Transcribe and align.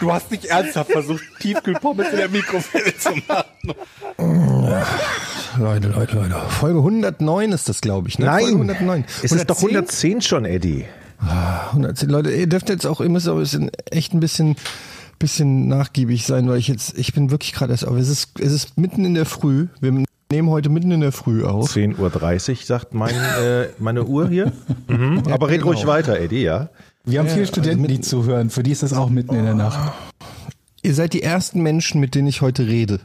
Du 0.00 0.12
hast 0.12 0.30
nicht 0.30 0.46
ernsthaft 0.46 0.92
versucht, 0.92 1.22
Tiefkühlpommes 1.40 2.10
in 2.10 2.16
der 2.16 2.28
Mikrowelle 2.28 2.96
zu 2.98 3.10
machen. 3.28 3.74
Leute, 5.58 5.88
Leute, 5.88 6.16
Leute. 6.16 6.34
Folge 6.48 6.78
109 6.78 7.52
ist 7.52 7.68
das, 7.68 7.80
glaube 7.80 8.08
ich. 8.08 8.18
Ne? 8.18 8.26
Nein. 8.26 8.44
Folge 8.44 8.72
109. 8.72 9.04
Ist 9.22 9.34
das 9.34 9.46
doch 9.46 9.56
110 9.56 10.20
schon, 10.22 10.44
Eddie? 10.44 10.84
110. 11.20 12.08
Leute, 12.10 12.30
ihr 12.30 12.46
dürft 12.46 12.68
jetzt 12.68 12.86
auch, 12.86 13.00
ihr 13.00 13.08
müsst 13.08 13.28
auch 13.28 13.34
ein 13.34 13.40
bisschen, 13.40 13.70
echt 13.90 14.12
ein 14.12 14.20
bisschen, 14.20 14.56
bisschen 15.18 15.68
nachgiebig 15.68 16.26
sein, 16.26 16.48
weil 16.48 16.58
ich 16.58 16.68
jetzt, 16.68 16.98
ich 16.98 17.14
bin 17.14 17.30
wirklich 17.30 17.52
gerade 17.52 17.72
erst 17.72 17.86
auf. 17.86 17.96
Es 17.96 18.08
ist, 18.08 18.38
es 18.40 18.52
ist 18.52 18.78
mitten 18.78 19.04
in 19.04 19.14
der 19.14 19.26
Früh. 19.26 19.68
Wir 19.80 20.04
nehmen 20.30 20.50
heute 20.50 20.68
mitten 20.68 20.90
in 20.90 21.00
der 21.00 21.12
Früh 21.12 21.44
auf. 21.44 21.70
10.30 21.74 22.50
Uhr, 22.50 22.56
sagt 22.64 22.94
mein, 22.94 23.14
äh, 23.14 23.68
meine 23.78 24.04
Uhr 24.04 24.28
hier. 24.28 24.52
Mhm. 24.88 25.24
Aber 25.32 25.48
red 25.48 25.62
genau. 25.62 25.72
ruhig 25.72 25.84
weiter, 25.86 26.18
Eddie, 26.18 26.42
ja? 26.42 26.68
Wir 27.06 27.20
haben 27.20 27.28
Ja, 27.28 27.34
viele 27.34 27.46
Studenten, 27.46 27.84
also 27.84 27.94
die 27.94 28.00
zuhören. 28.00 28.50
Für 28.50 28.64
die 28.64 28.72
ist 28.72 28.82
das 28.82 28.92
auch 28.92 29.08
mitten 29.08 29.34
in 29.34 29.44
der 29.44 29.54
Nacht. 29.54 29.92
Ihr 30.82 30.92
seid 30.92 31.12
die 31.12 31.22
ersten 31.22 31.62
Menschen, 31.62 32.00
mit 32.00 32.14
denen 32.14 32.26
ich 32.26 32.42
heute 32.42 32.66
rede. 32.66 33.00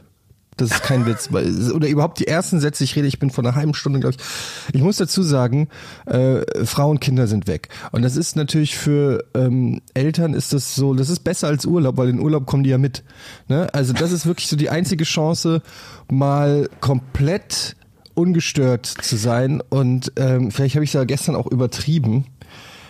Das 0.56 0.70
ist 0.70 0.82
kein 0.82 1.06
Witz. 1.06 1.30
Oder 1.32 1.88
überhaupt 1.88 2.18
die 2.18 2.26
ersten 2.26 2.60
Sätze, 2.60 2.84
ich 2.84 2.94
rede, 2.94 3.06
ich 3.06 3.18
bin 3.18 3.30
vor 3.30 3.42
einer 3.42 3.54
halben 3.54 3.74
Stunde, 3.74 4.00
glaube 4.00 4.16
ich. 4.18 4.74
Ich 4.74 4.82
muss 4.82 4.96
dazu 4.98 5.22
sagen, 5.22 5.68
äh, 6.06 6.42
Frau 6.64 6.90
und 6.90 7.00
Kinder 7.00 7.26
sind 7.26 7.46
weg. 7.46 7.68
Und 7.92 8.02
das 8.02 8.16
ist 8.16 8.36
natürlich 8.36 8.76
für 8.76 9.24
ähm, 9.34 9.80
Eltern 9.94 10.34
ist 10.34 10.52
das 10.52 10.74
so, 10.74 10.94
das 10.94 11.08
ist 11.08 11.20
besser 11.20 11.46
als 11.46 11.64
Urlaub, 11.64 11.96
weil 11.96 12.10
in 12.10 12.20
Urlaub 12.20 12.44
kommen 12.44 12.64
die 12.64 12.70
ja 12.70 12.78
mit. 12.78 13.02
Ne? 13.48 13.72
Also 13.72 13.92
das 13.92 14.12
ist 14.12 14.26
wirklich 14.26 14.48
so 14.48 14.56
die 14.56 14.68
einzige 14.68 15.04
Chance, 15.04 15.62
mal 16.10 16.68
komplett 16.80 17.76
ungestört 18.14 18.86
zu 18.86 19.16
sein. 19.16 19.62
Und 19.70 20.12
ähm, 20.16 20.50
vielleicht 20.50 20.74
habe 20.74 20.84
ich 20.84 20.92
da 20.92 21.04
gestern 21.04 21.34
auch 21.34 21.46
übertrieben. 21.46 22.26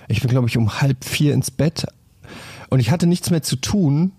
Ich 0.08 0.20
bin, 0.20 0.30
glaube 0.30 0.48
ich, 0.48 0.56
um 0.56 0.80
halb 0.80 1.04
vier 1.04 1.34
ins 1.34 1.50
Bett. 1.50 1.86
Und 2.68 2.80
ich 2.80 2.90
hatte 2.90 3.06
nichts 3.06 3.30
mehr 3.30 3.42
zu 3.42 3.56
tun. 3.56 4.12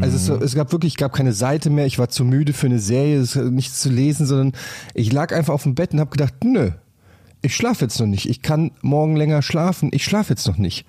Also 0.00 0.16
es, 0.16 0.42
es 0.42 0.54
gab 0.54 0.72
wirklich, 0.72 0.94
es 0.94 0.96
gab 0.96 1.12
keine 1.12 1.32
Seite 1.32 1.70
mehr, 1.70 1.86
ich 1.86 1.98
war 1.98 2.08
zu 2.08 2.24
müde 2.24 2.52
für 2.52 2.66
eine 2.66 2.80
Serie, 2.80 3.24
nichts 3.50 3.80
zu 3.80 3.88
lesen, 3.88 4.26
sondern 4.26 4.52
ich 4.94 5.12
lag 5.12 5.32
einfach 5.32 5.54
auf 5.54 5.62
dem 5.62 5.76
Bett 5.76 5.92
und 5.92 6.00
habe 6.00 6.10
gedacht, 6.10 6.34
nö, 6.42 6.72
ich 7.42 7.54
schlafe 7.54 7.84
jetzt 7.84 8.00
noch 8.00 8.06
nicht. 8.06 8.28
Ich 8.28 8.42
kann 8.42 8.72
morgen 8.82 9.14
länger 9.14 9.42
schlafen, 9.42 9.90
ich 9.92 10.04
schlafe 10.04 10.30
jetzt 10.30 10.46
noch 10.46 10.58
nicht. 10.58 10.86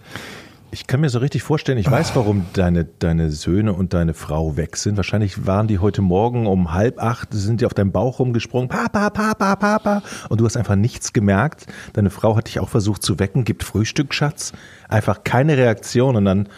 Ich 0.69 0.85
kann 0.85 0.99
mir 0.99 1.09
so 1.09 1.19
richtig 1.19 1.43
vorstellen, 1.43 1.77
ich 1.77 1.89
weiß, 1.89 2.15
warum 2.15 2.45
deine, 2.53 2.83
deine 2.83 3.31
Söhne 3.31 3.73
und 3.73 3.93
deine 3.93 4.13
Frau 4.13 4.57
weg 4.57 4.75
sind. 4.75 4.97
Wahrscheinlich 4.97 5.45
waren 5.47 5.67
die 5.67 5.79
heute 5.79 6.01
Morgen 6.01 6.45
um 6.45 6.73
halb 6.73 7.01
acht, 7.01 7.29
sind 7.31 7.61
die 7.61 7.65
auf 7.65 7.73
deinem 7.73 7.91
Bauch 7.91 8.19
rumgesprungen, 8.19 8.67
Papa, 8.67 9.09
Papa, 9.09 9.55
Papa. 9.55 10.03
Und 10.29 10.41
du 10.41 10.45
hast 10.45 10.57
einfach 10.57 10.75
nichts 10.75 11.13
gemerkt. 11.13 11.67
Deine 11.93 12.09
Frau 12.09 12.35
hat 12.35 12.47
dich 12.47 12.59
auch 12.59 12.67
versucht 12.69 13.01
zu 13.01 13.17
wecken, 13.17 13.45
gibt 13.45 13.63
Frühstück, 13.63 14.13
Schatz. 14.13 14.51
Einfach 14.89 15.23
keine 15.23 15.57
Reaktion. 15.57 16.17
Und 16.17 16.25
dann 16.25 16.49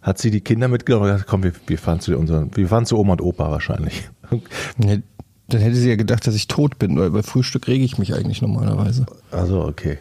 hat 0.00 0.18
sie 0.18 0.30
die 0.30 0.40
Kinder 0.40 0.68
mitgenommen 0.68 1.06
und 1.06 1.12
gesagt, 1.12 1.28
komm, 1.28 1.42
wir, 1.42 1.52
wir 1.66 1.78
fahren 1.78 2.00
zu 2.00 2.16
unseren, 2.16 2.56
wir 2.56 2.68
fahren 2.68 2.86
zu 2.86 2.98
Oma 2.98 3.12
und 3.12 3.20
Opa 3.20 3.50
wahrscheinlich. 3.50 4.08
Ja, 4.78 4.96
Dann 5.48 5.60
hätte 5.60 5.74
sie 5.74 5.88
ja 5.88 5.96
gedacht, 5.96 6.24
dass 6.28 6.36
ich 6.36 6.46
tot 6.46 6.78
bin, 6.78 6.96
weil 6.96 7.10
bei 7.10 7.24
Frühstück 7.24 7.66
rege 7.66 7.84
ich 7.84 7.98
mich 7.98 8.14
eigentlich 8.14 8.40
normalerweise. 8.40 9.06
Also, 9.32 9.64
okay. 9.64 9.98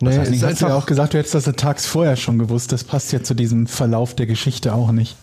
Nee, 0.00 0.16
ist 0.16 0.42
hast 0.42 0.60
du 0.60 0.66
ja 0.66 0.74
auch 0.74 0.86
gesagt, 0.86 1.14
du 1.14 1.18
hättest 1.18 1.34
das 1.34 1.44
tags 1.56 1.86
vorher 1.86 2.16
schon 2.16 2.38
gewusst. 2.38 2.72
Das 2.72 2.84
passt 2.84 3.12
ja 3.12 3.22
zu 3.22 3.34
diesem 3.34 3.66
Verlauf 3.66 4.14
der 4.14 4.26
Geschichte 4.26 4.74
auch 4.74 4.92
nicht. 4.92 5.16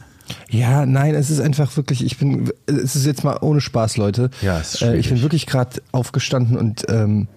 Ja, 0.49 0.85
nein, 0.85 1.15
es 1.15 1.29
ist 1.29 1.39
einfach 1.39 1.75
wirklich, 1.77 2.03
ich 2.03 2.17
bin, 2.17 2.51
es 2.65 2.95
ist 2.95 3.05
jetzt 3.05 3.23
mal 3.23 3.37
ohne 3.41 3.61
Spaß, 3.61 3.97
Leute. 3.97 4.29
Ja, 4.41 4.59
es 4.59 4.75
ist 4.75 4.81
äh, 4.81 4.95
ich 4.95 5.07
bin 5.09 5.17
schwierig. 5.17 5.21
wirklich 5.23 5.45
gerade 5.45 5.81
aufgestanden 5.91 6.57
und 6.57 6.85
ähm, 6.89 7.27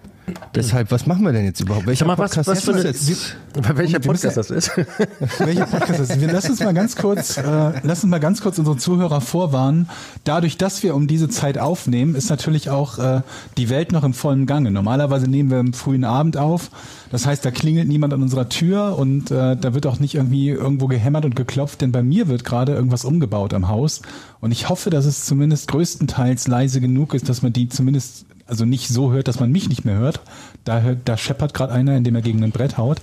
deshalb, 0.55 0.91
was 0.91 1.05
machen 1.05 1.23
wir 1.23 1.31
denn 1.31 1.45
jetzt 1.45 1.59
überhaupt? 1.61 1.85
Welcher 1.87 2.05
mal, 2.05 2.17
was, 2.17 2.31
Podcast 2.31 2.49
was 2.49 2.57
ist 2.59 2.65
für 2.65 2.73
das 2.73 2.83
jetzt? 2.83 3.35
welcher 3.55 4.03
Wir 4.03 4.11
müssen- 4.11 4.29
Podcast 4.29 4.37
das 4.37 4.51
ist? 4.51 4.71
Welcher 5.39 5.65
Podcast 5.65 5.99
ist? 5.99 6.19
Wir 6.21 6.31
lassen 6.31 6.51
uns 6.51 6.59
mal 6.59 6.73
ganz 6.73 6.95
kurz, 6.95 7.37
äh, 7.37 7.43
lass 7.83 8.03
uns 8.03 8.11
mal 8.11 8.19
ganz 8.19 8.41
kurz 8.41 8.59
unsere 8.59 8.77
Zuhörer 8.77 9.21
vorwarnen. 9.21 9.89
Dadurch, 10.23 10.57
dass 10.57 10.83
wir 10.83 10.95
um 10.95 11.07
diese 11.07 11.29
Zeit 11.29 11.57
aufnehmen, 11.57 12.15
ist 12.15 12.29
natürlich 12.29 12.69
auch 12.69 12.99
äh, 12.99 13.21
die 13.57 13.69
Welt 13.69 13.91
noch 13.91 14.03
im 14.03 14.13
vollen 14.13 14.45
Gange. 14.45 14.71
Normalerweise 14.71 15.27
nehmen 15.29 15.49
wir 15.49 15.59
im 15.59 15.73
frühen 15.73 16.03
Abend 16.03 16.37
auf. 16.37 16.69
Das 17.11 17.25
heißt, 17.25 17.45
da 17.45 17.51
klingelt 17.51 17.87
niemand 17.87 18.13
an 18.13 18.21
unserer 18.21 18.49
Tür 18.49 18.97
und 18.97 19.31
äh, 19.31 19.55
da 19.55 19.73
wird 19.73 19.85
auch 19.87 19.99
nicht 19.99 20.15
irgendwie 20.15 20.49
irgendwo 20.49 20.87
gehämmert 20.87 21.25
und 21.25 21.35
geklopft, 21.35 21.81
denn 21.81 21.91
bei 21.91 22.03
mir 22.03 22.27
wird 22.27 22.43
gerade 22.43 22.73
irgendwas 22.73 23.05
umgebaut 23.05 23.53
am 23.53 23.69
Haus. 23.69 24.01
Und 24.41 24.51
ich 24.51 24.69
hoffe, 24.69 24.89
dass 24.89 25.05
es 25.05 25.25
zumindest 25.25 25.69
größtenteils 25.69 26.47
leise 26.47 26.81
genug 26.81 27.13
ist, 27.13 27.29
dass 27.29 27.41
man 27.41 27.53
die 27.53 27.69
zumindest 27.69 28.25
also 28.47 28.65
nicht 28.65 28.87
so 28.89 29.11
hört, 29.11 29.27
dass 29.27 29.39
man 29.39 29.51
mich 29.51 29.69
nicht 29.69 29.85
mehr 29.85 29.95
hört. 29.95 30.21
Da, 30.63 30.81
hört, 30.81 30.99
da 31.05 31.17
scheppert 31.17 31.53
gerade 31.53 31.73
einer, 31.73 31.95
indem 31.95 32.15
er 32.15 32.21
gegen 32.21 32.43
ein 32.43 32.51
Brett 32.51 32.77
haut. 32.77 33.01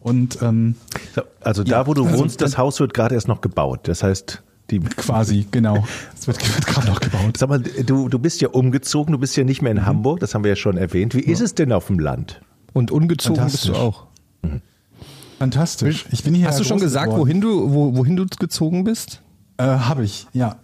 Und 0.00 0.42
ähm, 0.42 0.74
Also 1.40 1.64
da, 1.64 1.86
wo 1.86 1.94
du 1.94 2.04
also 2.04 2.18
wohnst, 2.18 2.40
das 2.40 2.58
Haus 2.58 2.80
wird 2.80 2.92
gerade 2.92 3.14
erst 3.14 3.28
noch 3.28 3.40
gebaut. 3.40 3.80
Das 3.84 4.02
heißt, 4.02 4.42
die 4.70 4.80
Quasi, 4.96 5.46
genau. 5.50 5.84
Es 6.18 6.26
wird, 6.26 6.40
wird 6.56 6.66
gerade 6.66 6.88
noch 6.88 7.00
gebaut. 7.00 7.36
Sag 7.36 7.48
mal, 7.48 7.60
du, 7.60 8.08
du 8.08 8.18
bist 8.18 8.40
ja 8.40 8.48
umgezogen, 8.48 9.12
du 9.12 9.18
bist 9.18 9.36
ja 9.36 9.44
nicht 9.44 9.62
mehr 9.62 9.72
in 9.72 9.86
Hamburg, 9.86 10.20
das 10.20 10.34
haben 10.34 10.44
wir 10.44 10.50
ja 10.50 10.56
schon 10.56 10.76
erwähnt. 10.76 11.14
Wie 11.14 11.20
ist 11.20 11.40
es 11.40 11.54
denn 11.54 11.72
auf 11.72 11.86
dem 11.86 11.98
Land? 11.98 12.40
Und 12.72 12.90
ungezogen 12.90 13.44
bist 13.44 13.68
du 13.68 13.74
auch. 13.74 14.06
Fantastisch. 15.38 16.06
Ich 16.10 16.22
bin 16.22 16.34
hier 16.34 16.46
Hast 16.46 16.60
du 16.60 16.64
schon 16.64 16.78
gesagt, 16.78 17.06
geworden. 17.06 17.20
wohin 17.22 17.40
du, 17.40 17.72
wo, 17.72 17.96
wohin 17.96 18.16
du 18.16 18.26
gezogen 18.26 18.84
bist? 18.84 19.20
Äh, 19.56 19.64
Habe 19.64 20.04
ich, 20.04 20.26
ja. 20.32 20.56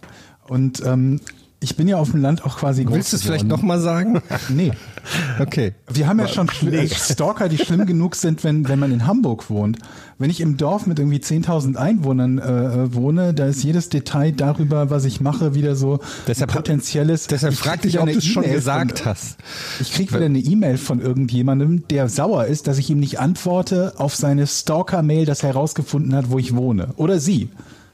Und 0.47 0.83
ähm, 0.85 1.19
ich 1.61 1.75
bin 1.75 1.89
ja 1.89 1.97
auf 1.97 2.11
dem 2.11 2.21
Land 2.21 2.45
auch 2.45 2.57
quasi 2.57 2.85
groß 2.85 2.95
Willst 2.95 3.11
du 3.11 3.17
es 3.17 3.23
vielleicht 3.23 3.47
nochmal 3.47 3.81
sagen? 3.81 4.21
Nee. 4.49 4.71
Okay. 5.39 5.73
Wir 5.91 6.07
haben 6.07 6.19
ja 6.19 6.27
schon 6.27 6.49
äh, 6.71 6.87
Stalker, 6.87 7.49
die 7.49 7.57
schlimm 7.57 7.85
genug 7.85 8.15
sind, 8.15 8.43
wenn, 8.43 8.67
wenn 8.67 8.79
man 8.79 8.91
in 8.91 9.05
Hamburg 9.05 9.49
wohnt. 9.49 9.77
Wenn 10.17 10.29
ich 10.29 10.39
im 10.39 10.57
Dorf 10.57 10.85
mit 10.85 10.99
irgendwie 10.99 11.17
10.000 11.17 11.75
Einwohnern 11.75 12.37
äh, 12.37 12.43
äh, 12.43 12.93
wohne, 12.93 13.33
da 13.33 13.45
ist 13.45 13.63
jedes 13.63 13.89
Detail 13.89 14.31
darüber, 14.31 14.89
was 14.89 15.05
ich 15.05 15.19
mache, 15.19 15.53
wieder 15.53 15.75
so 15.75 15.99
Deshalb 16.27 16.51
potenzielles. 16.51 17.27
Deshalb 17.27 17.53
Ich 17.53 17.59
krieg 17.59 17.69
fragte 17.69 17.87
ich, 17.87 17.93
wieder 17.95 18.03
ob 18.03 18.09
du 18.11 18.17
es 18.17 18.25
schon 18.25 18.43
gesagt 18.43 18.99
von, 18.99 19.07
hast. 19.07 19.37
Ich 19.79 19.93
krieg 19.93 20.13
wieder 20.13 20.25
eine 20.25 20.39
E-Mail 20.39 20.77
von 20.77 21.01
irgendjemandem, 21.01 21.87
der 21.89 22.07
sauer 22.07 22.45
ist, 22.45 22.67
dass 22.67 22.77
ich 22.77 22.89
ihm 22.89 22.99
nicht 22.99 23.19
antworte 23.19 23.93
auf 23.97 24.15
seine 24.15 24.47
Stalker-Mail, 24.47 25.25
das 25.25 25.43
herausgefunden 25.43 26.15
hat, 26.15 26.29
wo 26.29 26.39
ich 26.39 26.55
wohne. 26.55 26.89
Oder 26.95 27.19
sie. 27.19 27.49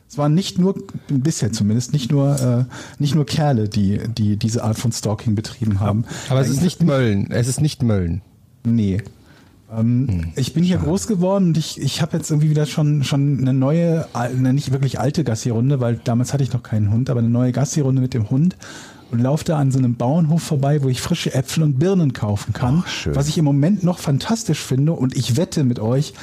Es 0.08 0.18
waren 0.18 0.34
nicht 0.34 0.60
nur, 0.60 0.76
bisher 1.08 1.52
zumindest, 1.52 1.92
nicht 1.92 2.12
nur, 2.12 2.40
äh, 2.40 2.74
nicht 3.00 3.16
nur 3.16 3.26
Kerle, 3.26 3.68
die, 3.68 4.00
die 4.08 4.38
diese 4.38 4.64
Art 4.64 4.78
von 4.78 4.92
Stalking 4.92 5.36
betrieben 5.36 5.80
haben. 5.80 6.06
Aber 6.30 6.42
es 6.42 6.50
ist 6.50 6.62
nicht 6.62 6.84
Mölln. 6.84 7.32
Es 7.32 7.48
ist 7.48 7.60
nicht 7.60 7.82
Mölln. 7.82 8.22
Nee. 8.64 9.02
Ähm, 9.72 10.32
ich 10.36 10.54
bin 10.54 10.64
hier 10.64 10.78
groß 10.78 11.08
geworden 11.08 11.48
und 11.48 11.58
ich, 11.58 11.82
ich 11.82 12.02
habe 12.02 12.18
jetzt 12.18 12.30
irgendwie 12.30 12.50
wieder 12.50 12.66
schon, 12.66 13.04
schon 13.04 13.40
eine 13.40 13.54
neue, 13.54 14.08
eine 14.14 14.54
nicht 14.54 14.72
wirklich 14.72 15.00
alte 15.00 15.24
Gassi-Runde, 15.24 15.80
weil 15.80 16.00
damals 16.04 16.34
hatte 16.34 16.44
ich 16.44 16.54
noch 16.54 16.64
keinen 16.64 16.92
Hund, 16.92 17.10
aber 17.10 17.20
eine 17.20 17.30
neue 17.30 17.52
Gassi-Runde 17.52 18.02
mit 18.02 18.14
dem 18.14 18.30
Hund 18.30 18.56
und 19.12 19.20
laufe 19.20 19.46
da 19.46 19.58
an 19.58 19.72
so 19.72 19.80
einem 19.80 19.96
Bauernhof 19.96 20.42
vorbei, 20.42 20.84
wo 20.84 20.90
ich 20.90 21.02
frische 21.02 21.34
Äpfel 21.34 21.64
und 21.64 21.80
Birnen 21.80 22.14
kaufen 22.14 22.54
kann, 22.54 22.84
schön. 22.88 23.16
was 23.16 23.28
ich 23.28 23.38
im 23.38 23.46
Moment 23.46 23.84
noch 23.84 24.00
fantastisch 24.00 24.60
finde 24.60 24.94
und 24.94 25.16
ich 25.16 25.38
wette 25.38 25.64
mit 25.64 25.80
euch, 25.80 26.14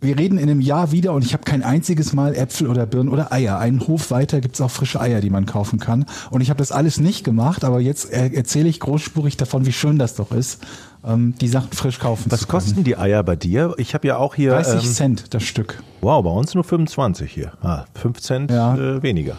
wir 0.00 0.18
reden 0.18 0.38
in 0.38 0.48
einem 0.48 0.60
Jahr 0.60 0.92
wieder 0.92 1.12
und 1.12 1.24
ich 1.24 1.32
habe 1.34 1.44
kein 1.44 1.62
einziges 1.62 2.12
Mal 2.12 2.34
Äpfel 2.34 2.68
oder 2.68 2.86
Birnen 2.86 3.10
oder 3.10 3.32
Eier. 3.32 3.58
Einen 3.58 3.86
Hof 3.86 4.10
weiter 4.10 4.40
gibt's 4.40 4.60
auch 4.60 4.70
frische 4.70 5.00
Eier, 5.00 5.20
die 5.20 5.28
man 5.30 5.44
kaufen 5.46 5.78
kann. 5.78 6.06
Und 6.30 6.40
ich 6.40 6.48
habe 6.50 6.58
das 6.58 6.72
alles 6.72 6.98
nicht 7.00 7.22
gemacht, 7.24 7.64
aber 7.64 7.80
jetzt 7.80 8.12
äh, 8.12 8.30
erzähle 8.32 8.68
ich 8.68 8.80
großspurig 8.80 9.36
davon, 9.36 9.66
wie 9.66 9.72
schön 9.72 9.98
das 9.98 10.14
doch 10.14 10.32
ist, 10.32 10.62
ähm, 11.04 11.34
die 11.40 11.48
Sachen 11.48 11.72
frisch 11.72 11.98
kaufen 11.98 12.30
Was 12.30 12.40
zu 12.40 12.46
können. 12.46 12.60
kosten 12.62 12.84
die 12.84 12.96
Eier 12.96 13.22
bei 13.22 13.36
dir? 13.36 13.74
Ich 13.76 13.92
habe 13.94 14.08
ja 14.08 14.16
auch 14.16 14.34
hier. 14.34 14.50
30 14.52 14.74
ähm, 14.84 14.92
Cent 14.92 15.34
das 15.34 15.42
Stück. 15.42 15.82
wow, 16.00 16.24
bei 16.24 16.30
uns 16.30 16.54
nur 16.54 16.64
25 16.64 17.30
hier. 17.30 17.52
Ah, 17.62 17.84
5 17.94 18.20
Cent 18.20 18.50
Ja. 18.50 18.74
äh, 18.76 19.02
weniger. 19.02 19.36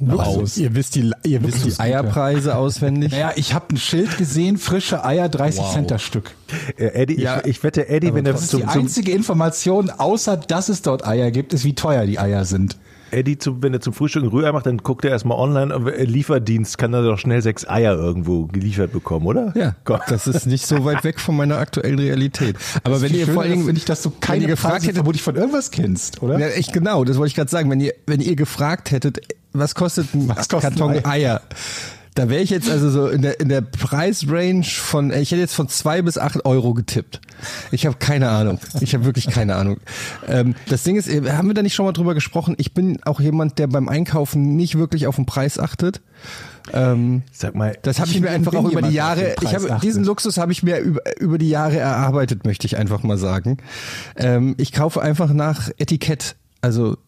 Luxus. 0.00 0.56
Ihr 0.58 0.74
wisst 0.74 0.94
die, 0.94 1.10
ihr 1.24 1.42
wisst 1.42 1.64
die. 1.64 1.78
Eierpreise 1.80 2.56
auswendig. 2.56 3.12
Naja, 3.12 3.32
ich 3.36 3.54
habe 3.54 3.74
ein 3.74 3.76
Schild 3.76 4.18
gesehen, 4.18 4.58
frische 4.58 5.04
Eier, 5.04 5.28
30 5.28 5.64
Cent 5.72 5.90
das 5.90 6.02
Stück. 6.02 6.32
Äh, 6.76 6.86
Eddie, 6.86 7.20
Ja. 7.20 7.40
ich, 7.40 7.46
ich 7.50 7.62
wette, 7.62 7.88
Eddie, 7.88 8.14
wenn 8.14 8.26
er 8.26 8.32
Das 8.32 8.42
ist 8.42 8.50
zum, 8.50 8.60
die 8.60 8.66
zum, 8.66 8.82
einzige 8.82 9.12
Information, 9.12 9.90
außer 9.90 10.36
dass 10.36 10.68
es 10.68 10.82
dort 10.82 11.06
Eier 11.06 11.30
gibt, 11.30 11.52
ist, 11.52 11.64
wie 11.64 11.74
teuer 11.74 12.06
die 12.06 12.18
Eier 12.18 12.44
sind. 12.44 12.76
Eddie 13.12 13.36
zum, 13.36 13.62
wenn 13.62 13.74
er 13.74 13.80
zum 13.80 13.92
Frühstück 13.92 14.22
ein 14.22 14.28
Rührei 14.30 14.52
macht, 14.52 14.66
dann 14.66 14.78
guckt 14.78 15.04
er 15.04 15.10
erstmal 15.10 15.38
online, 15.38 15.74
äh, 15.92 16.04
Lieferdienst 16.04 16.78
kann 16.78 16.94
er 16.94 17.02
doch 17.02 17.18
schnell 17.18 17.42
sechs 17.42 17.68
Eier 17.68 17.94
irgendwo 17.94 18.46
geliefert 18.46 18.92
bekommen, 18.92 19.26
oder? 19.26 19.52
Ja, 19.54 19.76
Gott. 19.84 20.00
das 20.08 20.26
ist 20.26 20.46
nicht 20.46 20.66
so 20.66 20.84
weit 20.84 21.04
weg 21.04 21.20
von 21.20 21.36
meiner 21.36 21.58
aktuellen 21.58 21.98
Realität. 21.98 22.56
Aber 22.84 23.02
wenn 23.02 23.14
ihr 23.14 23.26
vor 23.26 23.42
allen 23.42 23.52
Dingen, 23.52 23.64
finde 23.66 23.78
ich, 23.78 23.84
dass 23.84 24.02
du 24.02 24.10
wenn 24.10 24.20
keine 24.20 24.56
Preise 24.56 24.76
hättet, 24.86 24.94
vermutlich 24.94 25.22
von 25.22 25.36
irgendwas 25.36 25.70
kennst, 25.70 26.22
oder? 26.22 26.38
ja, 26.38 26.48
echt 26.48 26.72
genau, 26.72 27.04
das 27.04 27.18
wollte 27.18 27.28
ich 27.28 27.34
gerade 27.34 27.50
sagen, 27.50 27.70
wenn 27.70 27.80
ihr, 27.80 27.92
wenn 28.06 28.20
ihr 28.20 28.34
gefragt 28.34 28.90
hättet, 28.90 29.20
was 29.52 29.74
kostet 29.74 30.14
ein 30.14 30.28
Was 30.28 30.48
kostet 30.48 30.76
Karton 30.76 31.04
Ei? 31.04 31.04
Eier, 31.04 31.42
Da 32.14 32.28
wäre 32.28 32.42
ich 32.42 32.50
jetzt 32.50 32.70
also 32.70 32.90
so 32.90 33.08
in 33.08 33.22
der, 33.22 33.40
in 33.40 33.48
der 33.48 33.62
Preisrange 33.62 34.64
von, 34.64 35.10
ich 35.10 35.30
hätte 35.30 35.40
jetzt 35.40 35.54
von 35.54 35.68
zwei 35.68 36.02
bis 36.02 36.18
acht 36.18 36.44
Euro 36.44 36.74
getippt. 36.74 37.20
Ich 37.70 37.86
habe 37.86 37.96
keine 37.98 38.28
Ahnung. 38.28 38.58
Ich 38.80 38.94
habe 38.94 39.06
wirklich 39.06 39.28
keine 39.28 39.54
Ahnung. 39.56 39.78
Ähm, 40.28 40.54
das 40.68 40.82
Ding 40.82 40.96
ist, 40.96 41.08
äh, 41.08 41.32
haben 41.32 41.48
wir 41.48 41.54
da 41.54 41.62
nicht 41.62 41.74
schon 41.74 41.86
mal 41.86 41.92
drüber 41.92 42.12
gesprochen? 42.14 42.54
Ich 42.58 42.74
bin 42.74 43.02
auch 43.04 43.20
jemand, 43.20 43.58
der 43.58 43.66
beim 43.66 43.88
Einkaufen 43.88 44.56
nicht 44.56 44.76
wirklich 44.76 45.06
auf 45.06 45.16
den 45.16 45.24
Preis 45.24 45.58
achtet. 45.58 46.02
Ähm, 46.72 47.22
Sag 47.32 47.54
mal, 47.54 47.76
das 47.82 47.98
habe 47.98 48.10
ich, 48.10 48.20
mir 48.20 48.30
einfach 48.30 48.54
auch 48.54 48.70
über 48.70 48.82
die 48.82 48.94
Jahre, 48.94 49.34
ich 49.40 49.54
habe 49.54 49.78
diesen. 49.82 50.04
Luxus 50.04 50.36
habe 50.36 50.52
ich 50.52 50.62
mir 50.62 50.78
über, 50.78 51.00
über 51.18 51.38
die 51.38 51.48
Jahre 51.48 51.78
erarbeitet, 51.78 52.44
möchte 52.44 52.66
ich 52.66 52.76
einfach 52.76 53.02
mal 53.02 53.18
sagen. 53.18 53.56
Ähm, 54.16 54.54
ich 54.58 54.72
kaufe 54.72 55.00
einfach 55.00 55.32
nach 55.32 55.70
Etikett. 55.78 56.36
Also 56.60 56.98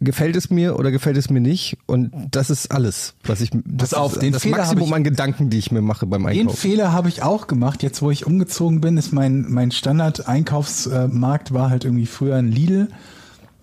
gefällt 0.00 0.36
es 0.36 0.50
mir 0.50 0.78
oder 0.78 0.90
gefällt 0.90 1.16
es 1.16 1.30
mir 1.30 1.40
nicht? 1.40 1.78
Und 1.86 2.12
das 2.32 2.50
ist 2.50 2.70
alles, 2.72 3.14
was 3.24 3.40
ich 3.40 3.50
das 3.64 3.90
Pass 3.90 3.94
auf, 3.94 4.12
ist 4.14 4.22
den 4.22 4.32
das 4.32 4.42
Fehler 4.42 4.58
Maximum 4.58 4.88
ich- 4.88 4.94
an 4.94 5.04
Gedanken, 5.04 5.50
die 5.50 5.58
ich 5.58 5.70
mir 5.72 5.80
mache 5.82 6.06
beim 6.06 6.22
Den 6.22 6.40
Einkaufen. 6.40 6.56
Fehler 6.58 6.92
habe 6.92 7.08
ich 7.08 7.22
auch 7.22 7.46
gemacht. 7.46 7.82
Jetzt, 7.82 8.02
wo 8.02 8.10
ich 8.10 8.26
umgezogen 8.26 8.80
bin, 8.80 8.96
ist 8.96 9.12
mein, 9.12 9.46
mein 9.48 9.70
Standard-Einkaufsmarkt 9.70 11.52
war 11.54 11.70
halt 11.70 11.84
irgendwie 11.84 12.06
früher 12.06 12.36
ein 12.36 12.50
Lidl. 12.50 12.88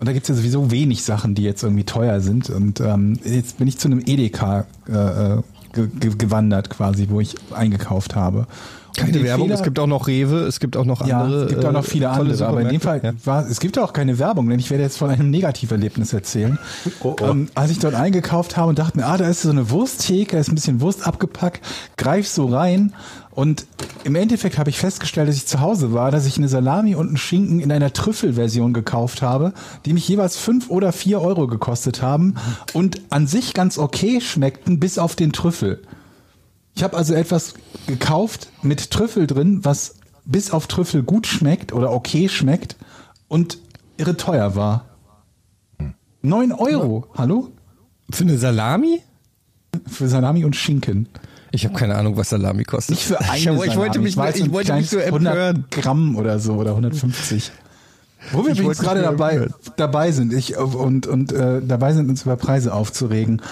Und 0.00 0.06
da 0.08 0.12
gibt's 0.12 0.28
ja 0.28 0.34
sowieso 0.34 0.70
wenig 0.72 1.04
Sachen, 1.04 1.34
die 1.36 1.42
jetzt 1.42 1.62
irgendwie 1.62 1.84
teuer 1.84 2.20
sind. 2.20 2.50
Und 2.50 2.80
ähm, 2.80 3.18
jetzt 3.24 3.58
bin 3.58 3.68
ich 3.68 3.78
zu 3.78 3.86
einem 3.88 4.00
Edeka 4.04 4.64
äh, 4.88 4.92
äh, 5.36 5.42
ge 5.72 5.86
ge 6.00 6.12
gewandert 6.18 6.70
quasi, 6.70 7.06
wo 7.08 7.20
ich 7.20 7.36
eingekauft 7.52 8.16
habe. 8.16 8.46
Keine 8.96 9.22
Werbung, 9.22 9.46
Fehler- 9.46 9.58
es 9.58 9.62
gibt 9.62 9.78
auch 9.78 9.86
noch 9.86 10.06
Rewe, 10.06 10.40
es 10.40 10.60
gibt 10.60 10.76
auch 10.76 10.84
noch 10.84 11.06
ja, 11.06 11.22
andere. 11.22 11.44
es 11.44 11.48
gibt 11.50 11.64
auch 11.64 11.72
noch 11.72 11.84
äh, 11.84 11.88
viele 11.88 12.06
tolle 12.06 12.30
andere, 12.30 12.46
aber 12.46 12.60
in 12.62 12.68
dem 12.68 12.80
Fall 12.80 12.96
Supermärkte. 12.98 13.26
war, 13.26 13.46
es 13.48 13.60
gibt 13.60 13.78
auch 13.78 13.92
keine 13.92 14.18
Werbung, 14.18 14.48
denn 14.48 14.58
ich 14.58 14.70
werde 14.70 14.84
jetzt 14.84 14.98
von 14.98 15.10
einem 15.10 15.30
Negativerlebnis 15.30 16.12
erzählen. 16.12 16.58
Oh, 17.02 17.16
oh. 17.20 17.24
Ähm, 17.24 17.48
als 17.54 17.70
ich 17.70 17.78
dort 17.78 17.94
eingekauft 17.94 18.56
habe 18.56 18.68
und 18.70 18.78
dachte 18.78 18.98
mir, 18.98 19.06
ah, 19.06 19.16
da 19.16 19.28
ist 19.28 19.42
so 19.42 19.50
eine 19.50 19.70
Wursttheke, 19.70 20.32
da 20.36 20.40
ist 20.40 20.48
ein 20.48 20.54
bisschen 20.54 20.80
Wurst 20.80 21.06
abgepackt, 21.06 21.60
greif 21.96 22.28
so 22.28 22.46
rein 22.46 22.92
und 23.34 23.64
im 24.04 24.14
Endeffekt 24.14 24.58
habe 24.58 24.68
ich 24.68 24.78
festgestellt, 24.78 25.28
dass 25.28 25.36
ich 25.36 25.46
zu 25.46 25.60
Hause 25.60 25.94
war, 25.94 26.10
dass 26.10 26.26
ich 26.26 26.36
eine 26.36 26.48
Salami 26.48 26.94
und 26.94 27.08
einen 27.08 27.16
Schinken 27.16 27.60
in 27.60 27.72
einer 27.72 27.92
Trüffelversion 27.92 28.74
gekauft 28.74 29.22
habe, 29.22 29.54
die 29.86 29.94
mich 29.94 30.06
jeweils 30.06 30.36
fünf 30.36 30.68
oder 30.68 30.92
vier 30.92 31.22
Euro 31.22 31.46
gekostet 31.46 32.02
haben 32.02 32.34
und 32.74 33.00
an 33.08 33.26
sich 33.26 33.54
ganz 33.54 33.78
okay 33.78 34.20
schmeckten, 34.20 34.78
bis 34.78 34.98
auf 34.98 35.16
den 35.16 35.32
Trüffel. 35.32 35.80
Ich 36.74 36.82
habe 36.82 36.96
also 36.96 37.14
etwas 37.14 37.54
gekauft 37.86 38.48
mit 38.62 38.90
Trüffel 38.90 39.26
drin, 39.26 39.64
was 39.64 39.96
bis 40.24 40.50
auf 40.50 40.66
Trüffel 40.66 41.02
gut 41.02 41.26
schmeckt 41.26 41.72
oder 41.72 41.92
okay 41.92 42.28
schmeckt 42.28 42.76
und 43.28 43.58
irre 43.96 44.16
teuer 44.16 44.56
war. 44.56 44.86
Neun 46.22 46.52
Euro, 46.52 47.06
hallo? 47.14 47.50
Für 48.10 48.24
eine 48.24 48.38
Salami? 48.38 49.02
Für 49.86 50.08
Salami 50.08 50.44
und 50.44 50.54
Schinken. 50.54 51.08
Ich 51.50 51.64
habe 51.64 51.74
keine 51.74 51.96
Ahnung, 51.96 52.16
was 52.16 52.30
Salami 52.30 52.64
kostet. 52.64 52.96
Nicht 52.96 53.04
für 53.04 53.20
eine 53.20 53.36
ich, 53.36 53.44
ich 53.44 53.76
wollte 53.76 53.98
Salami. 53.98 53.98
mich, 53.98 54.16
ich 54.16 54.44
ein 54.44 54.52
wollte 54.52 54.72
mich 54.74 54.88
so 54.88 54.98
empören. 54.98 55.26
100 55.26 55.70
Gramm 55.70 56.16
oder 56.16 56.38
so 56.38 56.54
oder 56.54 56.70
150. 56.70 57.52
Wo 58.30 58.44
wir 58.44 58.52
Ich 58.52 58.60
übrigens 58.60 58.78
gerade 58.78 59.02
dabei, 59.02 59.48
dabei 59.76 60.12
sind 60.12 60.32
ich, 60.32 60.56
und, 60.56 61.06
und 61.06 61.32
äh, 61.32 61.60
dabei 61.60 61.92
sind, 61.92 62.08
uns 62.08 62.22
über 62.22 62.36
Preise 62.36 62.72
aufzuregen. 62.72 63.42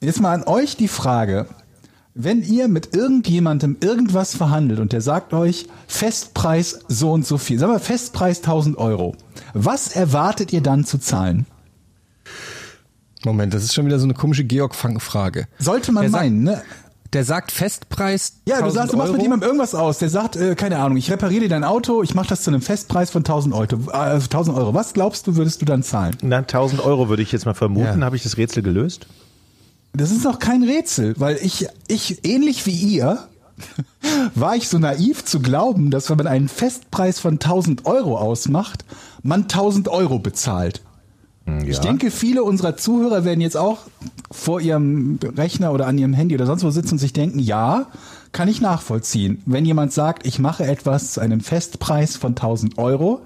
Jetzt 0.00 0.20
mal 0.20 0.32
an 0.32 0.44
euch 0.44 0.76
die 0.76 0.88
Frage. 0.88 1.46
Wenn 2.22 2.42
ihr 2.42 2.68
mit 2.68 2.94
irgendjemandem 2.94 3.78
irgendwas 3.80 4.36
verhandelt 4.36 4.78
und 4.78 4.92
der 4.92 5.00
sagt 5.00 5.32
euch 5.32 5.66
Festpreis 5.86 6.80
so 6.88 7.12
und 7.12 7.26
so 7.26 7.38
viel, 7.38 7.58
sagen 7.58 7.72
wir 7.72 7.78
Festpreis 7.80 8.38
1000 8.38 8.76
Euro, 8.76 9.14
was 9.54 9.88
erwartet 9.88 10.52
ihr 10.52 10.60
dann 10.60 10.84
zu 10.84 10.98
zahlen? 10.98 11.46
Moment, 13.24 13.54
das 13.54 13.64
ist 13.64 13.74
schon 13.74 13.86
wieder 13.86 13.98
so 13.98 14.04
eine 14.04 14.14
komische 14.14 14.44
Georg-Fang-Frage. 14.44 15.46
Sollte 15.58 15.92
man 15.92 16.02
Der 16.02 16.10
sagt- 16.10 16.24
meinen, 16.24 16.42
ne? 16.42 16.62
Der 17.12 17.24
sagt 17.24 17.50
Festpreis. 17.52 18.34
Ja, 18.46 18.56
du 18.58 18.64
1000 18.66 18.74
sagst, 18.74 18.92
du 18.92 18.96
machst 18.98 19.08
mit 19.12 19.16
Euro. 19.18 19.22
jemandem 19.24 19.46
irgendwas 19.48 19.74
aus. 19.74 19.98
Der 19.98 20.08
sagt, 20.10 20.36
äh, 20.36 20.54
keine 20.54 20.78
Ahnung, 20.78 20.96
ich 20.96 21.10
repariere 21.10 21.42
dir 21.42 21.48
dein 21.48 21.64
Auto, 21.64 22.02
ich 22.04 22.14
mache 22.14 22.28
das 22.28 22.42
zu 22.42 22.50
einem 22.50 22.60
Festpreis 22.62 23.10
von 23.10 23.24
1000 23.24 23.54
Euro. 23.54 23.90
Äh, 23.92 24.20
1000 24.20 24.56
Euro. 24.56 24.74
Was 24.74 24.92
glaubst 24.92 25.26
du, 25.26 25.34
würdest 25.36 25.60
du 25.60 25.64
dann 25.64 25.82
zahlen? 25.82 26.16
Na, 26.22 26.36
1000 26.38 26.84
Euro 26.84 27.08
würde 27.08 27.22
ich 27.22 27.32
jetzt 27.32 27.46
mal 27.46 27.54
vermuten. 27.54 27.98
Ja. 28.00 28.04
Habe 28.06 28.14
ich 28.16 28.22
das 28.22 28.36
Rätsel 28.36 28.62
gelöst? 28.62 29.06
Das 29.92 30.10
ist 30.10 30.24
noch 30.24 30.38
kein 30.38 30.62
Rätsel, 30.62 31.14
weil 31.18 31.38
ich, 31.42 31.66
ich 31.88 32.24
ähnlich 32.24 32.66
wie 32.66 32.74
ihr, 32.74 33.18
war 34.34 34.56
ich 34.56 34.68
so 34.68 34.78
naiv 34.78 35.24
zu 35.24 35.40
glauben, 35.40 35.90
dass 35.90 36.08
wenn 36.08 36.16
man 36.16 36.26
einen 36.26 36.48
Festpreis 36.48 37.18
von 37.20 37.34
1000 37.34 37.86
Euro 37.86 38.16
ausmacht, 38.18 38.84
man 39.22 39.42
1000 39.42 39.88
Euro 39.88 40.18
bezahlt. 40.18 40.82
Hm, 41.44 41.68
Ich 41.68 41.78
denke, 41.78 42.10
viele 42.10 42.42
unserer 42.42 42.76
Zuhörer 42.76 43.24
werden 43.24 43.40
jetzt 43.40 43.56
auch 43.56 43.78
vor 44.30 44.60
ihrem 44.60 45.18
Rechner 45.36 45.72
oder 45.72 45.86
an 45.86 45.98
ihrem 45.98 46.14
Handy 46.14 46.34
oder 46.34 46.46
sonst 46.46 46.64
wo 46.64 46.70
sitzen 46.70 46.92
und 46.92 46.98
sich 46.98 47.12
denken, 47.12 47.38
ja, 47.38 47.86
kann 48.32 48.48
ich 48.48 48.60
nachvollziehen. 48.60 49.42
Wenn 49.44 49.64
jemand 49.64 49.92
sagt, 49.92 50.26
ich 50.26 50.38
mache 50.38 50.64
etwas 50.64 51.14
zu 51.14 51.20
einem 51.20 51.40
Festpreis 51.40 52.16
von 52.16 52.30
1000 52.30 52.78
Euro, 52.78 53.22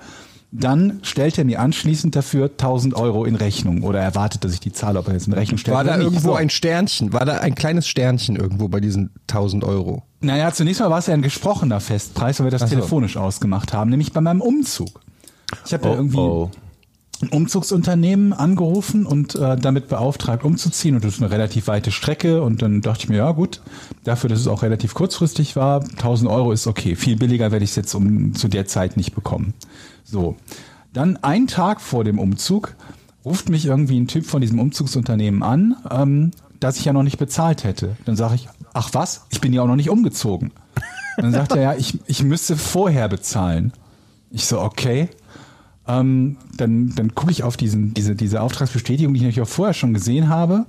dann 0.56 1.00
stellt 1.02 1.36
er 1.36 1.44
mir 1.44 1.60
anschließend 1.60 2.14
dafür 2.14 2.44
1000 2.44 2.94
Euro 2.94 3.24
in 3.24 3.34
Rechnung 3.34 3.82
oder 3.82 4.00
erwartet, 4.00 4.44
dass 4.44 4.52
ich 4.54 4.60
die 4.60 4.72
zahle, 4.72 5.00
ob 5.00 5.08
er 5.08 5.14
jetzt 5.14 5.26
in 5.26 5.32
Rechnung 5.32 5.58
stellt. 5.58 5.76
War 5.76 5.82
da 5.82 5.98
irgendwo 5.98 6.28
So. 6.28 6.34
ein 6.34 6.48
Sternchen? 6.48 7.12
War 7.12 7.24
da 7.24 7.38
ein 7.38 7.56
kleines 7.56 7.88
Sternchen 7.88 8.36
irgendwo 8.36 8.68
bei 8.68 8.78
diesen 8.78 9.10
1000 9.28 9.64
Euro? 9.64 10.04
Naja, 10.20 10.52
zunächst 10.52 10.80
mal 10.80 10.90
war 10.90 10.98
es 11.00 11.08
ja 11.08 11.14
ein 11.14 11.22
gesprochener 11.22 11.80
Festpreis, 11.80 12.38
weil 12.38 12.46
wir 12.46 12.50
das 12.52 12.60
so. 12.62 12.68
telefonisch 12.68 13.16
ausgemacht 13.16 13.72
haben, 13.72 13.90
nämlich 13.90 14.12
bei 14.12 14.20
meinem 14.20 14.40
Umzug. 14.40 15.00
Ich 15.66 15.72
habe 15.74 15.86
ja 15.86 15.90
Oh, 15.90 15.96
irgendwie 15.96 16.16
oh. 16.18 16.50
ein 17.20 17.28
Umzugsunternehmen 17.30 18.32
angerufen 18.32 19.06
und 19.06 19.34
äh, 19.34 19.56
damit 19.56 19.88
beauftragt 19.88 20.44
umzuziehen 20.44 20.94
und 20.94 21.04
das 21.04 21.14
ist 21.14 21.20
eine 21.22 21.30
relativ 21.32 21.66
weite 21.66 21.90
Strecke 21.90 22.42
und 22.42 22.62
dann 22.62 22.80
dachte 22.80 23.00
ich 23.04 23.08
mir, 23.08 23.16
ja 23.18 23.32
gut, 23.32 23.60
dafür, 24.04 24.30
dass 24.30 24.38
es 24.40 24.46
auch 24.46 24.62
relativ 24.62 24.94
kurzfristig 24.94 25.56
war, 25.56 25.82
1000 25.82 26.30
Euro 26.30 26.52
ist 26.52 26.66
okay. 26.66 26.94
Viel 26.96 27.16
billiger 27.16 27.50
werde 27.50 27.64
ich 27.64 27.70
es 27.70 27.76
jetzt 27.76 27.94
um 27.94 28.34
zu 28.34 28.48
der 28.48 28.66
Zeit 28.66 28.96
nicht 28.96 29.14
bekommen. 29.14 29.54
So, 30.04 30.36
dann 30.92 31.16
einen 31.18 31.46
Tag 31.48 31.80
vor 31.80 32.04
dem 32.04 32.18
Umzug 32.18 32.76
ruft 33.24 33.48
mich 33.48 33.66
irgendwie 33.66 33.98
ein 33.98 34.06
Typ 34.06 34.26
von 34.26 34.40
diesem 34.40 34.60
Umzugsunternehmen 34.60 35.42
an, 35.42 35.76
ähm, 35.90 36.30
dass 36.60 36.76
ich 36.76 36.84
ja 36.84 36.92
noch 36.92 37.02
nicht 37.02 37.18
bezahlt 37.18 37.64
hätte. 37.64 37.96
Dann 38.04 38.16
sage 38.16 38.36
ich, 38.36 38.48
ach 38.74 38.90
was, 38.92 39.26
ich 39.30 39.40
bin 39.40 39.52
ja 39.52 39.62
auch 39.62 39.66
noch 39.66 39.76
nicht 39.76 39.90
umgezogen. 39.90 40.52
Dann 41.16 41.32
sagt 41.32 41.52
er, 41.52 41.62
ja, 41.62 41.74
ich, 41.74 41.98
ich 42.06 42.22
müsste 42.22 42.56
vorher 42.56 43.08
bezahlen. 43.08 43.72
Ich 44.30 44.46
so, 44.46 44.60
okay. 44.60 45.08
Ähm, 45.86 46.38
dann 46.56 46.94
dann 46.94 47.14
gucke 47.14 47.30
ich 47.30 47.42
auf 47.42 47.56
diesen, 47.56 47.94
diese, 47.94 48.14
diese 48.14 48.40
Auftragsbestätigung, 48.40 49.12
die 49.12 49.18
ich 49.18 49.24
natürlich 49.24 49.48
auch 49.48 49.52
vorher 49.52 49.74
schon 49.74 49.94
gesehen 49.94 50.28
habe. 50.28 50.66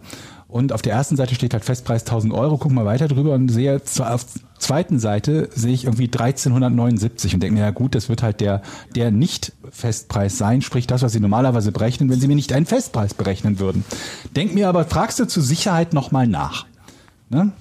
Und 0.55 0.71
auf 0.71 0.81
der 0.81 0.93
ersten 0.93 1.17
Seite 1.17 1.35
steht 1.35 1.51
halt 1.51 1.65
Festpreis 1.65 2.03
1000 2.03 2.33
Euro. 2.33 2.57
Guck 2.57 2.71
mal 2.71 2.85
weiter 2.85 3.09
drüber 3.09 3.33
und 3.33 3.49
sehe 3.49 3.75
auf 3.75 4.25
zweiten 4.57 4.99
Seite 4.99 5.49
sehe 5.53 5.73
ich 5.73 5.83
irgendwie 5.83 6.05
1379 6.05 7.33
und 7.33 7.43
denke 7.43 7.55
mir, 7.55 7.65
ja 7.65 7.71
gut, 7.71 7.93
das 7.93 8.07
wird 8.07 8.23
halt 8.23 8.39
der, 8.39 8.61
der 8.95 9.11
Nicht-Festpreis 9.11 10.37
sein, 10.37 10.61
sprich 10.61 10.87
das, 10.87 11.01
was 11.01 11.11
sie 11.11 11.19
normalerweise 11.19 11.73
berechnen, 11.73 12.09
wenn 12.09 12.21
sie 12.21 12.29
mir 12.29 12.37
nicht 12.37 12.53
einen 12.53 12.65
Festpreis 12.65 13.13
berechnen 13.13 13.59
würden. 13.59 13.83
Denk 14.37 14.55
mir 14.55 14.69
aber, 14.69 14.85
fragst 14.85 15.19
du 15.19 15.27
zur 15.27 15.43
Sicherheit 15.43 15.91
nochmal 15.91 16.25
nach. 16.25 16.65
Ne? 17.29 17.51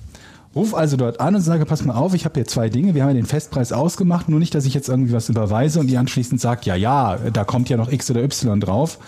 Ruf 0.55 0.73
also 0.73 0.97
dort 0.97 1.19
an 1.19 1.35
und 1.35 1.41
sage, 1.41 1.67
pass 1.67 1.85
mal 1.85 1.97
auf, 1.97 2.15
ich 2.15 2.25
habe 2.25 2.35
hier 2.37 2.47
zwei 2.47 2.69
Dinge, 2.69 2.95
wir 2.95 3.03
haben 3.03 3.11
ja 3.11 3.15
den 3.15 3.27
Festpreis 3.27 3.73
ausgemacht, 3.73 4.29
nur 4.29 4.39
nicht, 4.39 4.55
dass 4.55 4.67
ich 4.67 4.75
jetzt 4.75 4.89
irgendwie 4.89 5.13
was 5.13 5.29
überweise 5.29 5.81
und 5.81 5.89
die 5.89 5.97
anschließend 5.97 6.41
sagt, 6.41 6.65
ja, 6.65 6.77
ja, 6.77 7.19
da 7.33 7.43
kommt 7.43 7.69
ja 7.69 7.77
noch 7.77 7.91
X 7.91 8.09
oder 8.13 8.23
Y 8.23 8.61
drauf. 8.61 9.01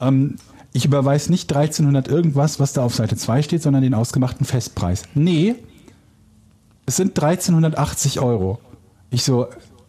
Ähm, 0.00 0.36
ich 0.72 0.84
überweise 0.84 1.30
nicht 1.30 1.52
1300 1.52 2.08
irgendwas, 2.08 2.58
was 2.58 2.72
da 2.72 2.82
auf 2.82 2.94
Seite 2.94 3.16
2 3.16 3.42
steht, 3.42 3.62
sondern 3.62 3.82
den 3.82 3.94
ausgemachten 3.94 4.46
Festpreis. 4.46 5.02
Nee, 5.14 5.54
es 6.86 6.96
sind 6.96 7.10
1380 7.10 8.20
Euro. 8.20 8.58
Ich 9.10 9.22
so, 9.22 9.46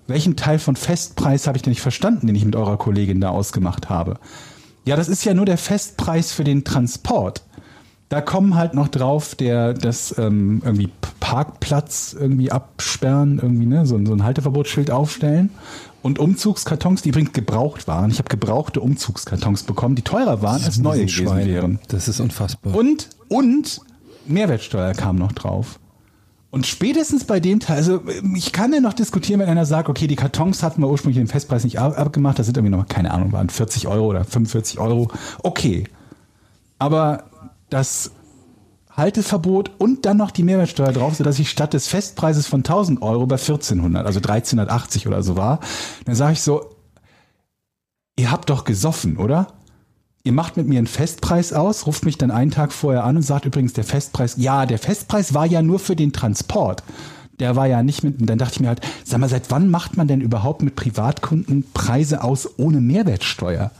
welchen 0.07 0.35
Teil 0.35 0.59
von 0.59 0.75
Festpreis 0.75 1.47
habe 1.47 1.57
ich 1.57 1.61
denn 1.61 1.71
nicht 1.71 1.81
verstanden, 1.81 2.27
den 2.27 2.35
ich 2.35 2.45
mit 2.45 2.55
eurer 2.55 2.77
Kollegin 2.77 3.21
da 3.21 3.29
ausgemacht 3.29 3.89
habe? 3.89 4.19
Ja, 4.85 4.97
das 4.97 5.07
ist 5.07 5.23
ja 5.23 5.33
nur 5.33 5.45
der 5.45 5.57
Festpreis 5.57 6.33
für 6.33 6.43
den 6.43 6.65
Transport. 6.65 7.43
Da 8.09 8.19
kommen 8.19 8.55
halt 8.55 8.73
noch 8.73 8.89
drauf, 8.89 9.33
der 9.33 9.73
das 9.73 10.15
ähm, 10.17 10.61
irgendwie 10.63 10.89
Parkplatz 11.21 12.15
irgendwie 12.19 12.51
absperren, 12.51 13.39
irgendwie 13.41 13.65
ne, 13.65 13.85
so, 13.85 13.99
so 14.05 14.13
ein 14.13 14.23
Halteverbotsschild 14.23 14.91
aufstellen 14.91 15.49
und 16.03 16.19
Umzugskartons, 16.19 17.01
die 17.01 17.09
übrigens 17.09 17.31
gebraucht 17.33 17.87
waren. 17.87 18.11
Ich 18.11 18.19
habe 18.19 18.29
gebrauchte 18.29 18.79
Umzugskartons 18.81 19.63
bekommen, 19.63 19.95
die 19.95 20.01
teurer 20.03 20.41
waren 20.43 20.63
als 20.63 20.77
neue 20.77 21.05
gewesen 21.05 21.45
wären. 21.47 21.79
Das 21.87 22.07
ist 22.07 22.19
unfassbar. 22.19 22.75
Und, 22.75 23.09
und 23.29 23.81
Mehrwertsteuer 24.27 24.93
kam 24.93 25.15
noch 25.15 25.31
drauf. 25.31 25.79
Und 26.51 26.67
spätestens 26.67 27.23
bei 27.23 27.39
dem 27.39 27.59
Teil, 27.59 27.77
also 27.77 28.03
ich 28.35 28.51
kann 28.51 28.71
ja 28.73 28.79
noch 28.79 28.93
diskutieren, 28.93 29.39
wenn 29.39 29.49
einer 29.49 29.65
sagt, 29.65 29.89
okay, 29.89 30.05
die 30.05 30.15
Kartons 30.15 30.61
hatten 30.61 30.81
wir 30.83 30.87
ursprünglich 30.89 31.17
den 31.17 31.27
Festpreis 31.27 31.63
nicht 31.63 31.79
ab- 31.79 31.97
abgemacht, 31.97 32.37
das 32.37 32.45
sind 32.45 32.55
irgendwie 32.57 32.75
noch, 32.77 32.87
keine 32.87 33.09
Ahnung, 33.11 33.31
waren 33.31 33.49
40 33.49 33.87
Euro 33.87 34.05
oder 34.07 34.23
45 34.23 34.77
Euro. 34.79 35.09
Okay. 35.41 35.85
Aber 36.77 37.23
das 37.71 38.11
Halteverbot 38.95 39.71
und 39.77 40.05
dann 40.05 40.17
noch 40.17 40.31
die 40.31 40.43
Mehrwertsteuer 40.43 40.91
drauf, 40.91 41.15
sodass 41.15 41.39
ich 41.39 41.49
statt 41.49 41.73
des 41.73 41.87
Festpreises 41.87 42.47
von 42.47 42.59
1000 42.59 43.01
Euro 43.01 43.25
bei 43.25 43.35
1400, 43.35 44.05
also 44.05 44.19
1380 44.19 45.07
oder 45.07 45.23
so 45.23 45.35
war, 45.35 45.59
dann 46.05 46.15
sage 46.15 46.33
ich 46.33 46.41
so, 46.41 46.75
ihr 48.17 48.31
habt 48.31 48.49
doch 48.49 48.63
gesoffen, 48.63 49.17
oder? 49.17 49.47
ihr 50.23 50.31
macht 50.31 50.57
mit 50.57 50.67
mir 50.67 50.77
einen 50.77 50.87
Festpreis 50.87 51.53
aus, 51.53 51.85
ruft 51.85 52.05
mich 52.05 52.17
dann 52.17 52.31
einen 52.31 52.51
Tag 52.51 52.71
vorher 52.71 53.03
an 53.03 53.17
und 53.17 53.21
sagt 53.21 53.45
übrigens 53.45 53.73
der 53.73 53.83
Festpreis, 53.83 54.35
ja, 54.37 54.65
der 54.65 54.79
Festpreis 54.79 55.33
war 55.33 55.45
ja 55.45 55.61
nur 55.61 55.79
für 55.79 55.95
den 55.95 56.13
Transport. 56.13 56.83
Der 57.39 57.55
war 57.55 57.67
ja 57.67 57.83
nicht 57.83 58.03
mit, 58.03 58.21
und 58.21 58.29
dann 58.29 58.37
dachte 58.37 58.55
ich 58.55 58.59
mir 58.61 58.67
halt, 58.67 58.81
sag 59.03 59.19
mal, 59.19 59.29
seit 59.29 59.51
wann 59.51 59.69
macht 59.69 59.97
man 59.97 60.07
denn 60.07 60.21
überhaupt 60.21 60.61
mit 60.61 60.75
Privatkunden 60.75 61.65
Preise 61.73 62.23
aus 62.23 62.57
ohne 62.57 62.79
Mehrwertsteuer? 62.79 63.71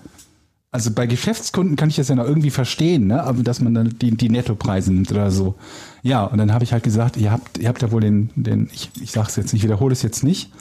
Also 0.74 0.90
bei 0.90 1.06
Geschäftskunden 1.06 1.76
kann 1.76 1.90
ich 1.90 1.98
das 1.98 2.08
ja 2.08 2.16
noch 2.16 2.26
irgendwie 2.26 2.50
verstehen, 2.50 3.06
ne? 3.06 3.24
aber 3.24 3.44
dass 3.44 3.62
man 3.62 3.76
dann 3.76 3.96
die, 4.02 4.10
die 4.10 4.30
Nettopreise 4.30 4.92
nimmt 4.92 5.12
oder 5.12 5.30
so. 5.30 5.54
Ja, 6.02 6.24
und 6.24 6.40
dann 6.40 6.52
habe 6.52 6.64
ich 6.64 6.74
halt 6.74 6.82
gesagt, 6.82 7.16
ihr 7.16 7.32
habt, 7.32 7.60
ihr 7.60 7.70
habt 7.70 7.84
ja 7.84 7.92
wohl 7.92 8.02
den, 8.02 8.32
den 8.36 8.72
ich, 8.74 8.90
ich 9.00 9.12
sage 9.12 9.28
es 9.30 9.36
jetzt 9.36 9.54
nicht, 9.54 9.62
wiederhole 9.62 9.94
es 9.94 10.02
jetzt 10.02 10.24
nicht. 10.24 10.52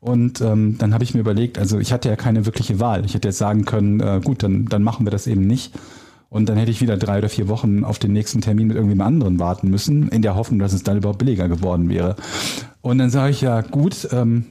Und 0.00 0.40
ähm, 0.40 0.76
dann 0.78 0.94
habe 0.94 1.04
ich 1.04 1.12
mir 1.12 1.20
überlegt, 1.20 1.58
also 1.58 1.78
ich 1.78 1.92
hatte 1.92 2.08
ja 2.08 2.16
keine 2.16 2.46
wirkliche 2.46 2.80
Wahl. 2.80 3.04
Ich 3.04 3.12
hätte 3.12 3.28
jetzt 3.28 3.36
sagen 3.36 3.66
können, 3.66 4.00
äh, 4.00 4.22
gut, 4.24 4.42
dann, 4.42 4.64
dann 4.64 4.82
machen 4.82 5.04
wir 5.04 5.10
das 5.10 5.26
eben 5.26 5.46
nicht. 5.46 5.74
Und 6.30 6.48
dann 6.48 6.56
hätte 6.56 6.70
ich 6.70 6.80
wieder 6.80 6.96
drei 6.96 7.18
oder 7.18 7.28
vier 7.28 7.48
Wochen 7.48 7.84
auf 7.84 7.98
den 7.98 8.14
nächsten 8.14 8.40
Termin 8.40 8.68
mit 8.68 8.76
irgendjemand 8.76 9.08
anderen 9.08 9.38
warten 9.38 9.68
müssen, 9.68 10.08
in 10.08 10.22
der 10.22 10.34
Hoffnung, 10.34 10.60
dass 10.60 10.72
es 10.72 10.82
dann 10.82 10.96
überhaupt 10.96 11.18
billiger 11.18 11.46
geworden 11.46 11.90
wäre. 11.90 12.16
Und 12.80 12.96
dann 12.96 13.10
sage 13.10 13.32
ich 13.32 13.42
ja, 13.42 13.60
gut, 13.60 14.08
ähm, 14.12 14.46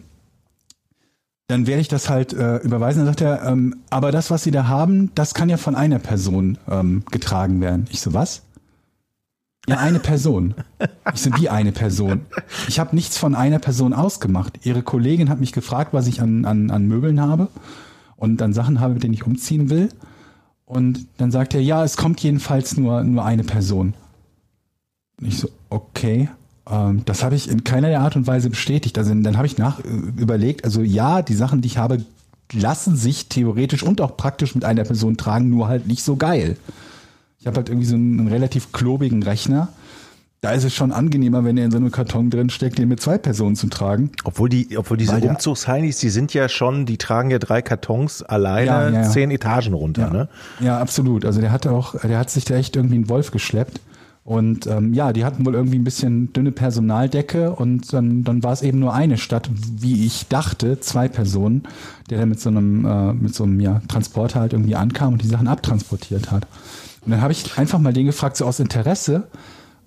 dann 1.47 1.65
werde 1.65 1.81
ich 1.81 1.87
das 1.87 2.09
halt 2.09 2.33
äh, 2.33 2.57
überweisen. 2.57 2.99
Dann 2.99 3.07
sagt 3.07 3.21
er, 3.21 3.43
ähm, 3.43 3.77
aber 3.89 4.11
das, 4.11 4.29
was 4.29 4.43
Sie 4.43 4.51
da 4.51 4.67
haben, 4.67 5.11
das 5.15 5.33
kann 5.33 5.49
ja 5.49 5.57
von 5.57 5.75
einer 5.75 5.99
Person 5.99 6.57
ähm, 6.69 7.03
getragen 7.09 7.61
werden. 7.61 7.87
Ich 7.89 8.01
so, 8.01 8.13
was? 8.13 8.43
Ja, 9.67 9.77
eine 9.77 9.99
Person. 9.99 10.55
Ich 11.13 11.21
so, 11.21 11.31
wie 11.35 11.49
eine 11.49 11.71
Person? 11.71 12.25
Ich 12.67 12.79
habe 12.79 12.95
nichts 12.95 13.17
von 13.17 13.35
einer 13.35 13.59
Person 13.59 13.93
ausgemacht. 13.93 14.65
Ihre 14.65 14.81
Kollegin 14.81 15.29
hat 15.29 15.39
mich 15.39 15.51
gefragt, 15.51 15.93
was 15.93 16.07
ich 16.07 16.21
an, 16.21 16.45
an, 16.45 16.71
an 16.71 16.87
Möbeln 16.87 17.19
habe 17.19 17.49
und 18.15 18.41
an 18.41 18.53
Sachen 18.53 18.79
habe, 18.79 18.93
mit 18.93 19.03
denen 19.03 19.13
ich 19.13 19.25
umziehen 19.25 19.69
will. 19.69 19.89
Und 20.65 21.07
dann 21.17 21.31
sagt 21.31 21.53
er, 21.53 21.61
ja, 21.61 21.83
es 21.83 21.97
kommt 21.97 22.21
jedenfalls 22.21 22.77
nur, 22.77 23.03
nur 23.03 23.25
eine 23.25 23.43
Person. 23.43 23.93
Ich 25.21 25.37
so, 25.39 25.49
okay. 25.69 26.29
Ähm, 26.69 27.01
das 27.05 27.23
habe 27.23 27.35
ich 27.35 27.49
in 27.49 27.63
keiner 27.63 27.97
Art 27.99 28.15
und 28.15 28.27
Weise 28.27 28.49
bestätigt. 28.49 28.97
Also 28.97 29.13
dann 29.13 29.37
habe 29.37 29.47
ich 29.47 29.57
nach 29.57 29.79
äh, 29.79 29.83
überlegt, 30.17 30.65
also 30.65 30.81
ja, 30.81 31.21
die 31.21 31.35
Sachen, 31.35 31.61
die 31.61 31.67
ich 31.67 31.77
habe, 31.77 32.03
lassen 32.53 32.95
sich 32.95 33.27
theoretisch 33.27 33.83
und 33.83 33.99
auch 34.01 34.15
praktisch 34.17 34.55
mit 34.55 34.63
einer 34.65 34.83
Person 34.83 35.17
tragen, 35.17 35.49
nur 35.49 35.67
halt 35.67 35.87
nicht 35.87 36.03
so 36.03 36.15
geil. 36.15 36.57
Ich 37.39 37.47
habe 37.47 37.57
halt 37.57 37.69
irgendwie 37.69 37.87
so 37.87 37.95
einen, 37.95 38.19
einen 38.19 38.27
relativ 38.29 38.71
klobigen 38.71 39.21
Rechner. 39.23 39.69
Da 40.41 40.51
ist 40.51 40.63
es 40.63 40.73
schon 40.73 40.91
angenehmer, 40.91 41.43
wenn 41.43 41.57
er 41.57 41.65
in 41.65 41.71
so 41.71 41.77
einem 41.77 41.91
Karton 41.91 42.29
drin 42.29 42.49
steckt, 42.51 42.77
den 42.77 42.87
mit 42.89 43.01
zwei 43.01 43.17
Personen 43.17 43.55
zu 43.55 43.67
tragen. 43.67 44.11
Obwohl 44.23 44.49
die, 44.49 44.77
obwohl 44.77 44.95
diese 44.95 45.13
Weil 45.13 45.23
Umzugsheinis, 45.27 45.97
die 45.97 46.09
sind 46.09 46.33
ja 46.33 46.47
schon, 46.47 46.85
die 46.85 46.97
tragen 46.97 47.31
ja 47.31 47.39
drei 47.39 47.61
Kartons 47.63 48.21
alleine 48.21 48.65
Ja, 48.67 48.89
ja, 48.89 49.01
ja. 49.01 49.09
zehn 49.09 49.31
Etagen 49.31 49.73
runter, 49.73 50.03
Ja. 50.03 50.09
ne? 50.13 50.29
Ja, 50.59 50.79
absolut. 50.79 51.25
Also 51.25 51.41
der 51.41 51.51
hatte 51.51 51.71
auch, 51.71 51.95
der 51.99 52.19
hat 52.19 52.29
sich 52.29 52.45
da 52.45 52.55
echt 52.55 52.75
irgendwie 52.75 52.95
einen 52.95 53.09
Wolf 53.09 53.31
geschleppt. 53.31 53.81
Und 54.27 54.67
ähm, 54.67 54.93
ja, 54.93 55.13
die 55.13 55.23
hatten 55.23 55.45
wohl 55.45 55.55
irgendwie 55.55 55.79
ein 55.79 55.85
bisschen 55.85 56.33
dünne 56.33 56.51
Personaldecke 56.51 57.53
und 57.53 57.93
dann, 57.93 58.25
dann 58.25 58.43
war 58.43 58.51
es 58.51 58.61
eben 58.61 58.77
nur 58.77 58.93
eine 58.93 59.17
statt, 59.17 59.49
wie 59.53 60.05
ich 60.05 60.27
dachte, 60.27 60.81
zwei 60.81 61.07
Personen, 61.07 61.63
der 62.09 62.19
dann 62.19 62.27
mit 62.27 62.41
so 62.41 62.49
einem, 62.49 62.85
äh, 62.85 63.13
mit 63.13 63.33
so 63.33 63.45
einem 63.45 63.61
ja, 63.61 63.81
Transporter 63.87 64.41
halt 64.41 64.51
irgendwie 64.51 64.75
ankam 64.75 65.13
und 65.13 65.23
die 65.23 65.29
Sachen 65.29 65.47
abtransportiert 65.47 66.29
hat. 66.29 66.45
Und 67.05 67.11
dann 67.11 67.21
habe 67.21 67.31
ich 67.31 67.57
einfach 67.57 67.79
mal 67.79 67.93
den 67.93 68.05
gefragt, 68.05 68.35
so 68.35 68.43
aus 68.43 68.59
Interesse, 68.59 69.29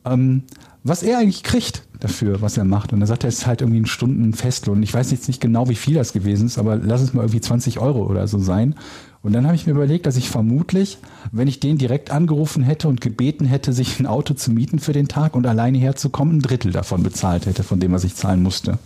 ähm, 0.06 0.44
was 0.85 1.02
er 1.02 1.18
eigentlich 1.18 1.42
kriegt 1.42 1.82
dafür, 2.00 2.40
was 2.40 2.56
er 2.56 2.64
macht. 2.64 2.94
Und 2.94 3.02
er 3.02 3.06
sagt, 3.06 3.25
er 3.25 3.28
ist 3.28 3.47
halt 3.47 3.61
irgendwie 3.61 3.80
ein 3.80 3.87
Stunden 3.87 4.32
Festlohn. 4.32 4.82
Ich 4.82 4.94
weiß 4.94 5.11
jetzt 5.11 5.28
nicht 5.28 5.42
genau, 5.42 5.68
wie 5.68 5.75
viel 5.75 5.97
das 5.97 6.14
gewesen 6.14 6.47
ist, 6.47 6.56
aber 6.56 6.76
lass 6.76 7.02
es 7.02 7.12
mal 7.12 7.25
irgendwie 7.25 7.42
20 7.42 7.78
Euro 7.78 8.06
oder 8.06 8.26
so 8.26 8.38
sein. 8.38 8.75
Und 9.22 9.34
dann 9.34 9.44
habe 9.44 9.54
ich 9.54 9.66
mir 9.66 9.72
überlegt, 9.72 10.06
dass 10.06 10.16
ich 10.16 10.30
vermutlich, 10.30 10.98
wenn 11.30 11.46
ich 11.46 11.60
den 11.60 11.76
direkt 11.76 12.10
angerufen 12.10 12.62
hätte 12.62 12.88
und 12.88 13.00
gebeten 13.02 13.44
hätte, 13.44 13.72
sich 13.72 14.00
ein 14.00 14.06
Auto 14.06 14.32
zu 14.32 14.50
mieten 14.50 14.78
für 14.78 14.94
den 14.94 15.08
Tag 15.08 15.36
und 15.36 15.46
alleine 15.46 15.76
herzukommen, 15.78 16.38
ein 16.38 16.40
Drittel 16.40 16.72
davon 16.72 17.02
bezahlt 17.02 17.44
hätte, 17.44 17.62
von 17.62 17.80
dem, 17.80 17.92
was 17.92 18.04
ich 18.04 18.14
zahlen 18.14 18.42
musste. 18.42 18.78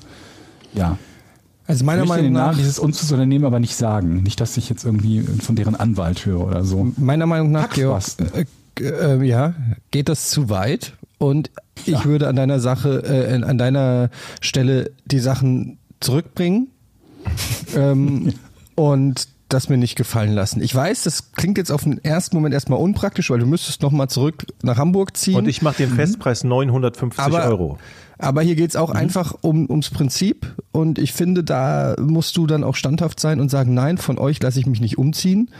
Ja. 0.72 0.98
Also 1.66 1.82
Ich 1.82 1.86
meiner 1.86 2.00
möchte 2.00 2.08
Meinung 2.08 2.24
den 2.26 2.32
Namen 2.32 2.50
nach, 2.50 2.58
dieses 2.58 2.78
Umzugsunternehmens 2.78 3.46
aber 3.46 3.60
nicht 3.60 3.76
sagen. 3.76 4.22
Nicht, 4.22 4.40
dass 4.40 4.56
ich 4.56 4.68
jetzt 4.68 4.84
irgendwie 4.84 5.22
von 5.22 5.54
deren 5.54 5.76
Anwalt 5.76 6.26
höre 6.26 6.40
oder 6.46 6.64
so. 6.64 6.92
meiner 6.96 7.26
Meinung 7.26 7.52
nach, 7.52 7.70
Georg, 7.70 8.02
äh, 8.34 8.44
äh, 8.82 9.24
ja, 9.24 9.54
geht 9.92 10.08
das 10.08 10.30
zu 10.30 10.50
weit. 10.50 10.94
Und 11.18 11.50
ich 11.86 12.04
würde 12.04 12.28
an 12.28 12.36
deiner 12.36 12.58
Sache, 12.58 13.02
äh, 13.04 13.42
an 13.42 13.56
deiner 13.56 14.10
Stelle 14.40 14.90
die 15.06 15.20
Sachen 15.20 15.78
zurückbringen 16.00 16.68
ähm, 17.76 18.34
und 18.74 19.28
das 19.48 19.68
mir 19.68 19.76
nicht 19.76 19.94
gefallen 19.96 20.32
lassen. 20.32 20.62
Ich 20.62 20.74
weiß, 20.74 21.02
das 21.04 21.32
klingt 21.32 21.58
jetzt 21.58 21.70
auf 21.70 21.84
den 21.84 22.02
ersten 22.02 22.36
Moment 22.36 22.54
erstmal 22.54 22.78
unpraktisch, 22.80 23.30
weil 23.30 23.38
du 23.38 23.46
müsstest 23.46 23.82
nochmal 23.82 24.08
zurück 24.08 24.46
nach 24.62 24.78
Hamburg 24.78 25.16
ziehen. 25.16 25.36
Und 25.36 25.48
ich 25.48 25.62
mache 25.62 25.76
den 25.78 25.90
Festpreis 25.90 26.44
950 26.44 27.18
Mhm. 27.26 27.34
aber, 27.34 27.44
Euro. 27.46 27.78
Aber 28.18 28.42
hier 28.42 28.56
geht's 28.56 28.74
Mhm. 28.74 28.80
auch 28.80 28.90
einfach 28.90 29.34
um, 29.42 29.68
ums 29.68 29.90
Prinzip 29.90 30.54
und 30.72 30.98
ich 30.98 31.12
finde, 31.12 31.44
da 31.44 31.94
musst 32.00 32.36
du 32.36 32.46
dann 32.46 32.64
auch 32.64 32.74
standhaft 32.74 33.20
sein 33.20 33.40
und 33.40 33.50
sagen, 33.50 33.74
nein, 33.74 33.98
von 33.98 34.18
euch 34.18 34.42
lasse 34.42 34.58
ich 34.60 34.66
mich 34.66 34.80
nicht 34.80 34.98
umziehen. 34.98 35.50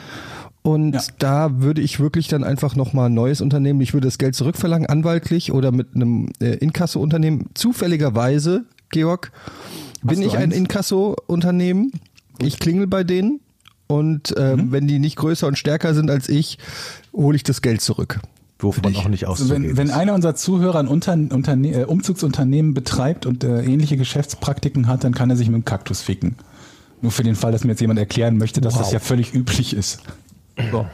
Und 0.63 0.95
Ja. 0.95 1.01
da 1.19 1.61
würde 1.61 1.83
ich 1.83 2.01
wirklich 2.01 2.27
dann 2.29 2.43
einfach 2.43 2.75
nochmal 2.75 3.11
ein 3.11 3.15
neues 3.15 3.43
Unternehmen, 3.43 3.83
ich 3.83 3.93
würde 3.93 4.07
das 4.07 4.17
Geld 4.17 4.35
zurückverlangen, 4.35 4.89
anwaltlich 4.89 5.53
oder 5.53 5.73
mit 5.73 5.95
einem 5.95 6.31
äh, 6.41 6.55
Inkasso-Unternehmen. 6.57 7.51
Zufälligerweise, 7.53 8.65
Georg, 8.89 9.31
bin 10.03 10.23
du 10.23 10.27
ich 10.27 10.37
ein 10.39 10.45
eins? 10.45 10.55
Inkasso-Unternehmen. 10.57 11.93
Ich 12.39 12.59
klingel 12.59 12.87
bei 12.87 13.05
denen 13.05 13.41
und 13.87 14.35
ähm, 14.37 14.67
Mhm. 14.67 14.73
wenn 14.73 14.87
die 14.89 14.99
nicht 14.99 15.17
größer 15.17 15.47
und 15.47 15.59
stärker 15.59 15.95
sind 15.95 16.11
als 16.11 16.29
ich, 16.29 16.59
hole 17.13 17.37
ich 17.37 17.43
das 17.43 17.63
Geld 17.63 17.81
zurück. 17.81 18.21
Wovon 18.61 18.95
auch 18.97 19.09
nicht 19.09 19.27
auszugehen 19.27 19.63
wenn, 19.65 19.77
wenn 19.77 19.91
einer 19.91 20.15
unserer 20.15 20.35
Zuhörer 20.37 20.79
ein 20.79 20.89
Unter, 20.89 21.13
Unterne 21.13 21.73
äh, 21.73 21.85
Umzugsunternehmen 21.85 22.73
betreibt 22.73 23.27
und 23.27 23.45
äh, 23.45 23.63
ähnliche 23.63 23.97
Geschäftspraktiken 23.97 24.87
hat, 24.87 25.05
dann 25.05 25.13
kann 25.13 25.29
er 25.29 25.37
sich 25.37 25.49
mit 25.49 25.57
dem 25.57 25.65
Kaktus 25.65 26.01
ficken. 26.01 26.37
Nur 27.03 27.13
für 27.13 27.25
den 27.25 27.35
Fall, 27.35 27.53
dass 27.53 27.65
mir 27.65 27.73
jetzt 27.73 27.81
jemand 27.81 27.99
erklären 27.99 28.39
möchte, 28.39 28.61
dass 28.63 28.79
das 28.79 28.93
ja 28.93 29.01
völlig 29.01 29.35
üblich 29.35 29.75
ist. 29.77 30.01
So. 30.71 30.87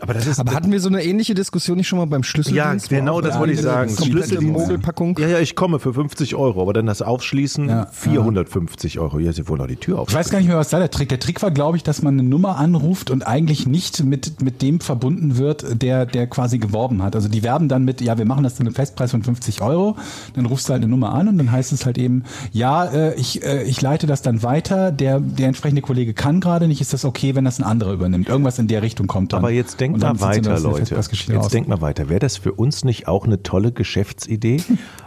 Aber 0.00 0.14
das 0.14 0.26
ist 0.26 0.38
Aber 0.38 0.52
hatten 0.52 0.72
wir 0.72 0.80
so 0.80 0.88
eine 0.88 1.02
ähnliche 1.02 1.34
Diskussion 1.34 1.76
nicht 1.76 1.88
schon 1.88 1.98
mal 1.98 2.06
beim 2.06 2.22
Schlüsseldienst? 2.22 2.90
Ja, 2.90 2.98
genau 2.98 3.20
das 3.20 3.38
wollte 3.38 3.52
ich 3.52 3.60
sagen. 3.60 3.90
Schlüsseldienst. 3.90 4.52
Mogelpackung. 4.52 5.18
Ja, 5.18 5.28
ja, 5.28 5.38
ich 5.38 5.56
komme 5.56 5.78
für 5.78 5.94
50 5.94 6.34
Euro, 6.34 6.62
aber 6.62 6.72
dann 6.72 6.86
das 6.86 7.02
Aufschließen 7.02 7.68
Ja, 7.68 7.86
450 7.92 8.98
Euro. 8.98 9.18
Ja, 9.18 9.32
sie 9.32 9.48
wollen 9.48 9.60
auch 9.60 9.66
die 9.66 9.76
Tür 9.76 9.98
auf. 10.00 10.08
Ich 10.08 10.14
weiß 10.14 10.30
gar 10.30 10.38
nicht 10.38 10.48
mehr, 10.48 10.56
was 10.56 10.70
da 10.70 10.78
der 10.78 10.90
Trick. 10.90 11.08
Der 11.08 11.20
Trick 11.20 11.42
war, 11.42 11.50
glaube 11.50 11.76
ich, 11.76 11.82
dass 11.82 12.02
man 12.02 12.14
eine 12.18 12.28
Nummer 12.28 12.56
anruft 12.56 13.10
und 13.10 13.26
eigentlich 13.26 13.66
nicht 13.66 14.04
mit, 14.04 14.42
mit 14.42 14.62
dem 14.62 14.80
verbunden 14.80 15.36
wird, 15.38 15.82
der, 15.82 16.06
der 16.06 16.26
quasi 16.26 16.58
geworben 16.58 17.02
hat. 17.02 17.14
Also 17.14 17.28
die 17.28 17.42
werben 17.42 17.68
dann 17.68 17.84
mit, 17.84 18.00
ja, 18.00 18.18
wir 18.18 18.24
machen 18.24 18.44
das 18.44 18.56
zu 18.56 18.60
einem 18.62 18.74
Festpreis 18.74 19.10
von 19.10 19.22
50 19.22 19.62
Euro. 19.62 19.96
Dann 20.34 20.46
rufst 20.46 20.68
du 20.68 20.72
halt 20.72 20.82
eine 20.82 20.90
Nummer 20.90 21.12
an 21.12 21.28
und 21.28 21.38
dann 21.38 21.50
heißt 21.52 21.72
es 21.72 21.86
halt 21.86 21.98
eben, 21.98 22.24
ja, 22.52 22.84
äh, 22.84 23.14
ich, 23.14 23.42
äh, 23.44 23.62
ich 23.64 23.80
leite 23.80 24.06
das 24.06 24.22
dann 24.22 24.42
weiter. 24.42 24.92
Der, 24.92 25.20
der 25.20 25.48
entsprechende 25.48 25.82
Kollege 25.82 26.14
kann 26.14 26.40
gerade 26.40 26.68
nicht. 26.68 26.80
Ist 26.80 26.92
das 26.92 27.04
okay, 27.04 27.34
wenn 27.34 27.44
das 27.44 27.58
ein 27.58 27.64
anderer 27.64 27.92
übernimmt? 27.92 28.28
Irgendwas 28.28 28.58
in 28.58 28.68
der 28.68 28.82
Richtung 28.82 29.06
kommt 29.06 29.32
dann. 29.32 29.38
Aber 29.38 29.50
jetzt 29.50 29.78
denkt 29.94 30.02
dann 30.02 30.16
mal 30.16 30.36
weiter, 30.36 30.60
Leute. 30.60 30.94
Jetzt 30.94 31.30
aus. 31.36 31.48
denkt 31.48 31.68
mal 31.68 31.80
weiter. 31.80 32.08
Wäre 32.08 32.20
das 32.20 32.36
für 32.36 32.52
uns 32.52 32.84
nicht 32.84 33.08
auch 33.08 33.24
eine 33.24 33.42
tolle 33.42 33.72
Geschäftsidee? 33.72 34.62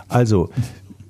Also, 0.08 0.50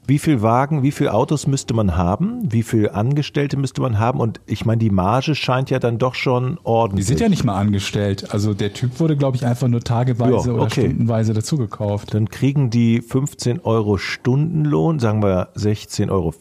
wie 0.10 0.18
viel 0.18 0.42
Wagen, 0.42 0.82
wie 0.82 0.92
viel 0.92 1.08
Autos 1.08 1.46
müsste 1.46 1.76
man 1.76 1.96
haben? 1.96 2.40
Wie 2.52 2.64
viel 2.64 2.90
Angestellte 2.90 3.58
müsste 3.58 3.82
man 3.82 4.00
haben? 4.00 4.20
Und 4.20 4.42
ich 4.48 4.66
meine, 4.66 4.80
die 4.80 4.90
Marge 4.90 5.36
scheint 5.36 5.70
ja 5.70 5.78
dann 5.78 6.00
doch 6.00 6.16
schon 6.16 6.56
Die 6.56 6.60
ordentlich. 6.64 7.06
sind 7.06 7.20
ja 7.20 7.30
nicht 7.30 7.44
mal 7.44 7.58
angestellt. 7.58 8.34
Also 8.34 8.56
der 8.56 8.74
Typ 8.74 9.00
wurde, 9.00 9.16
glaube 9.16 9.38
ich, 9.38 9.46
einfach 9.46 9.68
nur 9.68 9.82
tageweise 9.82 10.54
oder 10.54 10.64
okay. 10.64 10.88
stundenweise 10.88 11.34
dazugekauft. 11.34 12.14
Dann 12.14 12.28
kriegen 12.28 12.72
die 12.72 13.02
15 13.02 13.60
Euro 13.60 13.98
Stundenlohn, 13.98 14.98
sagen 14.98 15.22
wir 15.22 15.50
16,50 15.56 16.10
Euro. 16.10 16.34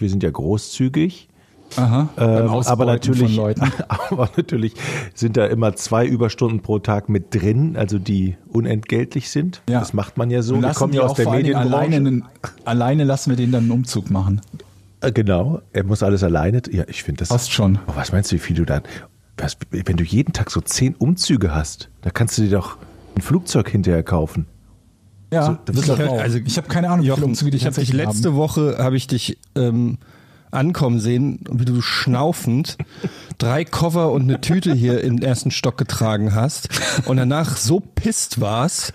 Wir 0.00 0.08
sind 0.08 0.22
ja 0.22 0.30
großzügig. 0.30 1.28
Aha. 1.76 2.08
Ähm, 2.16 2.26
aber 2.26 2.50
Ausbeuten 2.52 2.86
natürlich, 2.86 3.20
Von 3.20 3.44
Leuten. 3.44 3.72
aber 3.88 4.28
natürlich 4.36 4.74
sind 5.14 5.36
da 5.36 5.46
immer 5.46 5.74
zwei 5.76 6.04
Überstunden 6.06 6.60
pro 6.60 6.78
Tag 6.80 7.08
mit 7.08 7.34
drin, 7.34 7.76
also 7.76 7.98
die 7.98 8.36
unentgeltlich 8.48 9.30
sind. 9.30 9.62
Ja. 9.68 9.80
Das 9.80 9.92
macht 9.92 10.16
man 10.18 10.30
ja 10.30 10.42
so. 10.42 10.60
Wir 10.60 10.70
kommen 10.70 10.92
ja 10.92 11.02
aus 11.02 11.14
der 11.14 11.30
Medienbranche. 11.30 11.68
alleine, 11.74 11.96
einen- 11.96 12.24
alleine 12.64 13.04
lassen 13.04 13.30
wir 13.30 13.36
den 13.36 13.52
dann 13.52 13.62
einen 13.64 13.70
Umzug 13.72 14.10
machen. 14.10 14.40
Äh, 15.00 15.12
Genau, 15.12 15.62
er 15.72 15.84
muss 15.84 16.02
alles 16.02 16.22
alleine. 16.24 16.60
Ja, 16.70 16.84
ich 16.88 17.02
finde 17.02 17.20
das. 17.20 17.28
Passt 17.28 17.52
schon. 17.52 17.78
Oh, 17.86 17.92
was 17.94 18.12
meinst 18.12 18.30
du, 18.32 18.36
wie 18.36 18.40
viel 18.40 18.56
du 18.56 18.64
dann? 18.64 18.82
Was, 19.38 19.56
wenn 19.70 19.96
du 19.96 20.04
jeden 20.04 20.32
Tag 20.34 20.50
so 20.50 20.60
zehn 20.60 20.94
Umzüge 20.94 21.54
hast, 21.54 21.88
da 22.02 22.10
kannst 22.10 22.36
du 22.36 22.42
dir 22.42 22.50
doch 22.50 22.76
ein 23.16 23.22
Flugzeug 23.22 23.68
hinterher 23.70 24.02
kaufen. 24.02 24.46
Ja, 25.32 25.44
So, 25.46 25.56
das 25.64 25.84
ich, 25.84 25.90
auch. 25.92 26.20
also, 26.20 26.38
ich 26.44 26.56
habe 26.58 26.68
keine 26.68 26.90
Ahnung, 26.90 27.06
wie 27.06 27.10
viele 27.10 27.24
Umzüge 27.24 27.50
die 27.52 27.56
ich 27.58 27.62
tatsächlich 27.62 27.96
letzte 27.96 28.30
haben. 28.30 28.36
Woche 28.36 28.76
habe 28.78 28.96
ich 28.96 29.06
dich 29.06 29.38
ähm, 29.54 29.98
ankommen 30.50 31.00
sehen, 31.00 31.40
wie 31.50 31.64
du 31.64 31.80
schnaufend 31.80 32.76
drei 33.38 33.64
Koffer 33.64 34.10
und 34.10 34.22
eine 34.22 34.40
Tüte 34.40 34.74
hier 34.74 35.00
im 35.02 35.18
ersten 35.18 35.50
Stock 35.50 35.78
getragen 35.78 36.34
hast 36.34 36.68
und 37.06 37.16
danach 37.16 37.56
so 37.56 37.80
pisst 37.80 38.40
warst. 38.40 38.92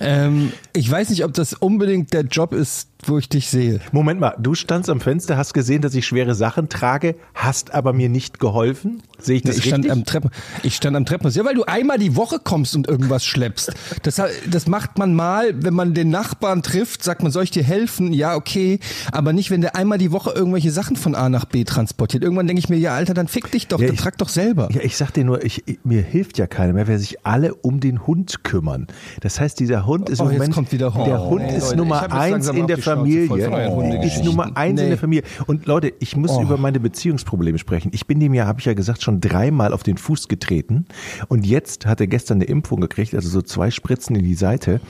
Ähm, 0.00 0.52
ich 0.72 0.90
weiß 0.90 1.10
nicht, 1.10 1.24
ob 1.24 1.32
das 1.34 1.54
unbedingt 1.54 2.12
der 2.12 2.22
Job 2.22 2.52
ist, 2.52 2.88
wo 3.08 3.18
ich 3.18 3.28
dich 3.28 3.48
sehe. 3.48 3.80
Moment 3.92 4.20
mal, 4.20 4.34
du 4.38 4.54
standst 4.54 4.88
am 4.90 5.00
Fenster, 5.00 5.36
hast 5.36 5.54
gesehen, 5.54 5.82
dass 5.82 5.94
ich 5.94 6.06
schwere 6.06 6.34
Sachen 6.34 6.68
trage, 6.68 7.16
hast 7.34 7.74
aber 7.74 7.92
mir 7.92 8.08
nicht 8.08 8.40
geholfen? 8.40 9.02
Sehe 9.18 9.36
ich 9.36 9.42
das 9.42 9.58
ich 9.58 9.64
stand 9.64 9.84
richtig? 9.84 9.92
am 9.92 10.04
Treppen, 10.04 10.30
ich 10.62 10.74
stand 10.76 10.96
am 10.96 11.04
Treppenhaus. 11.06 11.34
Ja, 11.34 11.44
weil 11.44 11.54
du 11.54 11.64
einmal 11.64 11.98
die 11.98 12.16
Woche 12.16 12.38
kommst 12.42 12.74
und 12.76 12.88
irgendwas 12.88 13.24
schleppst. 13.24 13.72
Das, 14.02 14.20
das 14.50 14.66
macht 14.66 14.98
man 14.98 15.14
mal, 15.14 15.54
wenn 15.62 15.72
man 15.74 15.94
den 15.94 16.10
Nachbarn 16.10 16.62
trifft, 16.62 17.02
sagt 17.02 17.22
man, 17.22 17.32
soll 17.32 17.44
ich 17.44 17.50
dir 17.50 17.62
helfen? 17.62 18.12
Ja, 18.12 18.34
okay. 18.34 18.80
Aber 19.12 19.32
nicht, 19.32 19.50
wenn 19.50 19.60
der 19.60 19.76
einmal 19.76 19.98
die 19.98 20.12
Woche 20.12 20.30
irgendwelche 20.32 20.70
Sachen 20.70 20.96
von 20.96 21.14
A 21.14 21.28
nach 21.28 21.44
B 21.46 21.64
transportiert. 21.64 22.22
Irgendwann 22.22 22.46
denke 22.46 22.58
ich 22.60 22.68
mir, 22.68 22.76
ja, 22.78 22.94
Alter, 22.94 23.14
dann 23.14 23.28
fick 23.28 23.50
dich 23.50 23.68
doch, 23.68 23.80
Ja, 23.80 23.86
dann 23.86 23.94
ich- 23.94 24.00
trag 24.00 24.18
doch 24.18 24.28
selber. 24.28 24.68
Ja, 24.72 24.80
ich 24.82 24.96
sag 24.96 25.12
dir 25.12 25.24
nur, 25.24 25.44
ich, 25.44 25.62
ich- 25.66 25.78
mir 25.84 26.02
hilft 26.02 26.36
ja 26.38 26.46
keiner 26.46 26.72
mehr, 26.72 26.86
wer 26.88 26.98
sich 26.98 27.24
alle 27.24 27.54
um 27.54 27.80
den 27.80 28.06
Hund 28.06 28.44
kümmern. 28.44 28.86
Das 29.20 29.40
heißt, 29.40 29.58
dieser 29.60 29.86
Hund 29.86 30.08
ist 30.10 30.20
Oh, 30.20 30.24
im 30.26 30.32
Moment, 30.32 30.54
kommt 30.54 30.72
wieder 30.72 30.92
Hund. 30.94 31.06
der 31.06 31.20
Oh, 31.22 31.30
Hund 31.30 31.42
nee, 31.46 31.56
ist 31.56 31.62
Leute, 31.62 31.74
ich 31.74 31.78
Nummer 31.78 32.12
eins 32.12 32.48
in 32.48 32.66
der 32.66 32.78
voll 32.78 32.93
Familie. 32.96 34.04
Ist. 34.04 34.24
Nummer 34.24 34.56
eins 34.56 34.80
in 34.80 34.84
Nee. 34.86 34.90
der 34.90 34.98
Familie. 34.98 35.24
Und 35.46 35.66
Leute, 35.66 35.92
ich 36.00 36.16
muss 36.16 36.30
Oh. 36.32 36.42
über 36.42 36.56
meine 36.56 36.80
Beziehungsprobleme 36.80 37.58
sprechen. 37.58 37.90
Ich 37.94 38.06
bin 38.06 38.20
dem 38.20 38.34
ja, 38.34 38.46
habe 38.46 38.60
ich 38.60 38.66
ja 38.66 38.74
gesagt, 38.74 39.02
schon 39.02 39.20
dreimal 39.20 39.72
auf 39.72 39.82
den 39.82 39.96
Fuß 39.96 40.28
getreten. 40.28 40.86
Und 41.28 41.46
jetzt 41.46 41.86
hat 41.86 42.00
er 42.00 42.06
gestern 42.06 42.38
eine 42.38 42.44
Impfung 42.44 42.80
gekriegt, 42.80 43.14
also 43.14 43.28
so 43.28 43.42
zwei 43.42 43.70
Spritzen 43.70 44.16
in 44.16 44.24
die 44.24 44.34
Seite. 44.34 44.80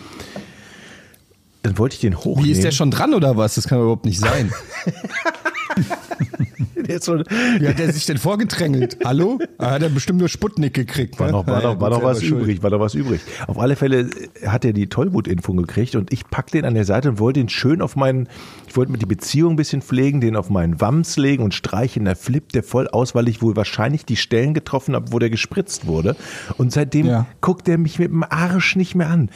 Dann 1.63 1.79
wollte 1.79 1.95
ich 1.95 2.01
den 2.01 2.17
hochnehmen. 2.17 2.45
Wie 2.45 2.51
ist 2.53 2.63
der 2.63 2.73
schon 2.73 2.91
dran 2.91 3.15
oder 3.15 3.37
was? 3.39 3.55
Das 3.55 3.67
kann 3.69 3.79
überhaupt 3.81 4.05
nicht 4.05 4.19
sein. 4.21 4.53
Wie 6.87 7.67
hat 7.69 7.79
der 7.79 7.93
sich 7.93 8.05
denn 8.07 8.19
vorgedrängelt? 8.19 8.99
Hallo? 9.05 9.39
Ah, 9.59 9.73
Hat 9.73 9.83
er 9.83 9.89
bestimmt 9.89 10.19
nur 10.19 10.29
Sputnik 10.29 10.75
gekriegt. 10.75 11.19
War 11.19 11.27
ne? 11.27 11.33
noch, 11.33 11.47
war 11.47 11.63
noch, 11.63 11.81
war 11.81 11.91
noch 11.91 12.03
was 12.03 12.23
übrig, 12.23 12.63
war 12.63 12.71
noch 12.71 12.81
was 12.81 12.95
übrig. 12.95 13.21
Auf 13.47 13.59
alle 13.59 13.75
Fälle 13.75 14.11
hat 14.47 14.65
er 14.65 14.73
die 14.75 14.89
Tollwutimpfung 14.89 15.57
gekriegt 15.57 15.95
und 15.97 16.13
ich 16.13 16.29
packte 16.29 16.59
den 16.59 16.67
an 16.67 16.75
der 16.75 16.85
Seite 16.85 17.09
und 17.09 17.19
wollte 17.19 17.41
ihn 17.41 17.49
schön 17.49 17.81
auf 17.81 17.97
meinen, 17.97 18.29
ich 18.69 18.77
wollte 18.77 18.93
mit 18.93 19.01
die 19.01 19.07
Beziehung 19.07 19.55
ein 19.55 19.57
bisschen 19.57 19.81
pflegen, 19.83 20.21
den 20.21 20.37
auf 20.37 20.51
meinen 20.51 20.81
Wams 20.81 21.17
legen 21.17 21.43
und 21.43 21.55
streichen. 21.55 22.05
Da 22.05 22.15
flippt 22.15 22.55
der 22.55 22.63
voll 22.63 22.89
aus, 22.89 23.15
weil 23.15 23.29
ich 23.29 23.41
wohl 23.41 23.57
wahrscheinlich 23.57 24.05
die 24.05 24.17
Stellen 24.17 24.53
getroffen 24.53 24.95
habe, 24.95 25.11
wo 25.13 25.19
der 25.19 25.31
gespritzt 25.31 25.87
wurde. 25.87 26.17
Und 26.59 26.73
seitdem 26.73 27.07
Ja. 27.07 27.27
guckt 27.41 27.67
er 27.69 27.79
mich 27.79 27.99
mit 27.99 28.11
dem 28.11 28.25
Arsch 28.25 28.77
nicht 28.77 28.95
mehr 28.95 29.09
an. 29.09 29.31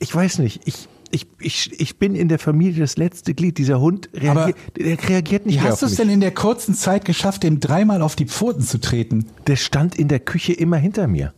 Ich 0.00 0.14
weiß 0.14 0.38
nicht, 0.38 0.62
ich, 0.66 0.88
ich, 1.14 1.26
ich, 1.38 1.80
ich 1.80 1.98
bin 1.98 2.16
in 2.16 2.28
der 2.28 2.38
Familie 2.38 2.80
das 2.80 2.96
letzte 2.96 3.34
Glied. 3.34 3.58
Dieser 3.58 3.80
Hund 3.80 4.10
reagiert, 4.12 4.56
der 4.76 5.08
reagiert 5.08 5.46
nicht 5.46 5.56
Wie 5.56 5.60
mehr 5.60 5.70
hast 5.70 5.82
auf 5.84 5.88
du 5.88 5.92
es 5.92 5.96
denn 5.96 6.10
in 6.10 6.20
der 6.20 6.32
kurzen 6.32 6.74
Zeit 6.74 7.04
geschafft, 7.04 7.44
dem 7.44 7.60
dreimal 7.60 8.02
auf 8.02 8.16
die 8.16 8.26
Pfoten 8.26 8.62
zu 8.62 8.80
treten? 8.80 9.26
Der 9.46 9.56
stand 9.56 9.96
in 9.96 10.08
der 10.08 10.20
Küche 10.20 10.52
immer 10.52 10.76
hinter 10.76 11.06
mir. 11.06 11.32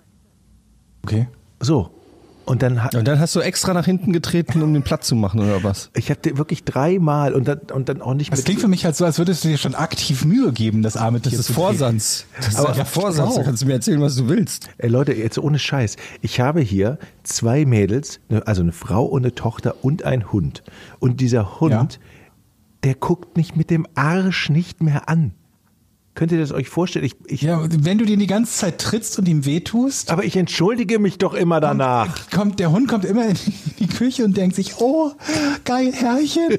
Okay. 1.04 1.28
So. 1.61 1.90
Und 2.47 2.62
dann 2.62 2.83
hat, 2.85 2.95
Und 2.95 3.09
dann 3.09 3.19
hast 3.19 3.35
du 3.35 3.41
extra 3.41 3.75
nach 3.75 3.85
hinten 3.87 4.12
getreten, 4.12 4.62
um 4.62 4.73
den 4.73 4.85
Platz 4.85 5.09
zu 5.09 5.17
machen 5.17 5.41
oder 5.41 5.65
was? 5.65 5.91
Ich 5.95 6.11
hatte 6.11 6.38
wirklich 6.38 6.62
dreimal 6.65 7.35
und 7.35 7.49
dann, 7.49 7.59
und 7.75 7.88
dann 7.88 8.00
auch 8.00 8.15
nicht 8.15 8.31
Das 8.33 8.38
mit. 8.38 8.47
klingt 8.47 8.61
für 8.61 8.69
mich 8.69 8.85
halt 8.85 8.95
so, 8.95 9.05
als 9.05 9.19
würdest 9.19 9.43
du 9.43 9.49
dir 9.49 9.59
schon 9.59 9.75
aktiv 9.75 10.25
Mühe 10.25 10.53
geben, 10.53 10.83
das 10.83 10.97
arme 10.97 11.21
Tier 11.21 11.33
Das 11.37 11.41
ist. 11.50 11.55
Vorsatz. 11.55 12.25
Das 12.37 12.49
ist 12.49 12.57
Aber- 12.57 12.69
einfach 12.69 12.87
Vorsatz. 12.87 13.35
Da 13.35 13.43
kannst 13.43 13.62
du 13.62 13.67
mir 13.67 13.73
erzählen, 13.75 14.00
was 14.00 14.15
du 14.15 14.29
willst. 14.29 14.69
Ey 14.79 14.88
Leute, 14.88 15.12
jetzt 15.12 15.38
ohne 15.38 15.59
Scheiß. 15.59 15.97
Ich 16.23 16.38
habe 16.38 16.61
hier 16.61 16.99
zwei 17.25 17.65
Mädels, 17.67 18.21
ne, 18.29 18.47
also 18.47 18.62
eine 18.62 18.71
Frau 18.73 19.05
und 19.05 19.25
eine 19.25 19.35
Tochter 19.35 19.75
und 19.83 20.05
ein 20.05 20.31
Hund. 20.31 20.62
Und 21.00 21.21
dieser 21.21 21.59
Hund, 21.61 21.73
Ja. 21.73 21.88
der 22.85 22.95
guckt 22.95 23.37
mich 23.37 23.57
mit 23.57 23.71
dem 23.71 23.88
Arsch 23.97 24.50
nicht 24.50 24.81
mehr 24.83 25.09
an. 25.09 25.33
Könnt 26.17 26.33
ihr 26.33 26.39
das 26.39 26.51
euch 26.51 26.71
vorstellen? 26.71 27.05
Ich, 27.05 27.15
ich, 27.27 27.43
Ja, 27.43 27.63
wenn 27.71 27.99
du 27.99 28.07
den 28.07 28.19
die 28.19 28.27
ganze 28.27 28.53
Zeit 28.53 28.79
trittst 28.79 29.19
und 29.19 29.29
ihm 29.29 29.45
wehtust, 29.45 30.11
Aber 30.11 30.25
ich 30.25 30.35
entschuldige 30.37 30.99
mich 30.99 31.19
doch 31.19 31.35
immer 31.35 31.61
danach. 31.61 32.31
kommt 32.31 32.59
der 32.59 32.73
Hund 32.73 32.89
kommt 32.89 33.05
immer 33.05 33.29
in 33.29 33.37
die 33.79 33.87
Küche 33.87 34.25
und 34.25 34.35
denkt 34.37 34.57
sich, 34.57 34.81
oh, 34.81 35.13
geil, 35.65 35.93
Herrchen. 35.93 36.59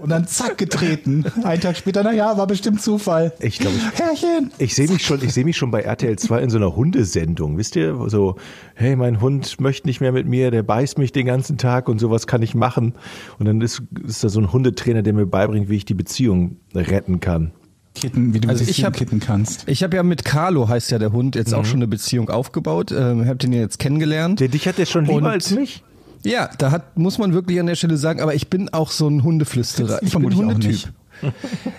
Und 0.00 0.10
dann 0.10 0.28
zack 0.28 0.56
getreten. 0.58 1.24
Einen 1.42 1.60
Tag 1.60 1.76
später, 1.76 2.04
na 2.04 2.12
ja, 2.12 2.38
war 2.38 2.46
bestimmt 2.46 2.80
Zufall. 2.80 3.32
Ich 3.40 3.58
glaube, 3.58 3.76
ich, 3.76 4.00
Herrchen. 4.00 4.52
Ich 4.58 4.76
sehe 4.76 4.88
mich 4.88 5.04
schon, 5.04 5.20
ich 5.20 5.34
sehe 5.34 5.44
mich 5.44 5.56
schon 5.56 5.72
bei 5.72 5.80
RTL 5.80 6.16
2 6.16 6.40
in 6.40 6.50
so 6.50 6.58
einer 6.58 6.76
Hundesendung, 6.76 7.58
wisst 7.58 7.74
ihr? 7.74 7.98
So, 8.06 8.36
hey, 8.76 8.94
mein 8.94 9.20
Hund 9.20 9.60
möchte 9.60 9.88
nicht 9.88 10.00
mehr 10.00 10.12
mit 10.12 10.28
mir, 10.28 10.52
der 10.52 10.62
beißt 10.62 10.98
mich 10.98 11.10
den 11.10 11.26
ganzen 11.26 11.58
Tag 11.58 11.88
und 11.88 11.98
sowas 11.98 12.28
kann 12.28 12.42
ich 12.42 12.54
machen. 12.54 12.94
Und 13.40 13.46
dann 13.46 13.60
ist, 13.60 13.82
ist 14.06 14.22
da 14.22 14.28
so 14.28 14.38
ein 14.38 14.52
Hundetrainer, 14.52 15.02
der 15.02 15.12
mir 15.12 15.26
beibringt, 15.26 15.68
wie 15.68 15.76
ich 15.76 15.84
die 15.84 15.94
Beziehung 15.94 16.58
retten 16.72 17.18
kann. 17.18 17.50
Kitten, 17.94 18.32
wie 18.34 18.40
du 18.40 18.48
Also 18.48 18.64
ich 18.66 18.84
hab- 18.84 18.94
kitten 18.96 19.20
kannst. 19.20 19.64
Ich 19.68 19.82
habe 19.82 19.96
ja 19.96 20.02
mit 20.02 20.24
Carlo, 20.24 20.68
heißt 20.68 20.90
ja 20.90 20.98
der 20.98 21.12
Hund, 21.12 21.34
jetzt 21.36 21.52
auch 21.54 21.64
schon 21.64 21.76
eine 21.78 21.86
Beziehung 21.86 22.30
aufgebaut. 22.30 22.90
Ähm, 22.90 23.26
hab 23.26 23.38
den 23.38 23.52
jetzt 23.52 23.78
kennengelernt. 23.78 24.40
Der 24.40 24.48
dich 24.48 24.66
hat 24.66 24.78
der 24.78 24.86
schon 24.86 25.04
lieber 25.04 25.16
Und- 25.18 25.26
als 25.26 25.50
mich. 25.50 25.82
Ja, 26.24 26.48
da 26.58 26.70
hat, 26.70 26.96
muss 26.96 27.18
man 27.18 27.32
wirklich 27.34 27.58
an 27.58 27.66
der 27.66 27.74
Stelle 27.74 27.96
sagen, 27.96 28.20
aber 28.20 28.34
ich 28.34 28.48
bin 28.48 28.68
auch 28.72 28.92
so 28.92 29.08
ein 29.08 29.22
Hundeflüsterer. 29.24 30.00
Ich 30.02 30.12
bin 30.16 30.32
auch 30.32 30.36
Hundetyp. 30.36 30.92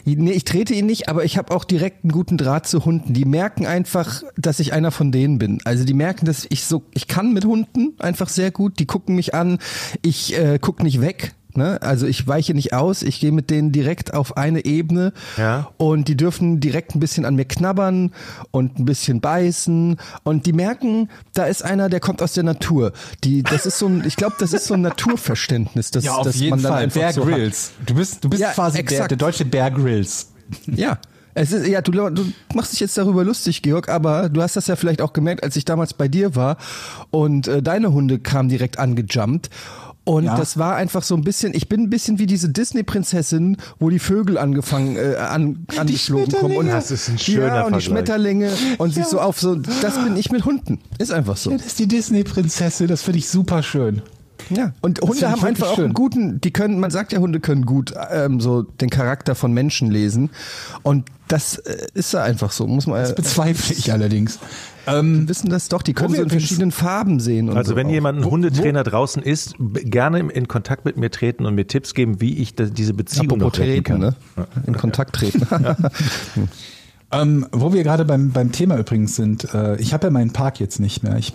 Nee, 0.05 0.31
ich 0.31 0.43
trete 0.45 0.73
ihn 0.73 0.85
nicht, 0.85 1.09
aber 1.09 1.25
ich 1.25 1.37
habe 1.37 1.53
auch 1.55 1.63
direkt 1.65 2.03
einen 2.03 2.11
guten 2.11 2.37
Draht 2.37 2.67
zu 2.67 2.85
Hunden. 2.85 3.13
Die 3.13 3.25
merken 3.25 3.65
einfach, 3.65 4.21
dass 4.37 4.59
ich 4.59 4.71
einer 4.73 4.91
von 4.91 5.11
denen 5.11 5.37
bin. 5.39 5.59
Also 5.65 5.83
die 5.85 5.93
merken, 5.93 6.25
dass 6.25 6.45
ich 6.49 6.63
so, 6.65 6.83
ich 6.93 7.07
kann 7.07 7.33
mit 7.33 7.43
Hunden 7.45 7.93
einfach 7.99 8.29
sehr 8.29 8.51
gut. 8.51 8.79
Die 8.79 8.85
gucken 8.85 9.15
mich 9.15 9.33
an, 9.33 9.59
ich 10.01 10.37
äh, 10.37 10.59
guck 10.61 10.83
nicht 10.83 11.01
weg. 11.01 11.33
Ne? 11.55 11.81
Also 11.81 12.05
ich 12.07 12.27
weiche 12.27 12.53
nicht 12.53 12.73
aus, 12.73 13.01
ich 13.03 13.19
gehe 13.19 13.31
mit 13.31 13.49
denen 13.49 13.71
direkt 13.71 14.13
auf 14.13 14.37
eine 14.37 14.65
Ebene 14.65 15.13
Ja. 15.37 15.69
und 15.77 16.07
die 16.07 16.17
dürfen 16.17 16.59
direkt 16.59 16.95
ein 16.95 16.99
bisschen 16.99 17.25
an 17.25 17.35
mir 17.35 17.45
knabbern 17.45 18.11
und 18.51 18.79
ein 18.79 18.85
bisschen 18.85 19.21
beißen 19.21 19.97
und 20.23 20.45
die 20.45 20.53
merken, 20.53 21.09
da 21.33 21.45
ist 21.45 21.63
einer, 21.63 21.89
der 21.89 21.99
kommt 21.99 22.21
aus 22.21 22.33
der 22.33 22.43
Natur. 22.43 22.93
Die, 23.23 23.43
das 23.43 23.65
ist 23.65 23.77
so 23.79 23.87
ein, 23.87 24.03
ich 24.05 24.15
glaube, 24.15 24.35
das 24.39 24.53
ist 24.53 24.65
so 24.65 24.73
ein 24.73 24.81
Naturverständnis, 24.81 25.91
das, 25.91 26.03
Ja, 26.03 26.15
auf 26.15 26.23
das 26.25 26.35
jeden 26.39 26.51
man 26.51 26.61
dann 26.63 26.71
Fall. 26.73 26.83
einfach 26.83 26.99
Bear 27.01 27.13
so 27.13 27.25
hat. 27.25 27.33
Grylls. 27.33 27.71
Du 27.85 27.95
bist, 27.95 28.23
du 28.23 28.29
bist 28.29 28.41
Ja, 28.41 28.51
quasi 28.51 28.83
der, 28.83 29.07
der 29.07 29.17
deutsche 29.17 29.45
Bear 29.45 29.69
Grylls. 29.71 30.31
Ja. 30.67 30.97
Es 31.35 31.51
ist, 31.51 31.65
ja, 31.65 31.81
du, 31.81 31.91
du 31.91 32.25
machst 32.53 32.73
dich 32.73 32.79
jetzt 32.79 32.95
darüber 32.95 33.23
lustig, 33.23 33.63
Georg, 33.63 33.89
aber 33.89 34.29
du 34.29 34.39
hast 34.43 34.55
das 34.55 34.67
ja 34.67 34.75
vielleicht 34.75 35.01
auch 35.01 35.13
gemerkt, 35.13 35.43
als 35.43 35.55
ich 35.55 35.65
damals 35.65 35.95
bei 35.95 36.07
dir 36.07 36.35
war 36.35 36.57
und 37.09 37.47
äh, 37.47 37.63
deine 37.63 37.91
Hunde 37.91 38.19
kamen 38.19 38.49
direkt 38.49 38.77
angejumpt. 38.77 39.49
Und 40.05 40.25
Ja. 40.25 40.35
das 40.35 40.57
war 40.57 40.75
einfach 40.75 41.01
so 41.01 41.15
ein 41.15 41.21
bisschen, 41.23 41.53
ich 41.53 41.69
bin 41.69 41.83
ein 41.83 41.89
bisschen 41.89 42.19
wie 42.19 42.25
diese 42.25 42.49
Disney-Prinzessin, 42.49 43.57
wo 43.79 43.89
die 43.89 43.99
Vögel 43.99 44.37
angefangen, 44.37 44.97
äh, 44.97 45.15
an, 45.15 45.65
angeflogen 45.77 46.33
kommen. 46.33 46.57
Und. 46.57 46.67
Das 46.67 46.91
ist 46.91 47.07
ein 47.09 47.17
schöner 47.17 47.47
Ja, 47.47 47.61
und 47.61 47.75
die 47.75 47.81
Vergleich. 47.81 47.83
Schmetterlinge 47.85 48.49
und 48.79 48.93
sich 48.93 49.05
so 49.05 49.21
auf 49.21 49.39
so, 49.39 49.55
das 49.55 49.97
bin 50.03 50.17
ich 50.17 50.29
mit 50.31 50.43
Hunden. 50.45 50.79
Ist 50.97 51.11
einfach 51.13 51.37
so. 51.37 51.51
Ja, 51.51 51.57
das 51.57 51.67
ist 51.67 51.79
die 51.79 51.87
Disney-Prinzessin, 51.87 52.87
das 52.87 53.01
finde 53.01 53.19
ich 53.19 53.29
super 53.29 53.63
schön. 53.63 54.01
Ja, 54.49 54.73
und 54.81 55.01
Das 55.01 55.07
Hunde 55.09 55.31
haben 55.31 55.43
einfach 55.45 55.69
auch 55.69 55.75
schön. 55.75 55.85
einen 55.85 55.93
guten, 55.93 56.41
die 56.41 56.51
können, 56.51 56.79
man 56.81 56.91
sagt 56.91 57.13
ja, 57.13 57.19
Hunde 57.19 57.39
können 57.39 57.65
gut 57.65 57.93
ähm, 58.11 58.41
so 58.41 58.63
den 58.63 58.89
Charakter 58.89 59.35
von 59.35 59.53
Menschen 59.53 59.89
lesen. 59.89 60.31
Und 60.81 61.07
das 61.29 61.59
äh, 61.59 61.77
ist 61.93 62.11
ja 62.11 62.23
einfach 62.23 62.51
so, 62.51 62.67
muss 62.67 62.85
man. 62.85 62.99
Das 62.99 63.15
bezweifle 63.15 63.73
ich 63.73 63.89
allerdings. 63.93 64.39
Ähm, 64.85 65.29
wissen 65.29 65.49
das 65.49 65.69
doch, 65.69 65.81
die 65.81 65.93
können 65.93 66.13
so 66.15 66.21
in 66.21 66.29
verschiedenen 66.29 66.71
Farben 66.71 67.19
sehen. 67.19 67.49
Und 67.49 67.57
Also 67.57 67.71
so 67.71 67.75
wenn 67.75 67.87
auch. 67.87 67.91
jemand 67.91 68.19
ein 68.19 68.25
Hundetrainer 68.25 68.83
draußen 68.83 69.23
ist, 69.23 69.55
gerne 69.59 70.19
in 70.19 70.47
Kontakt 70.47 70.85
mit 70.85 70.97
mir 70.97 71.09
treten 71.09 71.45
und 71.45 71.55
mir 71.55 71.67
Tipps 71.67 71.93
geben, 71.93 72.19
wie 72.19 72.37
ich 72.37 72.55
da, 72.55 72.65
diese 72.65 72.93
Beziehung 72.93 73.27
Apropos 73.27 73.59
noch 73.59 73.59
retten 73.59 73.83
treten, 73.83 73.83
kann. 73.83 73.99
ne? 73.99 74.15
In 74.67 74.75
Kontakt 74.75 75.15
treten. 75.15 75.47
ähm, 77.11 77.47
wo 77.51 77.73
wir 77.73 77.83
gerade 77.83 78.05
beim, 78.05 78.31
beim 78.31 78.51
Thema 78.51 78.77
übrigens 78.77 79.15
sind, 79.15 79.53
äh, 79.53 79.77
ich 79.77 79.93
habe 79.93 80.07
ja 80.07 80.11
meinen 80.11 80.33
Park 80.33 80.59
jetzt 80.59 80.79
nicht 80.79 81.03
mehr. 81.03 81.17
Ich 81.17 81.33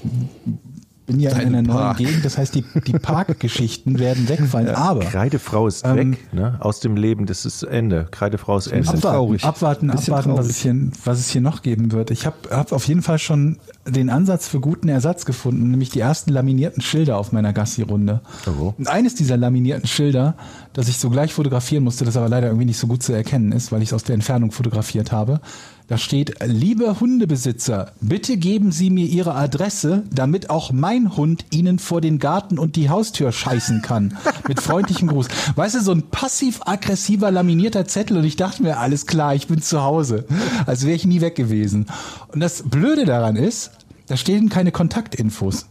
bin 1.09 1.19
ja 1.19 1.31
in 1.31 1.37
Deinen 1.37 1.55
einer 1.55 1.63
neuen 1.63 1.79
Park. 1.79 1.97
Gegend, 1.97 2.25
das 2.25 2.39
heißt, 2.39 2.55
die, 2.55 2.65
die 2.87 2.93
Parkgeschichten 2.99 3.99
werden 3.99 4.29
wegfallen. 4.29 4.69
Aber 4.69 5.01
Kreidefrau 5.01 5.67
ist 5.67 5.85
Ähm, 5.85 6.13
weg, 6.13 6.33
ne? 6.35 6.57
Aus 6.61 6.81
dem 6.81 6.97
Leben, 6.97 7.27
das 7.27 7.45
ist 7.47 7.63
Ende. 7.65 8.07
Kreidefrau 8.11 8.59
ist 8.59 8.69
Ende. 8.69 8.87
abwarten, 8.89 9.01
traurig. 9.01 9.45
abwarten, 9.45 9.87
Bisschen 9.89 10.15
abwarten 10.15 10.39
was, 10.39 10.49
es 10.49 10.59
hier, 10.59 10.77
was 11.05 11.19
es 11.19 11.31
hier 11.31 11.41
noch 11.41 11.63
geben 11.63 11.93
wird. 11.93 12.11
Ich 12.11 12.27
habe 12.27 12.37
hab 12.51 12.73
auf 12.73 12.87
jeden 12.87 13.03
Fall 13.03 13.19
schon 13.19 13.57
den 13.87 14.11
Ansatz 14.11 14.47
für 14.49 14.61
guten 14.61 14.89
Ersatz 14.89 15.25
gefunden, 15.25 15.71
nämlich 15.71 15.89
die 15.89 16.01
ersten 16.01 16.31
laminierten 16.31 16.83
Schilder 16.83 17.17
auf 17.17 17.33
meiner 17.33 17.53
Gassi-Runde. 17.55 18.21
Oh. 18.47 18.75
Und 18.77 18.89
eines 18.89 19.15
dieser 19.15 19.39
laminierten 19.39 19.89
Schilder, 19.89 20.35
das 20.75 20.89
ich 20.89 20.99
sogleich 20.99 21.33
fotografieren 21.33 21.85
musste, 21.85 22.05
das 22.05 22.17
aber 22.19 22.29
leider 22.29 22.49
irgendwie 22.49 22.67
nicht 22.67 22.79
so 22.79 22.87
gut 22.87 23.03
zu 23.03 23.15
erkennen 23.15 23.53
ist, 23.53 23.73
weil 23.73 23.81
ich 23.83 23.89
es 23.89 23.93
aus 23.95 24.05
der 24.05 24.15
Entfernung 24.15 24.53
fotografiert 24.53 25.11
habe, 25.11 25.41
da 25.89 25.97
steht, 25.97 26.35
liebe 26.45 27.01
Hundebesitzer, 27.01 27.93
bitte 28.03 28.37
geben 28.37 28.73
Sie 28.73 28.91
mir 28.91 29.07
Ihre 29.07 29.35
Adresse, 29.35 30.05
damit 30.13 30.51
auch 30.51 30.71
mein 30.71 31.17
Hund 31.17 31.47
Ihnen 31.51 31.79
vor 31.79 32.03
den 32.03 32.19
Garten 32.19 32.59
und 32.59 32.77
die 32.77 32.91
Haustür 32.91 33.33
scheißen 33.33 33.81
kann. 33.81 34.19
Mit 34.47 34.61
freundlichem 34.61 35.09
Gruß. 35.09 35.29
Weißt 35.57 35.77
du, 35.77 35.81
so 35.81 35.93
ein 35.93 36.03
passiv-aggressiver 36.03 37.31
laminierter 37.31 37.87
Zettel 37.87 38.19
und 38.19 38.25
ich 38.25 38.37
dachte 38.37 38.63
mir, 38.63 38.77
alles 38.77 39.07
klar, 39.07 39.35
ich 39.35 39.47
bin 39.47 39.63
zu 39.63 39.83
Hause. 39.83 40.27
Als 40.67 40.85
wäre 40.85 40.95
ich 40.95 41.07
nie 41.07 41.23
weg 41.23 41.37
gewesen. 41.37 41.87
Und 42.35 42.41
das 42.41 42.65
Blöde 42.65 43.07
daran 43.07 43.37
ist, 43.37 43.71
da 44.09 44.19
stehen 44.19 44.51
keine 44.51 44.73
Kontaktinfos. 44.73 45.69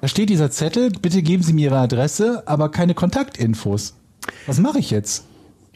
Da 0.00 0.08
steht 0.08 0.28
dieser 0.28 0.50
Zettel, 0.50 0.90
bitte 0.90 1.22
geben 1.22 1.44
Sie 1.44 1.52
mir 1.52 1.66
Ihre 1.66 1.78
Adresse, 1.78 2.42
aber 2.46 2.68
keine 2.68 2.94
Kontaktinfos. 2.94 3.94
Was 4.46 4.58
mache 4.58 4.80
ich 4.80 4.90
jetzt? 4.90 5.22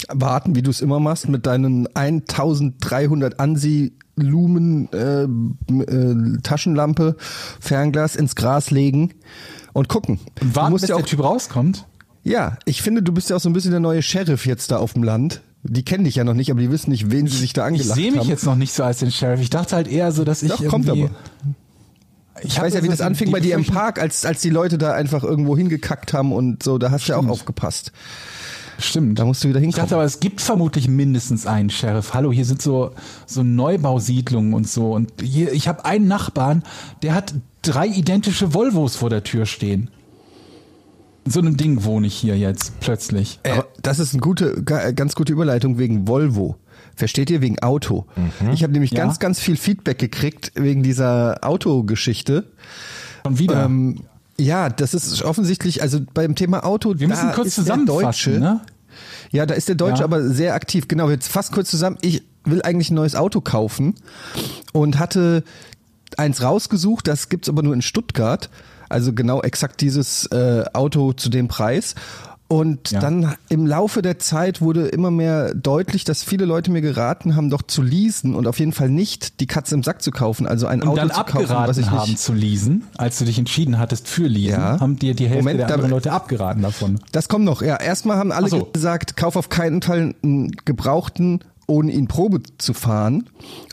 Warten, 0.09 0.55
wie 0.55 0.63
du 0.63 0.71
es 0.71 0.81
immer 0.81 1.01
machst, 1.01 1.29
mit 1.29 1.47
deinen 1.47 1.89
1300 1.95 3.41
Ansi-Lumen 3.41 4.93
äh, 4.93 5.25
äh, 5.25 6.39
Taschenlampe, 6.43 7.17
Fernglas 7.61 8.17
ins 8.17 8.37
Gras 8.37 8.71
legen 8.71 9.15
und 9.73 9.89
gucken. 9.89 10.21
Und 10.41 10.55
warten, 10.55 10.69
du 10.69 10.71
musst 10.73 10.83
bis 10.83 10.91
ja 10.91 10.97
der 10.97 11.05
auch 11.05 11.09
Typ 11.09 11.23
rauskommt? 11.23 11.87
Ja, 12.23 12.59
ich 12.65 12.83
finde, 12.83 13.03
du 13.03 13.13
bist 13.13 13.31
ja 13.31 13.37
auch 13.37 13.41
so 13.41 13.49
ein 13.49 13.53
bisschen 13.53 13.71
der 13.71 13.81
neue 13.81 14.03
Sheriff 14.03 14.47
jetzt 14.47 14.71
da 14.71 14.79
auf 14.79 14.95
dem 14.95 15.03
Land. 15.03 15.43
Die 15.63 15.85
kennen 15.85 16.05
dich 16.05 16.17
ja 16.17 16.25
noch 16.25 16.35
nicht, 16.35 16.51
aber 16.51 16.61
die 16.61 16.71
wissen 16.71 16.91
nicht, 16.91 17.11
wen 17.11 17.27
sie 17.27 17.37
sich 17.39 17.53
da 17.53 17.63
Ich 17.63 17.75
angelacht 17.75 17.97
sehe 17.97 18.11
mich 18.11 18.21
haben. 18.21 18.29
jetzt 18.29 18.45
noch 18.45 18.57
nicht 18.57 18.73
so 18.73 18.85
als 18.85 18.99
den 18.99 19.11
Sheriff. 19.11 19.41
Ich 19.41 19.51
dachte 19.51 19.75
halt 19.77 19.89
eher 19.89 20.13
so, 20.13 20.25
dass 20.25 20.43
ich 20.43 20.51
Doch, 20.51 20.65
kommt 20.67 20.89
aber. 20.89 21.11
Ich 22.43 22.59
hab 22.59 22.65
weiß 22.65 22.75
ja, 22.75 22.83
wie 22.83 22.89
das 22.89 23.01
anfing 23.01 23.31
bei 23.31 23.41
dir 23.41 23.55
im 23.55 23.65
Park, 23.65 24.01
als, 24.01 24.25
als 24.27 24.43
die 24.43 24.51
Leute 24.51 24.77
da 24.79 24.93
einfach 24.93 25.25
irgendwo 25.25 25.57
hingekackt 25.57 26.13
haben 26.13 26.33
und 26.33 26.63
so, 26.63 26.79
da 26.79 26.91
hast 26.91 27.09
du 27.09 27.13
ja 27.13 27.19
auch 27.19 27.27
aufgepasst. 27.27 27.93
Stimmt. 28.79 29.19
Da 29.19 29.25
musst 29.25 29.43
du 29.43 29.49
wieder 29.49 29.59
Ich 29.59 29.65
hinkommen. 29.65 29.85
dachte 29.85 29.95
aber, 29.95 30.05
es 30.05 30.21
gibt 30.21 30.41
vermutlich 30.41 30.89
mindestens 30.89 31.47
einen 31.47 31.71
Sheriff. 31.71 32.13
Hallo, 32.15 32.31
hier 32.33 32.45
sind 32.45 32.61
so, 32.61 32.91
so 33.27 33.43
Neubausiedlungen 33.43 34.53
und 34.55 34.69
so. 34.69 34.93
Und 34.93 35.13
hier, 35.23 35.53
ich 35.53 35.67
habe 35.69 35.85
einen 35.85 36.09
Nachbarn, 36.09 36.63
der 37.03 37.15
hat 37.15 37.35
drei 37.63 37.87
identische 37.87 38.53
Volvos 38.55 38.97
vor 38.97 39.11
der 39.11 39.25
Tür 39.25 39.47
stehen. 39.47 39.91
In 41.25 41.33
so 41.33 41.41
einem 41.41 41.57
Ding 41.57 41.83
wohne 41.85 42.07
ich 42.07 42.15
hier 42.15 42.39
jetzt 42.39 42.79
plötzlich. 42.81 43.41
Äh, 43.43 43.63
das 43.83 43.99
ist 43.99 44.13
eine 44.13 44.21
gute, 44.21 44.63
ga- 44.63 44.93
ganz 44.93 45.15
gute 45.17 45.33
Überleitung 45.33 45.79
wegen 45.79 46.07
Volvo. 46.07 46.57
Versteht 46.95 47.31
ihr? 47.31 47.41
Wegen 47.43 47.59
Auto. 47.59 48.07
Ich 48.53 48.63
habe 48.63 48.73
nämlich 48.73 48.93
Ja. 48.93 48.99
ganz, 49.05 49.19
ganz 49.19 49.39
viel 49.41 49.57
Feedback 49.57 49.99
gekriegt 49.99 50.53
wegen 50.55 50.83
dieser 50.83 51.39
Autogeschichte. 51.43 52.45
Schon 53.27 53.39
wieder. 53.39 53.65
Ähm, 53.65 54.03
ja, 54.39 54.69
das 54.69 54.95
ist 54.95 55.23
offensichtlich, 55.23 55.83
also 55.83 56.01
beim 56.15 56.35
Thema 56.35 56.65
Auto, 56.65 56.95
Wir 56.99 57.09
müssen 57.09 57.29
da 57.29 57.33
kurz 57.33 57.49
ist 57.49 57.59
der 57.59 57.65
zusammenfassen, 57.65 58.33
Deutsche, 58.35 58.41
ne? 58.41 58.61
Ja, 59.31 59.45
da 59.47 59.55
ist 59.55 59.69
der 59.69 59.75
Deutsche 59.75 60.01
Ja. 60.01 60.05
aber 60.05 60.23
sehr 60.29 60.55
aktiv. 60.55 60.89
Genau, 60.89 61.11
jetzt 61.11 61.29
fast 61.29 61.53
kurz 61.53 61.71
zusammen. 61.71 61.99
Ich 62.01 62.23
will 62.45 62.63
eigentlich 62.63 62.91
ein 62.91 62.95
neues 62.95 63.15
Auto 63.15 63.41
kaufen 63.41 63.95
und 64.73 64.99
hatte 64.99 65.43
eins 66.17 66.43
rausgesucht, 66.43 67.09
das 67.09 67.29
gibt's 67.29 67.49
aber 67.49 67.63
nur 67.63 67.75
in 67.75 67.83
Stuttgart. 67.83 68.49
Also 68.89 69.13
genau 69.13 69.43
exakt 69.43 69.81
dieses 69.81 70.27
äh, 70.27 70.65
Auto 70.73 71.13
zu 71.13 71.29
dem 71.29 71.49
Preis. 71.49 71.95
Und 72.49 72.93
Ja. 72.93 73.01
dann 73.01 73.35
im 73.49 73.67
Laufe 73.67 74.03
der 74.03 74.21
Zeit 74.21 74.61
wurde 74.61 74.87
immer 74.87 75.11
mehr 75.11 75.53
deutlich, 75.53 76.05
dass 76.05 76.23
viele 76.23 76.45
Leute 76.45 76.71
mir 76.71 76.81
geraten 76.81 77.35
haben, 77.35 77.51
doch 77.51 77.63
zu 77.63 77.83
leasen 77.83 78.37
und 78.37 78.47
auf 78.47 78.61
jeden 78.61 78.71
Fall 78.73 78.89
nicht 78.89 79.41
die 79.41 79.47
Katze 79.49 79.75
im 79.75 79.83
Sack 79.83 80.01
zu 80.01 80.13
kaufen. 80.13 80.47
Also 80.47 80.69
ein 80.69 80.81
Und 80.83 80.89
Auto 80.91 80.97
dann 80.99 81.11
zu 81.11 81.15
kaufen, 81.25 81.35
was 81.49 81.51
abgeraten 81.51 81.81
ich 81.81 81.91
haben 81.91 82.09
nicht. 82.11 82.19
zu 82.21 82.33
leasen, 82.35 82.85
als 82.99 83.19
du 83.19 83.25
dich 83.25 83.39
entschieden 83.39 83.79
hattest 83.81 84.07
für 84.07 84.29
leasen, 84.29 84.61
Ja. 84.61 84.79
haben 84.79 84.97
dir 84.97 85.15
die 85.15 85.25
Hälfte 85.25 85.39
Moment, 85.43 85.59
der 85.59 85.67
da- 85.67 85.75
anderen 85.75 85.91
Leute 85.91 86.13
abgeraten 86.13 86.63
davon. 86.63 87.01
Das 87.11 87.29
kommt 87.29 87.45
noch. 87.45 87.63
Ja, 87.63 87.77
erstmal 87.81 88.17
haben 88.17 88.31
alle 88.31 88.49
so. 88.49 88.65
gesagt, 88.73 89.17
kauf 89.17 89.35
auf 89.35 89.49
keinen 89.49 89.83
Fall 89.83 90.15
einen 90.23 90.53
Gebrauchten, 90.65 91.41
ohne 91.67 91.91
ihn 91.91 92.07
Probe 92.07 92.43
zu 92.59 92.75
fahren. 92.75 93.25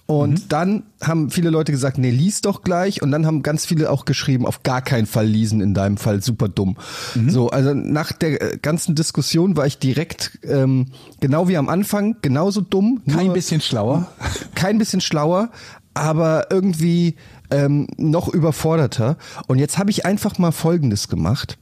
Und 0.05 0.31
Mhm. 0.31 0.49
dann 0.49 0.83
haben 1.01 1.29
viele 1.29 1.49
Leute 1.49 1.71
gesagt, 1.71 1.97
nee, 1.97 2.09
lies 2.09 2.41
doch 2.41 2.61
gleich. 2.63 3.01
Und 3.01 3.11
dann 3.11 3.25
haben 3.25 3.41
ganz 3.41 3.65
viele 3.65 3.89
auch 3.89 4.03
geschrieben, 4.03 4.45
auf 4.45 4.61
gar 4.63 4.81
keinen 4.81 5.05
Fall 5.05 5.25
leasen, 5.25 5.61
in 5.61 5.73
deinem 5.73 5.95
Fall 5.97 6.21
super 6.21 6.49
dumm. 6.49 6.75
Mhm. 7.15 7.29
So, 7.29 7.49
also 7.49 7.73
nach 7.73 8.11
der 8.11 8.41
äh, 8.53 8.57
ganzen 8.57 8.95
Diskussion 8.95 9.55
war 9.55 9.65
ich 9.65 9.77
direkt, 9.79 10.39
ähm, 10.43 10.87
genau 11.21 11.47
wie 11.47 11.55
am 11.55 11.69
Anfang, 11.69 12.17
genauso 12.21 12.59
dumm. 12.59 13.01
Kein 13.09 13.27
nur 13.27 13.33
bisschen 13.33 13.61
schlauer. 13.61 14.07
kein 14.55 14.77
bisschen 14.77 14.99
schlauer, 14.99 15.49
aber 15.93 16.47
irgendwie 16.51 17.15
ähm, 17.49 17.87
noch 17.97 18.27
überforderter. 18.27 19.17
Und 19.47 19.57
jetzt 19.59 19.77
habe 19.77 19.89
ich 19.89 20.05
einfach 20.05 20.37
mal 20.37 20.51
Folgendes 20.51 21.07
gemacht. 21.07 21.57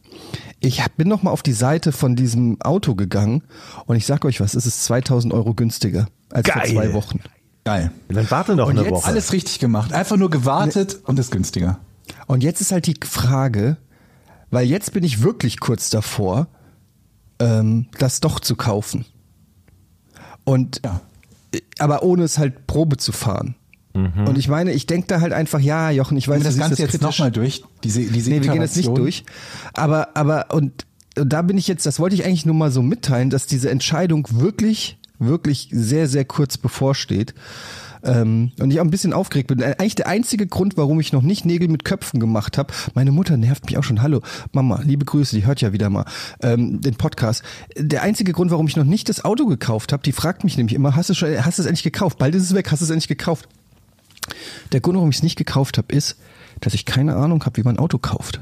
Ich 0.60 0.84
bin 0.98 1.08
noch 1.08 1.22
mal 1.22 1.32
auf 1.32 1.44
die 1.44 1.54
Seite 1.54 1.92
von 1.92 2.16
diesem 2.16 2.60
Auto 2.62 2.96
gegangen 2.96 3.44
und 3.86 3.96
ich 3.98 4.06
sag 4.08 4.26
euch 4.26 4.42
was, 4.42 4.56
es 4.56 4.66
ist 4.66 4.84
2000 4.86 5.32
Euro 5.34 5.54
günstiger 5.54 6.08
als 6.32 6.48
Geil. 6.48 6.56
vor 6.66 6.74
zwei 6.76 6.94
Wochen. 6.94 7.20
Geil. 7.64 7.92
Dann 8.10 8.30
warte 8.32 8.56
noch 8.56 8.68
Und 8.68 8.72
eine 8.78 8.82
jetzt 8.82 8.92
Woche. 8.92 9.08
Alles 9.08 9.34
richtig 9.34 9.60
gemacht. 9.60 9.94
Einfach 9.94 10.18
nur 10.18 10.30
gewartet 10.30 11.00
und 11.06 11.20
ist 11.20 11.32
günstiger. 11.32 11.80
Und 12.28 12.44
jetzt 12.44 12.60
ist 12.62 12.72
halt 12.72 12.88
die 12.88 12.96
Frage, 13.06 13.78
weil 14.50 14.66
jetzt 14.68 14.94
bin 14.94 15.04
ich 15.04 15.22
wirklich 15.22 15.60
kurz 15.60 15.90
davor, 15.90 16.48
ähm, 17.40 17.88
das 18.00 18.20
doch 18.20 18.40
zu 18.40 18.56
kaufen. 18.56 19.06
Und 20.44 20.82
Ja. 20.84 21.02
aber 21.80 22.04
ohne 22.04 22.24
es 22.24 22.38
halt 22.38 22.66
Probe 22.68 22.98
zu 22.98 23.12
fahren. 23.12 23.56
Und 23.94 24.38
ich 24.38 24.48
meine, 24.48 24.72
ich 24.72 24.86
denke 24.88 25.08
da 25.08 25.20
halt 25.20 25.34
einfach, 25.34 25.60
ja, 25.60 25.92
Jochen, 25.92 26.16
ich 26.16 26.26
weiß, 26.26 26.40
wir 26.40 26.46
das 26.46 26.58
Ganze 26.58 26.82
jetzt 26.82 26.92
kritisch. 26.92 27.02
nochmal 27.20 27.30
durch? 27.30 27.62
Diese, 27.84 28.00
diese 28.02 28.30
Nee, 28.30 28.42
wir 28.42 28.50
gehen 28.54 28.62
das 28.62 28.78
nicht 28.78 28.88
durch. 28.88 29.26
Aber, 29.74 30.16
aber, 30.16 30.54
und, 30.54 30.86
und 31.18 31.28
da 31.34 31.42
bin 31.42 31.58
ich 31.58 31.68
jetzt, 31.68 31.86
das 31.86 32.00
wollte 32.00 32.16
ich 32.16 32.24
eigentlich 32.24 32.46
nur 32.46 32.56
mal 32.56 32.72
so 32.72 32.82
mitteilen, 32.82 33.30
dass 33.30 33.48
diese 33.48 33.70
Entscheidung 33.70 34.26
wirklich, 34.32 34.98
wirklich 35.22 35.70
sehr, 35.72 36.08
sehr 36.08 36.26
kurz 36.26 36.58
bevorsteht. 36.58 37.34
Ähm, 38.04 38.52
und 38.60 38.72
ich 38.72 38.80
auch 38.80 38.84
ein 38.84 38.90
bisschen 38.90 39.14
aufgeregt 39.14 39.48
bin. 39.48 39.60
Äh, 39.62 39.76
Eigentlich 39.78 39.96
der 39.96 40.08
einzige 40.08 40.48
Grund, 40.48 40.76
warum 40.76 41.00
ich 41.00 41.14
noch 41.14 41.22
nicht 41.22 41.46
Nägel 41.46 41.68
mit 41.68 41.86
Köpfen 41.86 42.20
gemacht 42.20 42.58
habe. 42.58 42.74
Meine 42.96 43.12
Mutter 43.12 43.38
nervt 43.38 43.66
mich 43.66 43.78
auch 43.78 43.84
schon. 43.84 44.02
Hallo, 44.02 44.22
Mama, 44.52 44.82
liebe 44.84 45.06
Grüße, 45.06 45.36
die 45.36 45.46
hört 45.46 45.62
ja 45.62 45.72
wieder 45.72 45.90
mal 45.90 46.06
ähm, 46.42 46.82
den 46.82 46.96
Podcast. 46.96 47.44
Der 47.78 48.02
einzige 48.02 48.34
Grund, 48.34 48.50
warum 48.50 48.68
ich 48.68 48.76
noch 48.76 48.86
nicht 48.86 49.08
das 49.08 49.24
Auto 49.24 49.46
gekauft 49.46 49.94
habe, 49.94 50.02
die 50.04 50.12
fragt 50.12 50.44
mich 50.44 50.58
nämlich 50.58 50.76
immer, 50.76 50.96
hast 50.96 51.12
du 51.12 51.14
schon, 51.14 51.46
hast 51.46 51.60
du 51.60 51.62
es 51.62 51.68
endlich 51.68 51.84
gekauft? 51.84 52.18
Bald 52.18 52.34
ist 52.34 52.44
es 52.44 52.56
weg, 52.56 52.72
hast 52.72 52.82
du 52.82 52.86
es 52.86 52.90
endlich 52.90 53.08
gekauft? 53.08 53.48
Der 54.72 54.80
Grund, 54.80 54.96
warum 54.96 55.10
ich 55.10 55.18
es 55.18 55.24
nicht 55.24 55.38
gekauft 55.38 55.78
habe, 55.78 55.94
ist, 55.94 56.18
dass 56.60 56.74
ich 56.74 56.86
keine 56.86 57.16
Ahnung 57.16 57.46
habe, 57.46 57.58
wie 57.58 57.64
man 57.64 57.76
ein 57.76 57.80
Auto 57.80 57.98
kauft. 57.98 58.40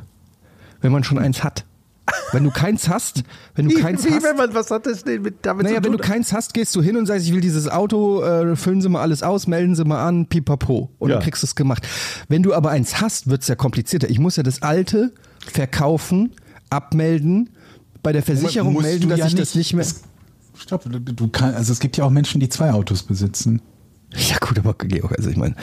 Wenn 0.82 0.92
man 0.92 1.04
schon 1.04 1.20
eins 1.20 1.44
hat. 1.44 1.65
Wenn 2.32 2.43
du 2.43 2.52
keins 2.52 2.88
hast, 2.89 3.24
wenn 3.56 3.67
du 3.69 3.76
keins 3.80 4.06
Wie, 4.06 4.12
hast, 4.12 4.24
wenn 4.24 4.36
man, 4.38 4.54
was 4.54 4.69
hat 4.72 4.86
das 4.86 5.04
denn 5.04 5.22
mit 5.22 5.38
damit 5.43 5.65
naja, 5.65 5.78
zu 5.78 5.84
wenn 5.86 5.91
du 5.93 5.98
keins 5.98 6.32
hast, 6.34 6.54
gehst 6.54 6.76
du 6.76 6.82
hin 6.82 6.95
und 6.98 7.06
sagst, 7.06 7.26
ich 7.26 7.34
will 7.34 7.41
dieses 7.41 7.67
Auto, 7.67 8.22
äh, 8.24 8.56
füllen 8.56 8.82
Sie 8.82 8.89
mal 8.89 9.02
alles 9.02 9.24
aus, 9.24 9.48
melden 9.48 9.76
Sie 9.76 9.84
mal 9.86 10.06
an, 10.08 10.26
pipapo. 10.28 10.89
Und 11.00 11.10
Ja. 11.10 11.15
dann 11.15 11.24
kriegst 11.24 11.43
du 11.43 11.48
es 11.48 11.56
gemacht. 11.56 11.88
Wenn 12.28 12.43
du 12.43 12.54
aber 12.54 12.69
eins 12.69 13.02
hast, 13.02 13.30
wird's 13.30 13.48
ja 13.48 13.56
komplizierter. 13.56 14.10
Ich 14.10 14.19
muss 14.19 14.36
ja 14.36 14.43
das 14.43 14.62
alte 14.62 15.12
verkaufen, 15.52 16.34
abmelden, 16.69 17.50
bei 18.04 18.12
der 18.13 18.24
Versicherung 18.24 18.74
Musst 18.74 18.86
melden, 18.86 19.10
dass 19.10 19.19
ja 19.19 19.26
ich 19.28 19.36
das 19.36 19.56
nicht 19.56 19.74
mehr. 19.74 19.82
Es- 19.84 20.02
Stopp, 20.58 20.84
du, 20.89 21.00
du 21.00 21.28
kann, 21.30 21.54
also 21.56 21.72
es 21.72 21.80
gibt 21.80 21.95
ja 21.98 22.04
auch 22.04 22.10
Menschen, 22.10 22.39
die 22.41 22.50
zwei 22.50 22.72
Autos 22.74 23.04
besitzen. 23.04 23.62
Ja 24.12 24.38
gut, 24.39 24.58
aber 24.60 24.74
Georg, 24.74 25.15
also 25.17 25.30
ich 25.30 25.38
meine, 25.38 25.56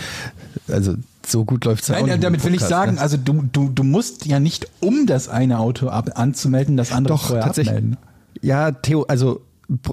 also 0.68 0.94
so 1.26 1.44
gut 1.44 1.64
läuft's 1.64 1.88
ja 1.88 1.94
auch 1.96 1.98
Nein, 2.00 2.06
nicht 2.06 2.14
mit 2.16 2.24
damit 2.24 2.44
will 2.44 2.54
ich 2.54 2.60
sagen, 2.62 2.94
ne? 2.94 3.00
also 3.00 3.16
du, 3.16 3.42
du, 3.52 3.68
du 3.68 3.82
musst 3.82 4.26
ja 4.26 4.40
nicht, 4.40 4.68
um 4.80 5.06
das 5.06 5.28
eine 5.28 5.58
Auto 5.58 5.88
ab, 5.88 6.10
anzumelden, 6.14 6.76
das 6.76 6.92
andere 6.92 7.14
Doch, 7.14 7.26
vorher 7.26 7.44
tatsächlich. 7.44 7.76
abmelden. 7.76 7.96
Ja, 8.42 8.70
Theo, 8.72 9.02
also 9.08 9.40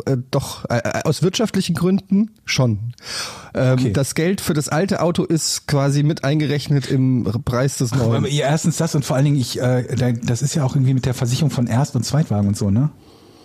äh, 0.05 0.17
doch, 0.29 0.65
äh, 0.69 1.01
aus 1.05 1.23
wirtschaftlichen 1.23 1.75
Gründen 1.75 2.29
schon. 2.45 2.93
Ähm, 3.55 3.73
Okay. 3.73 3.91
Das 3.93 4.13
Geld 4.13 4.39
für 4.41 4.53
das 4.53 4.69
alte 4.69 5.01
Auto 5.01 5.23
ist 5.23 5.67
quasi 5.67 6.03
mit 6.03 6.23
eingerechnet 6.23 6.87
im 6.91 7.23
Preis 7.45 7.77
des 7.77 7.93
neuen. 7.95 8.25
Ja, 8.25 8.47
erstens 8.47 8.77
das 8.77 8.93
und 8.93 9.03
vor 9.05 9.15
allen 9.15 9.25
Dingen, 9.25 9.37
ich, 9.39 9.59
äh, 9.59 9.95
da- 9.95 10.11
das 10.11 10.41
ist 10.43 10.53
ja 10.55 10.63
auch 10.63 10.75
irgendwie 10.75 10.93
mit 10.93 11.05
der 11.07 11.13
Versicherung 11.15 11.49
von 11.49 11.65
Erst- 11.67 11.95
und 11.95 12.03
Zweitwagen 12.03 12.47
und 12.49 12.57
so, 12.57 12.69
ne? 12.69 12.89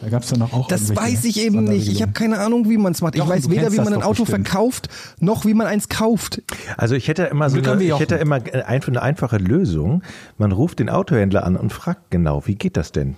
Da 0.01 0.09
gab's 0.11 0.29
doch 0.29 0.37
noch 0.37 0.53
auch 0.53 0.69
Das 0.69 0.95
weiß 0.95 1.25
ich 1.25 1.41
eben 1.41 1.65
nicht. 1.65 1.89
Ich 1.89 2.03
habe 2.03 2.13
keine 2.13 2.39
Ahnung, 2.39 2.69
wie 2.69 2.77
man 2.77 2.93
es 2.93 3.01
macht. 3.03 3.15
Ich 3.15 3.19
Jochen, 3.19 3.31
weiß 3.31 3.51
weder, 3.51 3.73
wie 3.73 3.77
man 3.79 3.89
ein 3.93 4.01
doch 4.01 4.07
Auto 4.07 4.25
bestimmt. 4.25 4.49
verkauft, 4.49 4.89
noch 5.19 5.45
wie 5.45 5.55
man 5.55 5.67
eins 5.67 5.89
kauft. 5.89 6.41
Also 6.77 6.95
ich 6.95 7.09
hätte 7.09 7.25
immer 7.25 7.51
so 7.51 7.59
eine, 7.61 7.83
ich 7.83 7.99
hätte 7.99 8.15
immer 8.15 8.37
ein- 8.37 8.65
eine 8.65 9.03
einfache 9.03 9.39
Lösung. 9.39 10.03
Man 10.37 10.53
ruft 10.53 10.79
den 10.79 10.89
Autohändler 10.89 11.45
an 11.45 11.57
und 11.57 11.73
fragt 11.73 12.11
genau, 12.11 12.47
wie 12.47 12.55
geht 12.55 12.77
das 12.77 12.93
denn? 12.93 13.17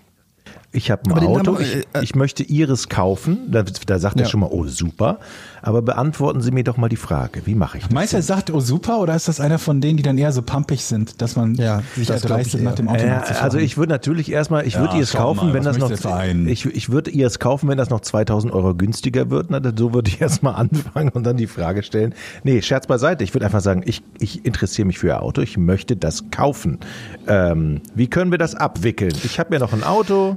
Ich 0.72 0.90
habe 0.90 1.02
ein 1.04 1.12
Aber 1.12 1.26
Auto, 1.26 1.56
haben 1.56 1.58
wir, 1.58 1.66
ich, 1.80 1.86
äh, 1.94 2.02
ich 2.02 2.14
möchte 2.14 2.42
Ihres 2.44 2.88
kaufen. 2.88 3.50
Da, 3.50 3.62
da 3.62 3.98
sagt 3.98 4.16
er 4.16 4.22
Ja. 4.22 4.28
schon 4.28 4.40
mal, 4.40 4.48
oh 4.50 4.64
super. 4.66 5.18
Aber 5.62 5.82
beantworten 5.82 6.40
Sie 6.40 6.50
mir 6.50 6.64
doch 6.64 6.76
mal 6.76 6.88
die 6.88 6.96
Frage, 6.96 7.42
wie 7.46 7.54
mache 7.54 7.78
ich 7.78 7.84
das? 7.84 7.92
Meinst 7.92 8.12
du, 8.12 8.16
er 8.16 8.22
sagt, 8.22 8.50
oh 8.50 8.60
super, 8.60 9.00
oder 9.00 9.14
ist 9.14 9.28
das 9.28 9.40
einer 9.40 9.58
von 9.58 9.80
denen, 9.80 9.96
die 9.96 10.02
dann 10.02 10.16
eher 10.18 10.32
so 10.32 10.42
pumpig 10.42 10.84
sind, 10.84 11.20
dass 11.20 11.36
man 11.36 11.54
Ja, 11.54 11.82
sich 11.94 12.08
das 12.08 12.24
eher. 12.24 12.60
nach 12.62 12.74
dem 12.74 12.86
Äh, 12.86 12.90
Automat 12.90 13.26
zu 13.26 13.34
fahren? 13.34 13.44
also 13.44 13.58
ich 13.58 13.76
würde 13.76 13.92
natürlich 13.92 14.30
erstmal, 14.32 14.66
ich 14.66 14.74
Ja, 14.74 14.80
würde 14.80 14.96
ihr 14.96 15.02
es 15.02 15.12
kaufen, 15.12 15.48
mal, 15.48 15.54
wenn 15.54 15.64
das 15.64 15.78
noch, 15.78 15.90
ich, 15.90 16.66
ich 16.66 16.90
würde 16.90 17.10
ihr 17.10 17.26
es 17.26 17.38
kaufen, 17.38 17.68
wenn 17.68 17.78
das 17.78 17.90
noch 17.90 18.00
2000 18.00 18.52
Euro 18.52 18.74
günstiger 18.74 19.30
wird. 19.30 19.50
Na, 19.50 19.60
so 19.76 19.92
würde 19.92 20.10
ich 20.10 20.20
erstmal 20.20 20.54
anfangen 20.54 21.10
und 21.10 21.24
dann 21.24 21.36
die 21.36 21.46
Frage 21.46 21.82
stellen. 21.82 22.14
Nee, 22.44 22.62
Scherz 22.62 22.86
beiseite. 22.86 23.24
Ich 23.24 23.34
würde 23.34 23.46
einfach 23.46 23.60
sagen, 23.60 23.82
ich, 23.84 24.02
ich 24.18 24.44
interessiere 24.44 24.86
mich 24.86 24.98
für 24.98 25.08
ihr 25.08 25.22
Auto, 25.22 25.42
ich 25.42 25.56
möchte 25.58 25.96
das 25.96 26.30
kaufen. 26.30 26.78
Ähm, 27.26 27.80
wie 27.94 28.08
können 28.08 28.30
wir 28.30 28.38
das 28.38 28.54
abwickeln? 28.54 29.12
Ich 29.24 29.38
habe 29.38 29.50
mir 29.50 29.58
noch 29.60 29.72
ein 29.72 29.84
Auto. 29.84 30.36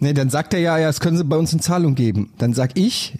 Nee, 0.00 0.12
dann 0.12 0.30
sagt 0.30 0.54
er 0.54 0.60
ja, 0.60 0.78
ja, 0.78 0.86
das 0.88 1.00
können 1.00 1.16
Sie 1.16 1.24
bei 1.24 1.36
uns 1.36 1.52
in 1.52 1.60
Zahlung 1.60 1.94
geben. 1.94 2.30
Dann 2.38 2.52
sag 2.52 2.72
ich, 2.74 3.18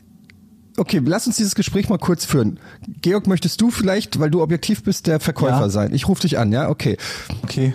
okay, 0.77 1.01
lass 1.05 1.27
uns 1.27 1.37
dieses 1.37 1.55
Gespräch 1.55 1.89
mal 1.89 1.99
kurz 1.99 2.25
führen. 2.25 2.59
Georg, 3.03 3.27
möchtest 3.27 3.61
du 3.61 3.71
vielleicht, 3.71 4.19
weil 4.21 4.31
du 4.31 4.43
objektiv 4.43 4.83
bist, 4.83 5.07
der 5.07 5.21
Verkäufer 5.21 5.61
Ja. 5.63 5.69
sein? 5.69 5.95
Ich 5.95 6.09
rufe 6.09 6.23
dich 6.23 6.39
an, 6.39 6.53
ja? 6.53 6.69
Okay. 6.69 6.97
okay. 7.43 7.75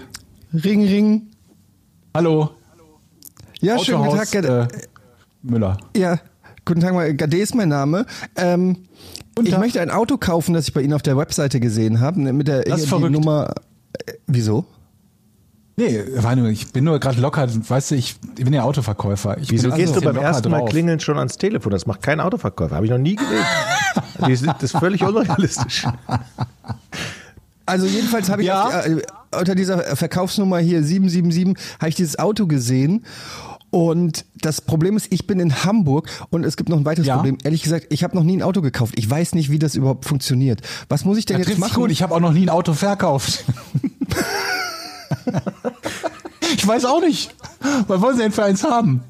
Ring, 0.53 0.83
ring. 0.85 1.27
Hallo, 2.15 2.51
Ja, 3.61 3.77
schönen 3.79 3.99
guten 3.99 4.09
Autohaus, 4.19 4.31
Tag. 4.31 4.45
Äh, 4.45 4.67
Müller. 5.43 5.77
Ja, 5.95 6.19
guten 6.65 6.79
Tag, 6.81 6.93
mal. 6.93 7.13
Gade 7.13 7.37
ist 7.37 7.53
mein 7.55 7.69
Name. 7.69 8.05
Ähm, 8.35 8.77
ich 9.43 9.57
möchte 9.57 9.79
ein 9.81 9.91
Auto 9.91 10.17
kaufen, 10.17 10.53
das 10.53 10.67
ich 10.67 10.73
bei 10.73 10.81
Ihnen 10.81 10.93
auf 10.93 11.01
der 11.03 11.15
Webseite 11.17 11.59
gesehen 11.59 11.99
habe, 12.01 12.21
ne, 12.21 12.33
mit 12.33 12.47
der 12.47 12.63
Das 12.63 12.81
ist 12.81 12.89
verrückt. 12.89 13.11
Nummer. 13.11 13.53
Äh, 14.05 14.13
wieso? 14.27 14.65
Nee, 15.79 16.03
war 16.17 16.35
nur, 16.35 16.49
ich 16.49 16.71
bin 16.71 16.83
nur 16.83 16.99
gerade 16.99 17.19
locker, 17.21 17.47
weißt 17.49 17.91
du, 17.91 17.95
ich, 17.95 18.17
bin 18.35 18.51
ja 18.53 18.63
Autoverkäufer. 18.63 19.37
Ich 19.39 19.49
Wieso 19.49 19.69
bin 19.69 19.77
gehst 19.77 19.91
du 19.93 19.95
also 19.95 20.05
beim 20.07 20.15
locker 20.15 20.27
ersten 20.27 20.51
Mal 20.51 20.59
drauf. 20.59 20.69
klingeln 20.69 20.99
schon 20.99 21.17
ans 21.17 21.37
Telefon? 21.37 21.71
Das 21.71 21.85
macht 21.85 22.01
kein 22.01 22.19
Autoverkäufer. 22.19 22.75
Habe 22.75 22.85
ich 22.85 22.91
noch 22.91 22.97
nie 22.97 23.15
gesehen. 23.15 23.43
Das 24.19 24.41
ist 24.63 24.77
völlig 24.77 25.01
unrealistisch. 25.03 25.85
Also 27.65 27.85
jedenfalls 27.85 28.29
habe 28.29 28.41
ich 28.41 28.47
Ja. 28.49 28.81
die, 28.83 28.91
äh, 28.91 29.01
unter 29.39 29.55
dieser 29.55 29.95
Verkaufsnummer 29.95 30.59
hier 30.59 30.83
777 30.83 31.55
habe 31.79 31.89
ich 31.89 31.95
dieses 31.95 32.19
Auto 32.19 32.45
gesehen 32.47 33.05
Und 33.71 34.25
das 34.41 34.61
Problem 34.61 34.97
ist, 34.97 35.07
ich 35.11 35.27
bin 35.27 35.39
in 35.39 35.63
Hamburg 35.63 36.09
und 36.31 36.43
es 36.43 36.57
gibt 36.57 36.69
noch 36.69 36.77
ein 36.77 36.85
weiteres 36.85 37.07
Ja. 37.07 37.15
Problem. 37.15 37.37
Ehrlich 37.43 37.61
gesagt, 37.61 37.85
ich 37.89 38.03
habe 38.03 38.15
noch 38.17 38.23
nie 38.23 38.35
ein 38.37 38.41
Auto 38.41 38.61
gekauft. 38.61 38.95
Ich 38.97 39.07
weiß 39.09 39.35
nicht, 39.35 39.51
wie 39.51 39.59
das 39.59 39.75
überhaupt 39.75 40.05
funktioniert. 40.05 40.61
Was 40.89 41.05
muss 41.05 41.17
ich 41.19 41.25
denn 41.25 41.39
Da 41.41 41.47
jetzt 41.47 41.59
machen? 41.59 41.75
gut. 41.81 41.91
Ich 41.91 42.01
habe 42.01 42.13
auch 42.15 42.19
noch 42.19 42.33
nie 42.33 42.43
ein 42.45 42.49
Auto 42.49 42.73
verkauft. 42.73 43.45
ich 46.55 46.67
weiß 46.67 46.85
auch 46.85 47.01
nicht. 47.01 47.35
Was 47.87 48.01
wollen 48.01 48.15
Sie 48.15 48.23
denn 48.23 48.31
für 48.31 48.43
eins 48.43 48.63
haben? 48.63 49.03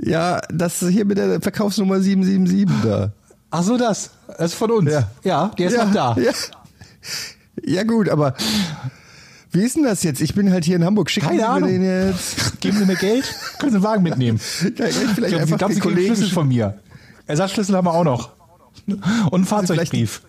Ja, 0.00 0.40
das 0.50 0.80
hier 0.80 1.04
mit 1.04 1.18
der 1.18 1.40
Verkaufsnummer 1.40 2.00
777 2.00 2.90
da. 2.90 3.12
Ach 3.50 3.62
so, 3.62 3.76
das. 3.76 4.10
Das 4.26 4.52
ist 4.52 4.54
von 4.54 4.70
uns. 4.70 4.90
Ja. 4.90 5.10
Ja, 5.22 5.48
der 5.58 5.66
ist 5.66 5.76
ja, 5.76 5.84
noch 5.84 5.92
da. 5.92 6.16
Ja. 6.18 6.32
ja 7.64 7.82
gut, 7.82 8.08
aber 8.08 8.34
wie 9.50 9.60
ist 9.60 9.76
denn 9.76 9.82
das 9.82 10.02
jetzt? 10.02 10.22
Ich 10.22 10.34
bin 10.34 10.50
halt 10.50 10.64
hier 10.64 10.76
in 10.76 10.84
Hamburg. 10.84 11.10
Schicken 11.10 11.26
Keine 11.26 11.40
Sie 11.40 11.44
mir 11.44 11.50
Ahnung. 11.50 11.68
den 11.68 11.82
jetzt? 11.84 12.60
Geben 12.60 12.78
Sie 12.78 12.86
mir 12.86 12.96
Geld, 12.96 13.24
können 13.58 13.72
Sie 13.72 13.76
einen 13.76 13.84
Wagen 13.84 14.02
mitnehmen. 14.02 14.40
Ich 14.64 14.74
vielleicht 14.74 14.98
Ich 14.98 15.26
glaube, 15.26 15.46
Sie, 15.46 15.56
glaub, 15.56 15.72
Sie 15.72 15.80
Kollegen, 15.80 16.16
Schlüssel 16.16 16.32
von 16.32 16.48
mir. 16.48 16.78
Ersatzschlüssel 17.26 17.76
haben 17.76 17.86
wir 17.86 17.92
auch 17.92 18.04
noch. 18.04 18.30
Und 18.86 19.34
einen 19.34 19.44
Fahrzeugbrief. 19.44 20.22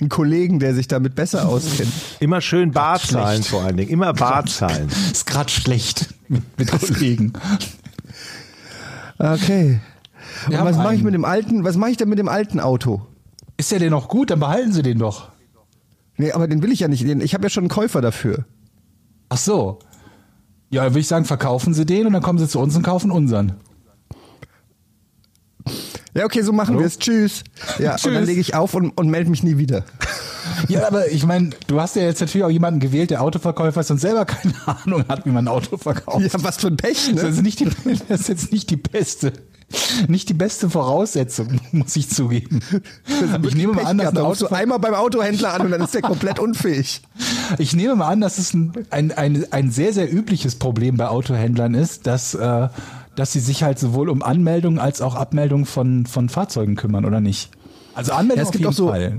Einen 0.00 0.08
Kollegen, 0.08 0.58
der 0.58 0.74
sich 0.74 0.88
damit 0.88 1.14
besser 1.14 1.48
auskennt. 1.48 1.92
Immer 2.20 2.40
schön 2.40 2.70
Bar 2.72 3.00
zahlen 3.00 3.42
vor 3.42 3.62
allen 3.62 3.76
Dingen. 3.76 3.90
Immer 3.90 4.12
Bar 4.12 4.46
zahlen. 4.46 4.88
Ist 5.12 5.26
gerade 5.26 5.50
schlecht 5.50 6.08
mit, 6.28 6.42
Kollegen. 6.70 7.32
Okay. 9.18 9.80
Und 10.46 10.52
Wir 10.52 10.64
was 10.64 10.76
mache 10.76 10.94
ich 10.94 11.02
mit 11.02 11.14
dem 11.14 11.24
alten, 11.24 11.64
was 11.64 11.76
mache 11.76 11.90
ich 11.90 11.96
denn 11.96 12.08
mit 12.08 12.18
dem 12.18 12.28
alten 12.28 12.60
Auto? 12.60 13.02
Ist 13.56 13.70
der 13.70 13.78
denn 13.78 13.90
noch 13.90 14.08
gut? 14.08 14.30
Dann 14.30 14.40
behalten 14.40 14.72
Sie 14.72 14.82
den 14.82 14.98
doch. 14.98 15.28
Nee, 16.16 16.32
aber 16.32 16.48
den 16.48 16.62
will 16.62 16.72
ich 16.72 16.80
ja 16.80 16.88
nicht. 16.88 17.02
Den- 17.06 17.20
Ich 17.20 17.34
habe 17.34 17.44
ja 17.44 17.50
schon 17.50 17.64
einen 17.64 17.68
Käufer 17.70 18.00
dafür. 18.00 18.44
Ach 19.28 19.36
so. 19.38 19.78
Ja, 20.70 20.82
dann 20.84 20.92
würde 20.92 21.00
ich 21.00 21.08
sagen, 21.08 21.24
verkaufen 21.24 21.72
Sie 21.74 21.86
den 21.86 22.06
und 22.06 22.12
dann 22.12 22.22
kommen 22.22 22.38
Sie 22.38 22.48
zu 22.48 22.58
uns 22.58 22.74
und 22.76 22.82
kaufen 22.82 23.10
unseren. 23.10 23.54
Ja, 26.14 26.24
okay, 26.24 26.42
so 26.42 26.52
machen 26.52 26.78
wir 26.78 26.86
es. 26.86 26.98
Tschüss. 26.98 27.42
Ja, 27.78 27.92
und 27.94 28.06
dann 28.06 28.14
Tschüss. 28.14 28.26
lege 28.26 28.40
ich 28.40 28.54
auf 28.54 28.74
und, 28.74 28.90
und 28.90 29.08
melde 29.10 29.30
mich 29.30 29.42
nie 29.42 29.58
wieder. 29.58 29.84
Ja, 30.68 30.86
aber 30.86 31.10
ich 31.10 31.26
meine, 31.26 31.50
du 31.66 31.80
hast 31.80 31.96
ja 31.96 32.02
jetzt 32.02 32.20
natürlich 32.20 32.44
auch 32.44 32.50
jemanden 32.50 32.78
gewählt, 32.80 33.10
der 33.10 33.22
Autoverkäufer 33.22 33.80
ist 33.80 33.90
und 33.90 33.98
selber 34.00 34.24
keine 34.24 34.54
Ahnung 34.66 35.04
hat, 35.08 35.26
wie 35.26 35.30
man 35.30 35.44
ein 35.44 35.48
Auto 35.48 35.76
verkauft. 35.76 36.20
Ja, 36.32 36.42
was 36.42 36.58
für 36.58 36.68
ein 36.68 36.76
Pech, 36.76 37.12
Das 37.14 37.22
ne? 37.24 37.28
ist, 37.30 37.42
nicht 37.42 37.60
die, 37.60 37.68
das 38.08 38.20
ist 38.20 38.28
jetzt 38.28 38.52
nicht 38.52 38.70
die 38.70 38.76
beste, 38.76 39.32
nicht 40.06 40.28
die 40.28 40.34
beste 40.34 40.70
Voraussetzung, 40.70 41.60
muss 41.72 41.96
ich 41.96 42.08
zugeben. 42.10 42.60
Ich 43.42 43.54
nehme 43.54 43.72
mal 43.72 43.86
an, 43.86 43.98
dass 43.98 44.08
ein 44.08 44.18
rufst 44.18 44.42
du 44.42 44.46
Auto, 44.46 44.54
einmal 44.54 44.78
beim 44.78 44.94
Autohändler 44.94 45.54
an 45.54 45.62
und 45.62 45.70
dann 45.72 45.80
ist 45.82 45.94
der 45.94 46.02
komplett 46.02 46.38
unfähig. 46.38 47.02
ich 47.58 47.74
nehme 47.74 47.96
mal 47.96 48.08
an, 48.08 48.20
dass 48.20 48.38
es 48.38 48.54
ein, 48.54 48.72
ein, 48.90 49.12
ein, 49.12 49.46
ein 49.50 49.70
sehr, 49.70 49.92
sehr 49.92 50.12
übliches 50.12 50.56
Problem 50.56 50.96
bei 50.96 51.08
Autohändlern 51.08 51.74
ist, 51.74 52.06
dass, 52.06 52.34
äh, 52.34 52.68
dass 53.16 53.32
sie 53.32 53.40
sich 53.40 53.62
halt 53.62 53.78
sowohl 53.78 54.08
um 54.08 54.22
Anmeldung 54.22 54.78
als 54.78 55.00
auch 55.00 55.14
Abmeldung 55.14 55.66
von, 55.66 56.06
von 56.06 56.28
Fahrzeugen 56.28 56.76
kümmern, 56.76 57.04
oder 57.04 57.20
nicht? 57.20 57.50
Also 57.94 58.12
Anmeldung 58.12 58.38
Ja, 58.38 58.42
es 58.42 58.48
auf 58.48 58.52
gibt 58.52 58.60
jeden 58.62 58.72
auch 58.72 58.76
so, 58.76 58.88
Fall. 58.88 59.18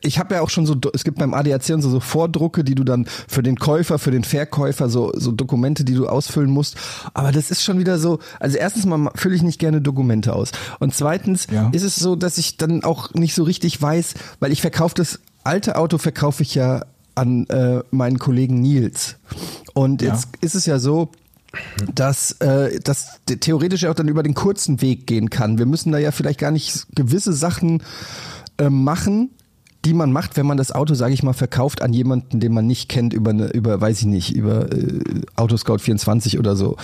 ich 0.00 0.18
habe 0.18 0.34
ja 0.34 0.40
auch 0.40 0.50
schon 0.50 0.66
so, 0.66 0.74
es 0.94 1.04
gibt 1.04 1.18
beim 1.18 1.32
ADAC 1.34 1.70
und 1.70 1.82
so, 1.82 1.90
so 1.90 2.00
Vordrucke, 2.00 2.64
die 2.64 2.74
du 2.74 2.84
dann 2.84 3.06
für 3.28 3.42
den 3.42 3.56
Käufer, 3.56 3.98
für 3.98 4.10
den 4.10 4.24
Verkäufer, 4.24 4.88
so, 4.88 5.12
so 5.14 5.32
Dokumente, 5.32 5.84
die 5.84 5.94
du 5.94 6.06
ausfüllen 6.08 6.50
musst. 6.50 6.76
Aber 7.14 7.32
das 7.32 7.50
ist 7.50 7.62
schon 7.62 7.78
wieder 7.78 7.98
so, 7.98 8.18
also 8.40 8.56
erstens 8.56 8.84
mal 8.86 9.10
fülle 9.14 9.34
ich 9.36 9.42
nicht 9.42 9.58
gerne 9.58 9.80
Dokumente 9.80 10.34
aus. 10.34 10.50
Und 10.80 10.94
zweitens 10.94 11.46
Ja. 11.50 11.70
ist 11.72 11.82
es 11.82 11.96
so, 11.96 12.16
dass 12.16 12.38
ich 12.38 12.56
dann 12.56 12.82
auch 12.84 13.14
nicht 13.14 13.34
so 13.34 13.44
richtig 13.44 13.80
weiß, 13.80 14.14
weil 14.40 14.52
ich 14.52 14.60
verkaufe 14.60 14.94
das 14.96 15.20
alte 15.44 15.76
Auto 15.76 15.98
verkaufe 15.98 16.42
ich 16.42 16.54
ja 16.56 16.84
an 17.14 17.46
äh, 17.46 17.80
meinen 17.92 18.18
Kollegen 18.18 18.60
Nils. 18.60 19.16
Und 19.72 20.02
Ja. 20.02 20.12
jetzt 20.12 20.28
ist 20.40 20.54
es 20.56 20.66
ja 20.66 20.78
so, 20.78 21.10
dass 21.94 22.32
äh, 22.40 22.78
das 22.80 23.20
theoretisch 23.40 23.82
ja 23.82 23.90
auch 23.90 23.94
dann 23.94 24.08
über 24.08 24.22
den 24.22 24.34
kurzen 24.34 24.80
Weg 24.80 25.06
gehen 25.06 25.30
kann. 25.30 25.58
Wir 25.58 25.66
müssen 25.66 25.92
da 25.92 25.98
ja 25.98 26.10
vielleicht 26.10 26.38
gar 26.40 26.50
nicht 26.50 26.86
gewisse 26.94 27.32
Sachen 27.32 27.82
äh, 28.58 28.70
machen, 28.70 29.30
die 29.84 29.94
man 29.94 30.10
macht, 30.12 30.36
wenn 30.36 30.46
man 30.46 30.56
das 30.56 30.72
Auto, 30.72 30.94
sage 30.94 31.14
ich 31.14 31.22
mal, 31.22 31.32
verkauft 31.32 31.80
an 31.82 31.92
jemanden, 31.92 32.40
den 32.40 32.52
man 32.52 32.66
nicht 32.66 32.88
kennt, 32.88 33.12
über 33.12 33.30
eine, 33.30 33.48
über, 33.52 33.80
weiß 33.80 34.00
ich 34.00 34.06
nicht, 34.06 34.34
über 34.34 34.72
äh, 34.72 35.00
Autoscout 35.36 35.78
24 35.78 36.38
oder 36.38 36.56
so 36.56 36.76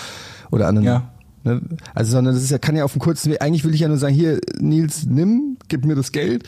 oder 0.50 0.68
an 0.68 0.76
einen, 0.78 0.86
Ja. 0.86 1.10
ne? 1.42 1.60
Also, 1.94 2.12
sondern 2.12 2.34
das 2.34 2.44
ist 2.44 2.50
ja, 2.50 2.58
kann 2.58 2.76
ja 2.76 2.84
auf 2.84 2.92
dem 2.92 3.00
kurzen 3.00 3.32
Weg. 3.32 3.42
Eigentlich 3.42 3.64
will 3.64 3.74
ich 3.74 3.80
ja 3.80 3.88
nur 3.88 3.96
sagen, 3.98 4.14
hier, 4.14 4.40
Nils, 4.60 5.04
nimm, 5.06 5.56
gib 5.68 5.84
mir 5.84 5.96
das 5.96 6.12
Geld. 6.12 6.44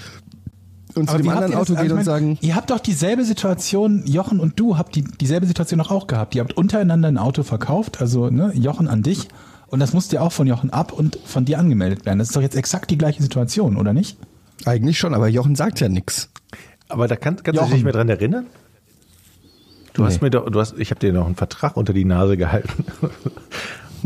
Und 0.95 1.09
zu 1.09 1.15
Aber 1.15 1.23
dem 1.23 1.29
anderen 1.31 1.55
Auto 1.55 1.75
gehen 1.75 1.87
ich 1.87 1.93
und 1.93 2.05
sagen, 2.05 2.39
Ihr 2.41 2.55
habt 2.55 2.71
doch 2.71 2.79
dieselbe 2.79 3.25
Situation, 3.25 4.07
Jochen 4.07 4.39
und 4.41 4.59
du 4.61 4.79
habt 4.79 4.95
die, 4.95 5.03
dieselbe 5.03 5.47
Situation 5.47 5.79
doch 5.79 5.91
auch 5.91 6.07
gehabt. 6.07 6.35
Ihr 6.35 6.41
habt 6.43 6.57
untereinander 6.57 7.09
ein 7.09 7.19
Auto 7.19 7.43
verkauft, 7.43 8.01
also 8.01 8.31
ne, 8.31 8.53
Jochen 8.55 8.87
an 8.89 9.03
dich. 9.03 9.29
Und 9.67 9.81
das 9.81 9.93
musste 9.93 10.17
ja 10.17 10.23
auch 10.23 10.31
von 10.31 10.47
Jochen 10.47 10.71
ab 10.71 10.93
und 10.93 11.19
von 11.25 11.45
dir 11.45 11.59
angemeldet 11.59 12.07
werden. 12.07 12.21
Das 12.21 12.29
ist 12.29 12.37
doch 12.37 12.43
jetzt 12.43 12.55
exakt 12.55 12.91
die 12.91 12.99
gleiche 12.99 13.23
Situation, 13.23 13.77
oder 13.77 13.93
nicht? 13.93 14.17
eigentlich 14.67 14.99
schon, 14.99 15.15
aber 15.15 15.29
Jochen 15.29 15.57
sagt 15.57 15.81
ja 15.81 15.89
nichts. 15.89 16.31
Aber 16.89 17.09
da 17.09 17.17
kann, 17.17 17.37
kannst 17.43 17.61
du 17.61 17.65
dich 17.65 17.75
nicht 17.75 17.85
mehr 17.85 17.93
dran 17.93 18.09
erinnern? 18.09 18.47
Du 19.95 20.05
hast 20.05 20.21
Nee. 20.23 20.27
mir 20.27 20.31
doch, 20.31 20.49
du 20.49 20.61
hast, 20.61 20.79
ich 20.79 20.91
habe 20.91 21.01
dir 21.01 21.13
noch 21.13 21.27
einen 21.27 21.35
Vertrag 21.35 21.77
unter 21.77 21.93
die 21.93 22.05
Nase 22.05 22.37
gehalten. 22.37 22.85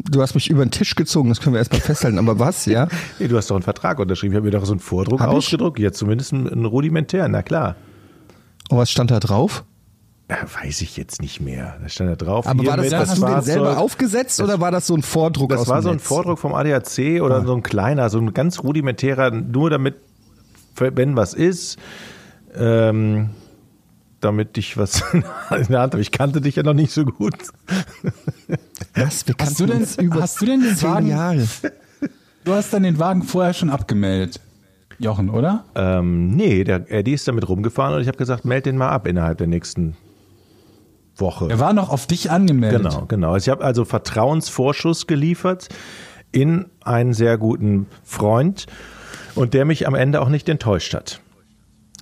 Du 0.05 0.23
hast 0.23 0.35
mich 0.35 0.49
über 0.49 0.65
den 0.65 0.71
Tisch 0.71 0.95
gezogen, 0.95 1.29
das 1.29 1.41
können 1.41 1.55
wir 1.55 1.59
erstmal 1.59 1.81
festhalten. 1.81 2.19
Aber 2.19 2.39
was, 2.39 2.67
ja? 2.67 2.89
nee, 3.19 3.29
du 3.29 3.37
hast 3.37 3.51
doch 3.51 3.57
einen 3.57 3.63
Vertrag 3.63 3.99
unterschrieben. 3.99 4.33
Ich 4.33 4.37
habe 4.37 4.47
mir 4.47 4.53
doch 4.53 4.65
so 4.65 4.73
einen 4.73 4.81
Vordruck 4.81 5.21
Hab 5.21 5.31
ich? 5.31 5.37
ausgedruckt. 5.37 5.79
Ja, 5.79 5.93
zumindest 5.93 6.33
einen, 6.33 6.49
einen 6.49 6.65
rudimentär, 6.65 7.29
na 7.29 7.43
klar. 7.43 7.77
Und 8.71 8.79
was 8.79 8.91
stand 8.91 9.11
da 9.11 9.19
drauf? 9.19 9.65
Ja, 10.31 10.37
weiß 10.63 10.83
ich 10.83 10.97
jetzt 10.97 11.23
nicht 11.23 11.41
mehr. 11.41 11.77
Da 11.83 11.89
stand 11.89 12.11
da 12.11 12.17
drauf. 12.17 12.47
Aber 12.47 12.65
war 12.67 12.77
das, 12.77 12.93
hast 12.93 13.19
du 13.21 13.27
den 13.27 13.41
selber 13.41 13.79
aufgesetzt 13.79 14.41
oder 14.43 14.61
war 14.61 14.71
das 14.71 14.87
so 14.87 14.95
ein 14.95 15.03
Vordruck 15.03 15.51
Das 15.51 15.63
aus 15.63 15.69
war 15.69 15.83
so 15.83 15.89
ein 15.89 15.97
Netz? 15.97 16.05
Vordruck 16.05 16.39
vom 16.39 16.55
ADAC 16.55 17.23
oder 17.23 17.45
so 17.45 17.55
ein 17.55 17.63
kleiner, 17.63 18.11
so 18.11 18.19
ein 18.19 18.35
ganz 18.35 18.63
rudimentärer, 18.63 19.31
nur 19.31 19.71
damit, 19.71 19.97
wenn 20.77 21.17
was 21.17 21.33
ist, 21.33 21.79
ähm, 22.55 23.31
damit 24.21 24.59
ich 24.59 24.77
was 24.77 25.03
in 25.13 25.23
der 25.69 25.81
Hand 25.81 25.93
habe. 25.93 26.01
Ich 26.01 26.11
kannte 26.13 26.41
dich 26.41 26.57
ja 26.57 26.63
noch 26.63 26.75
nicht 26.75 26.93
so 26.93 27.05
gut. 27.05 27.35
Was? 28.95 29.27
Wir 29.27 29.35
Hast 29.41 29.61
du 29.61 29.67
denn, 29.67 29.87
über 30.01 30.23
hast 30.23 30.41
du 30.41 30.47
denn 30.47 30.61
den 30.61 30.83
Wagen, 30.83 31.07
Jahre. 31.07 31.47
du 32.45 32.53
hast 32.53 32.73
dann 32.73 32.83
den 32.83 32.99
Wagen 32.99 33.23
vorher 33.23 33.55
schon 33.55 33.71
abgemeldet, 33.71 34.41
Jochen, 34.99 35.31
oder? 35.31 35.65
Ähm, 35.75 36.31
nee, 36.31 36.65
der 36.65 36.91
Eddie 36.91 37.13
ist 37.13 37.29
damit 37.29 37.49
rumgefahren 37.49 37.95
und 37.95 38.01
ich 38.03 38.09
habe 38.09 38.19
gesagt, 38.19 38.45
meld 38.45 38.67
den 38.67 38.77
mal 38.77 38.89
ab 38.89 39.07
innerhalb 39.07 39.39
der 39.39 39.47
nächsten 39.47 39.97
Woche. 41.17 41.49
Er 41.49 41.59
war 41.61 41.73
noch 41.73 41.91
auf 41.91 42.07
dich 42.07 42.31
angemeldet. 42.31 42.83
Genau, 42.83 43.07
genau. 43.07 43.37
Ich 43.37 43.49
habe 43.49 43.65
also 43.65 43.85
Vertrauensvorschuss 43.85 45.07
geliefert 45.07 45.69
in 46.33 46.67
einen 46.83 47.15
sehr 47.15 47.39
guten 47.39 47.87
Freund 48.05 48.67
und 49.35 49.55
der 49.55 49.65
mich 49.65 49.87
am 49.87 49.95
Ende 49.95 50.21
auch 50.21 50.29
nicht 50.29 50.49
enttäuscht 50.49 50.95
hat. 50.95 51.21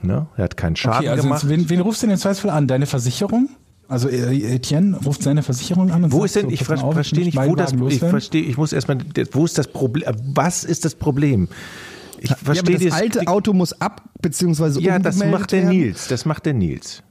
Ne? 0.03 0.27
Er 0.37 0.45
hat 0.45 0.57
keinen 0.57 0.77
Schaden 0.77 0.99
Okay, 1.01 1.09
also 1.09 1.23
gemacht. 1.23 1.49
wen, 1.49 1.69
wen 1.71 1.81
rufst 1.81 2.03
du 2.03 2.07
denn 2.07 2.15
im 2.15 2.21
Zweifelsfall 2.21 2.51
an? 2.51 2.67
Deine 2.67 2.87
Versicherung? 2.87 3.49
Also 3.89 4.09
äh, 4.09 4.55
Etienne 4.57 4.99
ruft 5.05 5.23
seine 5.23 5.43
Versicherung 5.43 5.91
an 5.93 6.05
und 6.05 6.13
Wo 6.13 6.19
sagt 6.19 6.27
ist 6.27 6.37
denn, 6.37 6.47
so, 6.47 6.51
ich 6.51 6.83
auf, 6.83 6.95
verstehe 6.95 7.25
nicht, 7.25 7.37
wo 7.39 7.55
das, 7.55 7.73
ich 7.89 7.99
verstehe, 8.01 8.43
ich 8.43 8.57
muss 8.57 8.73
erstmal, 8.73 8.99
wo 9.33 9.45
ist 9.45 9.59
das 9.59 9.69
Problem, 9.69 10.05
was 10.35 10.65
ist 10.65 10.85
das 10.85 10.95
Problem? 10.97 11.49
Ich 12.19 12.31
Ja, 12.31 12.37
verstehe 12.37 12.79
das 12.79 12.93
alte 12.93 13.21
die- 13.21 13.27
Auto 13.29 13.53
muss 13.53 13.81
ab, 13.81 14.03
beziehungsweise 14.21 14.81
Ja, 14.81 14.99
das 14.99 15.19
macht 15.25 15.53
der 15.53 15.63
werden. 15.63 15.77
Nils, 15.79 16.09
das 16.09 16.25
macht 16.25 16.47
der 16.47 16.55
Nils. 16.55 17.03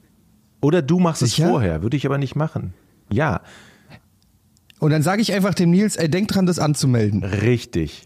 Oder 0.60 0.82
du 0.82 0.98
machst 0.98 1.20
Sicher? 1.20 1.44
es 1.44 1.50
vorher, 1.50 1.82
würde 1.82 1.96
ich 1.96 2.04
aber 2.06 2.18
nicht 2.18 2.36
machen. 2.36 2.74
Ja, 3.10 3.40
Und 4.78 4.90
dann 4.90 5.02
sage 5.02 5.22
ich 5.22 5.32
einfach 5.32 5.54
dem 5.54 5.70
Nils, 5.70 5.96
ey, 5.96 6.10
denk 6.10 6.28
dran, 6.28 6.44
das 6.44 6.58
anzumelden. 6.58 7.24
richtig. 7.24 8.05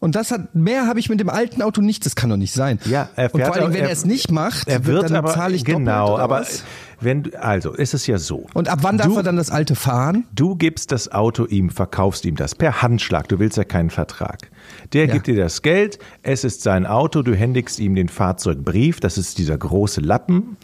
Und 0.00 0.14
das 0.14 0.30
hat, 0.30 0.54
mehr 0.54 0.86
habe 0.86 1.00
ich 1.00 1.08
mit 1.08 1.18
dem 1.18 1.28
alten 1.28 1.60
Auto 1.60 1.80
nicht, 1.80 2.06
das 2.06 2.14
kann 2.14 2.30
doch 2.30 2.36
nicht 2.36 2.52
sein. 2.54 2.78
Ja, 2.84 3.08
er 3.16 3.34
Und 3.34 3.40
fährt 3.40 3.54
vor 3.54 3.62
allem, 3.62 3.72
wenn 3.74 3.80
er 3.82 3.86
er- 3.88 3.92
es 3.92 4.04
nicht 4.04 4.30
macht, 4.30 4.68
Er 4.68 4.86
wird 4.86 5.04
dann 5.10 5.16
aber 5.16 5.32
zahle 5.34 5.56
ich 5.56 5.64
doppelt, 5.64 5.78
genau, 5.86 6.14
oder 6.14 6.22
aber 6.22 6.40
was? 6.40 6.62
wenn 7.00 7.34
also 7.36 7.72
ist 7.72 7.94
es 7.94 8.06
ja 8.06 8.18
so. 8.18 8.46
Und 8.54 8.68
ab 8.68 8.78
wann 8.82 8.96
darf 8.98 9.08
du, 9.08 9.16
er 9.16 9.22
dann 9.24 9.36
das 9.36 9.50
alte 9.50 9.74
fahren? 9.74 10.24
Du 10.34 10.54
gibst 10.54 10.92
das 10.92 11.10
Auto 11.10 11.46
ihm, 11.46 11.70
verkaufst 11.70 12.24
ihm 12.24 12.36
das 12.36 12.54
per 12.54 12.80
Handschlag. 12.82 13.28
Du 13.28 13.38
willst 13.40 13.56
ja 13.56 13.64
keinen 13.64 13.90
Vertrag. 13.90 14.50
Der 14.92 15.06
Ja. 15.06 15.12
gibt 15.14 15.26
dir 15.26 15.36
das 15.36 15.62
Geld. 15.62 15.98
Es 16.22 16.44
ist 16.44 16.62
sein 16.62 16.86
Auto. 16.86 17.22
Du 17.22 17.34
händigst 17.34 17.78
ihm 17.80 17.94
den 17.96 18.08
Fahrzeugbrief. 18.08 19.00
Das 19.00 19.18
ist 19.18 19.38
dieser 19.38 19.58
große 19.58 20.00
Lappen 20.00 20.56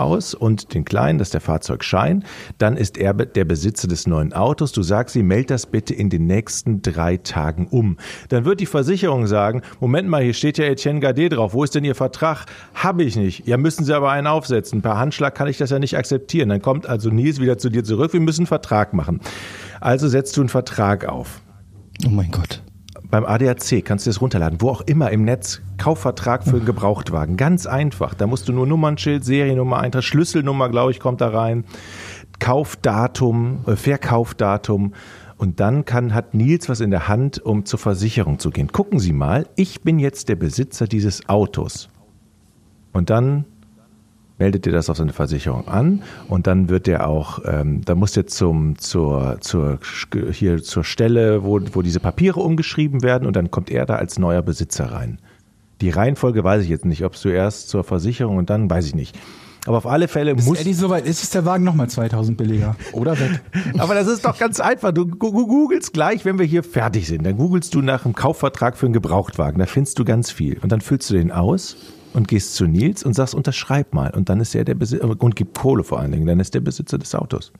aus 0.00 0.34
und 0.34 0.74
den 0.74 0.84
kleinen, 0.84 1.18
das 1.18 1.28
ist 1.28 1.34
der 1.34 1.40
Fahrzeugschein. 1.40 2.24
Dann 2.58 2.76
ist 2.76 2.96
er 2.96 3.14
der 3.14 3.44
Besitzer 3.44 3.88
des 3.88 4.06
neuen 4.06 4.32
Autos. 4.32 4.72
Du 4.72 4.82
sagst 4.82 5.16
ihm, 5.16 5.26
meld 5.26 5.50
das 5.50 5.66
bitte 5.66 5.94
in 5.94 6.10
den 6.10 6.26
nächsten 6.26 6.82
drei 6.82 7.16
Tagen 7.16 7.66
um. 7.68 7.96
Dann 8.28 8.44
wird 8.44 8.60
die 8.60 8.66
Versicherung 8.66 9.26
sagen, 9.26 9.62
Moment 9.80 10.08
mal, 10.08 10.22
hier 10.22 10.34
steht 10.34 10.58
ja 10.58 10.64
Etienne 10.64 11.00
Gardet 11.00 11.32
drauf. 11.32 11.54
Wo 11.54 11.64
ist 11.64 11.74
denn 11.74 11.84
Ihr 11.84 11.94
Vertrag? 11.94 12.46
Habe 12.74 13.02
ich 13.02 13.16
nicht. 13.16 13.46
Ja, 13.46 13.56
müssen 13.56 13.84
Sie 13.84 13.94
aber 13.94 14.10
einen 14.10 14.26
aufsetzen. 14.26 14.82
Per 14.82 14.98
Handschlag 14.98 15.34
kann 15.34 15.48
ich 15.48 15.58
das 15.58 15.70
ja 15.70 15.78
nicht 15.78 15.96
akzeptieren. 15.96 16.48
Dann 16.48 16.62
kommt 16.62 16.86
also 16.86 17.10
Nils 17.10 17.40
wieder 17.40 17.58
zu 17.58 17.70
dir 17.70 17.84
zurück. 17.84 18.12
Wir 18.12 18.20
müssen 18.20 18.42
einen 18.42 18.46
Vertrag 18.46 18.94
machen. 18.94 19.20
Also 19.80 20.08
setzt 20.08 20.36
du 20.36 20.42
einen 20.42 20.48
Vertrag 20.48 21.06
auf. 21.06 21.40
Oh 22.06 22.10
mein 22.10 22.30
Gott. 22.30 22.62
Beim 23.10 23.24
ADAC 23.24 23.84
kannst 23.84 24.06
du 24.06 24.10
das 24.10 24.20
runterladen, 24.20 24.60
wo 24.60 24.68
auch 24.70 24.82
immer 24.82 25.10
im 25.10 25.24
Netz. 25.24 25.60
Kaufvertrag 25.78 26.44
für 26.44 26.56
einen 26.56 26.64
Gebrauchtwagen. 26.64 27.36
Ganz 27.36 27.66
einfach. 27.66 28.14
Da 28.14 28.28
musst 28.28 28.48
du 28.48 28.52
nur 28.52 28.66
Nummernschild, 28.66 29.24
Seriennummer 29.24 29.80
eintragen, 29.80 30.04
Schlüsselnummer, 30.04 30.68
glaube 30.68 30.92
ich, 30.92 31.00
kommt 31.00 31.20
da 31.20 31.28
rein. 31.28 31.64
Kaufdatum, 32.38 33.64
äh, 33.66 33.76
Verkaufdatum 33.76 34.94
Und 35.36 35.58
dann 35.58 35.84
kann, 35.84 36.14
hat 36.14 36.34
Nils 36.34 36.68
was 36.68 36.80
in 36.80 36.90
der 36.90 37.08
Hand, 37.08 37.38
um 37.40 37.64
zur 37.64 37.78
Versicherung 37.78 38.38
zu 38.38 38.50
gehen. 38.50 38.70
Gucken 38.70 38.98
Sie 38.98 39.12
mal, 39.12 39.48
ich 39.56 39.80
bin 39.80 39.98
jetzt 39.98 40.28
der 40.28 40.36
Besitzer 40.36 40.86
dieses 40.86 41.28
Autos. 41.28 41.88
Und 42.92 43.10
dann 43.10 43.44
meldet 44.40 44.66
ihr 44.66 44.72
das 44.72 44.90
auf 44.90 44.96
seine 44.96 45.12
Versicherung 45.12 45.68
an 45.68 46.02
und 46.28 46.46
dann 46.46 46.68
wird 46.68 46.86
der 46.86 47.06
auch, 47.06 47.40
ähm, 47.44 47.82
da 47.84 47.94
muss 47.94 48.12
der 48.12 48.26
zum, 48.26 48.78
zur, 48.78 49.36
zur, 49.40 49.78
hier 50.32 50.62
zur 50.62 50.82
Stelle, 50.82 51.44
wo, 51.44 51.60
wo 51.72 51.82
diese 51.82 52.00
Papiere 52.00 52.40
umgeschrieben 52.40 53.02
werden 53.02 53.26
und 53.26 53.36
dann 53.36 53.50
kommt 53.50 53.70
er 53.70 53.86
da 53.86 53.96
als 53.96 54.18
neuer 54.18 54.42
Besitzer 54.42 54.86
rein. 54.92 55.18
Die 55.80 55.90
Reihenfolge 55.90 56.42
weiß 56.42 56.64
ich 56.64 56.70
jetzt 56.70 56.84
nicht, 56.84 57.04
ob 57.04 57.14
es 57.14 57.20
zuerst 57.20 57.68
zur 57.68 57.84
Versicherung 57.84 58.38
und 58.38 58.50
dann 58.50 58.68
weiß 58.68 58.86
ich 58.86 58.94
nicht. 58.94 59.16
Aber 59.66 59.76
auf 59.76 59.86
alle 59.86 60.08
Fälle 60.08 60.32
Ist 60.32 60.46
muss. 60.46 60.58
Eddie 60.58 60.72
soweit? 60.72 61.06
Ist 61.06 61.22
es 61.22 61.30
der 61.30 61.44
Wagen 61.44 61.64
nochmal 61.64 61.88
2000 61.90 62.36
billiger? 62.36 62.76
Oder 62.92 63.18
weg? 63.18 63.42
Aber 63.78 63.94
das 63.94 64.08
ist 64.08 64.24
doch 64.24 64.38
ganz 64.38 64.58
einfach. 64.58 64.92
Du 64.92 65.06
googelst 65.06 65.92
gleich, 65.92 66.24
wenn 66.24 66.38
wir 66.38 66.46
hier 66.46 66.62
fertig 66.62 67.06
sind. 67.06 67.26
Dann 67.26 67.36
googelst 67.36 67.74
du 67.74 67.82
nach 67.82 68.06
einem 68.06 68.14
Kaufvertrag 68.14 68.78
für 68.78 68.86
einen 68.86 68.94
Gebrauchtwagen. 68.94 69.58
Da 69.58 69.66
findest 69.66 69.98
du 69.98 70.04
ganz 70.04 70.30
viel. 70.30 70.58
Und 70.60 70.72
dann 70.72 70.80
füllst 70.80 71.10
du 71.10 71.14
den 71.14 71.30
aus 71.30 71.76
und 72.12 72.28
gehst 72.28 72.54
zu 72.54 72.66
Nils 72.66 73.04
und 73.04 73.14
sagst, 73.14 73.34
unterschreib 73.34 73.94
mal. 73.94 74.10
Und 74.10 74.28
dann 74.28 74.40
ist 74.40 74.54
er 74.54 74.64
der 74.64 74.74
Besitzer, 74.74 75.08
und 75.08 75.36
gib 75.36 75.56
Kohle 75.56 75.84
vor 75.84 76.00
allen 76.00 76.12
Dingen. 76.12 76.26
Dann 76.26 76.40
ist 76.40 76.54
der 76.54 76.60
Besitzer 76.60 76.98
des 76.98 77.14
Autos. 77.14 77.52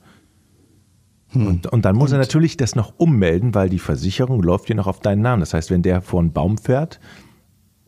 Und, 1.33 1.67
und 1.67 1.85
dann 1.85 1.95
muss 1.95 2.11
er 2.11 2.17
natürlich 2.17 2.57
das 2.57 2.75
noch 2.75 2.93
ummelden, 2.97 3.55
weil 3.55 3.69
die 3.69 3.79
Versicherung 3.79 4.43
läuft 4.43 4.67
hier 4.67 4.75
noch 4.75 4.87
auf 4.87 4.99
deinen 4.99 5.21
Namen. 5.21 5.39
Das 5.39 5.53
heißt, 5.53 5.69
wenn 5.69 5.81
der 5.81 6.01
vor 6.01 6.19
einen 6.19 6.33
Baum 6.33 6.57
fährt, 6.57 6.99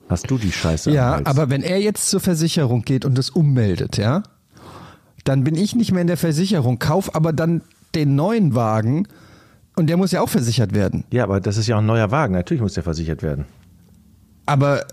hast 0.07 0.31
du 0.31 0.37
die 0.37 0.51
Scheiße 0.51 0.91
Ja, 0.91 1.19
aber 1.25 1.49
wenn 1.49 1.61
er 1.61 1.79
jetzt 1.81 2.09
zur 2.09 2.21
Versicherung 2.21 2.83
geht 2.83 3.03
und 3.03 3.17
es 3.19 3.29
ummeldet, 3.29 3.97
ja, 3.97 4.23
dann 5.25 5.43
bin 5.43 5.55
ich 5.55 5.75
nicht 5.75 5.91
mehr 5.91 6.01
in 6.01 6.07
der 6.07 6.17
Versicherung, 6.17 6.79
kauf 6.79 7.15
aber 7.15 7.33
dann 7.33 7.61
den 7.95 8.15
neuen 8.15 8.55
Wagen 8.55 9.07
und 9.75 9.87
der 9.87 9.97
muss 9.97 10.11
ja 10.11 10.21
auch 10.21 10.29
versichert 10.29 10.73
werden. 10.73 11.03
Ja, 11.11 11.23
aber 11.23 11.41
das 11.41 11.57
ist 11.57 11.67
ja 11.67 11.75
auch 11.75 11.81
ein 11.81 11.85
neuer 11.85 12.11
Wagen. 12.11 12.33
Natürlich 12.33 12.61
muss 12.61 12.73
der 12.73 12.83
versichert 12.83 13.23
werden. 13.23 13.45
Aber 14.45 14.85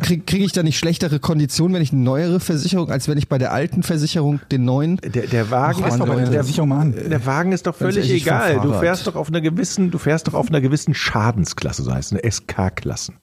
kriege 0.00 0.22
krieg 0.24 0.42
ich 0.42 0.52
da 0.52 0.62
nicht 0.62 0.78
schlechtere 0.78 1.18
Konditionen, 1.18 1.74
wenn 1.74 1.82
ich 1.82 1.92
eine 1.92 2.02
neuere 2.02 2.40
Versicherung, 2.40 2.90
als 2.90 3.08
wenn 3.08 3.18
ich 3.18 3.28
bei 3.28 3.38
der 3.38 3.52
alten 3.52 3.82
Versicherung 3.82 4.40
den 4.50 4.64
neuen? 4.64 4.96
Der, 4.98 5.26
der 5.26 5.50
Wagen 5.50 5.84
ist 5.84 5.98
doch 5.98 6.06
der 6.06 6.64
an. 6.64 6.94
Der 7.10 7.26
Wagen 7.26 7.52
ist 7.52 7.66
doch 7.66 7.74
völlig 7.74 8.10
egal. 8.10 8.60
Du 8.60 8.72
fährst 8.72 9.06
doch 9.06 9.16
auf 9.16 9.28
einer 9.28 9.40
gewissen, 9.40 9.90
du 9.90 9.98
fährst 9.98 10.28
doch 10.28 10.34
auf 10.34 10.48
einer 10.48 10.60
gewissen 10.60 10.94
Schadensklasse, 10.94 11.82
so 11.82 11.92
heißt 11.92 12.12
es, 12.12 12.18
eine 12.18 12.30
SK-Klassen. 12.30 13.16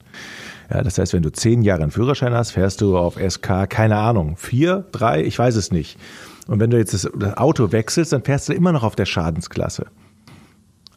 Ja, 0.70 0.82
das 0.82 0.98
heißt, 0.98 1.12
wenn 1.12 1.22
du 1.22 1.32
zehn 1.32 1.62
Jahre 1.62 1.82
einen 1.82 1.90
Führerschein 1.90 2.32
hast, 2.32 2.52
fährst 2.52 2.80
du 2.80 2.96
auf 2.96 3.16
SK, 3.16 3.68
keine 3.68 3.96
Ahnung, 3.96 4.36
vier, 4.36 4.84
drei, 4.92 5.22
ich 5.24 5.38
weiß 5.38 5.56
es 5.56 5.72
nicht. 5.72 5.98
Und 6.46 6.60
wenn 6.60 6.70
du 6.70 6.78
jetzt 6.78 6.94
das, 6.94 7.10
das 7.18 7.36
Auto 7.36 7.72
wechselst, 7.72 8.12
dann 8.12 8.22
fährst 8.22 8.48
du 8.48 8.52
immer 8.52 8.72
noch 8.72 8.84
auf 8.84 8.94
der 8.94 9.06
Schadensklasse. 9.06 9.86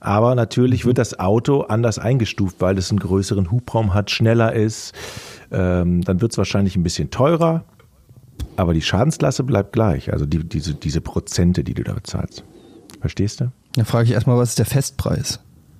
Aber 0.03 0.35
natürlich 0.35 0.85
wird 0.85 0.97
das 0.97 1.17
Auto 1.17 1.61
anders 1.61 1.97
eingestuft, 1.97 2.57
weil 2.59 2.77
es 2.77 2.89
einen 2.89 2.99
größeren 2.99 3.51
Hubraum 3.51 3.93
hat, 3.93 4.11
schneller 4.11 4.53
ist. 4.53 4.93
Ähm, 5.53 6.01
dann 6.01 6.21
wird 6.21 6.31
es 6.31 6.37
wahrscheinlich 6.37 6.75
ein 6.75 6.83
bisschen 6.83 7.09
teurer. 7.11 7.63
Aber 8.55 8.73
die 8.73 8.81
Schadensklasse 8.81 9.43
bleibt 9.43 9.73
gleich. 9.73 10.11
Also 10.11 10.25
die, 10.25 10.43
diese, 10.43 10.73
diese 10.73 11.01
Prozente, 11.01 11.63
die 11.63 11.73
du 11.73 11.83
da 11.83 11.93
bezahlst. 11.93 12.43
Verstehst 12.99 13.41
du? 13.41 13.51
Da 13.73 13.83
frage 13.85 14.05
ich 14.05 14.11
erstmal, 14.11 14.37
was 14.37 14.49
ist 14.49 14.59
der 14.59 14.65
Festpreis? 14.65 15.39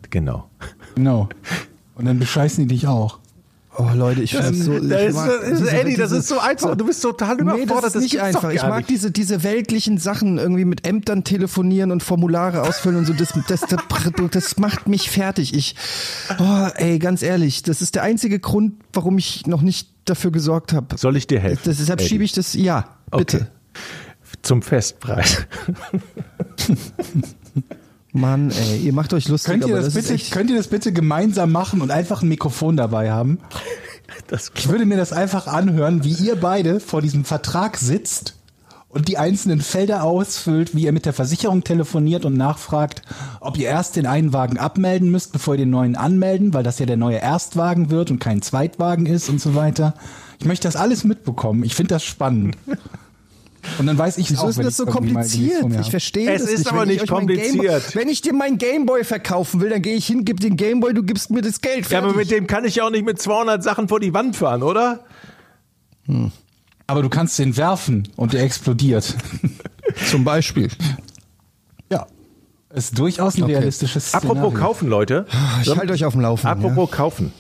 Genau. 0.10 0.50
Genau. 0.96 1.30
Und 1.96 2.06
dann 2.06 2.20
bescheißen 2.20 2.68
die 2.68 2.76
dich 2.76 2.88
auch. 2.88 3.20
Oh 3.76 3.90
Leute, 3.96 4.22
ich 4.22 4.32
finde 4.36 4.52
das 4.52 4.60
so. 4.60 4.74
ich 4.78 4.88
Das 4.90 5.02
ist, 5.04 5.16
mag 5.16 5.28
das 5.42 5.50
ist, 5.50 5.60
diese- 5.62 5.72
Eddie, 5.72 5.96
das 5.96 6.12
ist 6.12 6.28
so 6.28 6.40
einfach. 6.40 6.76
Du 6.78 6.86
bist 6.86 7.02
total 7.02 7.36
Nee, 7.38 7.42
überfordert. 7.42 7.84
das 7.86 7.96
ist 7.96 8.02
nicht 8.04 8.12
gibt's 8.12 8.32
doch 8.34 8.44
einfach. 8.44 8.52
Ich 8.52 8.62
mag 8.62 8.78
nicht. 8.78 8.90
diese, 8.90 9.10
diese 9.12 9.42
weltlichen 9.44 9.98
Sachen, 9.98 10.38
irgendwie 10.38 10.66
mit 10.66 10.86
Ämtern 10.86 11.24
telefonieren 11.24 11.92
und 11.92 12.04
Formulare 12.04 12.62
ausfüllen 12.62 12.98
und 13.00 13.06
so. 13.06 13.14
Das, 13.14 13.34
das, 13.48 13.62
das, 13.62 13.80
das 14.32 14.58
macht 14.58 14.88
mich 14.88 15.10
fertig. 15.10 15.54
Ich, 15.56 15.76
oh, 16.40 16.68
ey, 16.76 17.00
ganz 17.00 17.24
ehrlich, 17.24 17.64
das 17.64 17.82
ist 17.82 17.96
der 17.96 18.04
einzige 18.04 18.40
Grund, 18.40 18.74
warum 18.94 19.18
ich 19.18 19.48
noch 19.48 19.62
nicht 19.62 19.90
dafür 20.06 20.32
gesorgt 20.32 20.72
habe. 20.74 20.96
Soll 20.98 21.16
ich 21.18 21.26
dir 21.26 21.40
helfen? 21.40 21.62
Das, 21.66 21.78
deshalb 21.78 22.00
Eddie? 22.00 22.10
schiebe 22.10 22.24
ich 22.24 22.34
das, 22.34 22.54
ja, 22.54 22.90
bitte. 23.16 23.38
Okay. 23.38 23.46
Zum 24.44 24.62
Festpreis. 24.62 25.46
Mann, 28.14 28.52
ey, 28.52 28.78
ihr 28.78 28.94
macht 28.94 29.12
euch 29.14 29.28
lustig, 29.28 29.52
Könnt 29.52 29.66
ihr, 29.66 29.74
aber 29.74 29.84
das 29.84 29.94
das 29.94 30.04
bitte, 30.04 30.14
echt, 30.14 30.32
könnt 30.32 30.50
ihr 30.52 30.56
das 30.56 30.68
bitte 30.68 30.94
gemeinsam 30.94 31.52
machen 31.52 31.82
und 31.82 31.90
einfach 31.90 32.22
ein 32.22 32.30
Mikrofon 32.30 32.78
dabei 32.78 33.12
haben? 33.12 33.40
Das 34.28 34.52
Ich 34.56 34.70
würde 34.70 34.86
mir 34.86 34.98
das 34.98 35.12
einfach 35.12 35.48
anhören, 35.48 36.04
wie 36.04 36.14
ihr 36.14 36.36
beide 36.36 36.80
vor 36.80 37.02
diesem 37.02 37.26
Vertrag 37.26 37.78
sitzt 37.78 38.36
und 38.90 39.08
die 39.08 39.18
einzelnen 39.18 39.60
Felder 39.62 40.04
ausfüllt, 40.04 40.76
wie 40.76 40.84
ihr 40.84 40.92
mit 40.92 41.06
der 41.06 41.14
Versicherung 41.14 41.64
telefoniert 41.64 42.26
und 42.26 42.38
nachfragt, 42.38 43.02
ob 43.40 43.58
ihr 43.58 43.68
erst 43.68 43.96
den 43.96 44.06
einen 44.06 44.32
Wagen 44.32 44.60
abmelden 44.60 45.10
müsst, 45.10 45.34
bevor 45.34 45.56
ihr 45.56 45.60
den 45.60 45.72
neuen 45.72 45.96
anmelden, 45.96 46.54
weil 46.54 46.64
das 46.64 46.78
ja 46.78 46.86
der 46.86 46.98
neue 46.98 47.18
Erstwagen 47.18 47.90
wird 47.90 48.12
und 48.12 48.20
kein 48.20 48.44
Zweitwagen 48.44 49.08
ist 49.08 49.30
und 49.30 49.42
so 49.42 49.56
weiter. 49.56 49.96
Ich 50.40 50.46
möchte 50.46 50.68
das 50.68 50.76
alles 50.76 51.04
mitbekommen. 51.04 51.64
Ich 51.64 51.74
finde 51.74 51.96
das 51.96 52.04
spannend. 52.04 52.56
Und 53.80 53.86
dann 53.88 53.98
weiß 53.98 54.18
ich 54.18 54.30
Wieso 54.30 54.44
auch, 54.44 54.50
ist 54.50 54.60
das 54.60 54.68
ich 54.68 54.76
so 54.76 54.86
kompliziert? 54.86 55.64
Ich 55.82 55.90
verstehe 55.90 56.32
Es 56.32 56.42
das 56.44 56.52
ist 56.52 56.60
nicht. 56.60 56.72
aber 56.72 56.82
Wenn 56.82 56.88
nicht 56.90 57.08
kompliziert. 57.08 57.96
Wenn 57.96 58.10
ich 58.10 58.22
dir 58.22 58.34
meinen 58.34 58.58
Gameboy 58.58 59.04
verkaufen 59.04 59.62
will, 59.62 59.70
dann 59.70 59.82
gehe 59.82 59.96
ich 59.96 60.06
hin, 60.08 60.26
gib 60.26 60.40
den 60.40 60.58
Gameboy, 60.58 60.94
du 60.94 61.04
gibst 61.04 61.30
mir 61.32 61.42
das 61.42 61.62
Geld. 61.62 61.90
ja, 61.90 62.00
aber 62.00 62.10
fertig. 62.14 62.30
mit 62.30 62.38
dem 62.40 62.48
kann 62.48 62.66
ich 62.66 62.76
ja 62.76 62.86
auch 62.86 62.90
nicht 62.90 63.06
mit 63.06 63.22
200 63.22 63.64
Sachen 63.64 63.88
vor 63.88 64.00
die 64.00 64.14
Wand 64.14 64.36
fahren, 64.36 64.64
oder? 64.64 65.06
Aber 66.88 67.02
du 67.02 67.10
kannst 67.10 67.40
den 67.40 67.56
werfen 67.56 68.08
und 68.18 68.34
der 68.34 68.44
explodiert. 68.44 69.16
Zum 70.10 70.24
Beispiel. 70.24 70.70
ja. 71.90 72.06
Ist 72.74 72.98
durchaus 72.98 73.36
ein 73.38 73.44
Okay. 73.44 73.56
realistisches 73.56 74.08
Szenario. 74.08 74.32
Apropos 74.32 74.60
kaufen, 74.60 74.90
Leute. 74.90 75.26
Ich 75.62 75.76
halte 75.76 75.94
euch 75.94 76.06
auf 76.06 76.14
dem 76.14 76.22
Laufenden. 76.22 76.66
Apropos 76.66 76.92
kaufen. 76.92 77.32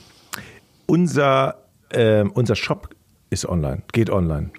Unser, 0.86 1.56
ähm, 1.92 2.32
unser 2.34 2.56
Shop 2.56 2.90
ist 3.32 3.48
online, 3.50 3.82
geht 3.92 4.10
online. 4.12 4.52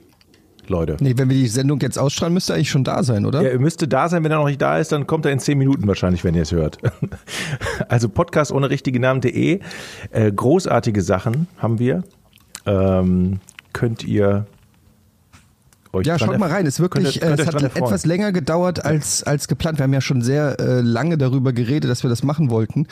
Leute. 0.70 0.96
Nee, 1.00 1.14
wenn 1.16 1.29
wir 1.29 1.37
die 1.37 1.46
Sendung 1.48 1.81
jetzt 1.81 1.98
ausstrahlen, 1.98 2.35
müsste 2.35 2.53
er 2.53 2.57
eigentlich 2.57 2.70
schon 2.70 2.85
da 2.85 3.03
sein, 3.03 3.27
oder? 3.27 3.42
Ja, 3.42 3.48
er 3.50 3.59
müsste 3.59 3.87
da 3.88 4.09
sein, 4.09 4.24
wenn 4.24 4.31
er 4.33 4.38
noch 4.38 4.46
nicht 4.46 4.61
da 4.62 4.79
ist, 4.79 4.92
dann 4.92 5.07
kommt 5.07 5.24
er 5.27 5.33
in 5.33 5.38
zehn 5.38 5.59
Minuten 5.59 5.87
wahrscheinlich, 5.87 6.24
wenn 6.24 6.35
ihr 6.35 6.42
es 6.42 6.53
hört. 6.53 6.79
Also 7.88 8.09
Podcast 8.09 8.53
ohne 8.53 8.70
richtige 8.70 8.98
Namen.de. 9.00 9.61
Äh, 10.11 10.33
großartige 10.33 11.03
Sachen 11.03 11.46
haben 11.59 11.79
wir. 11.79 12.03
Ähm, 12.66 13.40
könnt 13.72 14.05
ihr 14.05 14.46
euch 15.92 16.07
Ja, 16.07 16.18
schaut 16.18 16.38
mal 16.38 16.50
rein. 16.50 16.66
Es 16.66 16.81
wirklich, 16.81 17.05
könnt 17.05 17.16
ihr- 17.16 17.20
könnt 17.20 17.38
äh, 17.40 17.42
euch 17.42 17.48
es 17.48 17.55
hat 17.64 17.77
etwas 17.77 18.07
länger 18.07 18.33
gedauert 18.33 18.85
als, 18.85 19.22
als 19.22 19.48
geplant. 19.48 19.79
Wir 19.79 19.85
haben 19.85 19.92
ja 19.92 20.00
schon 20.00 20.22
sehr 20.22 20.59
äh, 20.59 20.81
lange 20.81 21.18
darüber 21.18 21.53
geredet, 21.53 21.90
dass 21.90 22.03
wir 22.03 22.11
das 22.11 22.22
machen 22.22 22.50
wollten. 22.50 22.87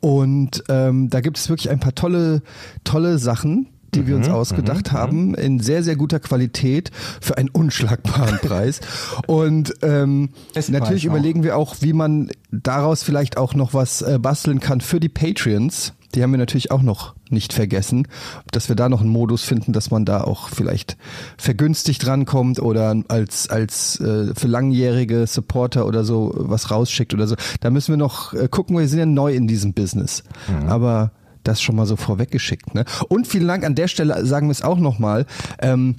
Und 0.00 0.62
ähm, 0.68 1.10
da 1.10 1.20
gibt 1.20 1.38
es 1.38 1.48
wirklich 1.48 1.70
ein 1.70 1.80
paar 1.80 1.94
tolle, 1.94 2.42
tolle 2.84 3.18
Sachen, 3.18 3.68
die 3.94 4.06
wir 4.06 4.16
Mhm, 4.16 4.22
uns 4.22 4.28
ausgedacht 4.28 4.92
haben, 4.92 5.34
in 5.34 5.60
sehr, 5.60 5.82
sehr 5.82 5.96
guter 5.96 6.20
Qualität 6.20 6.90
für 7.20 7.38
einen 7.38 7.48
unschlagbaren 7.48 8.38
Preis. 8.42 8.80
Und 9.26 9.74
ähm, 9.82 10.30
natürlich 10.68 11.04
überlegen 11.04 11.42
wir 11.42 11.56
auch, 11.56 11.76
wie 11.80 11.92
man 11.92 12.30
daraus 12.50 13.02
vielleicht 13.02 13.36
auch 13.36 13.54
noch 13.54 13.74
was 13.74 14.02
äh, 14.02 14.18
basteln 14.20 14.60
kann 14.60 14.80
für 14.80 15.00
die 15.00 15.08
Patreons. 15.08 15.94
Die 16.14 16.22
haben 16.22 16.30
wir 16.30 16.38
natürlich 16.38 16.70
auch 16.70 16.80
noch 16.80 17.14
nicht 17.28 17.52
vergessen, 17.52 18.08
dass 18.50 18.70
wir 18.70 18.76
da 18.76 18.88
noch 18.88 19.02
einen 19.02 19.10
Modus 19.10 19.42
finden, 19.42 19.74
dass 19.74 19.90
man 19.90 20.06
da 20.06 20.22
auch 20.22 20.48
vielleicht 20.48 20.96
vergünstigt 21.36 22.06
rankommt 22.06 22.60
oder 22.60 22.96
als 23.08 23.50
als 23.50 24.00
äh, 24.00 24.34
für 24.34 24.46
langjährige 24.48 25.26
Supporter 25.26 25.84
oder 25.86 26.04
so 26.04 26.32
was 26.34 26.70
rausschickt 26.70 27.12
oder 27.12 27.26
so. 27.26 27.36
Da 27.60 27.68
müssen 27.68 27.92
wir 27.92 27.98
noch 27.98 28.32
äh, 28.32 28.48
gucken, 28.48 28.78
wir 28.78 28.88
sind 28.88 28.98
ja 28.98 29.06
neu 29.06 29.34
in 29.34 29.46
diesem 29.46 29.74
Business. 29.74 30.22
Aber 30.66 31.12
das 31.44 31.60
schon 31.60 31.76
mal 31.76 31.86
so 31.86 31.96
vorweggeschickt. 31.96 32.74
Ne? 32.74 32.84
Und 33.08 33.26
vielen 33.26 33.48
Dank 33.48 33.64
an 33.64 33.74
der 33.74 33.88
Stelle, 33.88 34.24
sagen 34.26 34.48
wir 34.48 34.52
es 34.52 34.62
auch 34.62 34.78
nochmal. 34.78 35.26
Ähm, 35.60 35.96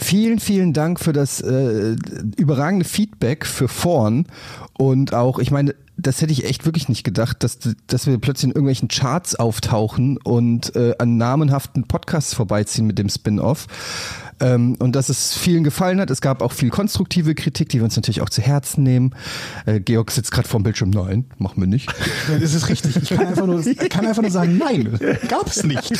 Vielen, 0.00 0.38
vielen 0.38 0.72
Dank 0.72 1.00
für 1.00 1.12
das 1.12 1.40
äh, 1.40 1.96
überragende 2.36 2.84
Feedback 2.84 3.44
für 3.44 3.66
Vorn 3.66 4.26
und 4.76 5.12
auch, 5.12 5.40
ich 5.40 5.50
meine, 5.50 5.74
das 5.98 6.22
hätte 6.22 6.32
ich 6.32 6.44
echt 6.44 6.64
wirklich 6.64 6.88
nicht 6.88 7.02
gedacht, 7.02 7.42
dass, 7.42 7.58
dass 7.88 8.06
wir 8.06 8.18
plötzlich 8.18 8.44
in 8.44 8.50
irgendwelchen 8.50 8.88
Charts 8.88 9.34
auftauchen 9.34 10.16
und 10.18 10.74
äh, 10.76 10.94
an 10.98 11.16
namenhaften 11.16 11.88
Podcasts 11.88 12.34
vorbeiziehen 12.34 12.86
mit 12.86 12.98
dem 12.98 13.08
Spin-off. 13.08 13.66
Ähm, 14.40 14.76
und 14.78 14.94
dass 14.94 15.08
es 15.08 15.36
vielen 15.36 15.64
gefallen 15.64 16.00
hat. 16.00 16.10
Es 16.10 16.20
gab 16.20 16.42
auch 16.42 16.52
viel 16.52 16.70
konstruktive 16.70 17.34
Kritik, 17.34 17.70
die 17.70 17.78
wir 17.78 17.84
uns 17.84 17.96
natürlich 17.96 18.20
auch 18.20 18.30
zu 18.30 18.40
Herzen 18.40 18.84
nehmen. 18.84 19.14
Äh, 19.66 19.80
Georg 19.80 20.10
sitzt 20.10 20.30
gerade 20.30 20.48
vorm 20.48 20.62
Bildschirm. 20.62 20.90
Nein, 20.90 21.24
machen 21.38 21.60
wir 21.60 21.66
nicht. 21.66 21.92
Das 22.28 22.54
ist 22.54 22.68
richtig. 22.68 22.96
Ich 22.96 23.08
kann 23.08 23.26
einfach 23.26 23.46
nur, 23.46 23.62
kann 23.88 24.06
einfach 24.06 24.22
nur 24.22 24.30
sagen, 24.30 24.58
nein, 24.58 24.98
gab 25.28 25.46
es 25.48 25.64
nicht. 25.64 25.92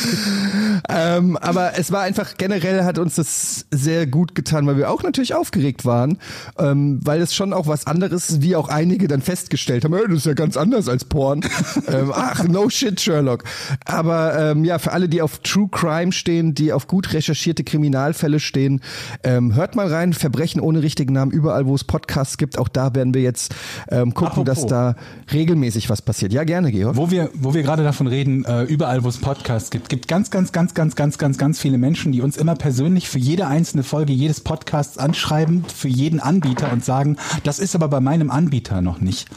ähm, 0.89 1.37
aber 1.37 1.77
es 1.77 1.91
war 1.91 2.03
einfach 2.03 2.37
generell 2.37 2.83
hat 2.83 2.97
uns 2.97 3.15
das 3.15 3.65
sehr 3.71 4.07
gut 4.07 4.35
getan, 4.35 4.65
weil 4.67 4.77
wir 4.77 4.89
auch 4.89 5.03
natürlich 5.03 5.33
aufgeregt 5.33 5.85
waren, 5.85 6.17
ähm, 6.57 6.99
weil 7.03 7.21
es 7.21 7.33
schon 7.35 7.51
auch 7.51 7.67
was 7.67 7.87
anderes, 7.87 8.41
wie 8.41 8.55
auch 8.55 8.69
einige 8.69 9.07
dann 9.07 9.21
festgestellt 9.21 9.83
haben. 9.83 9.88
Haben, 9.93 10.01
"Ey, 10.01 10.07
das 10.09 10.19
ist 10.19 10.25
ja 10.25 10.33
ganz 10.33 10.57
anders 10.57 10.87
als 10.87 11.05
Porn. 11.05 11.41
ähm, 11.87 12.11
ach, 12.13 12.43
no 12.47 12.69
shit, 12.69 12.99
Sherlock. 12.99 13.43
Aber 13.85 14.37
ähm, 14.37 14.63
ja, 14.63 14.79
für 14.79 14.91
alle, 14.91 15.09
die 15.09 15.21
auf 15.21 15.39
True 15.39 15.67
Crime 15.71 16.11
stehen, 16.11 16.53
die 16.53 16.73
auf 16.73 16.87
gut 16.87 17.13
recherchierte 17.13 17.63
Kriminalfälle 17.63 18.39
stehen, 18.39 18.81
ähm, 19.23 19.55
hört 19.55 19.75
mal 19.75 19.87
rein, 19.87 20.13
Verbrechen 20.13 20.61
ohne 20.61 20.81
richtigen 20.81 21.13
Namen, 21.13 21.31
überall, 21.31 21.65
wo 21.65 21.75
es 21.75 21.83
Podcasts 21.83 22.37
gibt. 22.37 22.57
Auch 22.57 22.67
da 22.67 22.95
werden 22.95 23.13
wir 23.13 23.21
jetzt 23.21 23.55
ähm, 23.89 24.13
gucken, 24.13 24.43
Apropos. 24.43 24.45
dass 24.45 24.65
da 24.67 24.95
regelmäßig 25.31 25.89
was 25.89 26.01
passiert. 26.01 26.33
Ja, 26.33 26.43
gerne, 26.43 26.71
Georg. 26.71 26.95
Wo 26.95 27.11
wir, 27.11 27.29
wo 27.33 27.53
wir 27.53 27.63
gerade 27.63 27.83
davon 27.83 28.07
reden, 28.07 28.45
äh, 28.45 28.63
überall, 28.63 29.03
wo 29.03 29.09
es 29.09 29.17
Podcasts 29.17 29.69
gibt, 29.71 29.89
gibt 29.89 30.07
ganz, 30.07 30.31
ganz, 30.31 30.51
ganz, 30.51 30.73
ganz, 30.73 30.95
ganz, 30.95 31.17
ganz, 31.17 31.37
ganz 31.37 31.59
viele 31.59 31.77
Menschen, 31.77 32.11
die 32.11 32.21
uns 32.21 32.37
immer 32.37 32.55
persönlich 32.55 33.09
für 33.09 33.19
jede 33.19 33.47
einzelne 33.47 33.83
Folge 33.83 34.13
jedes 34.13 34.41
Podcasts 34.41 34.97
anschreiben, 34.97 35.65
für 35.65 35.87
jeden 35.87 36.19
Anbieter 36.19 36.71
und 36.71 36.83
sagen, 36.83 37.17
das 37.43 37.59
ist 37.59 37.75
aber 37.75 37.87
bei 37.87 37.99
meinem 37.99 38.31
Anbieter 38.31 38.81
noch 38.81 39.01
nicht. 39.01 39.27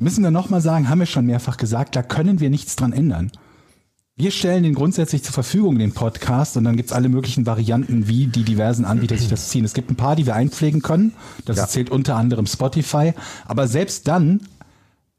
Müssen 0.00 0.24
wir 0.24 0.30
nochmal 0.30 0.62
sagen, 0.62 0.88
haben 0.88 1.00
wir 1.00 1.06
schon 1.06 1.26
mehrfach 1.26 1.58
gesagt, 1.58 1.94
da 1.94 2.02
können 2.02 2.40
wir 2.40 2.48
nichts 2.48 2.74
dran 2.74 2.94
ändern. 2.94 3.30
Wir 4.16 4.30
stellen 4.30 4.62
den 4.62 4.74
grundsätzlich 4.74 5.22
zur 5.22 5.34
Verfügung, 5.34 5.78
den 5.78 5.92
Podcast, 5.92 6.56
und 6.56 6.64
dann 6.64 6.78
gibt's 6.78 6.92
alle 6.92 7.10
möglichen 7.10 7.44
Varianten, 7.44 8.08
wie 8.08 8.26
die 8.26 8.44
diversen 8.44 8.86
Anbieter 8.86 9.18
sich 9.18 9.28
das 9.28 9.50
ziehen. 9.50 9.62
Es 9.62 9.74
gibt 9.74 9.90
ein 9.90 9.96
paar, 9.96 10.16
die 10.16 10.24
wir 10.24 10.34
einpflegen 10.34 10.80
können. 10.80 11.12
Das 11.44 11.68
zählt 11.68 11.90
unter 11.90 12.16
anderem 12.16 12.46
Spotify. 12.46 13.12
Aber 13.44 13.68
selbst 13.68 14.08
dann 14.08 14.40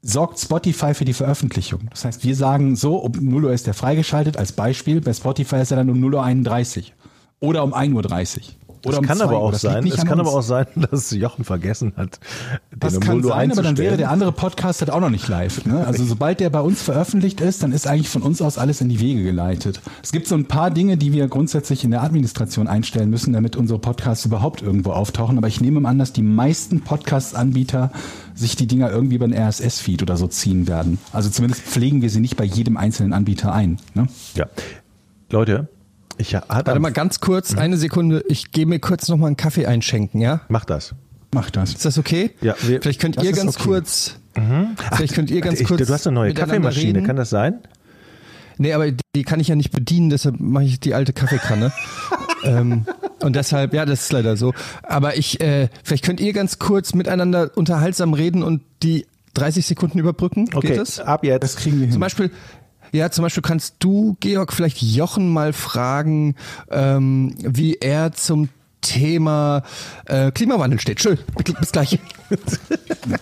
sorgt 0.02 0.40
Spotify 0.40 0.94
für 0.94 1.04
die 1.04 1.12
Veröffentlichung. 1.12 1.82
Das 1.90 2.04
heißt, 2.04 2.24
wir 2.24 2.34
sagen 2.34 2.74
so, 2.74 2.96
um 2.96 3.12
0 3.12 3.44
Uhr 3.44 3.52
ist 3.52 3.68
der 3.68 3.74
freigeschaltet, 3.74 4.36
als 4.36 4.50
Beispiel. 4.50 5.00
Bei 5.00 5.12
Spotify 5.12 5.60
ist 5.60 5.70
er 5.70 5.76
dann 5.76 5.90
um 5.90 6.02
0.31 6.02 6.78
Uhr. 6.78 6.84
Oder 7.38 7.62
um 7.62 7.72
1.30 7.72 8.36
Uhr. 8.36 8.42
Oder 8.84 8.92
Das 8.92 8.98
um 8.98 9.06
kann 9.06 9.16
2 9.18 9.24
aber 9.24 9.38
auch 9.38 9.54
sein. 9.54 9.86
Es 9.86 9.98
an 9.98 10.06
kann 10.08 10.18
uns. 10.20 10.28
aber 10.28 10.38
auch 10.38 10.42
sein, 10.42 10.66
dass 10.90 11.10
Jochen 11.12 11.44
vergessen 11.44 11.92
hat, 11.96 12.18
den 12.72 12.80
Das 12.80 13.00
kann 13.00 13.16
0 13.18 13.26
Uhr 13.26 13.32
sein, 13.32 13.52
aber 13.52 13.62
dann 13.62 13.78
wäre 13.78 13.96
der 13.96 14.10
andere 14.10 14.32
Podcast 14.32 14.80
halt 14.80 14.90
auch 14.90 15.00
noch 15.00 15.10
nicht 15.10 15.28
live. 15.28 15.64
Ne? 15.66 15.86
Also 15.86 16.04
sobald 16.04 16.40
der 16.40 16.50
bei 16.50 16.60
uns 16.60 16.82
veröffentlicht 16.82 17.40
ist, 17.40 17.62
dann 17.62 17.72
ist 17.72 17.86
eigentlich 17.86 18.08
von 18.08 18.22
uns 18.22 18.42
aus 18.42 18.58
alles 18.58 18.80
in 18.80 18.88
die 18.88 18.98
Wege 19.00 19.22
geleitet. 19.22 19.80
Es 20.02 20.10
gibt 20.10 20.26
so 20.26 20.34
ein 20.34 20.46
paar 20.46 20.70
Dinge, 20.70 20.96
die 20.96 21.12
wir 21.12 21.28
grundsätzlich 21.28 21.84
in 21.84 21.90
der 21.90 22.02
Administration 22.02 22.66
einstellen 22.66 23.10
müssen, 23.10 23.32
damit 23.32 23.54
unsere 23.56 23.78
Podcasts 23.78 24.24
überhaupt 24.24 24.62
irgendwo 24.62 24.90
auftauchen. 24.90 25.38
Aber 25.38 25.48
ich 25.48 25.60
nehme 25.60 25.88
an, 25.88 25.98
dass 25.98 26.12
die 26.12 26.22
meisten 26.22 26.80
Podcast-Anbieter 26.80 27.90
sich 28.34 28.56
die 28.56 28.66
Dinger 28.66 28.90
irgendwie 28.90 29.16
über 29.16 29.26
einen 29.26 29.34
RSS-Feed 29.34 30.02
oder 30.02 30.16
so 30.16 30.26
ziehen 30.26 30.66
werden. 30.66 30.98
Also 31.12 31.30
zumindest 31.30 31.62
pflegen 31.62 32.02
wir 32.02 32.10
sie 32.10 32.20
nicht 32.20 32.36
bei 32.36 32.44
jedem 32.44 32.76
einzelnen 32.76 33.12
Anbieter 33.12 33.52
ein. 33.52 33.78
Ne? 33.94 34.08
Ja. 34.34 34.46
Leute, 35.30 35.68
ich 36.18 36.34
hatte 36.34 36.48
Warte 36.48 36.80
mal 36.80 36.92
ganz 36.92 37.20
kurz, 37.20 37.56
eine 37.56 37.76
Sekunde. 37.76 38.24
Ich 38.28 38.52
gehe 38.52 38.66
mir 38.66 38.78
kurz 38.78 39.08
noch 39.08 39.16
mal 39.16 39.26
einen 39.28 39.36
Kaffee 39.36 39.66
einschenken, 39.66 40.20
ja? 40.20 40.42
Mach 40.48 40.64
das. 40.64 40.94
Mach 41.34 41.50
das. 41.50 41.70
Ist 41.70 41.84
das 41.84 41.98
okay? 41.98 42.30
Ja, 42.40 42.54
wir- 42.62 42.80
vielleicht 42.82 43.00
könnt 43.00 43.22
ihr 43.22 43.32
ganz 43.32 43.56
okay. 43.56 43.64
kurz. 43.64 44.16
Vielleicht 44.94 45.14
könnt 45.14 45.30
ihr 45.30 45.40
ganz 45.40 45.60
Ich, 45.60 45.66
kurz. 45.66 45.86
du 45.86 45.92
hast 45.92 46.06
eine 46.06 46.14
neue 46.14 46.34
Kaffeemaschine, 46.34 46.94
reden. 46.98 47.06
kann 47.06 47.16
das 47.16 47.30
sein? 47.30 47.60
Nee, 48.58 48.72
aber 48.74 48.90
die, 48.90 48.96
die 49.16 49.22
kann 49.24 49.40
ich 49.40 49.48
ja 49.48 49.56
nicht 49.56 49.72
bedienen, 49.72 50.10
deshalb 50.10 50.38
mache 50.40 50.64
ich 50.64 50.80
die 50.80 50.94
alte 50.94 51.12
Kaffeekanne. 51.12 51.72
ähm, 52.44 52.86
und 53.22 53.36
deshalb, 53.36 53.74
ja, 53.74 53.84
das 53.84 54.02
ist 54.04 54.12
leider 54.12 54.36
so. 54.36 54.52
Aber 54.82 55.16
ich, 55.16 55.40
äh, 55.40 55.68
vielleicht 55.84 56.04
könnt 56.04 56.20
ihr 56.20 56.32
ganz 56.32 56.58
kurz 56.58 56.94
miteinander 56.94 57.50
unterhaltsam 57.54 58.14
reden 58.14 58.42
und 58.42 58.62
die 58.82 59.06
30 59.34 59.66
Sekunden 59.66 59.98
überbrücken. 59.98 60.48
Okay, 60.54 60.68
Geht 60.68 60.78
das? 60.78 61.00
ab 61.00 61.24
jetzt. 61.24 61.42
Das 61.42 61.56
kriegen 61.56 61.76
wir 61.76 61.82
hin. 61.84 61.92
Zum 61.92 62.00
Beispiel, 62.00 62.30
ja, 62.92 63.10
zum 63.10 63.22
Beispiel 63.22 63.42
kannst 63.42 63.76
du, 63.78 64.16
Georg, 64.20 64.52
vielleicht 64.52 64.82
Jochen 64.82 65.28
mal 65.28 65.52
fragen, 65.52 66.36
ähm, 66.70 67.34
wie 67.38 67.74
er 67.74 68.12
zum 68.12 68.48
Thema 68.82 69.62
äh, 70.06 70.30
Klimawandel 70.30 70.78
steht. 70.80 71.00
Schön, 71.00 71.18
bis 71.60 71.72
gleich. 71.72 71.98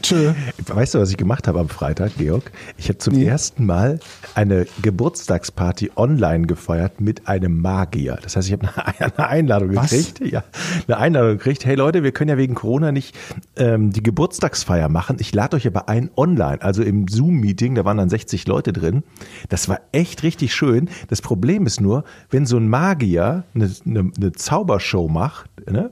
Tschö. 0.03 0.33
Weißt 0.67 0.95
du, 0.95 1.01
was 1.01 1.11
ich 1.11 1.17
gemacht 1.17 1.49
habe 1.49 1.61
am 1.61 1.69
Freitag, 1.69 2.17
Georg? 2.17 2.51
Ich 2.77 2.89
habe 2.89 2.99
zum 2.99 3.15
ersten 3.15 3.67
Mal 3.67 4.01
eine 4.35 4.67
Geburtstagsparty 4.83 5.93
online 5.97 6.47
gefeiert 6.47 7.01
mit 7.01 7.29
einem 7.29 7.61
Magier. 7.61 8.19
Das 8.23 8.37
heißt, 8.37 8.49
ich 8.49 8.53
habe 8.53 8.69
eine, 8.77 9.01
eine 9.19 9.29
Einladung 9.29 9.75
Was? 9.77 9.91
gekriegt. 9.91 10.21
Ja, 10.21 10.45
eine 10.87 10.99
Einladung 10.99 11.39
gekriegt. 11.39 11.65
Hey 11.65 11.75
Leute, 11.75 12.03
wir 12.03 12.13
können 12.13 12.31
ja 12.31 12.37
wegen 12.37 12.55
Corona 12.55 12.93
nicht 12.93 13.17
ähm, 13.57 13.91
die 13.93 14.03
Geburtstagsfeier 14.03 14.89
machen. 14.89 15.17
Ich 15.21 15.35
lade 15.35 15.57
euch 15.57 15.67
aber 15.67 15.89
ein 15.89 16.11
online, 16.17 16.63
also 16.63 16.83
im 16.83 17.09
Zoom-Meeting. 17.09 17.75
Da 17.75 17.85
waren 17.85 17.97
dann 17.97 18.11
60 18.11 18.47
Leute 18.47 18.73
drin. 18.73 19.03
Das 19.49 19.69
war 19.69 19.81
echt 19.93 20.23
richtig 20.23 20.55
schön. 20.55 20.89
Das 21.09 21.23
Problem 21.23 21.67
ist 21.67 21.81
nur, 21.81 22.05
wenn 22.31 22.47
so 22.47 22.57
ein 22.57 22.69
Magier 22.69 23.45
eine, 23.55 23.71
eine, 23.87 24.13
eine 24.17 24.33
Zaubershow 24.33 25.09
macht, 25.09 25.51
ne? 25.71 25.91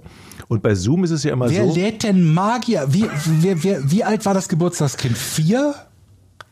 Und 0.49 0.62
bei 0.62 0.74
Zoom 0.74 1.05
ist 1.05 1.11
es 1.11 1.24
ja 1.24 1.32
immer 1.32 1.51
Wer 1.51 1.66
so. 1.66 1.74
lädt 1.74 2.03
denn 2.03 2.32
Magier? 2.32 2.86
Wie, 2.88 3.05
wie, 3.26 3.62
wie, 3.62 3.76
wie 3.90 4.05
alt 4.05 4.24
war 4.24 4.32
das 4.34 4.49
Geburtstagskind? 4.49 5.16
Vier? 5.16 5.74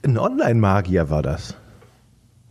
Ein 0.04 0.18
Online-Magier 0.18 1.08
war 1.08 1.22
das. 1.22 1.54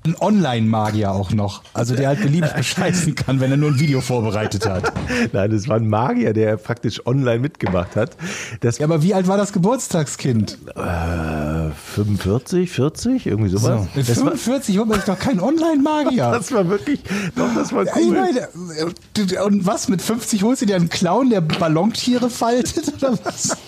Ein 0.05 0.15
Online-Magier 0.19 1.11
auch 1.11 1.31
noch. 1.31 1.63
Also 1.73 1.95
der 1.95 2.09
halt 2.09 2.21
beliebig 2.21 2.51
bescheißen 2.53 3.15
kann, 3.15 3.39
wenn 3.39 3.49
er 3.51 3.57
nur 3.57 3.71
ein 3.71 3.79
Video 3.79 4.01
vorbereitet 4.01 4.67
hat. 4.67 4.93
Nein, 5.33 5.49
das 5.49 5.67
war 5.67 5.77
ein 5.77 5.87
Magier, 5.89 6.33
der 6.33 6.57
praktisch 6.57 7.05
online 7.07 7.39
mitgemacht 7.39 7.95
hat. 7.95 8.15
Das 8.59 8.77
Ja, 8.77 8.85
aber 8.85 9.01
wie 9.01 9.13
alt 9.15 9.27
war 9.27 9.37
das 9.37 9.51
Geburtstagskind? 9.51 10.59
äh, 10.75 11.71
45, 11.95 12.69
40, 12.69 13.25
irgendwie 13.25 13.49
sowas. 13.49 13.87
Mit 13.95 14.07
Das, 14.07 14.17
war, 14.17 14.31
45 14.33 14.77
holt 14.77 14.87
man 14.89 14.97
sich 14.97 15.05
doch 15.05 15.17
keinen 15.19 15.39
Online-Magier. 15.39 16.31
das 16.31 16.51
war 16.51 16.67
wirklich, 16.69 17.01
doch, 17.35 17.53
das 17.55 17.73
war 17.73 17.83
Ich 17.83 17.89
cool. 17.95 18.11
meine, 18.13 18.39
äh, 18.77 19.39
und 19.39 19.65
was, 19.65 19.87
mit 19.89 20.01
50 20.03 20.43
holst 20.43 20.61
du 20.61 20.65
dir 20.67 20.75
einen 20.75 20.89
Clown, 20.89 21.31
der 21.31 21.41
Ballontiere 21.41 22.29
faltet 22.29 22.93
oder 22.95 23.17
was? 23.23 23.57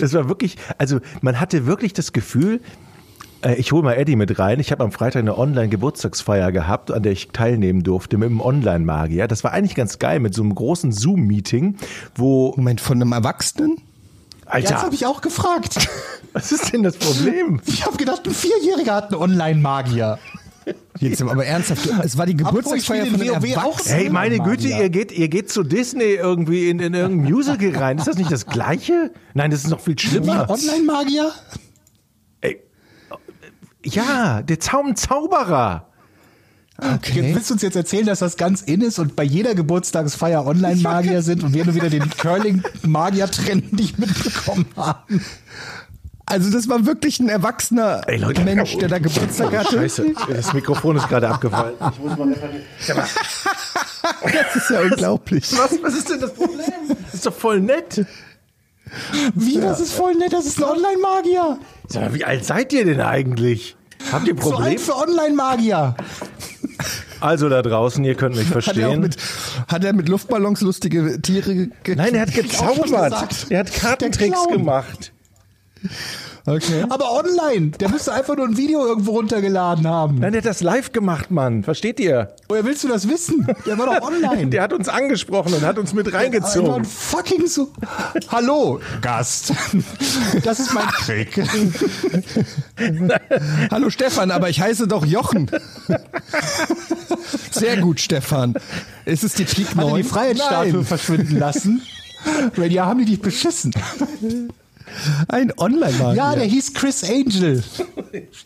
Das 0.00 0.14
war 0.14 0.30
wirklich, 0.30 0.56
also 0.78 1.00
man 1.20 1.38
hatte 1.38 1.66
wirklich 1.66 1.92
das 1.92 2.14
Gefühl, 2.14 2.60
äh, 3.42 3.54
ich 3.54 3.72
hole 3.72 3.82
mal 3.82 3.94
Eddie 3.94 4.16
mit 4.16 4.38
rein. 4.38 4.60
Ich 4.60 4.72
habe 4.72 4.84
am 4.84 4.92
Freitag 4.92 5.20
eine 5.20 5.36
Online-Geburtstagsfeier 5.36 6.52
gehabt, 6.52 6.90
an 6.90 7.02
der 7.02 7.12
ich 7.12 7.28
teilnehmen 7.28 7.82
durfte 7.82 8.16
mit 8.16 8.30
einem 8.30 8.40
Online-Magier. 8.40 9.28
Das 9.28 9.44
war 9.44 9.52
eigentlich 9.52 9.74
ganz 9.74 9.98
geil 9.98 10.20
mit 10.20 10.34
so 10.34 10.42
einem 10.42 10.54
großen 10.54 10.92
Zoom-Meeting, 10.92 11.76
wo, 12.14 12.54
Moment, 12.56 12.80
von 12.80 13.00
einem 13.00 13.12
Erwachsenen? 13.12 13.78
Ja, 14.46 14.60
das 14.60 14.72
Alter, 14.72 14.82
habe 14.82 14.94
ich 14.94 15.06
auch 15.06 15.20
gefragt. 15.20 15.88
was 16.32 16.52
ist 16.52 16.72
denn 16.72 16.82
das 16.82 16.96
Problem? 16.96 17.60
Ich 17.66 17.86
habe 17.86 17.96
gedacht, 17.96 18.26
ein 18.26 18.34
Vierjähriger 18.34 18.94
hat 18.94 19.12
einen 19.12 19.20
Online-Magier. 19.20 20.18
Jetzt 21.00 21.20
aber 21.20 21.44
ernsthaft, 21.44 21.88
es 22.04 22.16
war 22.16 22.26
die 22.26 22.36
Geburtstagsfeier 22.36 23.06
von 23.06 23.20
einem 23.20 23.32
Erwachsenen. 23.32 23.98
Hey, 23.98 24.10
meine. 24.10 24.38
Güte, 24.38 24.68
ihr 24.68 24.90
geht, 24.90 25.10
ihr 25.10 25.28
geht 25.28 25.50
zu 25.50 25.64
Disney 25.64 26.14
irgendwie 26.14 26.70
in, 26.70 26.78
in 26.78 26.94
irgendein 26.94 27.32
Musical 27.32 27.74
rein. 27.74 27.98
Ist 27.98 28.06
das 28.06 28.16
nicht 28.16 28.30
das 28.30 28.46
Gleiche? 28.46 29.10
Nein, 29.34 29.50
das 29.50 29.64
ist 29.64 29.70
noch 29.70 29.80
viel 29.80 29.96
Wie 29.96 30.06
ein 30.06 30.10
schlimmer. 30.10 30.48
Online-Magier? 30.48 31.32
Ja, 33.84 34.42
der 34.42 34.60
Zaum 34.60 34.96
Zauberer. 34.96 35.86
Okay. 36.78 37.34
Willst 37.34 37.50
du 37.50 37.54
uns 37.54 37.62
jetzt 37.62 37.76
erzählen, 37.76 38.06
dass 38.06 38.20
das 38.20 38.36
ganz 38.36 38.62
in 38.62 38.80
ist 38.80 38.98
und 38.98 39.14
bei 39.14 39.22
jeder 39.22 39.54
Geburtstagsfeier 39.54 40.46
Online-Magier 40.46 41.22
sind 41.22 41.44
und 41.44 41.54
wir 41.54 41.64
nur 41.64 41.74
wieder 41.74 41.90
den 41.90 42.08
Curling-Magier-Trend 42.10 43.72
nicht 43.72 43.98
mitbekommen 43.98 44.66
haben? 44.76 45.24
Also 46.24 46.50
das 46.50 46.68
war 46.68 46.86
wirklich 46.86 47.20
ein 47.20 47.28
erwachsener 47.28 48.02
Ey, 48.06 48.16
Leute. 48.16 48.42
Mensch, 48.42 48.78
der 48.78 48.88
da 48.88 48.98
Geburtstag 48.98 49.56
hatte. 49.56 49.76
Scheiße, 49.76 50.14
das 50.28 50.54
Mikrofon 50.54 50.96
ist 50.96 51.08
gerade 51.08 51.28
abgefallen. 51.28 51.74
Das 51.78 51.92
ist 54.56 54.70
ja 54.70 54.80
unglaublich. 54.80 55.52
Was, 55.52 55.82
was 55.82 55.94
ist 55.94 56.08
denn 56.08 56.20
das 56.20 56.32
Problem? 56.32 56.72
Das 57.04 57.14
ist 57.14 57.26
doch 57.26 57.34
voll 57.34 57.60
nett. 57.60 58.06
Wie, 59.34 59.58
das 59.60 59.80
ist 59.80 59.92
voll 59.94 60.14
nett, 60.14 60.32
das 60.32 60.46
ist 60.46 60.58
ein 60.58 60.64
Online-Magier. 60.64 61.58
Sag 61.88 62.02
mal, 62.02 62.14
wie 62.14 62.24
alt 62.24 62.44
seid 62.44 62.72
ihr 62.72 62.84
denn 62.84 63.00
eigentlich? 63.00 63.76
Habt 64.10 64.26
ihr 64.28 64.34
So 64.40 64.50
alt 64.50 64.54
Probleme? 64.54 64.78
für 64.78 64.96
Online-Magier. 64.96 65.94
Also 67.20 67.48
da 67.48 67.62
draußen, 67.62 68.02
ihr 68.04 68.16
könnt 68.16 68.34
mich 68.34 68.46
Hat 68.48 68.56
er, 68.56 68.62
verstehen. 68.62 69.00
mit, 69.00 69.16
hat 69.68 69.84
er 69.84 69.92
mit 69.92 70.08
Luftballons 70.08 70.60
lustige 70.60 71.20
Tiere 71.22 71.68
ge 71.84 71.94
Nein, 71.94 72.14
er 72.16 72.22
hat 72.22 72.34
gezaubert. 72.34 73.46
Er 73.48 73.60
hat 73.60 73.72
Kartentricks 73.72 74.48
gemacht. 74.48 75.12
Okay. 76.44 76.84
Aber 76.88 77.12
online. 77.12 77.70
Der 77.70 77.88
müsste 77.88 78.12
einfach 78.12 78.36
nur 78.36 78.46
ein 78.46 78.56
Video 78.56 78.84
irgendwo 78.84 79.12
runtergeladen 79.12 79.86
haben. 79.86 80.18
Nein, 80.18 80.32
der 80.32 80.42
hat 80.42 80.46
das 80.46 80.60
live 80.60 80.92
gemacht, 80.92 81.30
Mann. 81.30 81.62
Versteht 81.62 82.00
ihr? 82.00 82.34
Woher 82.48 82.64
willst 82.64 82.82
du 82.82 82.88
das 82.88 83.08
wissen? 83.08 83.46
Der 83.64 83.78
war 83.78 83.86
doch 83.86 84.08
online. 84.08 84.48
Der 84.48 84.62
hat 84.62 84.72
uns 84.72 84.88
angesprochen 84.88 85.54
und 85.54 85.62
hat 85.62 85.78
uns 85.78 85.92
mit 85.94 86.12
reingezogen. 86.12 86.72
ein 86.72 86.84
fucking 86.84 87.46
so. 87.46 87.68
Hallo, 88.28 88.80
Gast. 89.00 89.52
Das 90.42 90.58
ist 90.58 90.74
mein 90.74 90.88
Trick. 91.04 91.40
Hallo 93.70 93.90
Stefan, 93.90 94.30
aber 94.30 94.48
ich 94.48 94.60
heiße 94.60 94.88
doch 94.88 95.06
Jochen. 95.06 95.50
Sehr 97.50 97.76
gut, 97.76 98.00
Stefan. 98.00 98.54
Ist 99.04 99.22
es 99.22 99.34
die 99.34 99.44
Hat 99.44 99.76
er 99.76 99.84
9? 99.84 99.96
die 99.96 100.02
Freiheitsstatue 100.02 100.72
Nein, 100.72 100.84
verschwinden 100.84 101.38
lassen? 101.38 101.82
Weil 102.56 102.72
ja, 102.72 102.86
haben 102.86 102.98
die 103.00 103.04
dich 103.04 103.20
beschissen. 103.20 103.72
Ein 105.28 105.52
Online-Magier. 105.56 106.14
Ja, 106.14 106.34
der 106.34 106.44
hieß 106.44 106.74
Chris 106.74 107.04
Angel. 107.04 107.62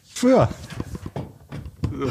Für. 0.05 0.49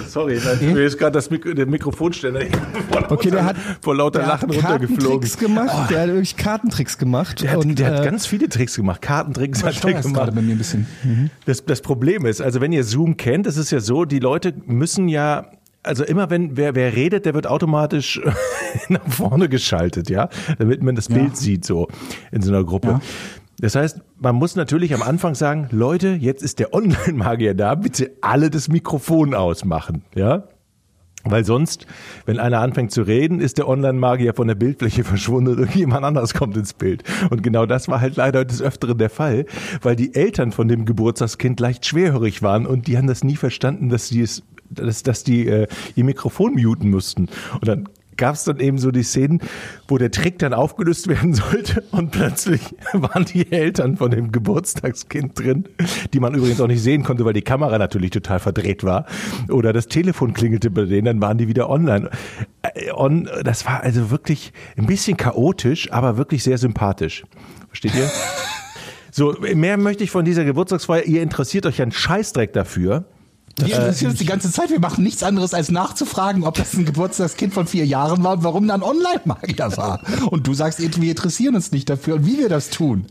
Sorry, 0.08 0.40
mir 0.62 0.86
ist 0.86 0.98
gerade 0.98 1.14
das 1.14 1.30
Mik 1.30 1.56
der 1.56 1.66
Mikrofonständer 1.66 2.42
vor 2.90 3.12
Okay, 3.12 3.30
der 3.30 3.46
hat 3.46 3.56
vor 3.82 3.96
lauter 3.96 4.20
der 4.20 4.28
Lachen 4.28 4.50
hat 4.50 4.56
runtergeflogen. 4.56 5.20
Kartentricks 5.22 5.38
gemacht. 5.38 5.90
Der 5.90 6.02
hat 6.02 6.08
wirklich 6.08 6.38
Kartentricks 6.38 6.98
gemacht. 6.98 7.42
Der 7.42 7.52
hat, 7.52 7.58
und, 7.60 7.78
der 7.78 7.88
hat 7.88 8.02
äh, 8.02 8.04
ganz 8.04 8.26
viele 8.26 8.50
Tricks 8.50 8.76
gemacht. 8.76 9.02
Kartentricks 9.02 9.64
hat 9.64 9.84
er 9.84 10.02
gemacht. 10.02 10.34
bei 10.34 10.42
mir 10.42 10.54
ein 10.54 10.58
bisschen. 10.58 10.88
Das, 11.46 11.66
das 11.66 11.82
Problem 11.82 12.26
ist, 12.26 12.42
also 12.42 12.62
wenn 12.62 12.72
ihr 12.72 12.84
Zoom 12.84 13.18
kennt, 13.18 13.48
es 13.48 13.58
ist 13.58 13.72
ja 13.72 13.80
so, 13.80 14.06
die 14.06 14.20
Leute 14.20 14.54
müssen 14.66 15.08
ja, 15.08 15.52
also 15.84 16.04
immer 16.04 16.30
wenn 16.30 16.58
wer, 16.58 16.74
wer 16.74 16.96
redet, 16.96 17.26
der 17.26 17.34
wird 17.34 17.48
automatisch 17.48 18.20
nach 18.90 19.08
vorne 19.08 19.50
geschaltet, 19.50 20.10
ja, 20.10 20.30
damit 20.58 20.82
man 20.82 20.96
das 20.96 21.10
Bild 21.10 21.38
sieht 21.38 21.66
so 21.66 21.88
in 22.32 22.42
so 22.42 22.52
einer 22.52 22.64
Gruppe. 22.64 22.88
Ja. 22.88 23.02
Das 23.60 23.76
heißt, 23.76 24.02
man 24.18 24.36
muss 24.36 24.56
natürlich 24.56 24.94
am 24.94 25.02
Anfang 25.02 25.36
sagen, 25.36 25.68
Leute, 25.72 26.10
jetzt 26.10 26.44
ist 26.44 26.60
der 26.60 26.74
Online-Magier 26.74 27.54
da, 27.54 27.76
bitte 27.76 28.12
alle 28.22 28.50
das 28.50 28.68
Mikrofon 28.68 29.34
ausmachen, 29.34 30.04
ja. 30.16 30.48
Weil 31.28 31.44
sonst, 31.44 31.88
wenn 32.28 32.40
einer 32.40 32.60
anfängt 32.60 32.92
zu 32.92 33.02
reden, 33.02 33.40
ist 33.40 33.58
der 33.58 33.68
Online-Magier 33.68 34.36
von 34.36 34.48
der 34.48 34.54
Bildfläche 34.54 35.04
verschwunden 35.04 35.54
und 35.54 35.60
irgendjemand 35.60 36.06
anderes 36.06 36.36
kommt 36.36 36.56
ins 36.56 36.74
Bild. 36.74 37.04
Und 37.32 37.42
genau 37.42 37.66
das 37.66 37.88
war 37.88 38.00
halt 38.00 38.16
leider 38.16 38.46
des 38.46 38.62
Öfteren 38.62 38.98
der 39.00 39.10
Fall, 39.10 39.48
weil 39.82 39.96
die 39.96 40.14
Eltern 40.14 40.52
von 40.52 40.68
dem 40.68 40.86
Geburtstagskind 40.86 41.60
leicht 41.60 41.86
schwerhörig 41.86 42.44
waren 42.44 42.68
und 42.68 42.86
die 42.86 42.98
haben 42.98 43.08
das 43.08 43.24
nie 43.24 43.38
verstanden, 43.38 43.90
dass 43.90 44.10
die 44.10 44.22
es, 44.22 44.44
dass, 44.70 45.02
dass 45.02 45.24
die 45.24 45.48
äh, 45.48 45.68
ihr 45.96 46.04
Mikrofon 46.04 46.54
muten 46.54 46.92
mussten. 46.92 47.28
Und 47.54 47.68
dann 47.68 47.90
gab 48.18 48.36
es 48.36 48.44
dann 48.44 48.60
eben 48.60 48.78
so 48.78 48.92
die 48.92 49.04
Szenen, 49.04 49.42
wo 49.88 49.98
der 49.98 50.12
Trick 50.12 50.40
dann 50.40 50.54
aufgelöst 50.54 51.08
werden 51.08 51.34
sollte 51.34 51.84
und 51.92 52.12
plötzlich 52.12 52.76
waren 52.94 53.26
die 53.26 53.52
Eltern 53.52 53.98
von 53.98 54.12
dem 54.12 54.32
Geburtstagskind 54.32 55.38
drin, 55.38 55.66
die 56.14 56.20
man 56.20 56.34
übrigens 56.34 56.62
auch 56.62 56.68
nicht 56.68 56.82
sehen 56.82 57.04
konnte, 57.04 57.26
weil 57.26 57.34
die 57.34 57.42
Kamera 57.42 57.78
natürlich 57.78 58.12
total 58.12 58.40
verdreht 58.40 58.84
war. 58.84 59.06
Oder 59.50 59.74
das 59.74 59.88
Telefon 59.88 60.34
klingelte 60.34 60.70
bei 60.70 60.86
denen, 60.86 61.06
dann 61.06 61.22
waren 61.22 61.38
die 61.38 61.48
wieder 61.48 61.70
online. 61.70 62.10
Äh, 62.62 62.92
On, 62.94 63.30
das 63.44 63.66
war 63.66 63.84
also 63.84 64.12
wirklich 64.12 64.54
ein 64.78 64.86
bisschen 64.86 65.18
chaotisch, 65.18 65.92
aber 65.92 66.18
wirklich 66.18 66.44
sehr 66.44 66.58
sympathisch. 66.58 67.24
Versteht 67.68 67.96
ihr? 67.96 68.10
So, 69.18 69.34
mehr 69.40 69.78
möchte 69.78 70.04
ich 70.04 70.12
von 70.12 70.26
dieser 70.26 70.44
Geburtstagsfeier. 70.44 71.06
Ihr 71.06 71.22
interessiert 71.24 71.66
euch 71.66 71.82
einen 71.82 71.94
Scheißdreck 71.94 72.52
dafür. 72.52 73.06
Wir 73.58 73.68
interessieren 73.76 74.12
uns 74.12 74.20
die 74.20 74.26
ganze 74.26 74.52
Zeit. 74.52 74.70
Wir 74.70 74.80
machen 74.80 75.04
nichts 75.04 75.24
anderes, 75.24 75.54
als 75.54 75.72
nachzufragen, 75.72 76.44
ob 76.44 76.56
das 76.56 76.74
ein 76.74 76.86
Geburtstagskind 76.86 77.54
von 77.54 77.68
vier 77.68 77.86
Jahren 77.86 78.24
war 78.24 78.34
und 78.34 78.44
warum 78.44 78.68
dann 78.68 78.84
Online-Magier 78.84 79.78
war. 79.78 80.02
Und 80.30 80.48
du 80.48 80.54
sagst, 80.54 80.80
wir 80.80 81.10
interessieren 81.10 81.56
uns 81.56 81.72
nicht 81.72 81.90
dafür 81.90 82.16
und 82.16 82.26
wie 82.26 82.38
wir 82.40 82.50
das 82.50 82.70
tun. 82.70 83.06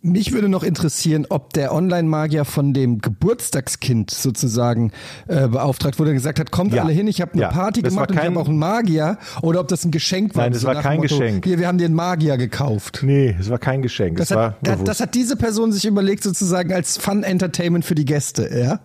Mich 0.00 0.32
würde 0.32 0.48
noch 0.48 0.62
interessieren, 0.62 1.26
ob 1.28 1.52
der 1.54 1.74
Online-Magier 1.74 2.44
von 2.44 2.72
dem 2.72 3.00
Geburtstagskind 3.00 4.12
sozusagen 4.12 4.92
äh, 5.26 5.48
beauftragt 5.48 5.98
wurde 5.98 6.10
und 6.10 6.16
gesagt 6.16 6.38
hat, 6.38 6.52
kommt 6.52 6.72
Ja. 6.72 6.84
alle 6.84 6.92
hin, 6.92 7.08
ich 7.08 7.20
habe 7.20 7.32
eine 7.32 7.42
Ja. 7.42 7.48
Party 7.48 7.82
Das 7.82 7.92
gemacht 7.94 8.10
war 8.10 8.10
und 8.10 8.14
ich 8.14 8.20
kein- 8.20 8.30
habe 8.34 8.40
auch 8.40 8.48
einen 8.48 8.58
Magier. 8.58 9.18
Oder 9.42 9.58
ob 9.60 9.66
das 9.68 9.84
ein 9.84 9.90
Geschenk 9.90 10.36
war. 10.36 10.44
Nein, 10.44 10.52
das 10.52 10.62
so 10.62 10.68
war 10.68 10.76
kein 10.82 10.98
Motto, 11.00 11.18
Geschenk. 11.18 11.44
Hier, 11.44 11.58
wir 11.58 11.66
haben 11.66 11.78
den 11.78 11.94
Magier 11.94 12.36
gekauft. 12.36 13.00
Nee, 13.02 13.36
es 13.40 13.50
war 13.50 13.58
kein 13.58 13.82
Geschenk. 13.82 14.18
Das 14.18 14.30
war 14.30 14.56
hat, 14.66 14.86
das 14.86 15.00
hat 15.00 15.14
diese 15.16 15.34
Person 15.34 15.72
sich 15.72 15.84
überlegt, 15.84 16.22
sozusagen 16.22 16.72
als 16.72 16.96
Fun-Entertainment 16.98 17.84
für 17.84 17.96
die 17.96 18.04
Gäste, 18.04 18.48
ja? 18.56 18.80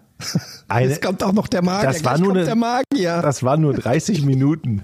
Eine- 0.68 0.90
Jetzt 0.90 1.02
kommt 1.02 1.24
auch 1.24 1.34
noch 1.34 1.48
der 1.48 1.64
Magier. 1.64 1.90
Das 1.90 2.04
war 2.04 2.14
Gleich 2.14 2.20
nur 2.20 2.28
kommt 2.30 2.38
eine- 2.38 2.46
der 2.46 2.56
Magier. 2.56 3.22
Das 3.22 3.44
waren 3.44 3.62
nur 3.62 3.74
30 3.74 4.24
Minuten. 4.26 4.84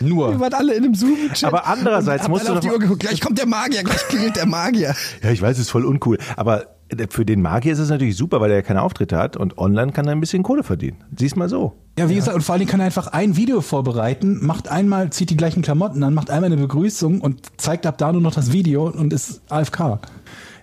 Wir 0.00 0.08
Nur. 0.08 0.40
waren 0.40 0.52
alle 0.52 0.74
in 0.74 0.84
einem 0.84 0.94
Zoom-Chat. 0.94 1.44
Aber 1.44 1.66
andererseits 1.66 2.28
musst 2.28 2.48
du 2.48 2.52
Uhr 2.52 2.78
geguckt. 2.78 3.00
Gleich 3.00 3.20
kommt 3.20 3.38
der 3.38 3.46
Magier, 3.46 3.82
gleich 3.84 4.06
klingelt 4.08 4.36
der 4.36 4.46
Magier. 4.46 4.94
Ja, 5.22 5.30
ich 5.30 5.40
weiß, 5.40 5.52
es 5.56 5.62
ist 5.66 5.70
voll 5.70 5.84
uncool. 5.86 6.18
Aber 6.36 6.66
für 7.10 7.24
den 7.24 7.40
Magier 7.40 7.72
ist 7.72 7.78
es 7.78 7.88
natürlich 7.88 8.16
super, 8.16 8.40
weil 8.40 8.50
er 8.50 8.56
ja 8.58 8.62
keine 8.62 8.82
Auftritte 8.82 9.16
hat 9.16 9.36
und 9.36 9.56
online 9.56 9.92
kann 9.92 10.06
er 10.06 10.12
ein 10.12 10.20
bisschen 10.20 10.42
Kohle 10.42 10.62
verdienen. 10.62 10.98
Sieh's 11.16 11.36
mal 11.36 11.48
so. 11.48 11.72
Ja, 11.98 12.08
wie 12.08 12.16
gesagt, 12.16 12.34
und 12.34 12.42
vor 12.42 12.52
allen 12.54 12.60
Dingen 12.60 12.70
kann 12.70 12.80
er 12.80 12.86
einfach 12.86 13.06
ein 13.08 13.36
Video 13.36 13.60
vorbereiten, 13.60 14.44
macht 14.44 14.68
einmal, 14.68 15.10
zieht 15.10 15.30
die 15.30 15.36
gleichen 15.36 15.62
Klamotten 15.62 16.02
an, 16.02 16.12
macht 16.12 16.28
einmal 16.30 16.52
eine 16.52 16.60
Begrüßung 16.60 17.20
und 17.20 17.40
zeigt 17.56 17.86
ab 17.86 17.96
da 17.98 18.12
nur 18.12 18.20
noch 18.20 18.34
das 18.34 18.52
Video 18.52 18.88
und 18.88 19.12
ist 19.12 19.40
AFK. 19.48 20.00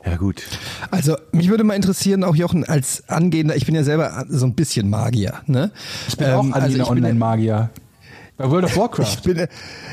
Ja, 0.05 0.17
gut. 0.17 0.41
Also, 0.89 1.15
mich 1.31 1.49
würde 1.49 1.63
mal 1.63 1.75
interessieren, 1.75 2.23
auch 2.23 2.35
Jochen, 2.35 2.63
als 2.65 3.07
angehender, 3.09 3.55
ich 3.55 3.65
bin 3.65 3.75
ja 3.75 3.83
selber 3.83 4.25
so 4.29 4.45
ein 4.45 4.55
bisschen 4.55 4.89
Magier, 4.89 5.41
ne? 5.45 5.71
Ich 6.07 6.17
bin 6.17 6.27
auch 6.27 6.39
also 6.39 6.53
angehender 6.53 6.67
ich 6.67 6.73
bin 6.73 6.79
ja- 6.85 6.89
Online-Magier. 6.91 7.69
Bei 8.37 8.49
World 8.49 8.65
of 8.65 8.71
Ich 8.71 8.77
Warcraft. 8.77 9.17
bin, 9.23 9.47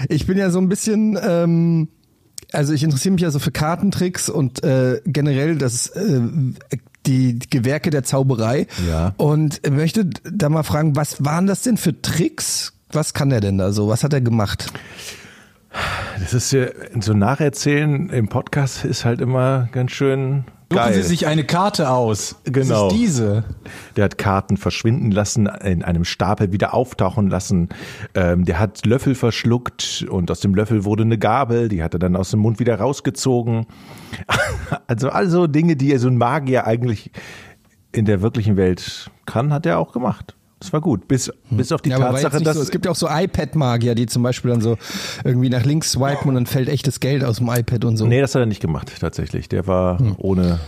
ich 0.09 0.27
bin 0.27 0.39
ja 0.39 0.51
so 0.51 0.59
ein 0.59 0.69
bisschen, 0.71 1.19
ähm, 1.23 1.89
also 2.53 2.73
ich 2.73 2.83
interessiere 2.83 3.13
mich 3.13 3.23
ja 3.23 3.31
so 3.31 3.39
für 3.39 3.51
Kartentricks 3.51 4.31
und 4.31 4.63
äh, 4.65 5.03
generell 5.05 5.57
das 5.59 5.89
äh, 5.89 6.21
die 7.07 7.39
Gewerke 7.39 7.91
der 7.91 8.05
Zauberei. 8.05 8.67
Ja. 8.89 9.13
Und 9.19 9.61
möchte 9.71 10.07
da 10.07 10.49
mal 10.49 10.63
fragen, 10.63 10.97
was 10.97 11.23
waren 11.25 11.47
das 11.47 11.63
denn 11.63 11.77
für 11.77 12.01
Tricks? 12.01 12.73
Was 12.91 13.13
kann 13.13 13.29
der 13.29 13.41
denn 13.41 13.59
da 13.59 13.73
so? 13.73 13.89
Was 13.89 14.03
hat 14.03 14.15
er 14.15 14.23
gemacht? 14.23 14.73
Das 16.19 16.35
ist 16.35 16.53
ja, 16.53 16.67
so 17.01 17.13
Nacherzählen 17.13 18.11
im 18.11 18.29
Podcast 18.29 18.85
ist 18.85 19.05
halt 19.05 19.21
immer 19.21 19.69
ganz 19.73 19.93
schön 19.93 20.45
Suchen 20.71 20.85
geil. 20.85 20.95
Sie 20.95 21.03
sich 21.03 21.27
eine 21.27 21.45
Karte 21.45 21.89
aus. 21.89 22.37
Genau. 22.45 22.89
Das 22.89 22.93
ist 22.93 23.01
diese. 23.01 23.45
Der 23.97 24.05
hat 24.05 24.19
Karten 24.19 24.59
verschwinden 24.59 25.11
lassen, 25.11 25.47
in 25.47 25.83
einem 25.83 26.05
Stapel 26.05 26.53
wieder 26.53 26.75
auftauchen 26.75 27.31
lassen. 27.31 27.71
Ähm, 28.15 28.45
der 28.45 28.59
hat 28.59 28.85
Löffel 28.85 29.15
verschluckt 29.15 30.05
und 30.11 30.31
aus 30.31 30.41
dem 30.41 30.55
Löffel 30.55 30.85
wurde 30.85 31.05
eine 31.05 31.17
Gabel, 31.17 31.69
die 31.71 31.83
hat 31.83 31.95
er 31.95 31.99
dann 31.99 32.17
aus 32.17 32.33
dem 32.33 32.41
Mund 32.41 32.59
wieder 32.59 32.79
rausgezogen. 32.79 33.67
Also 34.87 35.09
also 35.09 35.47
Dinge, 35.47 35.77
die 35.77 35.97
so 35.97 36.09
ein 36.09 36.19
Magier 36.19 36.67
eigentlich 36.67 37.11
in 37.93 38.05
der 38.05 38.21
wirklichen 38.21 38.57
Welt 38.57 39.11
kann, 39.25 39.53
hat 39.53 39.65
er 39.65 39.79
auch 39.79 39.93
gemacht. 39.93 40.35
Das 40.61 40.73
war 40.73 40.81
gut, 40.81 41.07
bis, 41.07 41.31
bis 41.51 41.71
auf 41.71 41.83
die 41.83 41.91
Ja, 41.91 41.99
Tatsache, 41.99 42.43
dass 42.43 42.57
so. 42.57 42.63
Es 42.63 42.71
gibt 42.73 42.85
ja 42.85 42.91
auch 42.91 42.97
so 42.97 43.07
iPad-Magier, 43.09 43.95
die 43.95 44.07
zum 44.07 44.25
Beispiel 44.25 44.51
dann 44.51 44.61
so 44.61 44.77
irgendwie 45.23 45.51
nach 45.51 45.65
links 45.65 45.93
swipen 45.93 46.29
und 46.31 46.35
dann 46.35 46.47
fällt 46.47 46.69
echtes 46.69 46.99
Geld 46.99 47.23
aus 47.23 47.37
dem 47.37 47.49
iPad 47.49 47.85
und 47.85 47.97
so. 47.97 48.07
Nee, 48.07 48.21
das 48.21 48.35
hat 48.35 48.41
er 48.41 48.47
nicht 48.47 48.61
gemacht, 48.61 48.93
tatsächlich. 49.01 49.49
Der 49.49 49.67
war 49.69 49.99
Hm. 50.01 50.15
ohne, 50.19 50.59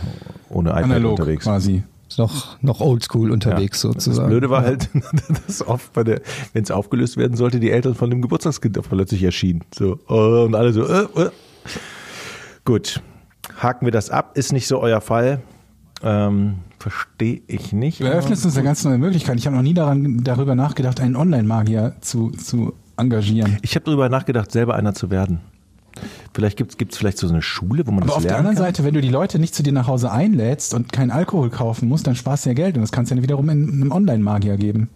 ohne 0.49 0.69
iPad 0.69 0.83
Analog 0.85 1.11
unterwegs. 1.19 1.43
quasi. 1.43 1.83
Ist 2.07 2.17
noch, 2.17 2.61
noch 2.61 2.79
oldschool 2.81 3.31
unterwegs 3.31 3.81
Das 3.81 3.93
sozusagen. 3.93 4.29
Blöde 4.29 4.49
war 4.49 4.63
halt, 4.63 4.89
dass 5.47 5.65
oft 5.65 5.91
bei 5.93 6.03
der, 6.05 6.21
wenn 6.53 6.63
es 6.63 6.71
aufgelöst 6.71 7.17
werden 7.17 7.35
sollte, 7.37 7.59
die 7.59 7.71
Eltern 7.71 7.95
von 7.95 8.09
dem 8.09 8.21
Geburtstagskind 8.21 8.77
auch 8.79 8.85
plötzlich 8.89 9.23
erschienen. 9.23 9.61
So, 9.77 9.99
oh, 10.07 10.43
und 10.45 10.55
alle 10.55 10.71
so, 10.73 10.85
äh, 10.87 11.03
äh. 11.21 11.29
Gut. 12.65 13.01
Haken 13.57 13.85
wir 13.85 13.91
das 13.91 14.09
ab, 14.09 14.37
ist 14.37 14.53
nicht 14.53 14.67
so 14.67 14.79
euer 14.79 15.01
Fall. 15.01 15.41
Ähm, 16.03 16.55
Verstehe 16.79 17.41
ich 17.47 17.73
nicht. 17.73 17.99
Du 17.99 18.05
eröffnest 18.05 18.43
uns 18.43 18.55
eine 18.55 18.65
ganz 18.65 18.83
neue 18.83 18.97
Möglichkeit. 18.97 19.37
Ich 19.37 19.45
habe 19.45 19.55
noch 19.55 19.61
nie 19.63 19.75
daran, 19.75 20.23
darüber 20.23 20.55
nachgedacht, 20.55 20.99
einen 20.99 21.15
Online-Magier 21.15 21.95
zu, 22.01 22.31
zu 22.31 22.73
engagieren. 22.97 23.57
Ich 23.61 23.75
habe 23.75 23.85
darüber 23.85 24.09
nachgedacht, 24.09 24.51
selber 24.51 24.75
einer 24.75 24.95
zu 24.95 25.11
werden. 25.11 25.41
Vielleicht 26.33 26.57
gibt 26.57 26.91
es 26.91 26.97
vielleicht 26.97 27.17
so 27.17 27.27
eine 27.27 27.41
Schule, 27.41 27.85
wo 27.85 27.91
man 27.91 28.03
Aber 28.03 28.07
das 28.07 28.15
auf 28.17 28.21
der 28.23 28.31
lernen 28.31 28.47
anderen 28.47 28.65
kann. 28.65 28.73
Seite, 28.73 28.83
wenn 28.83 28.93
du 28.93 29.01
die 29.01 29.09
Leute 29.09 29.37
nicht 29.37 29.53
zu 29.53 29.61
dir 29.61 29.73
nach 29.73 29.87
Hause 29.87 30.11
einlädst 30.11 30.73
und 30.73 30.91
keinen 30.91 31.11
Alkohol 31.11 31.49
kaufen 31.49 31.87
musst, 31.89 32.07
dann 32.07 32.15
sparst 32.15 32.45
du 32.45 32.49
ja 32.49 32.53
Geld 32.55 32.75
und 32.77 32.81
das 32.81 32.91
kannst 32.91 33.11
du 33.11 33.15
ja 33.15 33.21
wiederum 33.21 33.49
in 33.49 33.69
einem 33.69 33.91
Online-Magier 33.91 34.57
geben. 34.57 34.89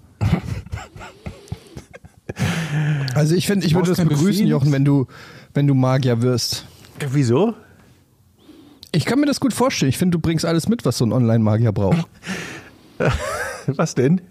Also 3.13 3.35
ich 3.35 3.47
finde, 3.47 3.65
ich 3.65 3.75
würde 3.75 3.89
das 3.89 3.97
begrüßen. 4.03 4.47
Jochen, 4.47 4.71
wenn 4.71 4.85
du, 4.85 5.07
wenn 5.53 5.67
du 5.67 5.73
Magier 5.73 6.21
wirst. 6.21 6.65
Wieso? 7.11 7.53
Ich 8.95 9.03
kann 9.03 9.19
mir 9.19 9.25
das 9.25 9.41
gut 9.41 9.53
vorstellen. 9.53 9.89
Ich 9.89 9.97
finde, 9.97 10.17
du 10.17 10.21
bringst 10.21 10.45
alles 10.45 10.69
mit, 10.69 10.85
was 10.85 10.97
so 10.97 11.05
ein 11.05 11.11
Online-Magier 11.11 11.73
braucht. 11.73 12.07
Was 13.67 13.93
denn? 13.93 14.21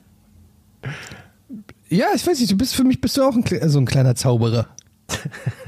Ja, 1.91 2.07
ich 2.15 2.27
weiß 2.27 2.39
nicht, 2.39 2.51
du 2.51 2.57
bist 2.57 2.75
für 2.75 2.85
mich 2.85 3.01
bist 3.01 3.17
du 3.17 3.25
auch 3.25 3.35
ein, 3.35 3.69
so 3.69 3.79
ein 3.79 3.85
kleiner 3.85 4.15
Zauberer. 4.15 4.69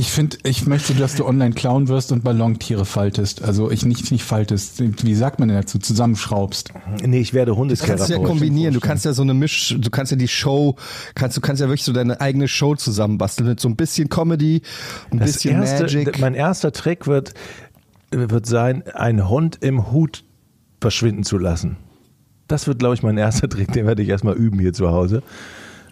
Ich 0.00 0.12
finde, 0.12 0.38
ich 0.44 0.66
möchte, 0.66 0.94
dass 0.94 1.14
du 1.14 1.26
online 1.26 1.54
Clown 1.54 1.88
wirst 1.88 2.10
und 2.10 2.24
Ballontiere 2.24 2.86
faltest. 2.86 3.42
Also 3.42 3.70
ich 3.70 3.84
nicht, 3.84 4.10
nicht 4.10 4.24
faltest. 4.24 4.80
Wie 5.04 5.14
sagt 5.14 5.38
man 5.38 5.48
denn 5.48 5.58
dazu? 5.58 5.78
Zusammenschraubst. 5.78 6.72
Nee, 7.04 7.20
ich 7.20 7.34
werde 7.34 7.54
Du 7.54 7.76
kannst 7.76 8.08
ja 8.08 8.16
kombinieren, 8.16 8.72
du 8.72 8.80
kannst 8.80 9.04
ja 9.04 9.12
so 9.12 9.20
eine 9.20 9.34
Misch, 9.34 9.76
du 9.78 9.90
kannst 9.90 10.10
ja 10.10 10.16
die 10.16 10.26
Show, 10.26 10.76
kannst, 11.14 11.36
du 11.36 11.42
kannst 11.42 11.60
ja 11.60 11.66
wirklich 11.66 11.84
so 11.84 11.92
deine 11.92 12.18
eigene 12.18 12.48
Show 12.48 12.76
zusammenbasteln 12.76 13.46
mit 13.46 13.60
so 13.60 13.68
ein 13.68 13.76
bisschen 13.76 14.08
Comedy, 14.08 14.62
ein 15.10 15.18
Das 15.18 15.32
bisschen 15.32 15.60
erste, 15.60 15.82
Magic. 15.82 16.18
Mein 16.18 16.32
erster 16.32 16.72
Trick 16.72 17.06
wird, 17.06 17.34
wird 18.10 18.46
sein, 18.46 18.82
einen 18.94 19.28
Hund 19.28 19.58
im 19.60 19.92
Hut 19.92 20.24
verschwinden 20.80 21.24
zu 21.24 21.36
lassen. 21.36 21.76
Das 22.48 22.66
wird, 22.66 22.78
glaube 22.78 22.94
ich, 22.94 23.02
mein 23.02 23.18
erster 23.18 23.50
Trick. 23.50 23.70
Den 23.74 23.86
werde 23.86 24.02
ich 24.02 24.08
erstmal 24.08 24.34
üben 24.34 24.60
hier 24.60 24.72
zu 24.72 24.92
Hause. 24.92 25.22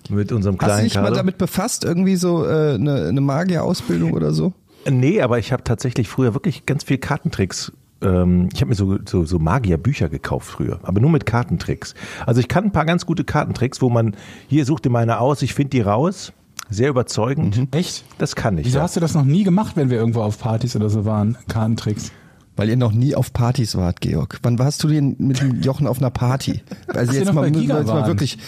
Mit 0.08 0.32
unserem 0.32 0.56
Hast 0.56 0.62
du 0.62 0.66
kleinen 0.66 0.84
dich 0.84 0.94
mal 0.96 1.12
damit 1.12 1.38
befasst, 1.38 1.84
irgendwie 1.84 2.16
so 2.16 2.44
äh, 2.46 2.74
eine, 2.74 3.08
eine 3.08 3.20
Magier-Ausbildung 3.20 4.12
oder 4.12 4.32
so? 4.32 4.52
Nee, 4.88 5.20
aber 5.20 5.38
ich 5.38 5.52
habe 5.52 5.64
tatsächlich 5.64 6.08
früher 6.08 6.34
wirklich 6.34 6.66
ganz 6.66 6.84
viel 6.84 6.98
Kartentricks. 6.98 7.72
Ähm, 8.00 8.48
ich 8.52 8.60
habe 8.60 8.70
mir 8.70 8.74
so, 8.74 8.98
so, 9.04 9.24
so 9.24 9.38
Magierbücher 9.38 10.08
gekauft 10.08 10.48
früher, 10.48 10.78
aber 10.82 11.00
nur 11.00 11.10
mit 11.10 11.26
Kartentricks. 11.26 11.94
Also 12.26 12.40
ich 12.40 12.48
kann 12.48 12.64
ein 12.64 12.72
paar 12.72 12.84
ganz 12.84 13.06
gute 13.06 13.24
Kartentricks, 13.24 13.82
wo 13.82 13.90
man, 13.90 14.16
hier 14.46 14.64
such 14.64 14.80
dir 14.80 14.90
meine 14.90 15.20
aus, 15.20 15.42
ich 15.42 15.54
finde 15.54 15.70
die 15.70 15.80
raus. 15.80 16.32
Sehr 16.70 16.90
überzeugend. 16.90 17.74
Echt? 17.74 18.04
Das 18.18 18.36
kann 18.36 18.58
ich. 18.58 18.66
Wieso 18.66 18.78
ja. 18.78 18.84
hast 18.84 18.94
du 18.94 19.00
das 19.00 19.14
noch 19.14 19.24
nie 19.24 19.42
gemacht, 19.42 19.76
wenn 19.76 19.88
wir 19.88 19.98
irgendwo 19.98 20.20
auf 20.20 20.38
Partys 20.38 20.76
oder 20.76 20.90
so 20.90 21.06
waren? 21.06 21.38
Kartentricks. 21.48 22.12
Weil 22.58 22.70
ihr 22.70 22.76
noch 22.76 22.90
nie 22.90 23.14
auf 23.14 23.32
Partys 23.32 23.76
wart, 23.76 24.00
Georg. 24.00 24.40
Wann 24.42 24.58
warst 24.58 24.82
du 24.82 24.88
denn 24.88 25.14
mit 25.18 25.40
dem 25.40 25.62
Jochen 25.62 25.86
auf 25.86 25.98
einer 25.98 26.10
Party? 26.10 26.60
Also 26.88 27.12
jetzt 27.12 27.32
mal, 27.32 27.54
jetzt 27.54 27.68
mal 27.68 28.06
wirklich. 28.08 28.38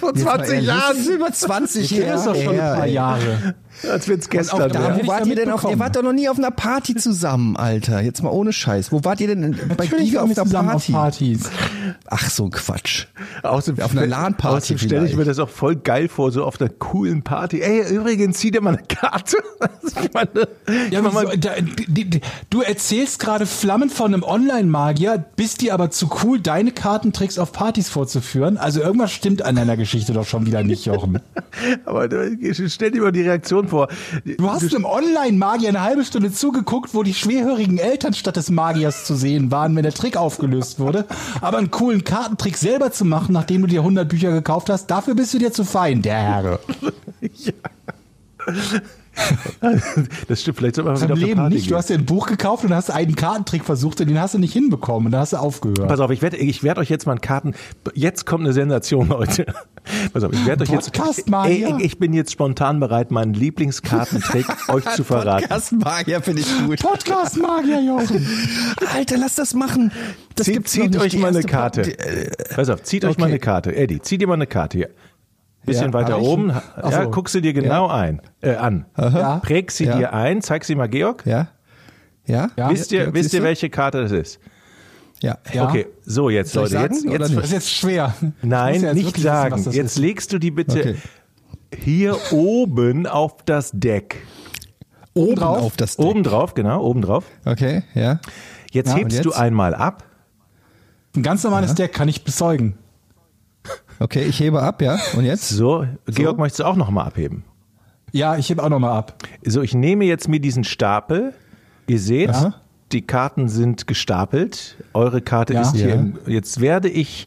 Vor 0.00 0.12
jetzt 0.14 0.24
mal 0.24 0.34
20 0.36 0.52
ehrlich, 0.54 0.66
Jahren. 0.66 0.96
Ist 0.98 1.08
über 1.14 1.32
20 1.32 1.84
Ich 1.84 1.98
kenne 1.98 2.12
das 2.12 2.24
doch 2.24 2.34
schon 2.36 2.52
ein 2.60 2.76
paar. 2.76 2.86
Jahre. 2.86 3.54
Als 3.90 4.08
wenn 4.08 4.18
es 4.18 4.28
gestern 4.28 4.62
auch 4.62 4.68
da 4.68 4.98
Wo 5.02 5.06
wart 5.06 5.26
ihr 5.26 5.36
denn 5.36 5.50
auf, 5.50 5.64
ihr 5.64 5.78
wart 5.78 5.96
doch 5.96 6.02
noch 6.02 6.12
nie 6.12 6.28
auf 6.28 6.38
einer 6.38 6.50
Party 6.50 6.94
zusammen, 6.94 7.56
Alter. 7.56 8.00
Jetzt 8.00 8.22
mal 8.22 8.30
ohne 8.30 8.52
Scheiß. 8.52 8.92
Wo 8.92 9.04
wart 9.04 9.20
ihr 9.20 9.28
denn 9.28 9.56
bei 9.76 9.84
Natürlich 9.84 10.10
Giga 10.10 10.22
auf 10.22 10.30
einer 10.30 10.44
Party? 10.44 10.74
auf 10.74 11.00
Partys. 11.00 11.50
Ach, 12.06 12.30
so 12.30 12.44
ein 12.44 12.50
Quatsch. 12.50 13.06
Außerdem, 13.42 13.84
Auf 13.84 13.92
einer 13.92 14.06
LAN-Party 14.06 14.56
Außerdem 14.56 14.78
stelle 14.78 15.06
ich 15.06 15.16
mir 15.16 15.24
das 15.24 15.38
auch 15.38 15.48
voll 15.48 15.76
geil 15.76 16.08
vor, 16.08 16.30
so 16.32 16.44
auf 16.44 16.60
einer 16.60 16.70
coolen 16.70 17.22
Party. 17.22 17.60
Ey, 17.60 17.94
übrigens, 17.94 18.38
zieh 18.38 18.50
dir 18.50 18.60
mal 18.60 18.76
eine 18.76 18.86
Karte. 18.86 19.36
Ich 19.86 20.12
meine, 20.12 20.30
Ja, 20.90 20.98
ich 20.98 21.02
meine, 21.02 21.28
wieso, 21.28 21.36
da, 21.36 21.52
die, 21.60 22.04
die, 22.04 22.20
du 22.50 22.60
erzählst 22.60 23.18
gerade 23.18 23.46
Flammen 23.46 23.88
von 23.90 24.12
einem 24.12 24.22
Online-Magier, 24.22 25.24
bist 25.36 25.60
dir 25.60 25.72
aber 25.74 25.90
zu 25.90 26.10
cool, 26.22 26.40
deine 26.40 26.72
Kartentricks 26.72 27.38
auf 27.38 27.52
Partys 27.52 27.88
vorzuführen. 27.88 28.56
Also 28.56 28.80
irgendwas 28.80 29.12
stimmt 29.12 29.42
an 29.42 29.56
deiner 29.56 29.76
Geschichte 29.76 30.12
doch 30.12 30.26
schon 30.26 30.46
wieder 30.46 30.62
nicht, 30.62 30.84
Jochen. 30.86 31.20
aber 31.84 32.08
stell 32.66 32.90
dir 32.90 33.02
mal 33.02 33.12
die 33.12 33.22
Reaktion 33.22 33.63
vor. 33.68 33.88
Du 34.24 34.50
hast 34.50 34.74
einem 34.74 34.84
Online-Magier 34.84 35.68
eine 35.68 35.82
halbe 35.82 36.04
Stunde 36.04 36.32
zugeguckt, 36.32 36.94
wo 36.94 37.02
die 37.02 37.14
schwerhörigen 37.14 37.78
Eltern 37.78 38.14
statt 38.14 38.36
des 38.36 38.50
Magiers 38.50 39.04
zu 39.04 39.14
sehen 39.14 39.50
waren, 39.50 39.74
wenn 39.76 39.82
der 39.82 39.94
Trick 39.94 40.16
aufgelöst 40.16 40.78
wurde. 40.78 41.06
Aber 41.40 41.58
einen 41.58 41.70
coolen 41.70 42.04
Kartentrick 42.04 42.56
selber 42.56 42.92
zu 42.92 43.04
machen, 43.04 43.32
nachdem 43.32 43.62
du 43.62 43.68
dir 43.68 43.80
100 43.80 44.08
Bücher 44.08 44.32
gekauft 44.32 44.70
hast, 44.70 44.86
dafür 44.86 45.14
bist 45.14 45.34
du 45.34 45.38
dir 45.38 45.52
zu 45.52 45.64
fein, 45.64 46.02
der 46.02 46.16
Herr. 46.16 46.60
Das 50.28 50.40
stimmt, 50.40 50.58
vielleicht 50.58 50.76
soll 50.76 50.84
man 50.84 51.00
wieder 51.00 51.14
Leben 51.14 51.36
Party 51.36 51.54
nicht. 51.54 51.66
Du 51.66 51.70
gehen. 51.70 51.78
hast 51.78 51.90
dir 51.90 51.94
ein 51.94 52.04
Buch 52.04 52.26
gekauft 52.26 52.64
und 52.64 52.74
hast 52.74 52.90
einen 52.90 53.14
Kartentrick 53.14 53.64
versucht 53.64 54.00
und 54.00 54.08
den 54.08 54.20
hast 54.20 54.34
du 54.34 54.38
nicht 54.38 54.52
hinbekommen 54.52 55.06
und 55.06 55.12
da 55.12 55.20
hast 55.20 55.32
du 55.32 55.36
aufgehört. 55.36 55.88
Pass 55.88 56.00
auf, 56.00 56.10
ich 56.10 56.22
werde 56.22 56.36
ich 56.36 56.62
werd 56.62 56.78
euch 56.78 56.88
jetzt 56.90 57.06
mal 57.06 57.12
einen 57.12 57.20
Karten. 57.20 57.54
Jetzt 57.94 58.26
kommt 58.26 58.44
eine 58.44 58.52
Sensation, 58.52 59.08
Leute. 59.14 59.46
Pass 60.12 60.24
auf, 60.24 60.32
ich 60.32 60.46
werde 60.46 60.64
euch 60.64 60.70
jetzt. 60.70 60.92
Podcast 60.92 61.28
Magier. 61.28 61.76
Ey, 61.78 61.84
ich 61.84 61.98
bin 61.98 62.12
jetzt 62.12 62.32
spontan 62.32 62.80
bereit, 62.80 63.10
meinen 63.10 63.34
Lieblingskartentrick 63.34 64.46
euch 64.68 64.84
zu 64.90 65.04
verraten. 65.04 65.48
Podcast-Magier 65.48 66.22
finde 66.22 66.42
ich 66.42 66.58
gut. 66.66 66.80
Podcast-Magier, 66.80 67.82
Jochen. 67.82 68.26
Alter, 68.94 69.18
lass 69.18 69.34
das 69.34 69.54
machen. 69.54 69.92
Das 70.34 70.46
Zieht, 70.46 70.54
gibt's 70.54 70.76
noch 70.76 70.84
zieht 70.84 70.92
nicht. 70.94 71.02
euch 71.02 71.18
mal 71.18 71.28
eine 71.28 71.42
Karte. 71.42 71.98
Äh, 71.98 72.30
Pass 72.54 72.68
auf, 72.68 72.82
zieht 72.82 73.04
euch 73.04 73.12
okay. 73.12 73.20
mal 73.20 73.26
eine 73.28 73.38
Karte. 73.38 73.74
Eddie, 73.74 74.00
zieh 74.00 74.18
dir 74.18 74.26
mal 74.26 74.34
eine 74.34 74.46
Karte 74.46 74.78
hier. 74.78 74.90
Bisschen 75.66 75.86
Ja, 75.86 75.92
weiter 75.94 76.20
oben. 76.20 76.50
Ach 76.52 76.90
Ja, 76.90 77.04
so. 77.04 77.10
guck 77.10 77.28
sie 77.28 77.40
dir 77.40 77.52
genau 77.52 77.88
ein, 77.88 78.20
äh, 78.42 78.54
an. 78.56 78.86
Ja. 78.98 79.38
Präg 79.38 79.70
sie 79.70 79.84
Ja. 79.86 79.96
dir 79.96 80.12
ein. 80.12 80.42
Zeig 80.42 80.64
sie 80.64 80.74
mal, 80.74 80.88
Georg. 80.88 81.24
Ja? 81.26 81.48
Ja? 82.26 82.48
Ja. 82.56 82.70
wisst 82.70 82.92
ihr, 82.92 83.02
Georg, 83.04 83.14
wisst 83.14 83.32
ihr, 83.32 83.40
du? 83.40 83.46
welche 83.46 83.70
Karte 83.70 84.02
das 84.02 84.12
ist? 84.12 84.40
Ja. 85.20 85.38
Ja. 85.52 85.68
Okay, 85.68 85.86
so 86.04 86.28
jetzt, 86.28 86.52
Soll 86.52 86.64
Leute. 86.64 86.74
sagen 86.74 86.94
Jetzt, 86.94 87.04
jetzt, 87.04 87.20
Das 87.36 87.44
ist 87.44 87.52
jetzt 87.52 87.70
schwer. 87.70 88.14
Nein, 88.42 88.74
ja 88.82 88.88
jetzt 88.88 88.94
nicht 88.96 89.14
wissen, 89.14 89.22
sagen. 89.24 89.64
das 89.64 89.74
jetzt 89.74 89.92
ist. 89.92 89.98
legst 89.98 90.32
du 90.32 90.38
die 90.38 90.50
bitte 90.50 90.78
Okay. 90.80 90.96
hier 91.78 92.16
oben 92.32 93.06
auf 93.06 93.36
das 93.44 93.70
Deck. 93.72 94.16
Oben 95.14 95.36
drauf? 95.36 95.58
auf 95.62 95.76
das 95.76 95.96
Deck. 95.96 96.04
Oben 96.04 96.22
drauf, 96.24 96.54
genau, 96.54 96.82
oben 96.82 97.00
drauf. 97.00 97.24
Okay, 97.44 97.84
ja. 97.94 98.20
Jetzt 98.72 98.90
Ja, 98.90 98.96
hebst 98.96 99.24
du 99.24 99.30
jetzt? 99.30 99.38
einmal 99.38 99.74
ab. 99.74 100.04
Ein 101.16 101.22
ganz 101.22 101.44
normales 101.44 101.74
Deck 101.74 101.92
kann 101.92 102.08
ich 102.08 102.24
bezeugen. 102.24 102.76
Okay, 104.00 104.22
ich 104.24 104.40
hebe 104.40 104.62
ab, 104.62 104.82
ja. 104.82 104.98
Und 105.16 105.24
jetzt? 105.24 105.48
So, 105.48 105.86
Georg, 106.06 106.38
möchtest 106.38 106.60
du 106.60 106.64
auch 106.64 106.76
nochmal 106.76 107.06
abheben? 107.06 107.44
Ja, 108.12 108.36
ich 108.36 108.50
heb 108.50 108.58
auch 108.58 108.68
nochmal 108.68 108.96
ab. 108.96 109.14
So, 109.44 109.62
ich 109.62 109.74
nehme 109.74 110.04
jetzt 110.04 110.28
mir 110.28 110.40
diesen 110.40 110.64
Stapel. 110.64 111.32
Ihr 111.86 111.98
seht, 111.98 112.30
Ja. 112.30 112.54
die 112.92 113.02
Karten 113.02 113.48
sind 113.48 113.86
gestapelt. 113.86 114.76
Eure 114.94 115.20
Karte 115.20 115.54
Ja. 115.54 115.62
ist 115.62 115.74
hier. 115.76 115.88
Ja. 115.88 115.94
Im, 115.96 116.18
jetzt 116.26 116.60
werde 116.60 116.88
ich 116.88 117.26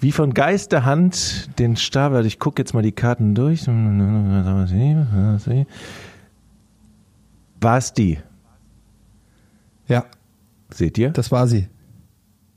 wie 0.00 0.12
von 0.12 0.32
Geisterhand 0.32 1.58
den 1.58 1.76
Stapel, 1.76 2.24
ich 2.24 2.38
gucke 2.38 2.62
jetzt 2.62 2.72
mal 2.72 2.82
die 2.82 2.92
Karten 2.92 3.34
durch. 3.34 3.66
War 7.60 7.78
es 7.78 7.92
die? 7.92 8.18
Ja, 9.88 10.04
Seht 10.72 10.98
ihr? 10.98 11.10
das 11.10 11.32
war 11.32 11.46
sie. 11.48 11.66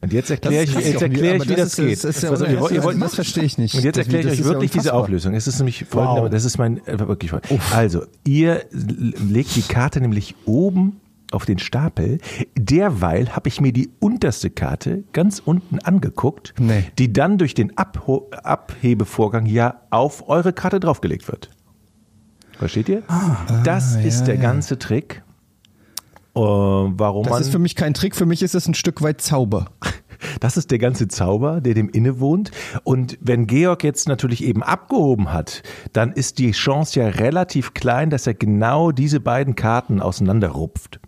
Und 0.01 0.11
jetzt 0.13 0.31
erkläre 0.31 0.63
ich, 0.63 0.73
Das- 0.73 0.83
jetzt 0.83 0.95
das- 0.95 1.01
erkläre 1.03 1.35
ich, 1.37 1.43
wie 1.43 1.55
das 1.55 1.75
das, 1.75 1.79
ist- 1.79 1.85
geht. 1.85 2.03
das 2.03 2.17
ist 2.23 2.25
auf, 2.25 2.49
ihr 2.49 2.59
wollt- 2.59 2.73
ihr 2.95 2.99
Das 2.99 3.13
verstehe 3.15 3.43
ich 3.43 3.57
nicht. 3.59 3.75
Und 3.75 3.83
jetzt 3.83 3.97
Das- 3.97 4.05
erkläre 4.07 4.21
ich 4.23 4.25
das 4.29 4.33
euch 4.33 4.39
ist 4.39 4.45
wirklich 4.47 4.71
diese. 4.71 4.93
Auflösung. 4.95 5.33
Es 5.35 5.45
ist 5.47 5.59
nämlich 5.59 5.85
folgende, 5.85 6.29
das 6.31 6.43
ist 6.43 6.57
mein, 6.57 6.77
äh, 6.87 6.97
wirklich. 6.99 7.31
Also, 7.71 8.03
ihr 8.25 8.63
legt 8.71 9.55
die 9.55 9.61
Karte 9.61 10.01
nämlich 10.01 10.35
oben 10.45 10.99
auf 11.31 11.45
den 11.45 11.59
Stapel. 11.59 12.17
Derweil 12.57 13.29
habe 13.35 13.47
ich 13.47 13.61
mir 13.61 13.71
die 13.71 13.89
unterste 13.99 14.49
Karte 14.49 15.03
ganz 15.13 15.39
unten 15.43 15.77
angeguckt, 15.79 16.55
Nee. 16.59 16.85
die 16.97 17.13
dann 17.13 17.37
durch 17.37 17.53
den 17.53 17.77
Abho 17.77 18.27
Abhebevorgang 18.43 19.45
ja 19.45 19.81
auf 19.91 20.27
eure 20.27 20.51
Karte 20.51 20.79
draufgelegt 20.79 21.27
wird. 21.27 21.49
Versteht 22.57 22.89
ihr? 22.89 23.03
das 23.63 23.95
ist 23.95 24.17
Ah, 24.17 24.19
ja, 24.19 24.25
der 24.25 24.35
ja. 24.35 24.41
ganze 24.41 24.77
Trick. 24.79 25.23
Äh, 26.35 26.39
warum 26.39 27.25
Das 27.25 27.41
ist 27.41 27.49
für 27.51 27.59
mich 27.59 27.75
kein 27.75 27.93
Trick, 27.93 28.15
für 28.15 28.25
mich 28.25 28.41
ist 28.41 28.55
es 28.55 28.67
ein 28.67 28.73
Stück 28.73 29.01
weit 29.01 29.21
Zauber. 29.21 29.67
das 30.39 30.57
ist 30.57 30.71
der 30.71 30.79
ganze 30.79 31.07
Zauber, 31.07 31.61
der 31.61 31.73
dem 31.73 31.89
innewohnt. 31.89 32.51
Und 32.83 33.17
wenn 33.21 33.47
Georg 33.47 33.83
jetzt 33.83 34.07
natürlich 34.07 34.43
eben 34.43 34.63
abgehoben 34.63 35.33
hat, 35.33 35.63
dann 35.93 36.13
ist 36.13 36.39
die 36.39 36.51
Chance 36.51 36.99
ja 36.99 37.07
relativ 37.07 37.73
klein, 37.73 38.09
dass 38.09 38.27
er 38.27 38.33
genau 38.33 38.91
diese 38.91 39.19
beiden 39.19 39.55
Karten 39.55 40.01
auseinanderrupft. 40.01 40.99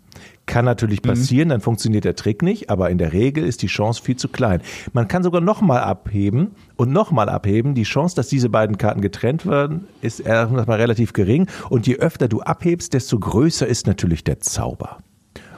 Kann 0.45 0.65
natürlich 0.65 1.01
passieren, 1.01 1.49
dann 1.49 1.61
funktioniert 1.61 2.03
der 2.03 2.17
Trick 2.17 2.41
nicht, 2.41 2.69
aber 2.69 2.89
in 2.89 2.97
der 2.97 3.13
Regel 3.13 3.45
ist 3.45 3.61
die 3.61 3.67
Chance 3.67 4.01
viel 4.03 4.17
zu 4.17 4.27
klein. 4.27 4.61
Man 4.91 5.07
kann 5.07 5.23
sogar 5.23 5.39
nochmal 5.39 5.79
abheben 5.79 6.51
und 6.75 6.91
nochmal 6.91 7.29
abheben. 7.29 7.75
Die 7.75 7.83
Chance, 7.83 8.15
dass 8.15 8.27
diese 8.27 8.49
beiden 8.49 8.77
Karten 8.77 8.99
getrennt 8.99 9.45
werden, 9.45 9.87
ist 10.01 10.19
erstmal 10.19 10.81
relativ 10.81 11.13
gering. 11.13 11.47
Und 11.69 11.87
je 11.87 11.95
öfter 11.95 12.27
du 12.27 12.41
abhebst, 12.41 12.93
desto 12.93 13.19
größer 13.19 13.65
ist 13.65 13.87
natürlich 13.87 14.25
der 14.25 14.41
Zauber. 14.41 14.97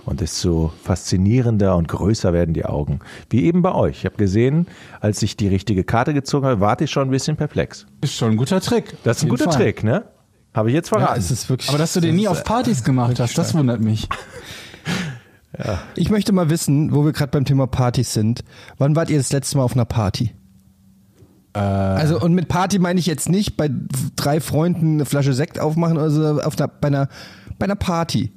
Und 0.06 0.22
desto 0.22 0.72
faszinierender 0.84 1.76
und 1.76 1.88
größer 1.88 2.32
werden 2.32 2.54
die 2.54 2.66
Augen. 2.66 3.00
Wie 3.30 3.44
eben 3.46 3.62
bei 3.64 3.74
euch. 3.74 3.98
Ich 4.00 4.06
habe 4.06 4.18
gesehen, 4.18 4.68
als 5.02 5.24
ich 5.24 5.36
die 5.36 5.48
richtige 5.48 5.84
Karte 5.84 6.14
gezogen 6.14 6.46
habe, 6.46 6.60
warte 6.60 6.84
ich 6.84 6.92
schon 6.92 7.08
ein 7.08 7.12
bisschen 7.12 7.38
perplex. 7.38 7.88
Ist 8.02 8.14
schon 8.14 8.32
ein 8.32 8.38
guter 8.38 8.62
Trick. 8.62 8.96
Das 9.04 9.18
ist 9.18 9.24
ein 9.24 9.30
guter 9.30 9.46
Fall. 9.46 9.56
Trick, 9.56 9.84
ne? 9.84 10.06
Habe 10.54 10.70
ich 10.70 10.76
jetzt 10.76 10.92
Ja, 10.92 11.00
verraten. 11.00 11.20
es 11.20 11.32
ist 11.32 11.50
wirklich. 11.50 11.70
Aber 11.70 11.78
dass 11.80 11.94
du 11.94 12.00
den 12.02 12.16
nie 12.16 12.28
auf 12.28 12.44
Partys 12.44 12.84
gemacht 12.84 13.20
hast, 13.20 13.38
das 13.38 13.54
wundert 13.54 13.82
mich. 13.82 14.08
Ich 15.96 16.10
möchte 16.10 16.34
mal 16.34 16.50
wissen, 16.50 16.94
wo 16.94 17.06
wir 17.06 17.14
gerade 17.14 17.32
beim 17.32 17.46
Thema 17.46 17.66
Partys 17.66 18.14
sind. 18.14 18.44
Wann 18.78 18.98
wart 18.98 19.10
ihr 19.10 19.18
das 19.18 19.32
letzte 19.32 19.56
Mal 19.58 19.64
auf 19.64 19.72
einer 19.74 19.86
Party? 19.86 20.34
Äh. 21.54 21.60
Also 21.60 22.20
und 22.20 22.34
mit 22.34 22.50
Party 22.50 22.78
meine 22.78 23.00
ich 23.00 23.06
jetzt 23.06 23.30
nicht 23.30 23.56
bei 23.56 23.70
drei 24.18 24.42
Freunden 24.42 24.96
eine 24.96 25.06
Flasche 25.06 25.32
Sekt 25.32 25.58
aufmachen 25.58 25.96
oder 25.98 26.10
so, 26.10 26.42
auf 26.42 26.58
einer, 26.60 26.68
bei 26.68 26.88
einer 26.88 27.08
bei 27.58 27.64
einer 27.64 27.76
Party, 27.76 28.34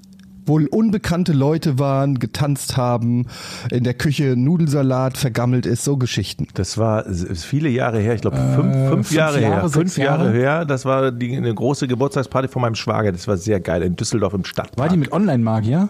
wo 0.49 0.59
unbekannte 0.71 1.33
Leute 1.33 1.79
waren, 1.79 2.19
getanzt 2.19 2.77
haben, 2.77 3.27
in 3.71 3.85
der 3.85 3.95
Küche 3.95 4.35
Nudelsalat 4.37 5.17
vergammelt 5.19 5.67
ist, 5.67 5.85
so 5.85 5.97
Geschichten. 5.97 6.49
Das 6.55 6.79
war 6.79 7.05
viele 7.13 7.69
Jahre 7.69 8.01
her, 8.01 8.15
ich 8.15 8.21
glaube 8.23 8.37
fünf, 8.39 8.55
fünf, 8.57 8.75
Äh, 8.75 8.89
fünf 8.89 9.13
Jahre, 9.13 9.39
her. 9.39 9.49
Jahre, 9.51 9.71
Fünf 9.71 9.93
sechs 9.93 10.05
Jahre 10.05 10.25
Jahre? 10.25 10.37
her. 10.37 10.65
Das 10.65 10.85
war 10.85 11.13
die, 11.13 11.37
eine 11.37 11.55
große 11.55 11.87
Geburtstagsparty 11.87 12.49
von 12.49 12.63
meinem 12.63 12.75
Schwager. 12.75 13.13
Das 13.13 13.29
war 13.29 13.37
sehr 13.37 13.61
geil 13.61 13.83
in 13.83 13.95
Düsseldorf 13.97 14.35
im 14.35 14.45
Stadtpark. 14.45 14.79
War 14.79 14.89
die 14.89 14.97
mit 14.97 15.13
Online-Magier? 15.13 15.89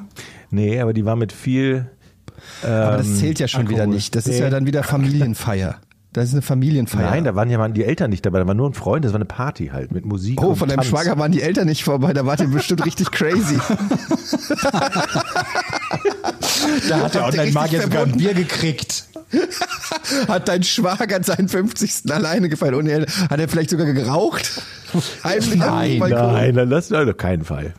Nee, 0.51 0.81
aber 0.81 0.93
die 0.93 1.05
war 1.05 1.17
mit 1.17 1.33
viel. 1.33 1.91
Aber 2.63 2.93
Ähm, 2.93 2.97
das 2.99 3.19
zählt 3.19 3.39
ja 3.41 3.49
schon 3.49 3.69
wieder 3.69 3.81
Alkohol. 3.81 3.95
nicht. 3.97 4.15
Das 4.17 4.27
ist 4.27 4.39
ja 4.39 4.51
dann 4.51 4.67
wieder 4.67 4.83
Familienfeier. 4.83 5.77
Das 6.13 6.25
ist 6.25 6.33
eine 6.33 6.43
Familienfeier. 6.43 7.11
Nein, 7.11 7.25
da 7.25 7.35
waren 7.35 7.51
ja 7.51 7.59
mal 7.59 7.71
die 7.71 7.85
Eltern 7.85 8.11
nicht 8.11 8.25
dabei, 8.25 8.39
da 8.39 8.47
war 8.47 8.55
nur 8.55 8.69
ein 8.69 8.75
Freund, 8.75 9.05
das 9.05 9.13
war 9.13 9.19
eine 9.19 9.27
Party 9.27 9.69
halt 9.69 9.93
mit 9.93 10.07
Musik. 10.07 10.43
Oh, 10.43 10.49
und 10.49 10.57
von 10.57 10.69
deinem 10.69 10.79
Tanz. 10.79 10.89
Schwager 10.89 11.19
waren 11.19 11.33
die 11.33 11.43
Eltern 11.43 11.67
nicht 11.67 11.85
vorbei, 11.85 12.13
da 12.15 12.25
wart 12.25 12.41
ihr 12.41 12.49
bestimmt 12.49 12.85
richtig 12.87 13.11
crazy. 13.11 13.59
Da 16.89 17.01
hat 17.01 17.15
der 17.15 17.25
Online-Magier 17.25 17.83
sogar 17.83 18.05
ein? 18.05 18.13
Bier 18.13 18.35
gekriegt. 18.35 19.05
Hat 20.29 20.49
dein 20.49 20.63
Schwager 20.63 21.23
seinen 21.23 21.49
50. 21.49 22.11
alleine 22.11 22.49
gefeiert 22.49 22.75
und 22.75 22.87
er, 22.87 23.03
hat 23.31 23.39
er 23.39 23.49
vielleicht 23.49 23.71
sogar 23.71 23.93
geraucht? 23.93 24.63
Heimlich 25.25 25.57
Nein, 25.57 25.99
nein, 25.99 26.55
nein, 26.55 26.71
das 26.71 26.91
auf 26.91 27.17
keinen 27.17 27.45
Fall. 27.45 27.75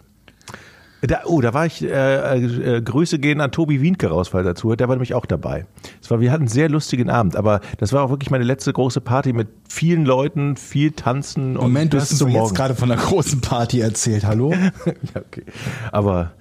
Da, 1.01 1.21
oh, 1.25 1.39
da 1.39 1.53
war 1.53 1.65
ich, 1.65 1.81
äh, 1.81 2.77
äh, 2.77 2.81
Grüße 2.81 3.19
gehen 3.19 3.39
an 3.39 3.51
Tobi 3.51 3.81
Wienke 3.81 4.07
raus, 4.07 4.29
falls 4.29 4.45
er 4.45 4.55
zuhört, 4.55 4.81
der 4.81 4.89
war 4.89 4.95
nämlich 4.95 5.13
auch 5.13 5.25
dabei. 5.25 5.65
Es 6.01 6.11
war, 6.11 6.19
wir 6.19 6.31
hatten 6.31 6.43
einen 6.43 6.49
sehr 6.49 6.67
lustigen 6.67 7.09
Abend, 7.09 7.37
aber 7.37 7.61
das 7.77 7.93
war 7.93 8.03
auch 8.03 8.09
wirklich 8.09 8.31
meine 8.31 8.43
letzte 8.43 8.73
große 8.73 8.99
Party 8.99 9.31
mit 9.31 9.47
vielen 9.69 10.05
Leuten, 10.05 10.57
viel 10.57 10.91
Tanzen 10.91 11.55
und 11.55 11.63
Moment, 11.63 11.93
du 11.93 11.99
hast 11.99 12.21
uns 12.21 12.33
jetzt 12.33 12.55
gerade 12.55 12.75
von 12.75 12.91
einer 12.91 13.01
großen 13.01 13.39
Party 13.39 13.79
erzählt, 13.79 14.25
hallo? 14.25 14.51
ja, 14.85 15.21
okay. 15.21 15.43
Aber 15.91 16.31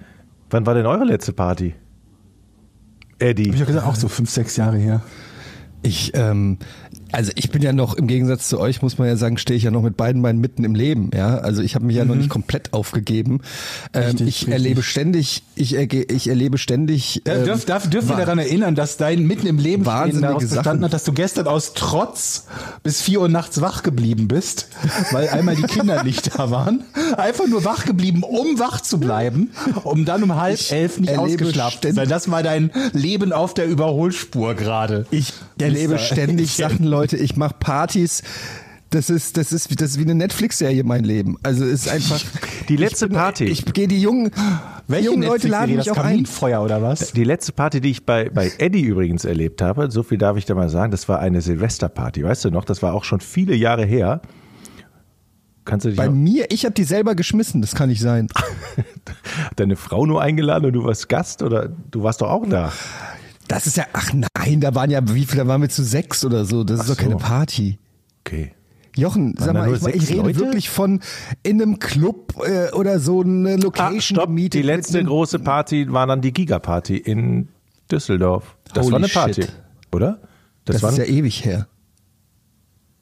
wann 0.49 0.65
war 0.65 0.73
denn 0.73 0.85
eure 0.85 1.05
letzte 1.05 1.31
Party? 1.31 1.75
Eddie. 3.19 3.47
Hab 3.47 3.53
ich 3.53 3.59
ja 3.59 3.65
gesagt, 3.65 3.87
auch 3.87 3.95
so 3.95 4.09
fünf, 4.09 4.29
sechs 4.29 4.57
Jahre 4.57 4.77
her. 4.77 5.01
Ich, 5.81 6.11
ähm, 6.15 6.57
Also 7.11 7.31
ich 7.35 7.49
bin 7.49 7.61
ja 7.61 7.73
noch, 7.73 7.95
im 7.95 8.07
Gegensatz 8.07 8.47
zu 8.49 8.59
euch, 8.59 8.81
muss 8.81 8.97
man 8.97 9.07
ja 9.07 9.15
sagen, 9.17 9.37
stehe 9.37 9.57
ich 9.57 9.63
ja 9.63 9.71
noch 9.71 9.81
mit 9.81 9.97
beiden 9.97 10.21
Beinen 10.21 10.39
mitten 10.39 10.63
im 10.63 10.75
Leben. 10.75 11.09
Ja, 11.15 11.37
Also 11.39 11.61
ich 11.61 11.75
habe 11.75 11.85
mich 11.85 11.95
ja 11.95 12.05
noch 12.05 12.15
nicht 12.15 12.29
komplett 12.29 12.71
aufgegeben. 12.73 13.41
Ähm, 13.93 14.03
Richtig, 14.03 14.21
ich 14.27 14.35
richtig. 14.41 14.53
erlebe 14.53 14.83
ständig, 14.83 15.43
ich, 15.55 15.75
erge- 15.75 16.11
ich 16.11 16.27
erlebe 16.27 16.57
ständig. 16.59 17.21
Ähm, 17.25 17.45
dürf, 17.45 17.65
darf, 17.65 17.89
dürfen 17.89 18.09
wir 18.09 18.17
daran 18.17 18.37
erinnern, 18.37 18.75
dass 18.75 18.97
dein 18.97 19.23
mitten 19.25 19.47
im 19.47 19.57
Leben 19.57 19.85
Wahnsinnige 19.87 20.27
daraus 20.27 20.43
bestanden 20.47 20.83
hat, 20.85 20.93
dass 20.93 21.03
du 21.03 21.13
gestern 21.13 21.47
aus 21.47 21.73
Trotz 21.73 22.45
bis 22.83 23.01
4 23.01 23.21
Uhr 23.21 23.29
nachts 23.29 23.59
wach 23.59 23.81
geblieben 23.81 24.27
bist, 24.27 24.67
weil 25.11 25.29
einmal 25.29 25.55
die 25.55 25.63
Kinder 25.63 26.03
nicht 26.03 26.37
da 26.37 26.51
waren. 26.51 26.83
Einfach 27.17 27.47
nur 27.47 27.65
wach 27.65 27.85
geblieben, 27.85 28.21
um 28.23 28.59
wach 28.59 28.81
zu 28.81 28.99
bleiben, 28.99 29.49
um 29.83 30.05
dann 30.05 30.21
um 30.23 30.35
halb 30.35 30.59
Ich 30.59 30.71
elf 30.71 30.99
nicht 30.99 31.17
ausgeschlafen 31.17 31.81
zu 31.81 31.93
sein. 31.93 32.07
Das 32.07 32.29
war 32.29 32.43
dein 32.43 32.69
Leben 32.93 33.33
auf 33.33 33.53
der 33.55 33.65
Überholspur 33.67 34.53
gerade. 34.53 35.07
Ich 35.09 35.33
erlebe 35.59 35.97
ständig 35.97 36.51
Sachen, 36.55 36.85
Leute. 36.85 36.98
Ich 37.03 37.35
mache 37.35 37.55
Partys. 37.59 38.23
Das 38.91 39.11
ist, 39.11 39.37
das 39.37 39.51
ist, 39.51 39.79
das 39.79 39.91
ist 39.91 39.99
wie 39.99 40.03
eine 40.03 40.15
Netflix-Serie, 40.15 40.83
mein 40.83 41.03
Leben. 41.03 41.37
Also 41.43 41.63
es 41.63 41.85
ist 41.85 41.89
einfach. 41.89 42.21
Die 42.69 42.75
letzte 42.75 43.05
ich 43.05 43.09
bin, 43.09 43.17
Party. 43.17 43.45
Ich 43.45 43.65
gehe 43.65 43.87
die 43.87 44.01
jungen, 44.01 44.31
Welche 44.87 45.09
jungen 45.09 45.23
Leute 45.23 45.47
laden 45.47 45.75
mich 45.75 45.85
das 45.85 45.95
auch 45.95 46.03
ein. 46.03 46.11
Kaminfeuer 46.11 46.61
oder 46.61 46.81
was? 46.81 47.13
Die 47.13 47.23
letzte 47.23 47.51
Party, 47.51 47.81
die 47.81 47.91
ich 47.91 48.05
bei, 48.05 48.29
bei 48.29 48.51
Eddie 48.57 48.81
übrigens 48.81 49.25
erlebt 49.25 49.61
habe, 49.61 49.91
so 49.91 50.03
viel 50.03 50.17
darf 50.17 50.37
ich 50.37 50.45
da 50.45 50.55
mal 50.55 50.69
sagen, 50.69 50.91
das 50.91 51.07
war 51.07 51.19
eine 51.19 51.41
Silvesterparty. 51.41 52.23
Weißt 52.23 52.45
du 52.45 52.51
noch, 52.51 52.65
das 52.65 52.81
war 52.81 52.93
auch 52.93 53.03
schon 53.03 53.21
viele 53.21 53.55
Jahre 53.55 53.85
her. 53.85 54.21
Kannst 55.65 55.85
du 55.85 55.89
dich 55.89 55.97
Bei 55.97 56.07
noch, 56.07 56.13
mir, 56.13 56.47
ich 56.49 56.65
habe 56.65 56.73
die 56.73 56.83
selber 56.83 57.13
geschmissen. 57.13 57.61
Das 57.61 57.75
kann 57.75 57.89
nicht 57.89 58.01
sein. 58.01 58.27
deine 59.55 59.75
Frau 59.75 60.07
nur 60.07 60.21
eingeladen 60.21 60.65
und 60.65 60.73
du 60.73 60.83
warst 60.83 61.09
Gast 61.09 61.43
oder 61.43 61.69
du 61.69 62.01
warst 62.01 62.21
doch 62.21 62.29
auch 62.29 62.47
da? 62.47 62.71
Das 63.49 63.67
ist 63.67 63.75
ja, 63.77 63.85
ach 63.93 64.11
nein, 64.13 64.61
da 64.61 64.73
waren 64.75 64.89
ja, 64.91 65.01
wie 65.13 65.25
viel, 65.25 65.37
da 65.37 65.47
waren 65.47 65.61
wir 65.61 65.69
zu 65.69 65.83
sechs 65.83 66.23
oder 66.23 66.45
so. 66.45 66.63
Das 66.63 66.79
ist 66.81 66.85
Ach 66.85 66.95
doch 66.95 66.97
keine 67.01 67.11
so. 67.13 67.17
Party. 67.17 67.79
Okay. 68.21 68.53
Jochen, 68.95 69.33
sag 69.37 69.47
da 69.47 69.53
mal, 69.53 69.73
ich, 69.75 69.83
ich 69.87 70.09
rede 70.09 70.21
Leute? 70.21 70.39
wirklich 70.39 70.69
von 70.69 70.99
in 71.43 71.61
einem 71.61 71.79
Club 71.79 72.35
äh, 72.45 72.71
oder 72.73 72.99
so 72.99 73.21
eine 73.21 73.53
Ah, 73.53 73.55
Location 73.55 74.01
stopp, 74.01 74.27
gemietet. 74.27 74.53
die 74.53 74.61
letzte 74.65 75.03
große 75.03 75.39
Party 75.39 75.91
war 75.91 76.05
dann 76.07 76.21
die 76.21 76.31
Giga-Party 76.31 76.97
in 76.97 77.49
Düsseldorf. 77.91 78.55
Das 78.73 78.83
Holy 78.85 78.91
war 78.93 78.99
eine 78.99 79.07
Party, 79.07 79.41
shit. 79.43 79.53
oder? 79.91 80.19
Das, 80.65 80.83
war 80.83 80.91
ist 80.91 80.97
ja 80.99 81.05
ewig 81.05 81.43
her. 81.43 81.67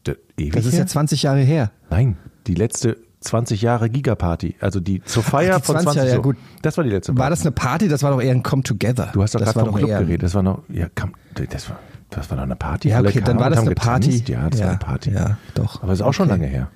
d- 0.06 0.16
ewig 0.38 0.54
Das 0.54 0.66
ist 0.66 0.74
her? 0.74 0.82
ja 0.82 0.88
20 0.88 1.24
Jahre 1.24 1.42
her. 1.42 1.72
Nein, 1.90 2.18
die 2.48 2.54
letzte 2.54 2.98
20 3.28 3.62
Jahre 3.62 3.90
Giga-Party. 3.90 4.56
Also 4.60 4.80
die 4.80 5.04
zur 5.04 5.24
Feier 5.24 5.56
Ach, 5.58 5.62
die 5.62 5.66
von 5.66 5.76
20 5.76 5.84
20 5.94 5.98
Jahre, 5.98 6.10
ja 6.10 6.16
so. 6.16 6.22
gut. 6.22 6.38
Das 6.62 6.78
war 6.78 6.84
die 6.84 6.90
letzte 6.90 7.12
Party. 7.14 7.22
War 7.24 7.30
das 7.30 7.42
eine 7.42 7.52
Party? 7.52 7.88
Das 7.88 8.04
war 8.04 8.12
doch 8.12 8.22
eher 8.22 8.32
ein 8.32 8.44
Come 8.44 8.64
Together. 8.64 9.10
Du 9.14 9.22
hast 9.22 9.36
doch 9.36 9.40
das 9.40 9.54
gerade 9.54 9.70
vom 9.70 9.76
Club 9.78 9.90
geredet. 9.90 10.24
Das 10.24 10.34
war 10.34 10.44
noch, 10.44 10.64
ja, 10.70 10.88
komm, 10.96 11.14
das 11.34 11.70
war, 11.70 11.80
das 12.10 12.30
war 12.30 12.38
doch 12.38 12.44
eine 12.44 12.56
Party. 12.56 12.90
Ja, 12.90 13.00
okay, 13.02 13.22
dann 13.24 13.40
war 13.40 13.50
das 13.50 13.60
eine 13.60 13.76
Party. 13.76 14.08
getanzt. 14.22 14.30
Ja, 14.30 14.50
das 14.50 14.60
Ja, 14.60 14.66
war 14.66 14.72
eine 14.72 14.80
Party. 14.80 15.12
ja, 15.12 15.38
doch. 15.56 15.84
Aber 15.84 15.92
es 15.94 16.00
ist 16.00 16.06
auch 16.06 16.14
schon 16.14 16.30
Okay. 16.30 16.40
lange 16.40 16.48
her. 16.48 16.70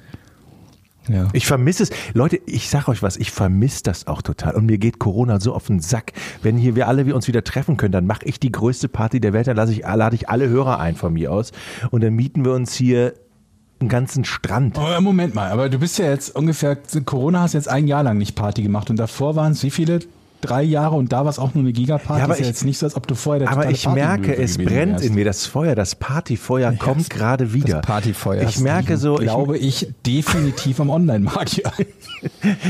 Ja. 1.08 1.28
Ich 1.34 1.48
vermisse 1.48 1.82
es. 1.84 1.90
Leute, 2.14 2.40
ich 2.46 2.70
sag 2.70 2.88
euch 2.88 3.02
was, 3.02 3.18
ich 3.18 3.32
vermisse 3.32 3.82
das 3.82 4.06
auch 4.06 4.22
total. 4.22 4.54
Und 4.54 4.68
mir 4.68 4.78
geht 4.78 5.00
Corona 5.00 5.40
so 5.40 5.54
auf 5.56 5.66
den 5.66 5.80
Sack. 5.80 6.14
Wenn 6.44 6.58
hier 6.58 6.76
wir 6.76 6.88
alle 6.88 7.08
wir 7.08 7.16
uns 7.16 7.28
wieder 7.28 7.44
treffen 7.44 7.76
können, 7.76 7.92
dann 7.92 8.06
mache 8.06 8.24
ich 8.26 8.40
die 8.40 8.52
größte 8.52 8.88
Party 8.88 9.20
der 9.20 9.34
Welt, 9.34 9.48
dann 9.48 9.56
lasse 9.58 9.72
ich, 9.74 9.80
lade 9.82 10.16
ich 10.16 10.30
alle 10.30 10.48
Hörer 10.48 10.80
ein 10.80 10.96
von 10.96 11.12
mir 11.14 11.32
aus. 11.32 11.54
Und 11.90 12.04
dann 12.04 12.14
mieten 12.14 12.46
wir 12.46 12.54
uns 12.54 12.76
hier 12.76 13.14
einen 13.82 13.90
ganzen 13.90 14.24
Strand. 14.24 14.78
Oh, 14.78 15.02
Moment 15.02 15.36
mal, 15.36 15.52
aber 15.52 15.70
du 15.70 15.80
bist 15.80 15.98
ja 15.98 16.06
jetzt 16.06 16.36
ungefähr, 16.36 16.78
Corona 17.06 17.42
hast 17.42 17.54
jetzt 17.54 17.68
ein 17.68 17.88
Jahr 17.88 18.04
lang 18.04 18.18
nicht 18.18 18.36
Party 18.36 18.62
gemacht 18.62 18.90
und 18.90 18.98
davor 18.98 19.36
waren 19.36 19.52
es 19.52 19.64
wie 19.64 19.72
viele? 19.72 20.00
Drei 20.42 20.64
Jahre 20.64 20.96
und 20.96 21.14
da 21.14 21.20
war 21.24 21.30
es 21.30 21.40
auch 21.40 21.54
nur 21.54 21.64
eine 21.64 21.72
Gigaparty. 21.72 22.20
Ja, 22.20 22.24
aber 22.26 22.34
ist 22.34 22.40
ja 22.40 22.44
ich- 22.44 22.48
jetzt 22.50 22.66
nicht 22.66 22.78
so, 22.78 22.86
als 22.86 22.96
ob 22.96 23.08
du 23.08 23.16
vorher 23.16 23.40
der 23.40 23.50
Aber 23.52 23.70
ich 23.70 23.88
merke, 23.88 24.24
Partylöwe 24.30 24.44
es 24.44 24.58
brennt 24.58 24.92
wärst. 24.94 25.06
in 25.06 25.14
mir. 25.16 25.26
Das 25.26 25.46
Feuer, 25.46 25.76
das 25.76 25.96
Partyfeuer 25.96 26.74
kommt 26.74 27.10
gerade 27.10 27.54
wieder. 27.54 27.82
Partyfeuer. 27.82 28.42
Ich 28.44 28.60
merke 28.60 28.98
so, 28.98 29.16
ich, 29.20 29.26
glaube 29.26 29.58
ich, 29.58 29.94
definitiv 30.06 30.80
am 30.80 30.90
Online-Markt. 30.90 31.58
Ja. 31.64 31.72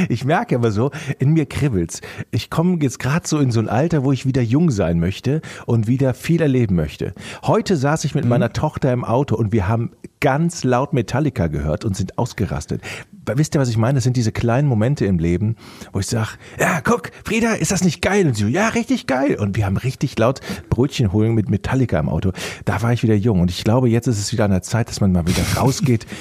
Ich 0.07 0.23
merke 0.23 0.55
aber 0.55 0.71
so, 0.71 0.91
in 1.19 1.31
mir 1.33 1.45
kribbelt's. 1.45 1.99
Ich 2.31 2.49
komme 2.49 2.77
jetzt 2.81 2.99
gerade 2.99 3.27
so 3.27 3.37
in 3.39 3.51
so 3.51 3.59
ein 3.59 3.67
Alter, 3.67 4.03
wo 4.05 4.13
ich 4.13 4.25
wieder 4.25 4.41
jung 4.41 4.71
sein 4.71 4.97
möchte 4.99 5.41
und 5.65 5.87
wieder 5.87 6.13
viel 6.13 6.41
erleben 6.41 6.75
möchte. 6.75 7.13
Heute 7.43 7.75
saß 7.75 8.05
ich 8.05 8.15
mit 8.15 8.23
meiner 8.25 8.53
Tochter 8.53 8.93
im 8.93 9.03
Auto 9.03 9.35
und 9.35 9.51
wir 9.51 9.67
haben 9.67 9.91
ganz 10.21 10.63
laut 10.63 10.93
Metallica 10.93 11.47
gehört 11.47 11.83
und 11.83 11.97
sind 11.97 12.17
ausgerastet. 12.17 12.81
Wisst 13.25 13.55
ihr, 13.55 13.61
was 13.61 13.69
ich 13.69 13.77
meine? 13.77 13.95
Das 13.95 14.03
sind 14.03 14.17
diese 14.17 14.31
kleinen 14.31 14.67
Momente 14.67 15.05
im 15.05 15.19
Leben, 15.19 15.55
wo 15.93 15.99
ich 15.99 16.07
sag, 16.07 16.37
ja, 16.59 16.81
guck, 16.81 17.11
Frieda, 17.23 17.53
ist 17.53 17.71
das 17.71 17.83
nicht 17.83 18.01
geil? 18.01 18.25
Und 18.25 18.35
sie 18.35 18.43
so, 18.43 18.47
ja, 18.47 18.69
richtig 18.69 19.05
geil. 19.05 19.35
Und 19.39 19.55
wir 19.55 19.65
haben 19.65 19.77
richtig 19.77 20.17
laut 20.17 20.41
Brötchen 20.69 21.11
holen 21.11 21.35
mit 21.35 21.49
Metallica 21.49 21.99
im 21.99 22.09
Auto. 22.09 22.31
Da 22.65 22.81
war 22.81 22.93
ich 22.93 23.03
wieder 23.03 23.13
jung. 23.13 23.41
Und 23.41 23.51
ich 23.51 23.63
glaube, 23.63 23.89
jetzt 23.89 24.07
ist 24.07 24.19
es 24.19 24.33
wieder 24.33 24.45
an 24.45 24.51
der 24.51 24.63
Zeit, 24.63 24.89
dass 24.89 25.01
man 25.01 25.11
mal 25.11 25.27
wieder 25.27 25.43
rausgeht. 25.57 26.05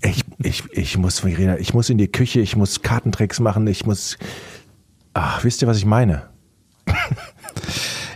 Ich, 0.00 0.22
ich, 0.38 0.62
ich 0.70 0.96
muss, 0.96 1.18
Verena, 1.20 1.58
ich 1.58 1.74
muss 1.74 1.90
in 1.90 1.98
die 1.98 2.06
Küche, 2.06 2.40
ich 2.40 2.54
muss 2.54 2.82
Kartentricks 2.82 3.40
machen, 3.40 3.66
ich 3.66 3.84
muss, 3.84 4.16
ach, 5.12 5.42
wisst 5.42 5.60
ihr, 5.60 5.66
was 5.66 5.76
ich 5.76 5.86
meine? 5.86 6.28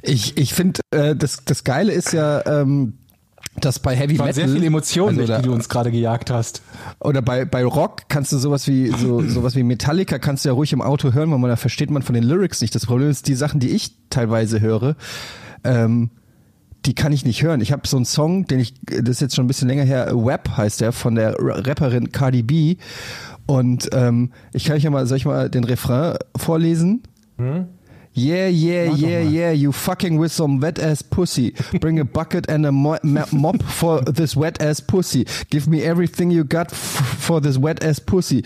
Ich, 0.03 0.37
ich 0.37 0.55
finde, 0.55 0.81
äh, 0.91 1.15
das, 1.15 1.45
das 1.45 1.65
Geile 1.65 1.93
ist 1.93 2.13
ja, 2.13 2.45
ähm, 2.47 2.95
dass 3.61 3.79
bei 3.79 3.95
Heavy 3.95 4.15
Metal 4.15 4.33
sehr 4.35 4.49
viele 4.49 4.67
Emotionen, 4.67 5.19
also 5.21 5.31
da- 5.33 5.41
die 5.41 5.47
du 5.49 5.53
uns 5.55 5.69
gerade 5.69 5.91
gejagt 5.91 6.31
hast. 6.31 6.63
oder 7.01 7.21
bei, 7.23 7.45
bei 7.45 7.65
Rock 7.65 8.03
kannst 8.09 8.33
du 8.33 8.39
sowas 8.39 8.67
wie 8.67 8.89
so 8.89 9.21
sowas 9.29 9.55
wie 9.57 9.63
Metallica 9.63 10.19
kannst 10.19 10.45
du 10.45 10.49
ja 10.49 10.55
ruhig 10.55 10.73
im 10.73 10.81
Auto 10.83 11.13
hören, 11.13 11.31
weil 11.31 11.39
man 11.39 11.51
da 11.51 11.57
versteht 11.57 11.91
man 11.91 12.03
von 12.03 12.15
den 12.15 12.25
Lyrics 12.25 12.61
nicht. 12.63 12.75
Das 12.75 12.87
Problem 12.87 13.11
ist, 13.11 13.29
die 13.29 13.35
Sachen, 13.35 13.61
die 13.61 13.71
ich 13.71 13.95
teilweise 14.11 14.61
höre, 14.61 14.97
ähm, 15.65 16.11
die 16.87 16.95
kann 16.95 17.13
ich 17.13 17.25
nicht 17.25 17.43
hören. 17.45 17.61
Ich 17.61 17.71
habe 17.71 17.87
so 17.87 17.97
einen 17.97 18.07
Song, 18.07 18.47
den 18.47 18.59
ich, 18.59 18.75
das 18.87 19.11
ist 19.11 19.21
jetzt 19.21 19.37
schon 19.37 19.45
ein 19.45 19.49
bisschen 19.49 19.69
länger 19.69 19.85
her, 19.85 20.11
Web 20.15 20.49
heißt 20.57 20.81
der, 20.81 20.91
von 20.93 21.15
der 21.15 21.37
Ra- 21.39 21.61
Rapperin 21.61 22.11
Cardi 22.11 22.43
B. 22.43 22.77
Und 23.47 23.89
ähm, 23.93 24.33
ich 24.53 24.65
kann 24.65 24.77
euch 24.77 24.83
ja 24.83 24.91
mal, 24.91 25.07
soll 25.07 25.19
ich 25.19 25.25
mal 25.25 25.49
den 25.51 25.63
Refrain 25.65 26.17
vorlesen? 26.37 27.03
Yeah, 28.15 28.49
yeah, 28.49 28.91
yeah, 28.93 29.21
yeah, 29.21 29.51
you 29.53 29.73
fucking 29.73 30.19
with 30.19 30.33
some 30.33 30.61
wet 30.61 30.79
ass 30.79 31.01
pussy. 31.01 31.55
Bring 31.81 31.99
a 31.99 32.05
bucket 32.05 32.47
and 32.49 32.67
a 32.67 32.73
mo 32.73 32.99
mop 33.03 33.63
for 33.63 34.03
this 34.03 34.37
wet 34.37 34.61
ass 34.61 34.81
pussy. 34.81 35.27
Give 35.49 35.67
me 35.67 35.83
everything 35.83 36.31
you 36.31 36.45
got 36.45 36.73
f 36.73 36.79
for 36.79 37.41
this 37.41 37.57
wet 37.57 37.83
ass 37.83 37.99
pussy. 37.99 38.45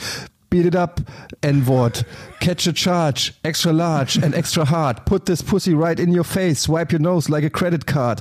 Beat 0.51 0.67
it 0.67 0.77
up, 0.77 1.01
N-Wort. 1.43 2.05
Catch 2.39 2.69
a 2.69 2.73
charge, 2.73 3.35
extra 3.43 3.73
large 3.73 4.17
and 4.17 4.33
extra 4.37 4.65
hard. 4.65 5.05
Put 5.05 5.27
this 5.27 5.43
pussy 5.43 5.75
right 5.75 5.99
in 5.99 6.13
your 6.13 6.23
face. 6.23 6.61
Swipe 6.61 6.93
your 6.93 7.01
nose 7.01 7.29
like 7.29 7.43
a 7.43 7.51
credit 7.51 7.87
card. 7.87 8.21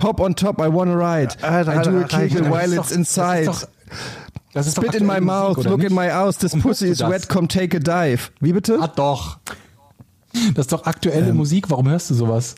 Hop 0.00 0.20
on 0.20 0.34
top, 0.34 0.60
I 0.60 0.66
wanna 0.66 0.96
ride. 0.96 1.40
I 1.44 1.84
do 1.84 2.00
a 2.00 2.08
Kegel 2.08 2.50
while 2.50 2.72
it's 2.72 2.90
inside. 2.90 3.46
Das 3.46 3.56
ist 3.56 3.62
doch, 3.62 3.68
das 4.52 4.66
ist 4.66 4.76
doch 4.76 4.82
Spit 4.82 5.00
in 5.00 5.06
my 5.06 5.20
Musik, 5.20 5.24
mouth, 5.24 5.64
look 5.66 5.78
nicht? 5.78 5.90
in 5.90 5.94
my 5.94 6.10
eyes. 6.12 6.38
This 6.38 6.54
pussy 6.60 6.88
is 6.90 7.00
wet, 7.00 7.28
come 7.28 7.46
take 7.46 7.76
a 7.76 7.80
dive. 7.80 8.32
Wie 8.40 8.52
bitte? 8.52 8.78
Ah, 8.80 8.88
doch. 8.88 9.38
Das 10.54 10.64
ist 10.66 10.72
doch 10.72 10.84
aktuelle 10.86 11.28
Ähm. 11.30 11.36
Musik. 11.36 11.70
Warum 11.70 11.88
hörst 11.88 12.10
du 12.10 12.14
sowas? 12.14 12.54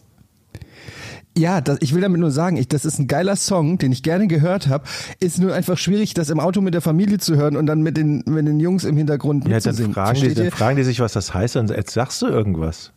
Ja, 1.39 1.61
das, 1.61 1.77
ich 1.83 1.95
will 1.95 2.01
damit 2.01 2.18
nur 2.18 2.31
sagen, 2.31 2.57
ich, 2.57 2.66
das 2.66 2.87
ist 2.87 2.99
ein 2.99 3.09
geiler 3.09 3.37
Song, 3.37 3.77
den 3.77 3.93
ich 3.93 4.03
gerne 4.03 4.27
gehört 4.27 4.68
habe. 4.68 4.85
Ist 5.20 5.39
nur 5.39 5.53
einfach 5.53 5.77
schwierig, 5.77 6.14
das 6.14 6.31
im 6.31 6.41
Auto 6.41 6.62
mit 6.62 6.72
der 6.72 6.81
Familie 6.81 7.18
zu 7.18 7.37
hören 7.37 7.57
und 7.57 7.66
dann 7.66 7.83
mit 7.83 7.99
den, 7.99 8.22
mit 8.27 8.47
den 8.49 8.59
Jungs 8.59 8.85
im 8.85 8.97
Hintergrund 8.97 9.45
Ja, 9.45 9.51
dann 9.51 9.57
mitzusingen. 9.57 9.93
fragen, 9.93 10.20
die, 10.22 10.33
dann 10.35 10.51
fragen 10.51 10.77
die 10.77 10.83
sich, 10.85 10.99
was 11.01 11.12
das 11.12 11.35
heißt, 11.35 11.57
und 11.57 11.68
jetzt 11.70 11.93
sagst 11.93 12.22
du 12.22 12.27
irgendwas. 12.27 12.93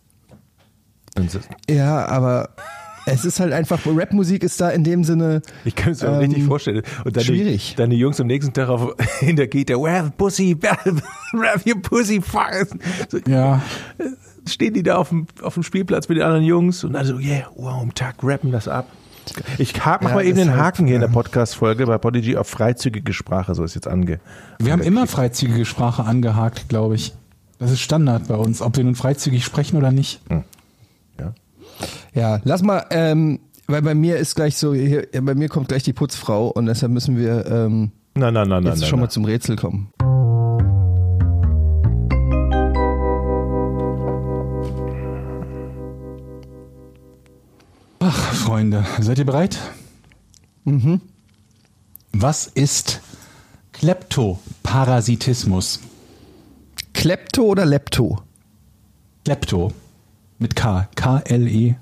Und 1.17 1.29
so- 1.31 1.39
Ja, 1.69 2.05
aber 2.05 2.51
es 3.05 3.25
ist 3.25 3.41
halt 3.41 3.51
einfach, 3.51 3.81
Rapmusik 3.85 4.41
ist 4.43 4.61
da 4.61 4.69
in 4.69 4.85
dem 4.85 5.03
Sinne. 5.03 5.41
Ich 5.65 5.75
kann 5.75 5.91
es 5.91 6.01
mir 6.01 6.07
ähm, 6.07 6.19
richtig 6.19 6.43
vorstellen. 6.45 6.83
Und 7.03 7.17
dann 7.17 7.23
schwierig. 7.25 7.71
Die, 7.71 7.75
dann 7.75 7.89
die 7.89 7.97
Jungs 7.97 8.21
am 8.21 8.27
nächsten 8.27 8.53
Tag 8.53 8.69
auf, 8.69 8.93
in 9.21 9.35
der 9.35 9.49
where 9.51 10.13
pussy, 10.17 10.55
where 10.61 11.59
your 11.67 11.81
pussy, 11.81 12.21
fuck. 12.21 12.67
So, 13.09 13.17
Ja. 13.27 13.61
Stehen 14.49 14.73
die 14.73 14.83
da 14.83 14.97
auf 14.97 15.09
dem, 15.09 15.27
auf 15.41 15.53
dem 15.53 15.63
Spielplatz 15.63 16.09
mit 16.09 16.17
den 16.17 16.23
anderen 16.23 16.43
Jungs 16.43 16.83
und 16.83 16.93
dann 16.93 17.05
so, 17.05 17.17
yeah, 17.17 17.47
wow, 17.55 17.81
am 17.81 17.93
Tag 17.93 18.15
rappen 18.23 18.51
das 18.51 18.67
ab. 18.67 18.87
Ich 19.57 19.73
hak, 19.85 20.01
mach 20.01 20.09
Ja, 20.09 20.15
mal 20.15 20.25
eben 20.25 20.37
den 20.37 20.55
Haken 20.55 20.87
hier 20.87 20.95
in 20.95 21.01
der. 21.01 21.07
Podcast-Folge 21.07 21.85
bei 21.85 21.97
Podigy 21.97 22.35
auf 22.37 22.47
freizügige 22.47 23.13
Sprache, 23.13 23.53
so 23.53 23.63
ist 23.63 23.75
jetzt 23.75 23.87
ange. 23.87 24.19
Wir 24.59 24.71
haben 24.71 24.81
immer 24.81 25.05
freizügige 25.07 25.65
Sprache 25.65 26.03
angehakt, 26.03 26.67
glaube 26.67 26.95
ich. 26.95 27.13
Das 27.59 27.71
ist 27.71 27.81
Standard 27.81 28.27
bei 28.27 28.35
uns, 28.35 28.61
ob 28.61 28.77
wir 28.77 28.83
nun 28.83 28.95
freizügig 28.95 29.43
sprechen 29.43 29.77
oder 29.77 29.91
nicht. 29.91 30.21
Ja. 30.29 30.43
Ja, 32.13 32.39
lass 32.43 32.63
mal, 32.63 32.85
ähm, 32.89 33.39
weil 33.67 33.81
bei 33.81 33.93
mir 33.93 34.17
ist 34.17 34.35
gleich 34.35 34.57
so, 34.57 34.73
hier, 34.73 35.07
bei 35.21 35.35
mir 35.35 35.47
kommt 35.47 35.67
gleich 35.67 35.83
die 35.83 35.93
Putzfrau 35.93 36.47
und 36.47 36.65
deshalb 36.65 36.91
müssen 36.91 37.17
wir 37.17 37.45
ähm, 37.45 37.91
Nein, 38.15 38.33
nein, 38.33 38.47
nein, 38.49 38.63
nein. 38.63 38.65
jetzt 38.65 38.81
nein, 38.81 38.89
schon 38.89 38.99
nein. 38.99 39.05
mal 39.05 39.11
zum 39.11 39.25
Rätsel 39.25 39.55
kommen. 39.55 39.93
Ach, 47.99 48.33
Freunde, 48.33 48.85
seid 48.99 49.19
ihr 49.19 49.25
bereit? 49.25 49.59
Mhm. 50.63 51.01
Was 52.13 52.47
ist 52.47 53.01
Kleptoparasitismus? 53.73 55.81
Klepto 56.93 57.43
oder 57.43 57.65
Lepto? 57.65 58.21
Klepto 59.25 59.73
mit 60.37 60.55
K. 60.55 60.87
K-L-E-P-T-O. 60.95 61.75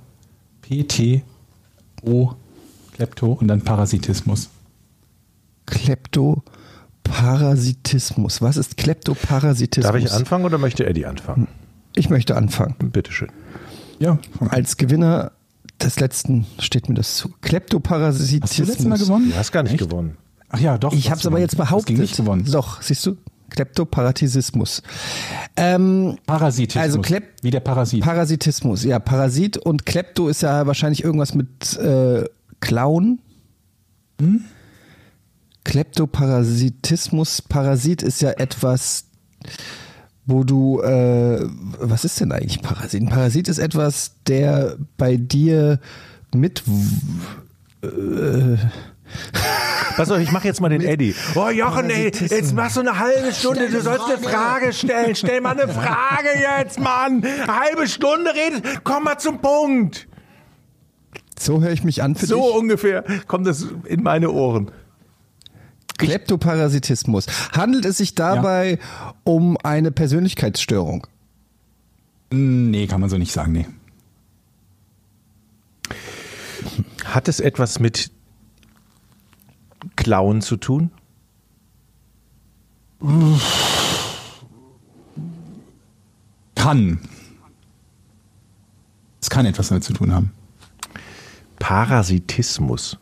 Klepto 2.93 3.34
und 3.34 3.47
dann 3.47 3.61
Parasitismus. 3.61 4.49
Kleptoparasitismus. 5.68 8.41
Was 8.41 8.57
ist 8.57 8.78
Kleptoparasitismus? 8.78 9.93
Darf 9.93 10.01
ich 10.01 10.11
anfangen 10.11 10.45
oder 10.45 10.57
möchte 10.57 10.88
Eddie 10.88 11.05
anfangen? 11.05 11.47
Ich 11.95 12.09
möchte 12.09 12.36
anfangen. 12.36 12.74
Bitteschön. 12.80 13.30
Ja. 13.99 14.18
Als 14.49 14.78
Gewinner 14.78 15.32
des 15.82 15.99
letzten 15.99 16.45
steht 16.59 16.89
mir 16.89 16.95
das 16.95 17.15
zu. 17.15 17.30
Kleptoparasitismus. 17.41 18.49
Hast 18.51 18.59
du 18.59 18.63
letztes 18.63 18.86
Mal 18.86 18.97
gewonnen? 18.97 19.30
Du 19.32 19.36
hast 19.38 19.51
gar 19.51 19.63
nicht 19.63 19.73
Echt? 19.73 19.89
gewonnen. 19.89 20.17
Ach 20.49 20.59
ja, 20.59 20.78
doch. 20.78 20.93
Ich 20.93 21.05
habe 21.09 21.15
es 21.15 21.19
hast 21.21 21.28
aber 21.28 21.39
jetzt 21.39 21.53
Du 21.55 21.59
hast 21.59 21.69
behauptet. 21.69 21.88
gegen 21.88 21.99
mich 22.01 22.15
gewonnen. 22.15 22.45
Doch, 22.51 22.82
siehst 22.82 23.05
du? 23.05 23.17
Kleptoparasitismus. 23.49 24.82
Ähm, 25.55 26.17
Parasitismus. 26.25 26.82
Also 26.84 26.99
Klep- 27.01 27.23
Wie 27.41 27.49
der 27.51 27.59
Parasit. 27.61 28.01
Parasitismus, 28.03 28.84
ja, 28.84 28.99
Parasit 28.99 29.57
und 29.57 29.86
Klepto 29.86 30.28
ist 30.28 30.41
ja 30.41 30.67
wahrscheinlich 30.67 31.03
irgendwas 31.03 31.34
mit 31.34 31.78
äh, 31.78 32.25
Klauen. 32.59 33.19
Hm? 34.19 34.41
Kleptoparasitismus, 35.63 37.41
Parasit 37.41 38.01
ist 38.03 38.21
ja 38.21 38.32
etwas, 38.32 39.05
wo 40.28 40.43
du, 40.43 40.82
äh, 40.82 41.47
was 41.80 42.03
ist 42.05 42.19
denn 42.19 42.32
eigentlich 42.32 42.61
Parasit? 42.61 43.01
Ein 43.01 43.09
Parasit 43.09 43.47
ist 43.47 43.57
etwas, 43.59 44.11
der 44.28 44.75
bei 44.97 45.15
dir 45.17 45.80
mit, 46.36 46.63
Pass 49.95 50.11
auf, 50.11 50.19
ich 50.19 50.32
mache 50.32 50.47
jetzt 50.47 50.61
mal 50.61 50.69
den 50.69 50.82
Eddie. 50.84 51.15
Oh 51.36 51.49
Jochen, 51.49 51.89
ey, 51.89 52.11
jetzt 52.13 52.53
machst 52.53 52.75
du 52.75 52.82
eine 52.82 52.99
halbe 52.99 53.32
Stunde, 53.34 53.69
du 53.69 53.82
sollst 53.82 54.05
eine 54.05 54.17
Frage 54.17 54.73
stellen. 54.73 55.15
Stell 55.15 55.41
mal 55.41 55.59
eine 55.59 55.71
Frage 55.73 56.30
jetzt, 56.59 56.80
Mann. 56.80 57.23
Eine 57.23 57.47
halbe 57.59 57.88
Stunde 57.88 58.32
redet, 58.34 58.82
komm 58.84 59.05
mal 59.05 59.17
zum 59.17 59.39
Punkt. 59.39 60.07
so 61.39 61.61
höre 61.61 61.71
ich 61.71 61.84
mich 61.84 62.03
an 62.03 62.15
für 62.15 62.25
So 62.25 62.36
dich. 62.47 62.55
ungefähr 62.59 63.03
kommt 63.28 63.47
das 63.47 63.65
in 63.86 64.03
meine 64.03 64.30
Ohren. 64.32 64.71
Kleptoparasitismus. 65.98 67.26
Handelt 67.52 67.86
es 67.86 67.98
sich 67.98 68.16
dabei 68.16 68.80
um 69.24 69.58
eine 69.64 69.91
Persönlichkeitsstörung? 69.91 71.08
Nee, 72.30 72.88
kann 72.88 73.02
man 73.02 73.10
so 73.10 73.18
nicht 73.18 73.32
sagen, 73.32 73.52
nee. 73.52 73.66
Hat 77.06 77.28
es 77.28 77.39
etwas 77.39 77.80
mit 77.80 78.12
Klauen 79.95 80.41
zu 80.41 80.58
tun? 80.58 80.91
Kann. 86.56 87.00
Es 89.22 89.30
kann 89.30 89.45
etwas 89.45 89.70
damit 89.70 89.84
zu 89.84 89.93
tun 89.93 90.14
haben. 90.14 90.32
Parasitismus. 91.60 92.98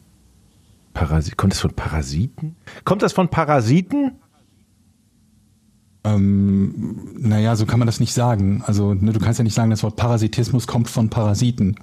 Parasi 0.95 1.31
Kommt 1.31 1.53
das 1.53 1.59
von 1.59 1.73
Parasiten? 1.73 2.55
Kommt 2.85 3.03
das 3.03 3.13
von 3.13 3.29
Parasiten? 3.29 4.13
Ähm, 6.03 7.13
naja, 7.19 7.55
so 7.55 7.65
kann 7.65 7.79
man 7.79 7.85
das 7.85 7.99
nicht 7.99 8.13
sagen. 8.13 8.63
Also, 8.65 8.93
ne, 8.93 9.11
du 9.11 9.19
kannst 9.19 9.37
ja 9.37 9.43
nicht 9.43 9.53
sagen, 9.53 9.69
das 9.69 9.83
Wort 9.83 9.97
Parasitismus 9.97 10.65
kommt 10.65 10.89
von 10.89 11.09
Parasiten. 11.09 11.75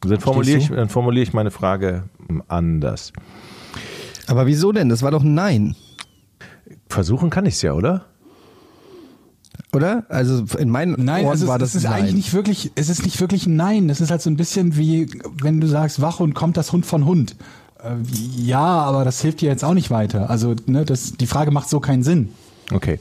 Dann 0.00 0.20
formuliere 0.20 0.58
ich, 0.58 0.68
dann 0.68 0.88
formuliere 0.88 1.22
ich 1.22 1.32
meine 1.32 1.52
Frage 1.52 2.04
anders. 2.48 3.12
Aber 4.26 4.46
wieso 4.46 4.72
denn? 4.72 4.88
Das 4.88 5.02
war 5.02 5.12
doch 5.12 5.22
ein 5.22 5.34
Nein, 5.34 5.76
Versuchen 6.88 7.30
kann 7.30 7.46
ich 7.46 7.54
es 7.54 7.62
ja, 7.62 7.72
oder? 7.72 8.06
oder? 9.72 10.04
Also 10.08 10.44
in 10.58 10.70
meinen 10.70 10.96
Nein, 11.04 11.24
Ohren 11.24 11.32
also 11.32 11.46
war 11.46 11.56
es, 11.56 11.60
das 11.60 11.70
es 11.70 11.76
ist 11.76 11.86
ein 11.86 11.92
eigentlich 11.92 12.10
Nein. 12.10 12.16
nicht 12.16 12.34
wirklich, 12.34 12.72
es 12.74 12.88
ist 12.88 13.04
nicht 13.04 13.20
wirklich 13.20 13.46
ein 13.46 13.56
Nein. 13.56 13.88
Das 13.88 14.00
ist 14.00 14.10
halt 14.10 14.22
so 14.22 14.30
ein 14.30 14.36
bisschen 14.36 14.76
wie, 14.76 15.08
wenn 15.40 15.60
du 15.60 15.68
sagst, 15.68 16.00
Wachhund 16.00 16.34
kommt 16.34 16.56
das 16.56 16.72
Hund 16.72 16.84
von 16.84 17.04
Hund. 17.04 17.36
Äh, 17.82 17.96
ja, 18.36 18.60
aber 18.60 19.04
das 19.04 19.20
hilft 19.20 19.40
dir 19.40 19.48
jetzt 19.50 19.64
auch 19.64 19.74
nicht 19.74 19.90
weiter. 19.90 20.30
Also, 20.30 20.54
ne, 20.66 20.84
das, 20.84 21.12
die 21.14 21.26
Frage 21.26 21.50
macht 21.50 21.68
so 21.68 21.80
keinen 21.80 22.02
Sinn. 22.02 22.30
Okay. 22.72 23.00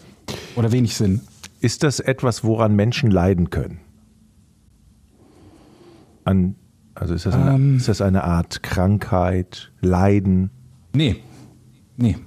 Oder 0.56 0.72
wenig 0.72 0.96
Sinn. 0.96 1.22
Ist 1.60 1.84
das 1.84 2.00
etwas, 2.00 2.44
woran 2.44 2.76
Menschen 2.76 3.12
leiden 3.12 3.50
können? 3.50 3.80
An, 6.24 6.56
also 6.96 7.14
ist 7.14 7.26
das, 7.26 7.36
eine, 7.36 7.54
Ähm. 7.56 7.78
ist 7.78 7.88
das 7.88 8.02
eine 8.02 8.24
Art 8.24 8.64
Krankheit, 8.64 9.72
Leiden? 9.82 10.50
Nee. 10.94 11.18
Nee. 11.98 12.18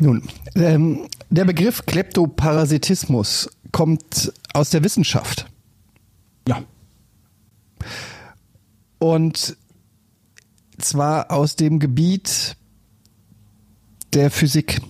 Nun, 0.00 0.22
ähm, 0.56 1.06
der 1.30 1.44
Begriff 1.44 1.86
Kleptoparasitismus 1.86 3.48
kommt 3.70 4.32
aus 4.54 4.70
der 4.70 4.82
Wissenschaft 4.84 5.46
Ja. 6.48 6.62
und 8.98 9.56
zwar 10.84 11.30
aus 11.30 11.56
dem 11.56 11.78
Gebiet 11.78 12.56
der 14.12 14.30
Physik. 14.30 14.80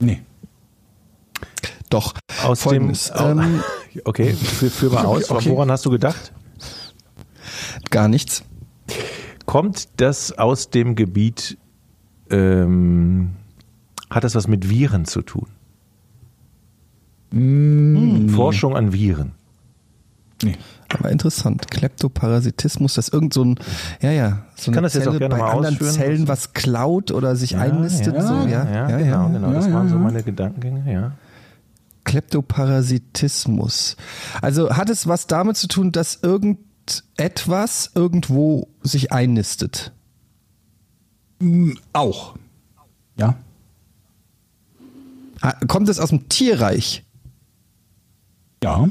Nee. 0.00 0.22
Doch. 1.90 2.14
Aus 2.42 2.62
Folgendes, 2.62 3.12
dem. 3.12 3.38
ähm, 3.38 3.62
okay, 4.04 4.32
führ, 4.32 4.70
führ 4.70 4.92
mal 4.92 5.04
aus. 5.04 5.30
Okay. 5.30 5.50
Woran 5.50 5.70
hast 5.70 5.84
du 5.86 5.90
gedacht? 5.90 6.32
gar 7.90 8.08
nichts. 8.08 8.42
Kommt 9.46 10.00
das 10.00 10.32
aus 10.32 10.70
dem 10.70 10.94
Gebiet, 10.94 11.58
ähm, 12.30 13.32
hat 14.10 14.24
das 14.24 14.34
was 14.34 14.48
mit 14.48 14.68
Viren 14.70 15.04
zu 15.04 15.22
tun? 15.22 15.48
Mm, 17.30 18.28
Forschung 18.28 18.76
an 18.76 18.92
Viren. 18.92 19.32
Nee. 20.42 20.56
Aber 20.88 21.10
interessant. 21.10 21.70
Kleptoparasitismus, 21.70 22.94
dass 22.94 23.08
irgend 23.08 23.32
so 23.32 23.44
ein, 23.44 23.58
ja, 24.02 24.10
ja, 24.10 24.44
so 24.56 24.70
kann 24.72 24.78
eine 24.78 24.86
das 24.86 24.94
jetzt 24.94 25.02
auch 25.08 25.12
Zelle 25.12 25.18
gerne 25.20 25.34
bei 25.36 25.40
mal 25.40 25.50
anderen 25.52 25.74
ausführen. 25.76 25.92
Zellen 25.94 26.28
was 26.28 26.52
klaut 26.52 27.10
oder 27.12 27.34
sich 27.36 27.56
einnistet. 27.56 28.14
ja, 28.14 28.22
so, 28.26 28.34
ja, 28.46 28.64
ja, 28.70 28.88
ja, 28.90 28.96
genau, 28.98 29.22
ja. 29.22 29.28
genau. 29.28 29.52
Das 29.52 29.66
Ja, 29.66 29.72
waren 29.72 29.86
ja, 29.86 29.90
so 29.90 29.96
ja. 29.96 30.02
meine 30.02 30.22
Gedankengänge, 30.22 30.92
ja. 30.92 31.12
Kleptoparasitismus. 32.04 33.96
Also 34.42 34.76
hat 34.76 34.90
es 34.90 35.06
was 35.06 35.26
damit 35.28 35.56
zu 35.56 35.68
tun, 35.68 35.92
dass 35.92 36.18
irgendetwas 36.22 37.92
irgendwo 37.94 38.68
sich 38.82 39.12
einnistet? 39.12 39.92
Mm, 41.40 41.72
Auch. 41.92 42.34
Ja. 43.16 43.36
Ha- 45.42 45.58
Kommt 45.68 45.88
es 45.88 46.00
aus 46.00 46.10
dem 46.10 46.28
Tierreich? 46.28 47.04
Ja. 48.62 48.88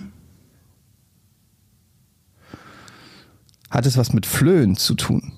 Hat 3.71 3.85
es 3.85 3.97
was 3.97 4.11
mit 4.11 4.25
Flöhen 4.25 4.75
zu 4.75 4.95
tun? 4.95 5.31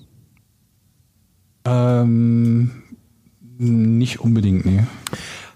Ähm, 1.64 2.82
nicht 3.56 4.20
unbedingt, 4.20 4.66
nee. 4.66 4.82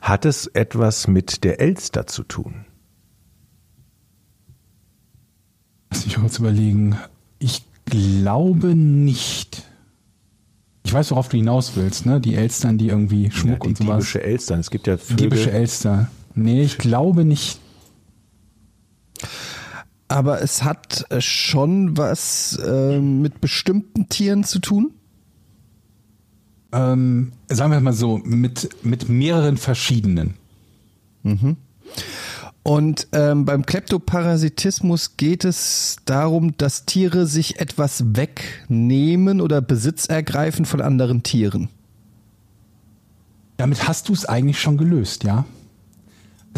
Hat 0.00 0.24
es 0.24 0.46
etwas 0.46 1.08
mit 1.08 1.42
der 1.42 1.60
Elster 1.60 2.06
zu 2.06 2.22
tun? 2.22 2.64
Lass 5.90 6.06
mich 6.06 6.14
kurz 6.14 6.38
überlegen. 6.38 6.96
Ich 7.40 7.64
glaube 7.84 8.76
nicht. 8.76 9.64
Ich 10.84 10.92
weiß, 10.92 11.10
worauf 11.10 11.28
du 11.28 11.36
hinaus 11.36 11.72
willst, 11.74 12.06
ne? 12.06 12.20
Die 12.20 12.36
Elstern, 12.36 12.78
die 12.78 12.88
irgendwie 12.88 13.30
Schmuck 13.32 13.62
die 13.64 13.68
und 13.70 13.78
sowas. 13.78 13.96
diebische 13.96 14.22
Elstern. 14.22 14.60
Es 14.60 14.70
gibt 14.70 14.86
ja 14.86 14.96
Vögel. 14.96 15.16
Diebische 15.16 15.50
Elster. 15.50 16.08
Nee, 16.34 16.62
ich 16.62 16.78
glaube 16.78 17.24
nicht. 17.24 17.58
Aber 20.08 20.42
es 20.42 20.64
hat 20.64 21.04
äh, 21.10 21.20
schon 21.20 21.96
was 21.96 22.58
äh, 22.64 22.98
mit 22.98 23.40
bestimmten 23.40 24.08
Tieren 24.08 24.42
zu 24.42 24.58
tun? 24.58 24.92
Ähm, 26.72 27.32
sagen 27.48 27.72
wir 27.72 27.80
mal 27.80 27.92
so, 27.92 28.18
mit, 28.18 28.70
mit 28.84 29.08
mehreren 29.08 29.56
verschiedenen. 29.58 30.34
Und 32.62 33.08
ähm, 33.12 33.44
beim 33.44 33.64
Kleptoparasitismus 33.64 35.16
geht 35.16 35.44
es 35.44 35.96
darum, 36.04 36.56
dass 36.58 36.84
Tiere 36.84 37.26
sich 37.26 37.60
etwas 37.60 38.14
wegnehmen 38.14 39.40
oder 39.40 39.62
Besitz 39.62 40.06
ergreifen 40.06 40.66
von 40.66 40.80
anderen 40.82 41.22
Tieren. 41.22 41.68
Damit 43.56 43.88
hast 43.88 44.08
du 44.08 44.12
es 44.12 44.24
eigentlich 44.26 44.60
schon 44.60 44.76
gelöst, 44.76 45.24
ja? 45.24 45.44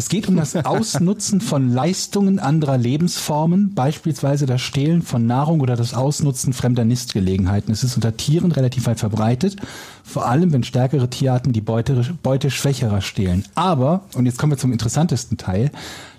Es 0.01 0.09
geht 0.09 0.27
um 0.27 0.35
das 0.35 0.55
Ausnutzen 0.55 1.41
von 1.41 1.71
Leistungen 1.71 2.39
anderer 2.39 2.79
Lebensformen, 2.79 3.75
beispielsweise 3.75 4.47
das 4.47 4.59
Stehlen 4.59 5.03
von 5.03 5.27
Nahrung 5.27 5.61
oder 5.61 5.75
das 5.75 5.93
Ausnutzen 5.93 6.53
fremder 6.53 6.85
Nistgelegenheiten. 6.85 7.71
Es 7.71 7.83
ist 7.83 7.97
unter 7.97 8.17
Tieren 8.17 8.51
relativ 8.51 8.87
weit 8.87 8.99
verbreitet, 8.99 9.57
vor 10.03 10.25
allem 10.25 10.51
wenn 10.53 10.63
stärkere 10.63 11.07
Tierarten 11.07 11.53
die 11.53 11.61
Beute, 11.61 12.15
Beute 12.23 12.49
schwächerer 12.49 13.01
stehlen. 13.01 13.45
Aber, 13.53 14.01
und 14.15 14.25
jetzt 14.25 14.39
kommen 14.39 14.53
wir 14.53 14.57
zum 14.57 14.73
interessantesten 14.73 15.37
Teil, 15.37 15.69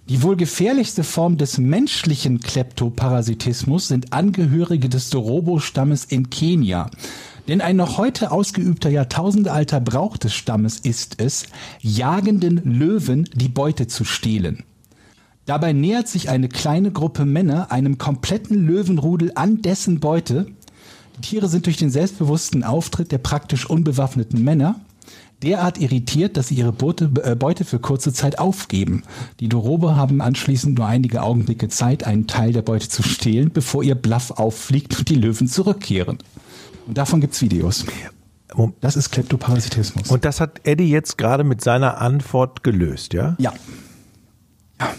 die 0.09 0.23
wohl 0.23 0.37
gefährlichste 0.37 1.03
Form 1.03 1.37
des 1.37 1.59
menschlichen 1.59 2.39
Kleptoparasitismus 2.39 3.89
sind 3.89 4.13
Angehörige 4.13 4.89
des 4.91 5.11
Dorobo-Stammes 5.11 6.05
in 6.05 6.31
Kenia. 6.31 6.89
Denn 7.49 7.61
ein 7.61 7.77
noch 7.77 7.99
heute 7.99 8.31
ausgeübter 8.31 8.89
jahrtausendealter 8.89 9.81
Brauch 9.81 10.17
des 10.17 10.33
Stammes 10.33 10.79
ist 10.79 11.21
es, 11.21 11.47
jagenden 11.81 12.63
Löwen 12.65 13.29
die 13.35 13.49
Beute 13.49 13.89
zu 13.89 14.05
stehlen. 14.05 14.65
Dabei 15.45 15.73
nähert 15.73 16.07
sich 16.07 16.29
eine 16.29 16.49
kleine 16.49 16.93
Gruppe 16.93 17.25
Männer 17.25 17.73
einem 17.73 17.99
kompletten 17.99 18.65
Löwenrudel 18.65 19.33
an 19.35 19.61
dessen 19.61 19.99
Beute. 19.99 20.47
Die 21.17 21.21
Tiere 21.23 21.49
sind 21.49 21.67
durch 21.67 21.77
den 21.77 21.91
selbstbewussten 21.91 22.63
Auftritt 22.63 23.11
der 23.11 23.19
praktisch 23.19 23.69
unbewaffneten 23.69 24.43
Männer 24.43 24.81
derart 25.43 25.79
irritiert, 25.79 26.37
dass 26.37 26.49
sie 26.49 26.55
ihre 26.55 26.73
Beute, 26.73 27.11
äh, 27.25 27.35
Beute 27.35 27.65
für 27.65 27.81
kurze 27.81 28.13
Zeit 28.13 28.39
aufgeben. 28.39 29.03
Die 29.41 29.49
Dorobe 29.49 29.97
haben 29.97 30.21
anschließend 30.21 30.79
nur 30.79 30.87
einige 30.87 31.23
Augenblicke 31.23 31.69
Zeit, 31.69 32.05
einen 32.05 32.29
Teil 32.29 32.53
der 32.53 32.63
Beute 32.63 32.89
zu 32.89 33.03
stehlen, 33.03 33.51
bevor 33.53 33.83
ihr 33.83 33.97
Bluff 33.97 34.31
auffliegt 34.31 34.97
und 34.99 35.09
die 35.09 35.17
Löwen 35.17 35.49
zurückkehren. 35.49 36.19
Und 36.87 36.99
davon 36.99 37.21
gibt's 37.21 37.41
Videos. 37.41 37.85
Das 38.81 38.97
ist 38.97 39.11
Kleptoparasitismus. 39.11 40.11
Und 40.11 40.25
das 40.25 40.41
hat 40.41 40.61
Eddie 40.65 40.91
jetzt 40.91 41.17
gerade 41.17 41.45
mit 41.45 41.63
seiner 41.63 42.01
Antwort 42.01 42.63
gelöst, 42.63 43.15
ja? 43.15 43.35
ja. 43.39 43.53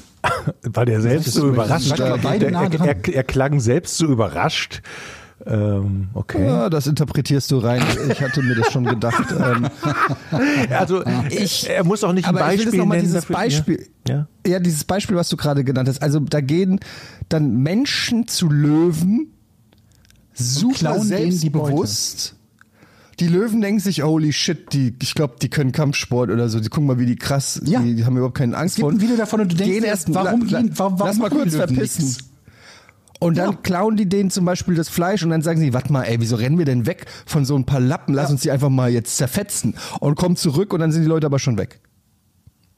Weil 0.63 0.89
er 0.89 1.01
selbst 1.01 1.33
so 1.33 1.49
überrascht 1.49 1.99
er, 1.99 2.23
er, 2.23 3.07
er, 3.13 3.23
klang 3.23 3.59
selbst 3.59 3.97
so 3.97 4.05
überrascht. 4.07 4.81
Ähm, 5.45 6.07
okay. 6.13 6.45
Ja, 6.45 6.69
das 6.69 6.87
interpretierst 6.87 7.51
du 7.51 7.57
rein. 7.57 7.83
Ich 8.09 8.21
hatte 8.21 8.41
mir 8.41 8.55
das 8.55 8.71
schon 8.71 8.85
gedacht. 8.85 9.25
Ähm, 9.37 9.67
Also 10.69 11.03
Ich- 11.29 11.69
er 11.69 11.83
muss 11.83 12.03
auch 12.03 12.13
nicht 12.13 12.25
ein 12.27 12.35
aber 12.35 12.53
ich 12.53 12.59
will 12.59 12.65
Beispiel 12.65 12.73
jetzt 12.73 12.77
noch 12.79 12.85
mal 12.85 12.95
nennen 12.95 13.07
dieses 13.07 13.21
dafür. 13.21 13.35
Beispiel. 13.35 13.87
Ja. 14.07 14.27
Ja, 14.47 14.59
dieses 14.59 14.85
Beispiel, 14.85 15.17
was 15.17 15.29
du 15.29 15.37
gerade 15.37 15.63
genannt 15.63 15.89
hast. 15.89 16.01
Also 16.01 16.19
da 16.19 16.39
gehen 16.39 16.79
dann 17.29 17.57
Menschen 17.57 18.27
zu 18.27 18.49
Löwen 18.49 19.33
super 20.33 20.73
klauen 20.75 21.09
denen 21.09 21.29
die 21.31 21.37
selbstbewusst. 21.37 22.35
Die 23.19 23.27
Löwen 23.27 23.61
denken 23.61 23.79
sich, 23.79 24.01
holy 24.01 24.33
shit, 24.33 24.73
die, 24.73 24.95
ich 25.01 25.13
glaube, 25.13 25.35
die 25.41 25.49
können 25.49 25.71
Kampfsport 25.71 26.31
oder 26.31 26.49
so. 26.49 26.59
Die 26.59 26.69
gucken 26.69 26.87
mal, 26.87 26.97
wie 26.97 27.05
die 27.05 27.15
krass, 27.15 27.61
Ja. 27.63 27.79
die, 27.79 27.95
die 27.95 28.05
haben 28.05 28.17
überhaupt 28.17 28.37
keine 28.37 28.57
Angst 28.57 28.73
Es 28.73 28.75
gibt 28.77 28.83
vor. 28.85 28.91
ein 28.91 29.01
Video 29.01 29.15
davon 29.15 29.41
und 29.41 29.51
du 29.51 29.55
denkst 29.55 29.71
gehen 29.73 29.83
erst, 29.83 30.13
warum 30.13 30.47
la- 30.47 30.61
gehen- 30.61 30.71
warum- 30.75 30.99
warum 30.99 31.07
lass 31.07 31.17
mal 31.19 31.29
kurz 31.29 31.55
verpissen. 31.55 32.05
nichts? 32.05 32.17
Und 33.19 33.37
dann 33.37 33.51
Ja. 33.51 33.57
klauen 33.61 33.95
die 33.95 34.09
denen 34.09 34.31
zum 34.31 34.43
Beispiel 34.45 34.73
das 34.75 34.89
Fleisch 34.89 35.23
und 35.23 35.29
dann 35.29 35.43
sagen 35.43 35.59
sie, 35.59 35.73
warte 35.73 35.93
mal, 35.93 36.03
ey, 36.03 36.19
wieso 36.19 36.35
rennen 36.35 36.57
wir 36.57 36.65
denn 36.65 36.87
weg 36.87 37.05
von 37.25 37.45
so 37.45 37.55
ein 37.55 37.65
paar 37.65 37.79
Lappen? 37.79 38.13
Lass 38.15 38.31
uns 38.31 38.41
die 38.41 38.51
einfach 38.51 38.69
mal 38.69 38.89
jetzt 38.91 39.15
zerfetzen. 39.15 39.75
Und 39.99 40.15
kommen 40.15 40.35
zurück 40.35 40.73
und 40.73 40.79
dann 40.79 40.91
sind 40.91 41.03
die 41.03 41.07
Leute 41.07 41.27
aber 41.27 41.39
schon 41.39 41.57
weg. 41.57 41.79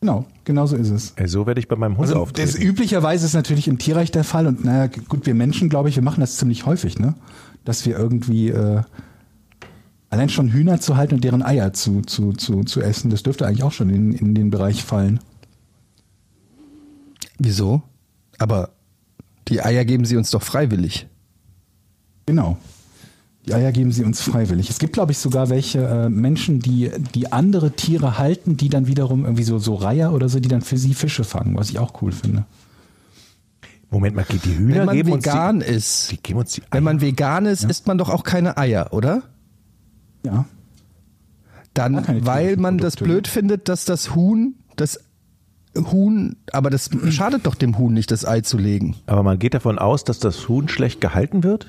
Genau, 0.01 0.25
genau 0.43 0.67
so 0.67 0.75
ist 0.75 0.89
es. 0.91 1.13
Ey, 1.15 1.27
So 1.27 1.47
werde 1.47 1.59
ich 1.59 1.67
bei 1.67 1.75
meinem 1.77 1.97
Hund 1.97 2.09
Also 2.09 2.19
auftreten. 2.19 2.51
das 2.51 2.59
üblicherweise 2.61 3.25
ist 3.25 3.33
natürlich 3.33 3.67
im 3.67 3.79
Tierreich 3.79 4.11
der 4.11 4.23
Fall 4.23 4.45
und 4.45 4.63
naja, 4.65 4.87
gut, 5.07 5.25
wir 5.25 5.33
Menschen, 5.33 5.67
glaube 5.69 5.89
ich, 5.89 5.95
wir 5.95 6.03
machen 6.03 6.19
das 6.19 6.35
ziemlich 6.37 6.65
häufig, 6.67 6.99
ne? 6.99 7.15
Dass 7.65 7.85
wir 7.85 7.97
irgendwie 7.97 8.49
äh, 8.49 8.81
allein 10.09 10.29
schon 10.29 10.49
Hühner 10.49 10.79
zu 10.79 10.95
halten 10.95 11.15
und 11.15 11.23
deren 11.23 11.43
Eier 11.43 11.73
zu, 11.73 12.01
zu, 12.01 12.31
zu, 12.33 12.63
zu 12.63 12.81
essen, 12.81 13.09
das 13.09 13.23
dürfte 13.23 13.45
eigentlich 13.45 13.63
auch 13.63 13.73
schon 13.73 13.89
in, 13.89 14.13
in 14.13 14.33
den 14.33 14.49
Bereich 14.49 14.83
fallen. 14.83 15.19
Wieso? 17.37 17.81
Aber 18.37 18.69
die 19.47 19.61
Eier 19.61 19.83
geben 19.85 20.05
sie 20.05 20.15
uns 20.15 20.31
doch 20.31 20.41
freiwillig. 20.41 21.07
Genau. 22.25 22.57
Die 23.45 23.53
Eier 23.53 23.71
geben 23.71 23.91
sie 23.91 24.03
uns 24.03 24.21
freiwillig. 24.21 24.69
Es 24.69 24.79
gibt, 24.79 24.93
glaube 24.93 25.11
ich, 25.11 25.19
sogar 25.19 25.49
welche 25.49 25.85
äh, 25.85 26.09
Menschen, 26.09 26.61
die, 26.61 26.89
die 27.13 27.31
andere 27.31 27.71
Tiere 27.71 28.17
halten, 28.17 28.57
die 28.57 28.69
dann 28.69 28.87
wiederum 28.87 29.23
irgendwie 29.23 29.43
so, 29.43 29.59
so 29.59 29.75
Reiher 29.75 30.13
oder 30.13 30.29
so, 30.29 30.39
die 30.39 30.49
dann 30.49 30.61
für 30.61 30.77
sie 30.77 30.95
Fische 30.95 31.23
fangen, 31.23 31.55
was 31.55 31.69
ich 31.69 31.77
auch 31.77 32.01
cool 32.01 32.11
finde. 32.11 32.45
Moment 33.91 34.15
mal, 34.15 34.25
die 34.29 34.57
Hühner 34.57 34.75
Wenn 34.75 34.85
man 34.85 34.95
geben 34.95 35.13
vegan 35.13 35.55
uns 35.57 35.65
die, 35.65 35.71
ist, 35.71 36.11
die 36.11 36.17
geben 36.17 36.39
uns 36.39 36.51
die 36.53 36.61
wenn 36.71 36.83
man 36.83 37.01
vegan 37.01 37.45
ist, 37.45 37.63
isst 37.63 37.87
man 37.87 37.97
doch 37.97 38.09
auch 38.09 38.23
keine 38.23 38.57
Eier, 38.57 38.91
oder? 38.91 39.23
Ja. 40.23 40.45
Dann, 41.73 42.25
weil 42.25 42.57
man 42.57 42.77
das 42.77 42.95
Produkte, 42.95 43.13
blöd 43.13 43.27
findet, 43.27 43.69
dass 43.69 43.85
das 43.85 44.15
Huhn, 44.15 44.55
das 44.75 44.99
Huhn, 45.77 46.37
aber 46.51 46.69
das 46.69 46.89
schadet 47.09 47.45
doch 47.45 47.55
dem 47.55 47.77
Huhn 47.77 47.93
nicht, 47.93 48.11
das 48.11 48.25
Ei 48.25 48.41
zu 48.41 48.57
legen. 48.57 48.95
Aber 49.07 49.23
man 49.23 49.39
geht 49.39 49.53
davon 49.53 49.77
aus, 49.77 50.03
dass 50.05 50.19
das 50.19 50.47
Huhn 50.47 50.67
schlecht 50.69 51.01
gehalten 51.01 51.43
wird? 51.43 51.67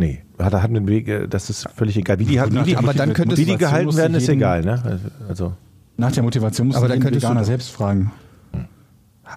Nee, 0.00 0.22
hat 0.38 0.52
hat 0.54 0.64
einen 0.64 0.86
Weg, 0.88 1.30
das 1.30 1.50
ist 1.50 1.68
völlig 1.74 1.96
egal. 1.96 2.18
Wie 2.18 2.24
die, 2.24 2.40
wie 2.40 2.62
die, 2.62 2.76
Aber 2.76 2.94
dann 2.94 3.16
wie 3.16 3.44
die 3.44 3.56
gehalten 3.56 3.96
werden, 3.96 4.14
ist 4.14 4.22
jeden- 4.28 4.34
egal, 4.40 4.62
ne? 4.62 5.00
Also, 5.28 5.54
Nach 5.96 6.12
der 6.12 6.22
Motivation 6.22 6.68
muss 6.68 6.76
Aber 6.76 6.84
man 6.84 6.90
dann 6.90 6.98
den 6.98 7.02
könntest 7.04 7.24
du 7.24 7.28
Veganer 7.28 7.44
selbst 7.44 7.70
fragen. 7.70 8.12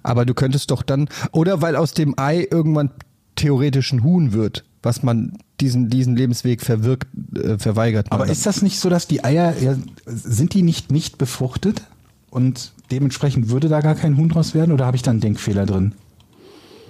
Aber 0.03 0.25
du 0.25 0.33
könntest 0.33 0.71
doch 0.71 0.83
dann, 0.83 1.07
oder 1.31 1.61
weil 1.61 1.75
aus 1.75 1.93
dem 1.93 2.13
Ei 2.17 2.47
irgendwann 2.49 2.91
theoretisch 3.35 3.91
ein 3.93 4.03
Huhn 4.03 4.33
wird, 4.33 4.63
was 4.83 5.03
man 5.03 5.37
diesen, 5.59 5.89
diesen 5.89 6.15
Lebensweg 6.15 6.61
verwirkt, 6.61 7.07
äh, 7.35 7.57
verweigert. 7.57 8.07
Aber 8.11 8.25
dann. 8.25 8.31
ist 8.31 8.45
das 8.45 8.61
nicht 8.61 8.79
so, 8.79 8.89
dass 8.89 9.07
die 9.07 9.23
Eier, 9.23 9.55
ja, 9.59 9.75
sind 10.05 10.53
die 10.53 10.63
nicht 10.63 10.91
nicht 10.91 11.17
befruchtet? 11.17 11.81
Und 12.29 12.71
dementsprechend 12.91 13.49
würde 13.49 13.67
da 13.67 13.81
gar 13.81 13.95
kein 13.95 14.17
Huhn 14.17 14.29
draus 14.29 14.53
werden? 14.53 14.71
Oder 14.71 14.85
habe 14.85 14.95
ich 14.95 15.03
da 15.03 15.11
einen 15.11 15.19
Denkfehler 15.19 15.65
drin? 15.65 15.93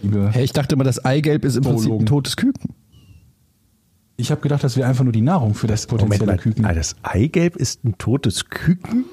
Liebe, 0.04 0.30
Hey, 0.32 0.43
ich 0.43 0.54
dachte 0.54 0.76
immer, 0.76 0.84
das 0.84 1.04
Eigelb 1.04 1.43
ist 1.45 1.56
im 1.56 1.64
Prinzip 1.64 1.80
ein 1.80 1.84
Zoologen. 1.89 2.06
totes 2.06 2.38
Küken. 2.38 2.76
ich 4.18 4.30
habe 4.32 4.41
gedacht, 4.41 4.64
das 4.64 4.78
wäre 4.78 4.88
einfach 4.88 5.04
nur 5.04 5.14
die 5.14 5.22
Nahrung 5.22 5.54
für 5.56 5.66
das 5.68 5.88
Moment 5.88 6.10
potenzielle 6.10 6.32
mal, 6.34 6.38
Küken. 6.38 6.66
ah, 6.66 6.74
das 6.74 6.95
Eigelb 7.04 7.56
ist 7.56 7.84
ein 7.84 7.97
totes 7.97 8.49
Küken? 8.49 9.06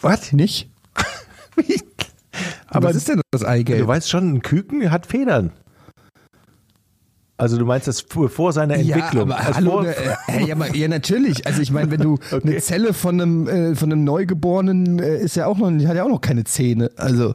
Was? 0.00 0.32
Nicht? 0.32 0.70
Aber 2.68 2.88
was 2.88 2.96
ist 2.96 3.08
denn 3.08 3.20
das 3.30 3.44
Eigelb? 3.44 3.80
Du 3.80 3.86
weißt 3.86 4.08
schon, 4.08 4.34
ein 4.34 4.42
Küken 4.42 4.90
hat 4.90 5.06
Federn. 5.06 5.52
Also 7.36 7.58
du 7.58 7.64
meinst 7.64 7.88
das 7.88 8.02
vor 8.02 8.52
seiner 8.52 8.74
Entwicklung. 8.74 9.30
Ja, 9.30 9.36
aber 9.36 9.38
Also 9.38 9.54
hallo, 9.54 9.82
ne, 9.82 9.96
äh, 10.28 10.46
ja, 10.46 10.54
aber, 10.54 10.74
ja, 10.76 10.86
natürlich. 10.86 11.44
Also 11.44 11.60
ich 11.60 11.72
meine, 11.72 11.90
wenn 11.90 12.00
du 12.00 12.18
eine 12.30 12.58
Zelle 12.58 12.94
von 12.94 13.20
einem, 13.20 13.48
äh, 13.48 13.74
von 13.74 13.90
einem 13.90 14.04
Neugeborenen 14.04 15.00
äh, 15.00 15.18
ist 15.18 15.34
ja 15.34 15.46
auch 15.46 15.58
noch, 15.58 15.70
hat 15.70 15.96
ja 15.96 16.04
auch 16.04 16.08
noch 16.08 16.20
keine 16.20 16.44
Zähne. 16.44 16.92
Also, 16.96 17.34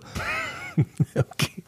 okay. 1.16 1.64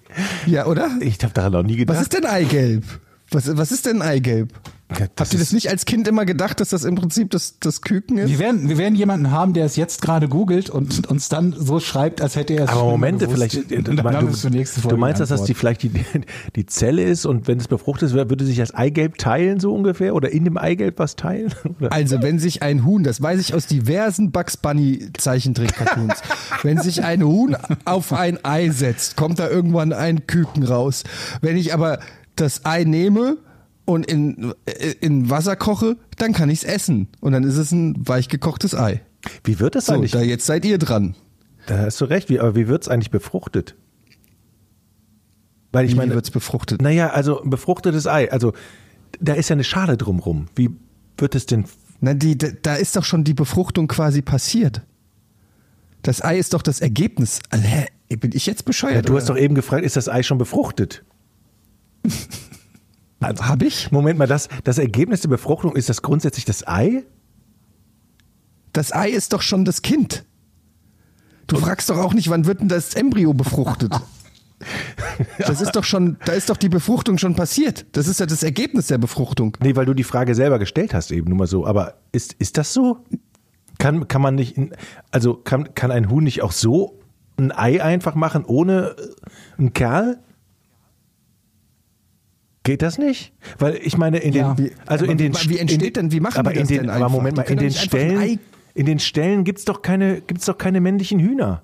ja, 0.45 0.67
oder? 0.67 0.89
Ich 1.01 1.21
habe 1.21 1.33
daran 1.33 1.51
noch 1.51 1.63
nie 1.63 1.75
gedacht. 1.75 1.97
Was 1.97 2.03
ist 2.03 2.13
denn 2.13 2.25
Eigelb? 2.25 2.85
Was, 3.31 3.57
was 3.57 3.71
ist 3.73 3.85
denn 3.85 4.01
Eigelb? 4.01 4.53
Ja, 4.97 5.05
das 5.15 5.27
Habt 5.27 5.33
ihr 5.33 5.39
das 5.39 5.53
nicht 5.53 5.69
als 5.69 5.85
Kind 5.85 6.07
immer 6.07 6.25
gedacht, 6.25 6.59
dass 6.59 6.69
das 6.69 6.83
im 6.83 6.95
Prinzip 6.95 7.29
das, 7.29 7.59
das 7.59 7.81
Küken 7.81 8.17
ist? 8.17 8.29
Wir 8.29 8.39
werden, 8.39 8.69
wir 8.69 8.79
werden 8.79 8.95
jemanden 8.95 9.29
haben, 9.29 9.53
der 9.53 9.65
es 9.65 9.75
jetzt 9.75 10.01
gerade 10.01 10.27
googelt 10.27 10.71
und 10.71 11.07
uns 11.07 11.29
dann 11.29 11.53
so 11.55 11.79
schreibt, 11.79 12.21
als 12.21 12.35
hätte 12.35 12.53
er 12.53 12.63
es 12.63 12.71
Aber 12.71 12.85
Momente, 12.85 13.27
gewusst. 13.27 13.51
vielleicht, 13.51 13.87
dann 13.87 14.27
es 14.27 14.41
für 14.41 14.81
du, 14.81 14.87
du 14.89 14.97
meinst, 14.97 15.21
dass 15.21 15.29
das 15.29 15.43
die, 15.43 15.53
vielleicht 15.53 15.83
die, 15.83 15.91
die 16.55 16.65
Zelle 16.65 17.03
ist 17.03 17.27
und 17.27 17.47
wenn 17.47 17.59
es 17.59 17.67
befruchtet 17.67 18.13
wird, 18.13 18.29
würde 18.29 18.45
sich 18.45 18.57
das 18.57 18.73
Eigelb 18.73 19.19
teilen 19.19 19.59
so 19.59 19.73
ungefähr? 19.75 20.15
Oder 20.15 20.31
in 20.31 20.43
dem 20.43 20.57
Eigelb 20.57 20.97
was 20.97 21.15
teilen? 21.15 21.53
Oder? 21.79 21.93
Also, 21.93 22.23
wenn 22.23 22.39
sich 22.39 22.63
ein 22.63 22.83
Huhn, 22.83 23.03
das 23.03 23.21
weiß 23.21 23.39
ich 23.39 23.53
aus 23.53 23.67
diversen 23.67 24.31
Bugs 24.31 24.57
Bunny 24.57 25.09
Zeichentrick-Cartoons, 25.15 26.21
wenn 26.63 26.79
sich 26.79 27.03
ein 27.03 27.23
Huhn 27.23 27.55
auf 27.85 28.11
ein 28.11 28.43
Ei 28.43 28.69
setzt, 28.69 29.17
kommt 29.17 29.37
da 29.37 29.49
irgendwann 29.49 29.93
ein 29.93 30.25
Küken 30.25 30.63
raus. 30.63 31.03
Wenn 31.41 31.57
ich 31.57 31.75
aber 31.75 31.99
das 32.35 32.65
Ei 32.65 32.85
nehme 32.85 33.37
und 33.89 34.05
in, 34.05 34.53
äh, 34.65 34.93
in 35.01 35.29
Wasser 35.29 35.55
koche, 35.55 35.97
dann 36.17 36.31
kann 36.33 36.49
ich 36.49 36.59
es 36.59 36.63
essen. 36.63 37.07
Und 37.21 37.31
dann 37.31 37.43
ist 37.43 37.57
es 37.57 37.71
ein 37.71 37.95
weich 38.07 38.27
gekochtes 38.27 38.75
Ei. 38.75 39.01
Wie 39.43 39.59
wird 39.59 39.75
das 39.75 39.87
So, 39.87 39.93
eigentlich? 39.93 40.11
da 40.11 40.21
jetzt 40.21 40.45
seid 40.45 40.63
ihr 40.63 40.77
dran. 40.77 41.15
Da 41.65 41.79
hast 41.79 41.99
du 41.99 42.05
recht, 42.05 42.29
wie, 42.29 42.39
aber 42.39 42.55
wie 42.55 42.67
wird 42.67 42.83
es 42.83 42.87
eigentlich 42.87 43.11
befruchtet? 43.11 43.75
Weil 45.71 45.85
ich 45.85 45.91
Wie 45.91 45.95
meine, 45.95 46.13
wird's 46.13 46.31
befruchtet? 46.31 46.81
Naja, 46.81 47.09
also 47.09 47.41
ein 47.41 47.49
befruchtetes 47.49 48.07
Ei, 48.07 48.31
also 48.31 48.53
da 49.19 49.33
ist 49.33 49.49
ja 49.49 49.55
eine 49.55 49.63
Schale 49.63 49.97
drumrum. 49.97 50.47
Wie 50.55 50.69
wird 51.17 51.35
es 51.35 51.45
denn? 51.45 51.65
Na, 51.99 52.13
die, 52.13 52.37
da 52.37 52.47
da 52.61 52.75
ist 52.75 52.95
doch 52.95 53.03
schon 53.03 53.23
die 53.23 53.33
Befruchtung 53.33 53.87
quasi 53.87 54.21
passiert. 54.21 54.81
Das 56.01 56.23
Ei 56.23 56.37
ist 56.37 56.53
doch 56.53 56.61
das 56.61 56.79
Ergebnis. 56.79 57.39
Also, 57.49 57.65
hä, 57.65 57.87
bin 58.17 58.31
ich 58.33 58.45
jetzt 58.45 58.65
bescheuert? 58.65 58.95
Ja, 58.95 59.01
du 59.01 59.15
hast 59.15 59.25
oder? 59.25 59.35
doch 59.35 59.43
eben 59.43 59.53
gefragt, 59.55 59.83
ist 59.83 59.95
das 59.95 60.09
Ei 60.09 60.23
schon 60.23 60.37
befruchtet? 60.37 61.03
Also, 63.19 63.45
hab 63.45 63.61
ich? 63.61 63.91
Moment 63.91 64.17
mal, 64.17 64.27
das, 64.27 64.47
das 64.63 64.77
Ergebnis 64.77 65.21
der 65.21 65.29
Befruchtung, 65.29 65.75
ist 65.75 65.89
das 65.89 66.01
grundsätzlich 66.01 66.45
das 66.45 66.67
Ei? 66.67 67.03
Das 68.73 68.93
Ei 68.93 69.09
ist 69.09 69.33
doch 69.33 69.41
schon 69.41 69.65
das 69.65 69.81
Kind. 69.81 70.25
Du 71.47 71.57
fragst 71.57 71.89
doch 71.89 71.97
auch 71.97 72.13
nicht, 72.13 72.29
wann 72.29 72.45
wird 72.45 72.61
denn 72.61 72.67
das 72.69 72.93
Embryo 72.93 73.33
befruchtet? 73.33 73.93
Das 75.37 75.61
ist 75.61 75.75
doch 75.77 75.85
schon, 75.85 76.17
da 76.25 76.33
ist 76.33 76.49
doch 76.49 76.57
die 76.57 76.67
Befruchtung 76.67 77.17
schon 77.17 77.33
passiert. 77.33 77.85
Das 77.93 78.07
ist 78.07 78.19
ja 78.19 78.25
das 78.25 78.43
Ergebnis 78.43 78.87
der 78.87 78.97
Befruchtung. 78.97 79.55
Nee, 79.61 79.75
weil 79.75 79.85
du 79.85 79.93
die 79.93 80.03
Frage 80.03 80.35
selber 80.35 80.59
gestellt 80.59 80.93
hast 80.93 81.11
eben, 81.11 81.29
nur 81.29 81.37
mal 81.37 81.47
so. 81.47 81.65
Aber 81.65 81.95
ist, 82.11 82.33
ist 82.33 82.57
das 82.57 82.73
so? 82.73 83.05
Kann, 83.77 84.09
kann 84.09 84.21
man 84.21 84.35
nicht, 84.35 84.57
also 85.11 85.35
kann, 85.35 85.73
kann 85.75 85.91
ein 85.91 86.09
Huhn 86.09 86.23
nicht 86.23 86.41
auch 86.41 86.51
so 86.51 86.99
ein 87.37 87.51
Ei 87.51 87.81
einfach 87.81 88.15
machen, 88.15 88.43
ohne 88.45 88.95
äh, 88.97 89.59
einen 89.59 89.73
Kerl? 89.73 90.19
Geht 92.69 92.83
das 92.83 92.99
nicht? 92.99 93.33
Weil 93.57 93.79
ich 93.81 93.97
meine, 93.97 94.19
in 94.19 94.31
Ja. 94.31 94.53
den, 94.53 94.69
also 94.85 95.05
aber 95.05 95.11
in 95.11 95.17
den, 95.17 95.33
wie- 95.33 95.49
wie 95.49 95.57
entsteht 95.57 95.81
in 95.81 95.93
den, 95.93 95.93
denn- 95.93 96.11
wie 96.11 96.19
machen 96.19 96.37
aber 96.37 96.53
das 96.53 96.61
in 96.61 96.67
den, 96.67 96.77
denn 96.81 96.89
Aber? 96.91 97.09
Moment 97.09 97.35
mal, 97.37 97.41
in 97.49 97.57
den 97.57 97.73
Ei- 98.19 98.37
in 98.75 98.85
den 98.85 98.99
Ställen 98.99 99.43
gibt's 99.43 99.65
doch 99.65 99.81
keine, 99.81 100.21
gibt's 100.21 100.45
doch 100.45 100.55
keine 100.55 100.79
männlichen 100.79 101.19
Hühner, 101.19 101.63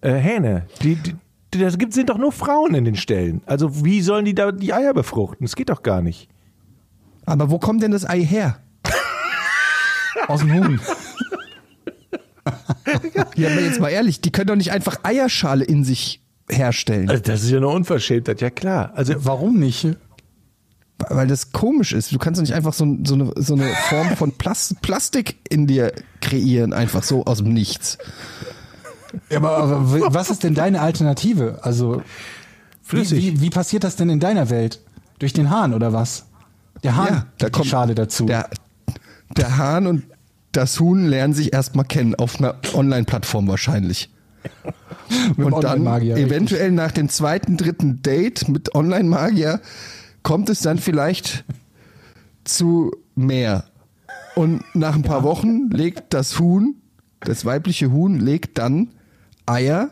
äh, 0.00 0.14
Hähne. 0.14 0.64
Die, 0.82 0.94
die, 0.94 1.58
das 1.58 1.76
gibt, 1.76 1.92
sind 1.92 2.08
doch 2.08 2.16
nur 2.16 2.32
Frauen 2.32 2.74
in 2.74 2.86
den 2.86 2.96
Ställen. 2.96 3.42
Also 3.44 3.84
wie 3.84 4.00
sollen 4.00 4.24
die 4.24 4.34
da 4.34 4.50
die 4.50 4.72
Eier 4.72 4.94
befruchten? 4.94 5.44
Das 5.44 5.54
geht 5.56 5.68
doch 5.68 5.82
gar 5.82 6.00
nicht. 6.00 6.30
Aber 7.26 7.50
wo 7.50 7.58
kommt 7.58 7.82
denn 7.82 7.90
das 7.90 8.08
Ei 8.08 8.24
her? 8.24 8.60
Aus 10.26 10.40
dem 10.40 10.54
Huhn. 10.54 10.80
Ja, 13.36 13.48
aber 13.50 13.60
jetzt 13.60 13.78
mal 13.80 13.90
ehrlich, 13.90 14.20
die 14.22 14.32
können 14.32 14.46
doch 14.48 14.56
nicht 14.56 14.72
einfach 14.72 14.96
Eierschale 15.04 15.64
in 15.64 15.84
sich 15.84 16.22
herstellen. 16.50 17.08
Also 17.08 17.22
das 17.22 17.42
ist 17.44 17.50
ja 17.50 17.58
eine 17.58 17.68
Unverschämtheit, 17.68 18.40
ja 18.40 18.50
klar. 18.50 18.92
Also 18.94 19.14
Warum 19.18 19.58
nicht? 19.60 19.86
Weil 21.08 21.26
das 21.26 21.52
komisch 21.52 21.92
ist. 21.92 22.12
Du 22.12 22.18
kannst 22.18 22.38
doch 22.38 22.42
nicht 22.42 22.54
einfach 22.54 22.72
so, 22.72 22.98
so, 23.04 23.14
eine, 23.14 23.32
so 23.36 23.54
eine 23.54 23.68
Form 23.88 24.16
von 24.16 24.32
Plas 24.32 24.74
Plastik 24.82 25.38
in 25.48 25.66
dir 25.66 25.92
kreieren, 26.20 26.72
einfach 26.72 27.02
so 27.02 27.24
aus 27.24 27.38
dem 27.38 27.52
Nichts. 27.52 27.98
Ja, 29.28 29.38
aber, 29.38 29.58
aber 29.58 30.14
was 30.14 30.30
ist 30.30 30.44
denn 30.44 30.54
deine 30.54 30.80
Alternative? 30.80 31.60
Also 31.62 32.02
Flüssig. 32.82 33.18
Wie, 33.18 33.32
wie, 33.32 33.40
wie 33.42 33.50
passiert 33.50 33.84
das 33.84 33.96
denn 33.96 34.10
in 34.10 34.20
deiner 34.20 34.50
Welt? 34.50 34.80
Durch 35.18 35.32
den 35.32 35.50
Hahn 35.50 35.74
oder 35.74 35.92
was? 35.92 36.26
Der 36.82 36.96
Hahn, 36.96 37.06
Ja, 37.08 37.26
da 37.38 37.50
kommt 37.50 37.66
die 37.66 37.68
Schale 37.70 37.94
dazu. 37.94 38.26
Der, 38.26 38.48
der 39.36 39.56
Hahn 39.56 39.86
und 39.86 40.04
das 40.52 40.80
Huhn 40.80 41.06
lernen 41.06 41.34
sich 41.34 41.52
erstmal 41.52 41.84
kennen, 41.84 42.14
auf 42.14 42.38
einer 42.38 42.56
Online-Plattform 42.74 43.46
wahrscheinlich. 43.46 44.10
Und 45.36 45.62
dann 45.62 45.86
eventuell 45.86 46.72
nach 46.72 46.92
dem 46.92 47.08
zweiten, 47.08 47.56
dritten 47.56 48.02
Date 48.02 48.48
mit 48.48 48.74
Online-Magier 48.74 49.60
kommt 50.22 50.48
es 50.50 50.60
dann 50.60 50.78
vielleicht 50.78 51.44
zu 52.44 52.92
mehr. 53.14 53.64
Und 54.34 54.62
nach 54.74 54.94
ein 54.94 55.02
paar 55.02 55.22
Wochen 55.22 55.70
legt 55.70 56.14
das 56.14 56.38
Huhn, 56.38 56.76
das 57.20 57.44
weibliche 57.44 57.90
Huhn, 57.90 58.18
legt 58.18 58.58
dann 58.58 58.90
Eier 59.46 59.90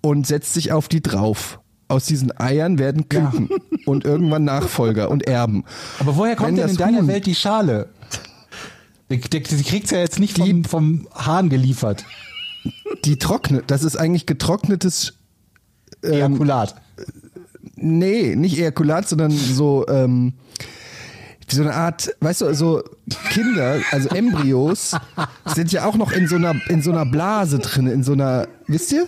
und 0.00 0.26
setzt 0.26 0.54
sich 0.54 0.72
auf 0.72 0.88
die 0.88 1.02
drauf. 1.02 1.60
Aus 1.88 2.06
diesen 2.06 2.38
Eiern 2.38 2.78
werden 2.78 3.08
Küken 3.08 3.48
und 3.84 4.04
irgendwann 4.04 4.44
Nachfolger 4.44 5.10
und 5.10 5.26
Erben. 5.26 5.64
Aber 5.98 6.16
woher 6.16 6.36
kommt 6.36 6.50
Wenn 6.50 6.56
denn 6.56 6.68
in 6.70 6.76
deiner 6.76 6.98
Huhn- 7.00 7.08
Welt 7.08 7.26
die 7.26 7.34
Schale? 7.34 7.88
Die, 9.10 9.18
die, 9.20 9.42
die 9.42 9.62
kriegt's 9.64 9.90
ja 9.90 9.98
jetzt 9.98 10.20
nicht 10.20 10.38
vom, 10.38 10.64
vom 10.64 11.08
Hahn 11.12 11.48
geliefert. 11.50 12.04
Die 13.04 13.18
trocknet, 13.18 13.64
das 13.70 13.82
ist 13.82 13.96
eigentlich 13.96 14.24
getrocknetes 14.26 15.14
Ähm, 16.04 16.12
Ejakulat. 16.12 16.76
Nee, 17.80 18.36
nicht 18.36 18.58
Ejakulat, 18.58 19.08
sondern 19.08 19.30
so, 19.30 19.86
ähm, 19.88 20.34
so 21.48 21.62
eine 21.62 21.74
Art, 21.74 22.14
weißt 22.20 22.42
du, 22.42 22.54
so 22.54 22.82
Kinder, 23.30 23.80
also 23.90 24.08
Embryos, 24.10 24.96
sind 25.46 25.72
ja 25.72 25.84
auch 25.84 25.96
noch 25.96 26.12
in 26.12 26.28
so 26.28 26.36
einer, 26.36 26.54
in 26.68 26.82
so 26.82 26.92
einer 26.92 27.06
Blase 27.06 27.58
drin, 27.58 27.86
in 27.86 28.02
so 28.02 28.12
einer, 28.12 28.46
wisst 28.66 28.92
ihr? 28.92 29.06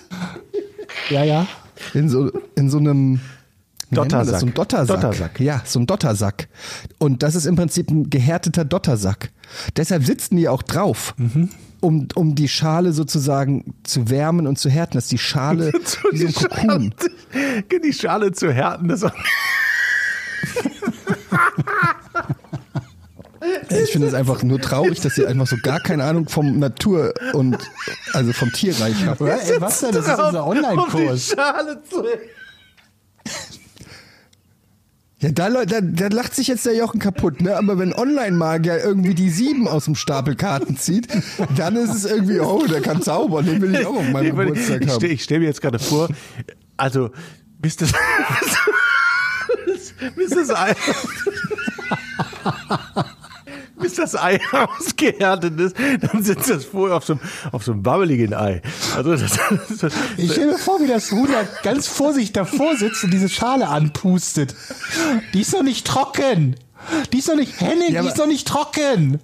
Ja, 1.11 1.23
ja. 1.23 1.47
In 1.95 2.09
so, 2.09 2.31
in 2.55 2.71
so 2.71 2.79
einem 2.79 3.21
wie 3.21 3.21
nennt 3.21 3.21
man 3.21 3.81
das? 3.81 3.82
Dottersack. 3.93 4.41
So 4.41 4.47
ein 4.47 4.55
Dottersack. 4.55 5.01
Dottersack. 5.01 5.41
Ja, 5.41 5.63
so 5.65 5.79
ein 5.79 5.87
Dottersack. 5.87 6.49
Und 6.99 7.23
das 7.23 7.35
ist 7.35 7.47
im 7.47 7.57
Prinzip 7.57 7.91
ein 7.91 8.11
gehärteter 8.11 8.65
Dottersack. 8.65 9.31
Deshalb 9.77 10.05
sitzen 10.05 10.37
die 10.37 10.49
auch 10.49 10.63
drauf. 10.63 11.15
Um, 11.81 12.09
um 12.15 12.35
die 12.35 12.49
Schale 12.49 12.93
sozusagen 12.93 13.75
zu 13.83 14.09
wärmen 14.09 14.47
und 14.47 14.59
zu 14.59 14.71
härten, 14.71 14.97
dass 14.97 15.09
die 15.09 15.19
Schale 15.19 15.73
wie 16.13 16.19
so 16.19 16.27
ein 16.27 16.35
Kokon. 16.35 16.95
Die 17.85 17.93
Schale 17.93 18.33
zu 18.33 18.53
härten, 18.53 18.89
das 18.89 19.05
Ich 23.69 23.91
finde 23.91 24.07
es 24.07 24.15
einfach 24.15 24.43
nur 24.43 24.61
traurig, 24.61 25.01
dass 25.01 25.19
ihr 25.19 25.29
einfach 25.29 25.47
so 25.47 25.57
gar 25.61 25.81
keine 25.81 26.05
Ahnung 26.05 26.29
vom 26.29 26.59
Natur 26.59 27.13
und 27.33 27.59
also 28.13 28.33
vom 28.33 28.53
Tierreich 28.53 29.05
habt. 29.05 29.21
Ey, 29.21 29.61
was 29.61 29.81
denn? 29.81 29.93
Das 29.93 30.07
ist 30.07 30.19
unser 30.19 30.47
Online-Kurs. 30.47 31.35
Schale 31.35 31.83
zu 31.83 32.05
Ja, 35.23 35.31
da, 35.31 35.65
da, 35.65 35.81
da 35.81 36.09
lacht 36.09 36.35
sich 36.35 36.49
jetzt 36.49 36.67
der 36.67 36.75
Jochen 36.75 36.99
kaputt, 36.99 37.43
ne? 37.43 37.57
Aber 37.57 37.79
wenn 37.79 37.95
Online-Magier 37.95 38.83
irgendwie 38.83 39.15
die 39.15 39.31
sieben 39.31 39.69
aus 39.69 39.85
dem 39.85 39.95
Stapel 39.95 40.35
Karten 40.35 40.77
zieht, 40.77 41.07
dann 41.57 41.77
ist 41.77 41.95
es 41.95 42.05
irgendwie, 42.05 42.41
oh, 42.41 42.67
der 42.67 42.81
kann 42.81 43.03
zaubern, 43.03 43.47
den 43.47 43.63
will 43.63 43.73
ich 43.73 43.87
auch 43.87 43.95
auf 43.95 44.11
meinem 44.11 44.27
Ich, 44.27 44.37
Geburtstag 44.37 44.83
ich 44.83 44.89
haben. 44.89 44.99
stelle 44.99 45.19
stell 45.19 45.39
mir 45.39 45.47
jetzt 45.47 45.63
gerade 45.63 45.79
vor, 45.79 46.09
also 46.77 47.11
bis 47.61 47.77
das 47.77 47.93
bis 50.17 50.31
das 50.31 50.51
Ei 50.51 50.75
bis 53.83 53.95
das 53.95 54.17
Ei 54.17 54.41
ausgehärtet 54.53 55.59
ist, 55.61 55.77
dann 56.01 56.23
sitzt 56.23 56.49
das 56.49 56.65
vorher 56.65 56.97
auf 56.97 57.05
so 57.05 57.15
einem, 57.15 57.23
auf 57.53 57.65
so 57.65 57.73
einem 57.73 57.85
wabbeligen 57.85 58.35
Ei. 58.35 58.63
Also 58.97 59.17
das, 59.17 59.39
das, 59.81 59.93
Ich 60.17 60.33
stelle 60.33 60.53
mir 60.53 60.59
vor, 60.59 60.81
wie 60.81 60.87
das 60.87 61.11
Huhn 61.11 61.29
da 61.31 61.43
ganz 61.63 61.87
vorsichtig 61.87 62.33
davor 62.33 62.77
sitzt 62.77 63.05
und 63.05 63.13
diese 63.13 63.29
Schale 63.29 63.69
anpustet. 63.69 64.55
Die 65.35 65.41
ist 65.41 65.53
doch 65.53 65.63
nicht 65.63 65.87
trocken. 65.87 66.57
Die 67.13 67.19
ist 67.19 67.29
doch 67.29 67.37
nicht, 67.37 67.61
Henning, 67.61 67.93
Ja, 67.93 68.03
die 68.03 68.09
ist 68.09 68.19
doch 68.19 68.27
nicht 68.27 68.49
trocken. 68.49 69.21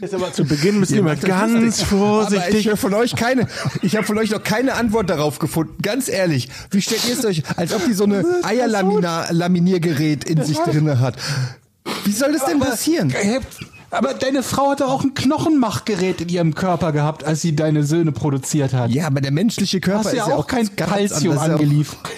Jetzt 0.00 0.14
aber 0.14 0.32
zu 0.32 0.44
Beginn 0.44 0.78
müssen 0.80 0.94
wir 0.96 1.02
mal 1.02 1.16
das 1.16 1.24
ganz 1.24 1.52
lustig. 1.52 1.86
Aber 1.92 2.48
ich 2.50 2.68
vorsichtig. 2.68 2.78
von 2.78 2.94
euch 2.94 3.16
keine, 3.16 3.48
ich 3.82 3.96
habe 3.96 4.06
von 4.06 4.18
euch 4.18 4.30
noch 4.30 4.42
keine 4.42 4.74
Antwort 4.74 5.08
darauf 5.08 5.38
gefunden. 5.38 5.76
Ganz 5.82 6.08
ehrlich, 6.08 6.48
wie 6.70 6.82
stellt 6.82 7.06
ihr 7.08 7.14
es 7.14 7.24
euch, 7.24 7.42
als 7.56 7.72
ob 7.72 7.84
die 7.84 7.94
so 7.94 8.04
eine 8.04 8.24
Eierlaminiergerät 8.42 10.24
in 10.24 10.44
sich 10.44 10.58
drinne 10.58 11.00
hat? 11.00 11.16
Wie 12.04 12.12
soll 12.12 12.32
das 12.32 12.44
denn 12.44 12.58
passieren? 12.60 13.10
Hä? 13.10 13.40
Aber 13.90 14.14
deine 14.14 14.42
Frau 14.42 14.70
hatte 14.70 14.86
auch 14.88 15.04
ein 15.04 15.14
Knochenmachgerät 15.14 16.20
in 16.20 16.28
ihrem 16.28 16.54
Körper 16.54 16.92
gehabt, 16.92 17.22
als 17.24 17.40
sie 17.40 17.54
deine 17.54 17.84
Söhne 17.84 18.12
produziert 18.12 18.72
hat. 18.72 18.90
Ja, 18.90 19.06
aber 19.06 19.20
der 19.20 19.30
menschliche 19.30 19.80
Körper 19.80 20.00
Hast 20.00 20.12
ist 20.12 20.26
ja 20.26 20.34
auch 20.34 20.46
kein 20.46 20.74
Calcium 20.74 21.34
ja 21.36 21.40
auch- 21.40 21.44
angeliefert. 21.44 21.98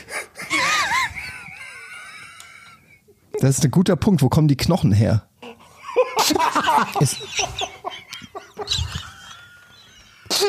Das 3.41 3.57
ist 3.59 3.65
ein 3.65 3.71
guter 3.71 3.95
Punkt. 3.95 4.21
Wo 4.21 4.29
kommen 4.29 4.49
die 4.49 4.57
Knochen 4.57 4.91
her? 4.91 5.29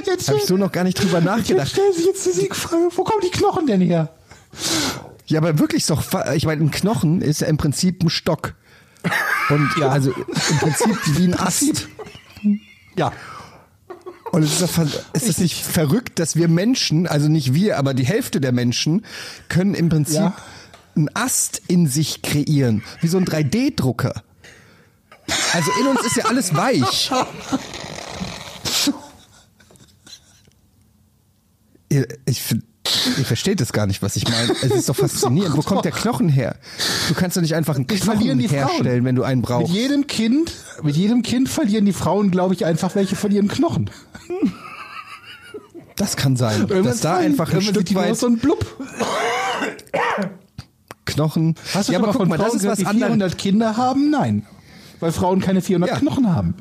Jetzt 0.05 0.27
habe 0.27 0.37
ich 0.39 0.45
so 0.45 0.57
noch 0.57 0.71
gar 0.71 0.83
nicht 0.83 0.99
drüber 0.99 1.17
Jetzt 1.19 1.25
nachgedacht. 1.25 1.69
stellen 1.69 1.93
sich 1.93 2.05
jetzt 2.05 2.25
die 2.25 2.31
Siegfrage, 2.31 2.89
wo 2.95 3.03
kommen 3.03 3.21
die 3.23 3.29
Knochen 3.29 3.67
denn 3.67 3.81
her? 3.81 4.09
Ja, 5.27 5.39
aber 5.39 5.59
wirklich 5.59 5.85
doch, 5.85 6.03
ich 6.33 6.45
meine, 6.45 6.63
ein 6.63 6.71
Knochen 6.71 7.21
ist 7.21 7.41
ja 7.41 7.47
im 7.47 7.57
Prinzip 7.57 8.03
ein 8.03 8.09
Stock. 8.09 8.55
Und 9.49 9.69
ja, 9.79 9.89
also 9.89 10.11
im 10.11 10.57
Prinzip 10.59 10.97
wie 11.17 11.25
ein 11.25 11.33
Ast. 11.39 11.87
Ja. 12.95 13.11
Und 14.31 14.43
es 14.43 14.61
ist, 14.61 14.77
ist 15.13 15.27
das 15.27 15.37
nicht 15.39 15.63
verrückt, 15.65 16.19
dass 16.19 16.35
wir 16.35 16.47
Menschen, 16.47 17.07
also 17.07 17.27
nicht 17.29 17.53
wir, 17.53 17.77
aber 17.79 17.93
die 17.95 18.05
Hälfte 18.05 18.39
der 18.39 18.51
Menschen, 18.51 19.05
können 19.47 19.73
im 19.73 19.89
Prinzip 19.89 20.17
Ja. 20.17 20.35
einen 20.95 21.09
Ast 21.15 21.61
in 21.67 21.87
sich 21.87 22.21
kreieren, 22.21 22.83
wie 23.01 23.07
so 23.07 23.17
ein 23.17 23.25
3D-Drucker. 23.25 24.21
Also 25.53 25.71
in 25.81 25.87
uns 25.87 26.01
ist 26.05 26.15
ja 26.17 26.25
alles 26.25 26.53
weich. 26.55 27.11
Ich, 32.25 32.41
find- 32.41 32.63
ihr 33.17 33.25
versteht 33.25 33.61
es 33.61 33.71
gar 33.73 33.85
nicht, 33.87 34.01
was 34.01 34.15
ich 34.15 34.27
meine. 34.27 34.51
Es 34.61 34.71
ist 34.71 34.89
doch 34.89 34.95
faszinierend. 34.97 35.55
Wo 35.57 35.61
kommt 35.61 35.85
der 35.85 35.91
Knochen 35.91 36.29
her? 36.29 36.55
Du 37.07 37.13
kannst 37.13 37.37
doch 37.37 37.41
nicht 37.41 37.55
einfach 37.55 37.75
einen 37.75 37.85
Ich 37.91 37.99
verlieren 38.01 38.39
Knochen 38.39 38.39
die 38.39 38.47
Frauen. 38.47 38.69
herstellen, 38.69 39.05
wenn 39.05 39.15
du 39.15 39.23
einen 39.23 39.41
Mit 39.41 39.49
brauchst. 39.49 39.73
jedem 39.73 40.07
Kind, 40.07 40.51
mit 40.83 40.95
jedem 40.95 41.21
Kind 41.21 41.49
verlieren 41.49 41.85
die 41.85 41.93
Frauen, 41.93 42.31
glaube 42.31 42.53
ich, 42.53 42.65
einfach 42.65 42.95
welche 42.95 43.15
von 43.15 43.31
ihren 43.31 43.47
Knochen. 43.47 43.89
Das 45.95 46.15
kann 46.15 46.35
sein, 46.37 46.65
dass 46.67 47.01
da 47.01 47.17
einfach 47.17 47.49
ein 47.51 47.59
irgendwann 47.59 47.83
Stück 47.83 47.95
weit 47.95 48.17
so 48.17 48.27
ein 48.27 48.37
Blub. 48.37 48.65
Knochen. 51.05 51.55
Hast 51.73 51.89
du 51.89 51.93
ja, 51.93 51.99
aber 51.99 52.07
guck 52.09 52.17
von 52.17 52.29
mal, 52.29 52.37
Frauen 52.37 52.51
das 52.53 52.61
ist 52.63 52.67
was 52.67 52.79
anderes. 52.85 53.07
400 53.07 53.37
Kinder 53.37 53.77
haben? 53.77 54.09
Nein. 54.09 54.45
Weil 54.99 55.11
Frauen 55.11 55.39
keine 55.41 55.61
400 55.61 55.89
Ja. 55.89 55.97
Knochen 55.97 56.33
haben. 56.33 56.53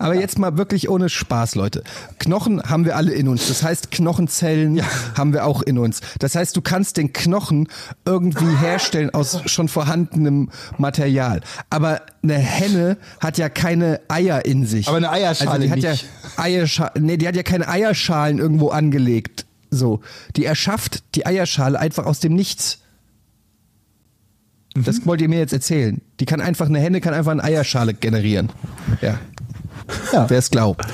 Aber 0.00 0.14
jetzt 0.14 0.38
mal 0.38 0.56
wirklich 0.56 0.88
ohne 0.88 1.10
Spaß, 1.10 1.56
Leute. 1.56 1.84
Knochen 2.18 2.62
haben 2.62 2.86
wir 2.86 2.96
alle 2.96 3.12
in 3.12 3.28
uns. 3.28 3.48
Das 3.48 3.62
heißt, 3.62 3.90
Knochenzellen 3.90 4.80
haben 5.14 5.34
wir 5.34 5.44
auch 5.44 5.60
in 5.60 5.76
uns. 5.76 6.00
Das 6.18 6.34
heißt, 6.34 6.56
du 6.56 6.62
kannst 6.62 6.96
den 6.96 7.12
Knochen 7.12 7.68
irgendwie 8.06 8.56
herstellen 8.60 9.10
aus 9.10 9.42
schon 9.44 9.68
vorhandenem 9.68 10.48
Material. 10.78 11.42
Aber 11.68 12.00
eine 12.22 12.38
Henne 12.38 12.96
hat 13.20 13.36
ja 13.36 13.50
keine 13.50 14.00
Eier 14.08 14.46
in 14.46 14.64
sich. 14.64 14.88
Aber 14.88 14.96
eine 14.96 15.10
Eierschale 15.10 15.50
also 15.50 15.62
die 15.64 15.70
hat 15.70 15.76
nicht. 15.76 16.02
ja 16.02 16.42
Eierschalen, 16.42 17.04
nee, 17.04 17.18
die 17.18 17.28
hat 17.28 17.36
ja 17.36 17.42
keine 17.42 17.68
Eierschalen 17.68 18.38
irgendwo 18.38 18.70
angelegt. 18.70 19.44
So, 19.70 20.00
die 20.34 20.46
erschafft 20.46 21.02
die 21.14 21.26
Eierschale 21.26 21.78
einfach 21.78 22.06
aus 22.06 22.20
dem 22.20 22.34
Nichts. 22.34 22.78
Mhm. 24.74 24.84
Das 24.84 25.04
wollt 25.04 25.20
ihr 25.20 25.28
mir 25.28 25.40
jetzt 25.40 25.52
erzählen. 25.52 26.00
Die 26.20 26.24
kann 26.24 26.40
einfach, 26.40 26.66
eine 26.66 26.80
Henne 26.80 27.02
kann 27.02 27.12
einfach 27.12 27.32
eine 27.32 27.44
Eierschale 27.44 27.92
generieren. 27.92 28.48
Ja. 29.02 29.18
Ja. 30.12 30.28
Wer 30.28 30.38
es 30.38 30.50
glaubt. 30.50 30.84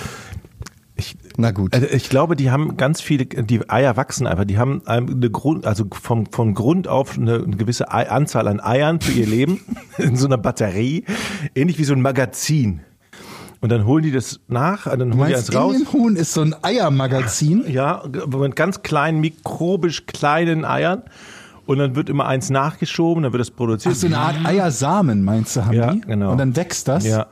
Na 1.36 1.50
gut. 1.50 1.74
Also 1.74 1.86
ich 1.88 2.08
glaube, 2.08 2.34
die 2.36 2.50
haben 2.50 2.78
ganz 2.78 3.02
viele, 3.02 3.26
die 3.26 3.68
Eier 3.68 3.98
wachsen 3.98 4.26
einfach, 4.26 4.46
die 4.46 4.56
haben 4.56 4.80
eine 4.86 5.30
Grund, 5.30 5.66
also 5.66 5.84
vom, 5.92 6.24
vom 6.32 6.54
Grund 6.54 6.88
auf 6.88 7.18
eine, 7.18 7.34
eine 7.34 7.56
gewisse 7.56 7.92
Ei, 7.92 8.08
Anzahl 8.08 8.48
an 8.48 8.58
Eiern 8.60 9.00
für 9.02 9.12
ihr 9.12 9.26
Leben 9.26 9.60
in 9.98 10.16
so 10.16 10.26
einer 10.26 10.38
Batterie, 10.38 11.04
ähnlich 11.54 11.78
wie 11.78 11.84
so 11.84 11.92
ein 11.92 12.00
Magazin. 12.00 12.80
Und 13.60 13.70
dann 13.70 13.84
holen 13.84 14.02
die 14.04 14.12
das 14.12 14.40
nach, 14.48 14.84
dann 14.84 15.14
holen 15.16 15.28
die 15.28 15.34
eins 15.34 15.48
in 15.50 15.56
raus. 15.56 15.76
dem 15.76 15.92
Huhn 15.92 16.16
ist 16.16 16.32
so 16.32 16.40
ein 16.40 16.54
Eiermagazin. 16.62 17.64
Ja, 17.68 18.02
mit 18.26 18.56
ganz 18.56 18.82
kleinen, 18.82 19.20
mikrobisch 19.20 20.06
kleinen 20.06 20.64
Eiern. 20.64 21.02
Und 21.66 21.78
dann 21.78 21.96
wird 21.96 22.08
immer 22.08 22.26
eins 22.26 22.48
nachgeschoben, 22.48 23.24
dann 23.24 23.32
wird 23.32 23.40
das 23.40 23.50
produziert. 23.50 23.94
Ach, 23.96 24.00
so 24.00 24.06
eine 24.06 24.18
Art 24.18 24.36
Eiersamen, 24.44 25.24
meinst 25.24 25.56
du, 25.56 25.64
haben 25.66 25.74
Ja, 25.74 25.92
die? 25.92 26.00
genau. 26.02 26.30
Und 26.32 26.38
dann 26.38 26.54
wächst 26.54 26.86
das? 26.86 27.04
Ja. 27.04 27.26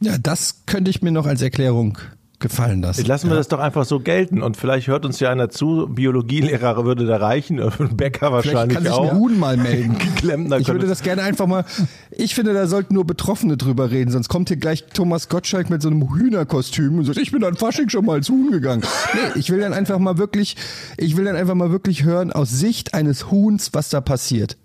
Ja, 0.00 0.18
das 0.18 0.62
könnte 0.66 0.90
ich 0.90 1.02
mir 1.02 1.10
noch 1.10 1.26
als 1.26 1.42
Erklärung 1.42 1.98
gefallen 2.40 2.82
lassen. 2.82 3.04
Lassen 3.04 3.28
wir 3.30 3.36
das 3.36 3.48
doch 3.48 3.58
einfach 3.58 3.84
so 3.84 3.98
gelten 3.98 4.42
und 4.42 4.56
vielleicht 4.56 4.86
hört 4.86 5.04
uns 5.04 5.18
ja 5.18 5.30
einer 5.30 5.50
zu, 5.50 5.88
Biologielehrer 5.88 6.84
würde 6.84 7.04
da 7.04 7.16
reichen, 7.16 7.56
Bäcker 7.96 8.28
Vielleicht 8.28 8.30
wahrscheinlich 8.30 8.74
kann 8.76 8.84
sich 8.84 8.92
auch. 8.92 9.10
ein 9.10 9.18
Huhn 9.18 9.38
mal 9.38 9.56
melden. 9.56 9.98
Klempner 10.16 10.58
ich 10.58 10.68
würde 10.68 10.86
das 10.86 11.02
gerne 11.02 11.22
einfach 11.22 11.46
mal. 11.46 11.64
Ich 12.10 12.34
finde, 12.34 12.54
da 12.54 12.66
sollten 12.66 12.94
nur 12.94 13.06
Betroffene 13.06 13.56
drüber 13.56 13.90
reden, 13.90 14.10
sonst 14.10 14.28
kommt 14.28 14.48
hier 14.48 14.56
gleich 14.56 14.84
Thomas 14.86 15.28
Gottschalk 15.28 15.68
mit 15.68 15.82
so 15.82 15.88
einem 15.88 16.14
Hühnerkostüm 16.14 16.98
und 16.98 17.04
sagt, 17.06 17.18
ich 17.18 17.32
bin 17.32 17.42
an 17.42 17.56
Fasching 17.56 17.88
schon 17.88 18.04
mal 18.04 18.14
als 18.14 18.28
Huhn 18.28 18.50
gegangen. 18.52 18.82
Nee, 19.14 19.40
ich 19.40 19.50
will 19.50 19.60
dann 19.60 19.72
einfach 19.72 19.98
mal 19.98 20.18
wirklich, 20.18 20.56
ich 20.96 21.16
will 21.16 21.24
dann 21.24 21.36
einfach 21.36 21.54
mal 21.54 21.72
wirklich 21.72 22.04
hören 22.04 22.32
aus 22.32 22.50
Sicht 22.50 22.94
eines 22.94 23.30
Huhns, 23.32 23.70
was 23.74 23.88
da 23.88 24.00
passiert. 24.00 24.56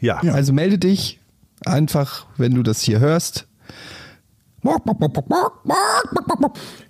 ja. 0.00 0.18
Also 0.18 0.52
melde 0.52 0.78
dich 0.78 1.18
einfach, 1.64 2.26
wenn 2.36 2.54
du 2.54 2.62
das 2.62 2.82
hier 2.82 3.00
hörst. 3.00 3.46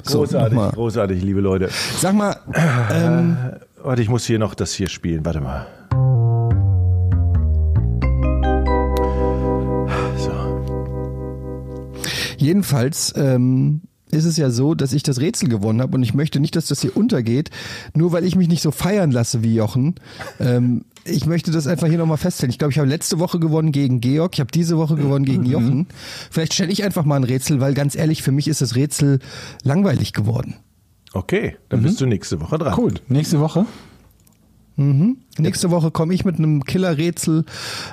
So, 0.02 0.18
großartig, 0.18 0.52
nochmal. 0.54 0.72
großartig, 0.72 1.22
liebe 1.22 1.40
Leute. 1.40 1.70
Sag 1.98 2.14
mal, 2.14 2.36
ähm, 2.92 3.36
Warte, 3.82 4.00
ich 4.02 4.08
muss 4.08 4.24
hier 4.24 4.38
noch 4.38 4.54
das 4.54 4.72
hier 4.72 4.88
spielen. 4.88 5.24
Warte 5.24 5.40
mal. 5.40 5.66
So. 10.18 10.30
Jedenfalls 12.36 13.12
ähm, 13.16 13.82
ist 14.12 14.24
es 14.24 14.36
ja 14.36 14.50
so, 14.50 14.74
dass 14.74 14.92
ich 14.92 15.02
das 15.02 15.18
Rätsel 15.18 15.48
gewonnen 15.48 15.80
habe 15.80 15.96
und 15.96 16.02
ich 16.02 16.14
möchte 16.14 16.38
nicht, 16.38 16.54
dass 16.54 16.66
das 16.66 16.80
hier 16.80 16.96
untergeht, 16.96 17.50
nur 17.94 18.12
weil 18.12 18.24
ich 18.24 18.36
mich 18.36 18.48
nicht 18.48 18.62
so 18.62 18.70
feiern 18.70 19.10
lasse 19.10 19.42
wie 19.42 19.54
Jochen. 19.54 19.96
Ähm, 20.38 20.84
ich 21.04 21.26
möchte 21.26 21.50
das 21.50 21.66
einfach 21.66 21.88
hier 21.88 21.98
nochmal 21.98 22.16
feststellen. 22.16 22.50
Ich 22.50 22.58
glaube, 22.58 22.72
ich 22.72 22.78
habe 22.78 22.88
letzte 22.88 23.18
Woche 23.18 23.38
gewonnen 23.38 23.72
gegen 23.72 24.00
Georg, 24.00 24.34
ich 24.34 24.40
habe 24.40 24.50
diese 24.50 24.76
Woche 24.78 24.96
gewonnen 24.96 25.24
gegen 25.24 25.44
Jochen. 25.44 25.86
Vielleicht 26.30 26.54
stelle 26.54 26.72
ich 26.72 26.84
einfach 26.84 27.04
mal 27.04 27.16
ein 27.16 27.24
Rätsel, 27.24 27.60
weil 27.60 27.74
ganz 27.74 27.94
ehrlich, 27.94 28.22
für 28.22 28.32
mich 28.32 28.48
ist 28.48 28.60
das 28.60 28.74
Rätsel 28.76 29.18
langweilig 29.62 30.12
geworden. 30.12 30.56
Okay, 31.12 31.56
dann 31.68 31.82
bist 31.82 32.00
du 32.00 32.06
nächste 32.06 32.40
Woche 32.40 32.58
dran. 32.58 32.74
Cool. 32.78 32.94
Nächste 33.08 33.40
Woche. 33.40 33.66
Nächste 34.76 35.70
Woche 35.70 35.90
komme 35.90 36.14
ich 36.14 36.24
mit 36.24 36.38
einem 36.38 36.64
Killer-Rätsel 36.64 37.44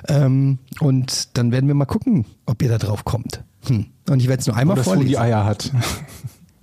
ähm, 0.07 0.59
und 0.79 1.37
dann 1.37 1.51
werden 1.51 1.67
wir 1.67 1.75
mal 1.75 1.85
gucken, 1.85 2.25
ob 2.45 2.61
ihr 2.61 2.69
da 2.69 2.77
drauf 2.77 3.03
kommt. 3.03 3.43
Hm. 3.67 3.87
Und 4.09 4.21
ich 4.21 4.27
werde 4.27 4.39
es 4.39 4.47
nur 4.47 4.55
einmal 4.55 4.77
Wo 4.77 4.81
Huhn 4.81 4.85
vorlesen. 4.85 5.09
die 5.09 5.17
Eier 5.17 5.45
hat. 5.45 5.71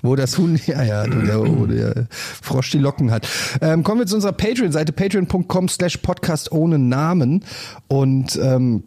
Wo 0.02 0.14
das 0.14 0.38
Huhn 0.38 0.58
die 0.66 0.74
Eier 0.74 1.02
hat 1.02 1.10
wo 1.10 1.66
der 1.66 2.06
Frosch 2.10 2.70
die 2.70 2.78
Locken 2.78 3.10
hat. 3.10 3.26
Ähm, 3.60 3.82
kommen 3.82 4.00
wir 4.00 4.06
zu 4.06 4.14
unserer 4.14 4.32
Patreon-Seite, 4.32 4.92
patreon.com 4.92 5.68
slash 5.68 5.96
podcast 5.98 6.52
ohne 6.52 6.78
Namen. 6.78 7.44
Und 7.88 8.38
ähm, 8.42 8.84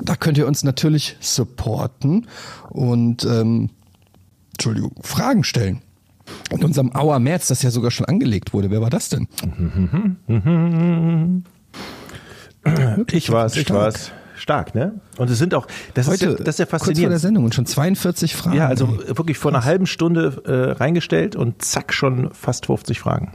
da 0.00 0.16
könnt 0.16 0.38
ihr 0.38 0.46
uns 0.46 0.64
natürlich 0.64 1.16
supporten 1.20 2.26
und 2.70 3.24
ähm, 3.24 3.70
Entschuldigung, 4.52 4.92
Fragen 5.02 5.44
stellen. 5.44 5.80
In 6.50 6.62
unserem 6.62 6.94
Auer 6.94 7.18
März, 7.18 7.48
das 7.48 7.62
ja 7.62 7.70
sogar 7.70 7.90
schon 7.90 8.06
angelegt 8.06 8.52
wurde. 8.52 8.70
Wer 8.70 8.80
war 8.80 8.90
das 8.90 9.08
denn? 9.08 9.26
Ich 13.10 13.30
war's, 13.30 13.56
ich 13.56 13.70
war's. 13.70 14.12
Stark, 14.42 14.74
ne? 14.74 15.00
Und 15.18 15.30
es 15.30 15.38
sind 15.38 15.54
auch, 15.54 15.68
das, 15.94 16.08
Heute, 16.08 16.26
ist, 16.26 16.38
ja, 16.38 16.44
das 16.44 16.54
ist 16.56 16.58
ja 16.58 16.64
kurz 16.66 16.70
vor 16.70 16.78
der 16.78 16.94
faszinierend. 16.94 17.20
Sendung 17.20 17.44
und 17.44 17.54
schon 17.54 17.64
42 17.64 18.34
Fragen. 18.34 18.56
Ja, 18.56 18.66
also 18.66 18.98
ey. 19.06 19.16
wirklich 19.16 19.38
vor 19.38 19.52
einer 19.52 19.64
halben 19.64 19.86
Stunde 19.86 20.42
äh, 20.44 20.72
reingestellt 20.72 21.36
und 21.36 21.62
zack, 21.62 21.94
schon 21.94 22.34
fast 22.34 22.66
50 22.66 22.98
Fragen. 22.98 23.32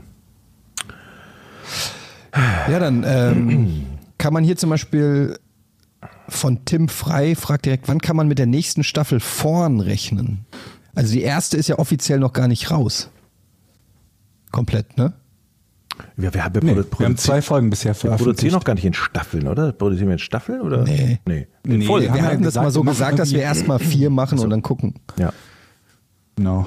Ja, 2.70 2.78
dann 2.78 3.04
ähm, 3.06 3.86
kann 4.18 4.34
man 4.34 4.44
hier 4.44 4.56
zum 4.56 4.68
Beispiel 4.68 5.38
von 6.28 6.66
Tim 6.66 6.88
Frei 6.88 7.34
fragt 7.34 7.64
direkt, 7.64 7.88
wann 7.88 8.00
kann 8.02 8.14
man 8.14 8.28
mit 8.28 8.38
der 8.38 8.46
nächsten 8.46 8.84
Staffel 8.84 9.18
vorn 9.18 9.80
rechnen? 9.80 10.44
Also 10.94 11.14
die 11.14 11.22
erste 11.22 11.56
ist 11.56 11.68
ja 11.68 11.78
offiziell 11.78 12.18
noch 12.18 12.34
gar 12.34 12.48
nicht 12.48 12.70
raus. 12.70 13.08
Komplett, 14.52 14.98
ne? 14.98 15.14
Wir, 16.16 16.32
wir, 16.34 16.44
haben, 16.44 16.54
wir, 16.54 16.62
Nee, 16.62 16.72
produ- 16.80 16.98
wir 16.98 17.06
haben 17.06 17.16
zwei 17.16 17.42
Folgen 17.42 17.70
bisher 17.70 17.94
wir 17.94 17.94
produzieren 17.94 18.18
veröffentlicht. 18.24 18.54
noch 18.54 18.64
gar 18.64 18.74
nicht 18.74 18.84
in 18.84 18.94
Staffeln, 18.94 19.46
oder? 19.48 19.72
Produzieren 19.72 20.08
wir 20.08 20.14
in 20.14 20.18
Staffeln? 20.18 20.60
Oder? 20.62 20.84
Nee. 20.84 21.18
Nee. 21.26 21.46
In 21.64 21.78
Nee, 21.78 21.84
Folgen. 21.86 22.06
wir 22.06 22.14
Wir 22.14 22.22
haben 22.22 22.30
ja 22.30 22.36
das 22.36 22.46
gesagt, 22.46 22.64
mal 22.64 22.70
so 22.70 22.82
gesagt, 22.82 23.18
dass 23.18 23.30
wir 23.32 23.40
erstmal 23.42 23.78
vier 23.78 24.10
machen 24.10 24.38
und 24.38 24.50
dann 24.50 24.62
gucken. 24.62 24.94
Ja. 25.18 25.32
Genau. 26.36 26.66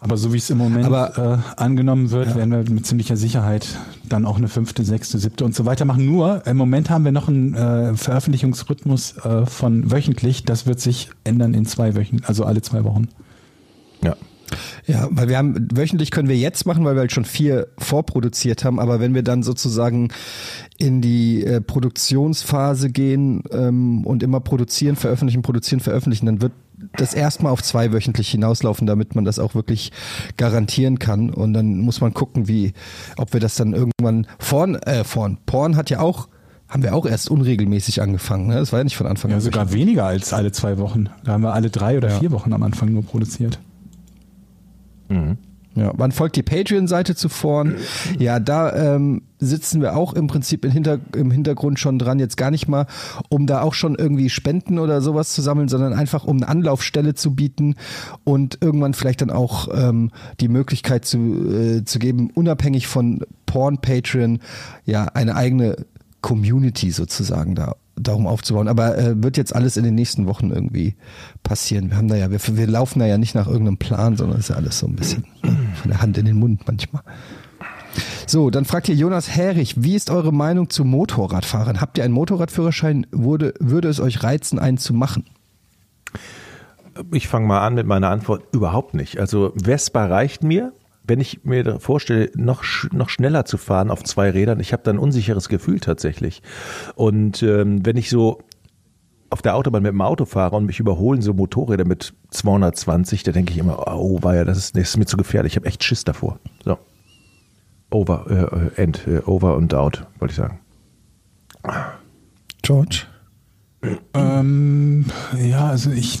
Aber 0.00 0.16
so 0.16 0.32
wie 0.32 0.38
es 0.38 0.50
im 0.50 0.58
Moment 0.58 0.84
Aber- 0.86 1.42
äh, 1.56 1.60
angenommen 1.62 2.10
wird, 2.10 2.34
werden 2.34 2.50
wir 2.50 2.68
mit 2.74 2.86
ziemlicher 2.86 3.16
Sicherheit 3.16 3.68
dann 4.04 4.26
auch 4.26 4.36
eine 4.36 4.48
fünfte, 4.48 4.82
sechste, 4.82 5.18
siebte 5.18 5.44
und 5.44 5.54
so 5.54 5.64
weiter 5.64 5.84
machen. 5.84 6.04
Nur 6.06 6.44
im 6.44 6.56
Moment 6.56 6.90
haben 6.90 7.04
wir 7.04 7.12
noch 7.12 7.28
einen 7.28 7.54
äh, 7.54 7.94
Veröffentlichungsrhythmus 7.94 9.18
äh, 9.18 9.46
von 9.46 9.92
wöchentlich. 9.92 10.44
Das 10.44 10.66
wird 10.66 10.80
sich 10.80 11.10
ändern 11.22 11.54
in 11.54 11.66
zwei 11.66 11.94
Wochen, 11.94 12.16
also 12.24 12.44
alle 12.44 12.62
zwei 12.62 12.82
Wochen. 12.82 13.06
Ja. 14.02 14.16
Ja, 14.86 15.08
weil 15.10 15.28
wir 15.28 15.38
haben, 15.38 15.68
wöchentlich 15.72 16.10
können 16.10 16.28
wir 16.28 16.36
jetzt 16.36 16.66
machen, 16.66 16.84
weil 16.84 16.94
wir 16.96 17.00
halt 17.00 17.12
schon 17.12 17.24
vier 17.24 17.68
vorproduziert 17.78 18.64
haben, 18.64 18.80
aber 18.80 19.00
wenn 19.00 19.14
wir 19.14 19.22
dann 19.22 19.42
sozusagen 19.42 20.08
in 20.78 21.00
die 21.00 21.44
äh, 21.44 21.60
Produktionsphase 21.60 22.90
gehen 22.90 23.42
ähm, 23.52 24.06
und 24.06 24.22
immer 24.22 24.40
produzieren, 24.40 24.96
veröffentlichen, 24.96 25.42
produzieren, 25.42 25.80
veröffentlichen, 25.80 26.26
dann 26.26 26.40
wird 26.42 26.52
das 26.96 27.12
erstmal 27.12 27.52
auf 27.52 27.62
zwei 27.62 27.92
wöchentlich 27.92 28.30
hinauslaufen, 28.30 28.86
damit 28.86 29.14
man 29.14 29.24
das 29.26 29.38
auch 29.38 29.54
wirklich 29.54 29.92
garantieren 30.38 30.98
kann. 30.98 31.28
Und 31.30 31.52
dann 31.52 31.78
muss 31.80 32.00
man 32.00 32.14
gucken, 32.14 32.48
wie, 32.48 32.72
ob 33.18 33.34
wir 33.34 33.40
das 33.40 33.54
dann 33.56 33.74
irgendwann 33.74 34.26
vorn, 34.38 34.76
äh, 34.76 35.04
vorn, 35.04 35.36
Porn 35.44 35.76
hat 35.76 35.90
ja 35.90 36.00
auch, 36.00 36.28
haben 36.68 36.82
wir 36.82 36.94
auch 36.94 37.04
erst 37.04 37.30
unregelmäßig 37.30 38.00
angefangen, 38.00 38.46
ne? 38.46 38.54
Das 38.54 38.72
war 38.72 38.80
ja 38.80 38.84
nicht 38.84 38.96
von 38.96 39.06
Anfang 39.08 39.30
Ja, 39.30 39.36
an. 39.38 39.42
sogar 39.42 39.72
weniger 39.72 40.06
als 40.06 40.32
alle 40.32 40.52
zwei 40.52 40.78
Wochen. 40.78 41.10
Da 41.24 41.32
haben 41.32 41.42
wir 41.42 41.52
alle 41.52 41.68
drei 41.68 41.98
oder 41.98 42.08
vier 42.10 42.30
Wochen 42.30 42.52
am 42.52 42.62
Anfang 42.62 42.92
nur 42.92 43.02
produziert. 43.02 43.58
Ja, 45.76 45.92
wann 45.96 46.10
folgt 46.10 46.34
die 46.34 46.42
Patreon-Seite 46.42 47.14
zu 47.14 47.28
vorn? 47.28 47.76
Ja, 48.18 48.40
da 48.40 48.96
ähm, 48.96 49.22
sitzen 49.38 49.80
wir 49.80 49.96
auch 49.96 50.14
im 50.14 50.26
Prinzip 50.26 50.64
im, 50.64 50.72
Hinter 50.72 50.98
im 51.14 51.30
Hintergrund 51.30 51.78
schon 51.78 51.98
dran, 51.98 52.18
jetzt 52.18 52.36
gar 52.36 52.50
nicht 52.50 52.66
mal, 52.66 52.86
um 53.28 53.46
da 53.46 53.62
auch 53.62 53.74
schon 53.74 53.94
irgendwie 53.94 54.30
Spenden 54.30 54.80
oder 54.80 55.00
sowas 55.00 55.32
zu 55.32 55.42
sammeln, 55.42 55.68
sondern 55.68 55.92
einfach 55.92 56.24
um 56.24 56.38
eine 56.38 56.48
Anlaufstelle 56.48 57.14
zu 57.14 57.36
bieten 57.36 57.76
und 58.24 58.58
irgendwann 58.60 58.94
vielleicht 58.94 59.20
dann 59.20 59.30
auch 59.30 59.68
ähm, 59.72 60.10
die 60.40 60.48
Möglichkeit 60.48 61.04
zu, 61.04 61.18
äh, 61.18 61.84
zu 61.84 62.00
geben, 62.00 62.30
unabhängig 62.34 62.88
von 62.88 63.24
Porn, 63.46 63.78
Patreon, 63.78 64.40
ja, 64.86 65.04
eine 65.04 65.36
eigene 65.36 65.76
Community 66.20 66.90
sozusagen 66.90 67.54
da 67.54 67.76
darum 68.02 68.26
aufzubauen. 68.26 68.68
Aber 68.68 68.96
äh, 68.98 69.22
wird 69.22 69.36
jetzt 69.36 69.54
alles 69.54 69.76
in 69.76 69.84
den 69.84 69.94
nächsten 69.94 70.26
Wochen 70.26 70.50
irgendwie 70.50 70.94
passieren. 71.42 71.90
Wir 71.90 71.96
haben 71.96 72.08
da 72.08 72.16
ja, 72.16 72.30
wir, 72.30 72.40
wir 72.56 72.66
laufen 72.66 72.98
da 72.98 73.06
ja 73.06 73.18
nicht 73.18 73.34
nach 73.34 73.46
irgendeinem 73.46 73.78
Plan, 73.78 74.16
sondern 74.16 74.38
es 74.38 74.44
ist 74.44 74.50
ja 74.50 74.56
alles 74.56 74.78
so 74.78 74.86
ein 74.86 74.96
bisschen 74.96 75.24
von 75.42 75.90
der 75.90 76.00
Hand 76.00 76.18
in 76.18 76.26
den 76.26 76.36
Mund 76.36 76.62
manchmal. 76.66 77.02
So, 78.26 78.50
dann 78.50 78.64
fragt 78.64 78.86
hier 78.86 78.94
Jonas 78.94 79.28
Herrich, 79.28 79.82
wie 79.82 79.96
ist 79.96 80.10
eure 80.10 80.32
Meinung 80.32 80.70
zu 80.70 80.84
Motorradfahrern? 80.84 81.80
Habt 81.80 81.98
ihr 81.98 82.04
einen 82.04 82.14
Motorradführerschein? 82.14 83.06
Würde, 83.10 83.54
würde 83.58 83.88
es 83.88 84.00
euch 84.00 84.22
reizen, 84.22 84.58
einen 84.58 84.78
zu 84.78 84.94
machen? 84.94 85.24
Ich 87.12 87.28
fange 87.28 87.46
mal 87.46 87.66
an 87.66 87.74
mit 87.74 87.86
meiner 87.86 88.10
Antwort. 88.10 88.44
Überhaupt 88.52 88.94
nicht. 88.94 89.18
Also 89.18 89.52
Vespa 89.56 90.06
reicht 90.06 90.42
mir. 90.42 90.72
Wenn 91.10 91.18
ich 91.20 91.44
mir 91.44 91.80
vorstelle, 91.80 92.30
noch, 92.36 92.62
sch- 92.62 92.94
noch 92.94 93.08
schneller 93.08 93.44
zu 93.44 93.58
fahren 93.58 93.90
auf 93.90 94.04
zwei 94.04 94.30
Rädern, 94.30 94.60
ich 94.60 94.72
habe 94.72 94.84
da 94.84 94.92
ein 94.92 94.98
unsicheres 94.98 95.48
Gefühl 95.48 95.80
tatsächlich. 95.80 96.40
Und 96.94 97.42
ähm, 97.42 97.84
wenn 97.84 97.96
ich 97.96 98.10
so 98.10 98.38
auf 99.28 99.42
der 99.42 99.56
Autobahn 99.56 99.82
mit 99.82 99.90
dem 99.92 100.00
Auto 100.02 100.24
fahre 100.24 100.54
und 100.56 100.66
mich 100.66 100.78
überholen 100.78 101.20
so 101.20 101.34
Motorräder 101.34 101.84
mit 101.84 102.14
220, 102.30 103.24
da 103.24 103.32
denke 103.32 103.52
ich 103.52 103.58
immer, 103.58 103.86
oh, 103.96 104.22
war 104.22 104.36
ja, 104.36 104.44
das 104.44 104.56
ist, 104.58 104.76
das 104.76 104.90
ist 104.90 104.96
mir 104.98 105.06
zu 105.06 105.16
gefährlich. 105.16 105.54
Ich 105.54 105.56
habe 105.56 105.66
echt 105.66 105.82
Schiss 105.82 106.04
davor. 106.04 106.38
So. 106.64 106.78
Over, 107.90 108.70
äh, 108.76 108.80
end, 108.80 109.04
äh, 109.08 109.18
over 109.26 109.56
und 109.56 109.74
out, 109.74 110.06
wollte 110.20 110.30
ich 110.32 110.36
sagen. 110.36 110.60
George? 112.62 113.02
Ähm, 114.14 115.06
ja, 115.36 115.68
also 115.70 115.90
ich, 115.90 116.20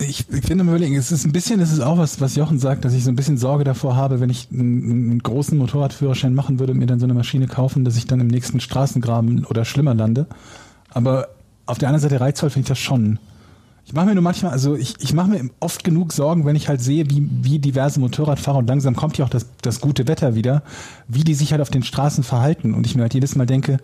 ich, 0.00 0.28
ich 0.28 0.42
bin 0.42 0.60
am 0.60 0.68
überlegen, 0.68 0.94
es 0.96 1.10
ist 1.10 1.24
ein 1.24 1.32
bisschen, 1.32 1.60
es 1.60 1.72
ist 1.72 1.80
auch 1.80 1.96
was, 1.96 2.20
was 2.20 2.36
Jochen 2.36 2.58
sagt, 2.58 2.84
dass 2.84 2.92
ich 2.92 3.02
so 3.04 3.10
ein 3.10 3.16
bisschen 3.16 3.38
Sorge 3.38 3.64
davor 3.64 3.96
habe, 3.96 4.20
wenn 4.20 4.28
ich 4.28 4.48
einen, 4.52 5.10
einen 5.10 5.22
großen 5.22 5.56
Motorradführerschein 5.56 6.34
machen 6.34 6.58
würde 6.58 6.72
und 6.72 6.78
mir 6.78 6.86
dann 6.86 7.00
so 7.00 7.06
eine 7.06 7.14
Maschine 7.14 7.46
kaufen, 7.46 7.84
dass 7.84 7.96
ich 7.96 8.06
dann 8.06 8.20
im 8.20 8.26
nächsten 8.26 8.60
Straßengraben 8.60 9.46
oder 9.46 9.64
schlimmer 9.64 9.94
lande. 9.94 10.26
Aber 10.90 11.28
auf 11.64 11.78
der 11.78 11.88
anderen 11.88 12.02
Seite 12.02 12.20
reizvoll 12.20 12.50
finde 12.50 12.64
ich 12.64 12.68
das 12.68 12.78
schon. 12.78 13.18
Ich 13.86 13.94
mache 13.94 14.06
mir 14.06 14.14
nur 14.14 14.22
manchmal, 14.22 14.52
also 14.52 14.76
ich, 14.76 14.96
ich 15.00 15.14
mache 15.14 15.30
mir 15.30 15.50
oft 15.60 15.82
genug 15.82 16.12
Sorgen, 16.12 16.44
wenn 16.44 16.56
ich 16.56 16.68
halt 16.68 16.82
sehe, 16.82 17.08
wie, 17.08 17.26
wie 17.42 17.58
diverse 17.58 18.00
Motorradfahrer 18.00 18.58
und 18.58 18.68
langsam 18.68 18.94
kommt 18.94 19.16
ja 19.16 19.24
auch 19.24 19.30
das, 19.30 19.46
das 19.62 19.80
gute 19.80 20.06
Wetter 20.06 20.34
wieder, 20.34 20.62
wie 21.08 21.24
die 21.24 21.34
sich 21.34 21.52
halt 21.52 21.62
auf 21.62 21.70
den 21.70 21.82
Straßen 21.82 22.22
verhalten. 22.22 22.74
Und 22.74 22.86
ich 22.86 22.94
mir 22.94 23.02
halt 23.02 23.14
jedes 23.14 23.34
Mal 23.34 23.46
denke, 23.46 23.78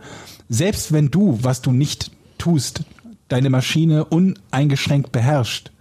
selbst 0.48 0.92
wenn 0.92 1.10
du, 1.10 1.38
was 1.42 1.62
du 1.62 1.72
nicht 1.72 2.10
tust, 2.38 2.82
deine 3.28 3.50
Maschine 3.50 4.04
uneingeschränkt 4.04 5.10
beherrscht, 5.10 5.72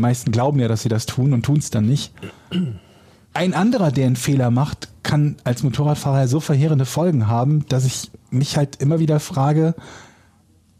meisten 0.00 0.32
glauben 0.32 0.60
ja, 0.60 0.68
dass 0.68 0.82
sie 0.82 0.88
das 0.88 1.06
tun 1.06 1.32
und 1.32 1.44
tun 1.44 1.58
es 1.58 1.70
dann 1.70 1.86
nicht. 1.86 2.12
Ein 3.34 3.54
anderer, 3.54 3.90
der 3.90 4.06
einen 4.06 4.16
Fehler 4.16 4.50
macht, 4.50 4.88
kann 5.02 5.36
als 5.44 5.62
Motorradfahrer 5.62 6.28
so 6.28 6.40
verheerende 6.40 6.84
Folgen 6.84 7.28
haben, 7.28 7.64
dass 7.68 7.84
ich 7.84 8.10
mich 8.30 8.56
halt 8.56 8.76
immer 8.82 8.98
wieder 8.98 9.20
frage, 9.20 9.74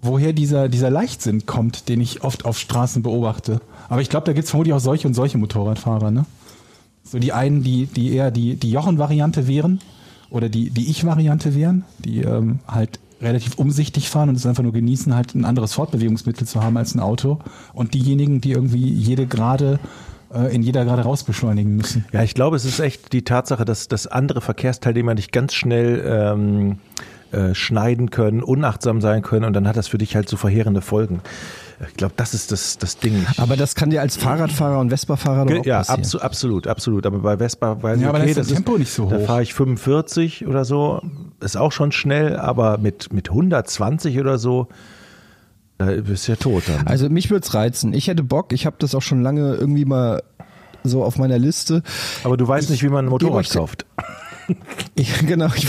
woher 0.03 0.33
dieser, 0.33 0.69
dieser 0.69 0.91
Leichtsinn 0.91 1.47
kommt, 1.47 1.89
den 1.89 2.01
ich 2.01 2.23
oft 2.23 2.45
auf 2.45 2.59
Straßen 2.59 3.03
beobachte. 3.03 3.61
Aber 3.89 4.01
ich 4.01 4.09
glaube, 4.09 4.27
da 4.27 4.33
gibt 4.33 4.45
es 4.45 4.51
vermutlich 4.51 4.75
auch 4.75 4.81
solche 4.81 5.09
und 5.09 5.15
solche 5.15 5.39
Motorradfahrer, 5.39 6.11
ne? 6.11 6.27
So 7.03 7.19
die 7.19 7.33
einen, 7.33 7.63
die, 7.63 7.87
die 7.87 8.13
eher 8.13 8.31
die, 8.31 8.57
die 8.57 8.71
Jochen-Variante 8.71 9.49
wären 9.49 9.81
oder 10.31 10.49
die, 10.49 10.71
die 10.71 10.91
Ich-Variante 10.91 11.55
wären, 11.55 11.85
die 11.99 12.21
ähm, 12.21 12.59
halt 12.69 13.01
relativ 13.21 13.57
umsichtig 13.57 14.09
fahren 14.09 14.29
und 14.29 14.37
es 14.37 14.47
einfach 14.47 14.63
nur 14.63 14.73
genießen, 14.73 15.15
halt 15.15 15.35
ein 15.35 15.45
anderes 15.45 15.75
Fortbewegungsmittel 15.75 16.47
zu 16.47 16.63
haben 16.63 16.77
als 16.77 16.95
ein 16.95 17.01
Auto. 17.01 17.39
Und 17.73 17.95
diejenigen, 17.95 18.41
die 18.41 18.53
irgendwie 18.53 18.89
jede 18.93 19.27
Gerade 19.27 19.79
äh, 20.33 20.55
in 20.55 20.63
jeder 20.63 20.85
Gerade 20.85 21.03
raus 21.03 21.25
beschleunigen 21.25 21.77
müssen. 21.77 22.05
Ja, 22.13 22.23
ich 22.23 22.35
glaube, 22.35 22.57
es 22.57 22.65
ist 22.65 22.81
echt 22.81 23.13
die 23.13 23.23
Tatsache, 23.23 23.65
dass, 23.65 23.89
dass 23.89 24.07
andere 24.07 24.41
Verkehrsteilnehmer 24.41 25.15
dich 25.15 25.33
ganz 25.33 25.55
schnell 25.55 26.03
ähm, 26.07 26.79
äh, 27.33 27.55
schneiden 27.55 28.11
können, 28.11 28.43
unachtsam 28.43 29.01
sein 29.01 29.23
können 29.23 29.45
und 29.45 29.53
dann 29.53 29.69
hat 29.69 29.77
das 29.77 29.89
für 29.89 29.99
dich 29.99 30.17
halt 30.17 30.29
so 30.29 30.37
verheerende 30.37 30.81
Folgen. 30.81 31.21
Ich 31.87 31.95
glaube, 31.95 32.15
das 32.17 32.35
ist 32.35 32.51
das, 32.51 32.77
das 32.79 32.99
Ding. 32.99 33.25
Aber 33.37 33.57
das 33.57 33.75
kann 33.77 33.91
dir 33.91 34.01
als 34.01 34.17
Fahrradfahrer 34.17 34.81
und 34.81 34.91
Vespa-Fahrer 34.91 35.47
doch 35.47 35.61
auch 35.61 35.65
ja, 35.65 35.81
abso 35.81 36.19
absolut, 36.19 36.67
absolut. 36.67 37.07
Aber 37.07 37.19
bei 37.21 37.37
Vespa 37.39 37.81
weiß 37.83 37.97
ich, 37.99 38.03
Ja, 38.03 38.09
aber 38.09 38.19
okay, 38.19 38.35
da 38.35 38.41
ist 38.41 38.51
das 38.51 38.57
Tempo 38.57 38.77
nicht 38.79 38.93
so 38.93 39.09
Da 39.09 39.17
hoch. 39.19 39.27
fahre 39.27 39.43
ich 39.43 39.55
45 39.55 40.47
oder 40.47 40.65
so, 40.65 41.01
ist 41.41 41.57
auch 41.57 41.71
schon 41.71 41.93
schnell, 41.93 42.37
aber 42.37 42.79
mit, 42.79 43.13
mit 43.13 43.29
120 43.31 44.19
oder 44.19 44.39
so, 44.39 44.67
da 45.79 45.87
bist 45.87 46.27
du 46.27 46.33
ja 46.33 46.37
tot 46.37 46.65
dann. 46.67 46.87
Also 46.89 47.09
mich 47.09 47.31
würde 47.31 47.47
es 47.47 47.55
reizen. 47.55 47.93
Ich 47.93 48.09
hätte 48.09 48.25
Bock, 48.25 48.53
ich 48.53 48.67
habe 48.67 48.77
das 48.81 48.97
auch 48.97 49.03
schon 49.03 49.23
lange 49.23 49.55
irgendwie 49.55 49.85
mal 49.85 50.23
so 50.83 51.05
auf 51.05 51.17
meiner 51.19 51.39
Liste. 51.39 51.83
aber 52.25 52.37
du 52.37 52.47
weißt 52.49 52.71
nicht, 52.71 52.83
wie 52.83 52.89
man 52.89 53.07
ein 53.07 53.09
Motorrad 53.09 53.49
kauft. 53.51 53.87
Ich, 54.97 55.15
genau. 55.27 55.47
Ich, 55.55 55.69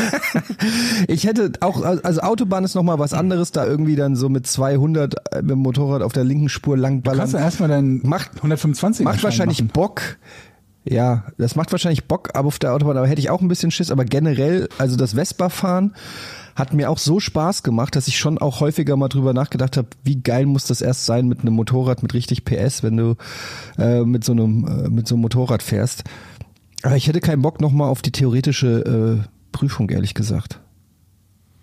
ich 1.08 1.24
hätte 1.24 1.52
auch, 1.60 1.82
also 1.82 2.20
Autobahn 2.20 2.64
ist 2.64 2.74
nochmal 2.74 2.98
was 2.98 3.12
anderes, 3.12 3.52
da 3.52 3.66
irgendwie 3.66 3.96
dann 3.96 4.16
so 4.16 4.28
mit 4.28 4.46
200 4.46 5.14
mit 5.42 5.50
dem 5.50 5.58
Motorrad 5.58 6.02
auf 6.02 6.12
der 6.12 6.24
linken 6.24 6.48
Spur 6.48 6.76
lang 6.76 7.02
Du 7.02 7.10
kannst 7.10 7.32
ja 7.32 7.38
ballern. 7.38 7.44
erstmal 7.44 7.68
deinen 7.68 8.06
Macht- 8.06 8.36
125 8.36 9.04
Macht 9.04 9.22
wahrscheinlich 9.22 9.60
machen. 9.60 9.72
Bock. 9.72 10.02
Ja, 10.84 11.24
das 11.38 11.54
macht 11.54 11.70
wahrscheinlich 11.70 12.06
Bock, 12.08 12.30
aber 12.34 12.48
auf 12.48 12.58
der 12.58 12.72
Autobahn, 12.74 12.96
aber 12.96 13.06
hätte 13.06 13.20
ich 13.20 13.30
auch 13.30 13.40
ein 13.40 13.46
bisschen 13.48 13.70
Schiss, 13.70 13.92
aber 13.92 14.04
generell, 14.04 14.68
also 14.78 14.96
das 14.96 15.12
Vespa-Fahren 15.14 15.94
hat 16.56 16.74
mir 16.74 16.90
auch 16.90 16.98
so 16.98 17.20
Spaß 17.20 17.62
gemacht, 17.62 17.94
dass 17.94 18.08
ich 18.08 18.18
schon 18.18 18.36
auch 18.38 18.60
häufiger 18.60 18.96
mal 18.96 19.08
drüber 19.08 19.32
nachgedacht 19.32 19.76
habe, 19.76 19.86
wie 20.02 20.16
geil 20.20 20.44
muss 20.44 20.66
das 20.66 20.82
erst 20.82 21.06
sein 21.06 21.28
mit 21.28 21.40
einem 21.42 21.54
Motorrad 21.54 22.02
mit 22.02 22.14
richtig 22.14 22.44
PS, 22.44 22.82
wenn 22.82 22.96
du 22.96 23.14
äh, 23.78 24.00
mit 24.02 24.24
so 24.24 24.32
einem 24.32 24.66
äh, 24.66 24.88
mit 24.90 25.06
so 25.06 25.14
einem 25.14 25.22
Motorrad 25.22 25.62
fährst. 25.62 26.02
Aber 26.82 26.96
ich 26.96 27.06
hätte 27.06 27.20
keinen 27.20 27.42
Bock 27.42 27.60
nochmal 27.60 27.88
auf 27.88 28.02
die 28.02 28.10
theoretische 28.12 29.22
äh, 29.24 29.28
Prüfung, 29.52 29.88
ehrlich 29.90 30.14
gesagt. 30.14 30.60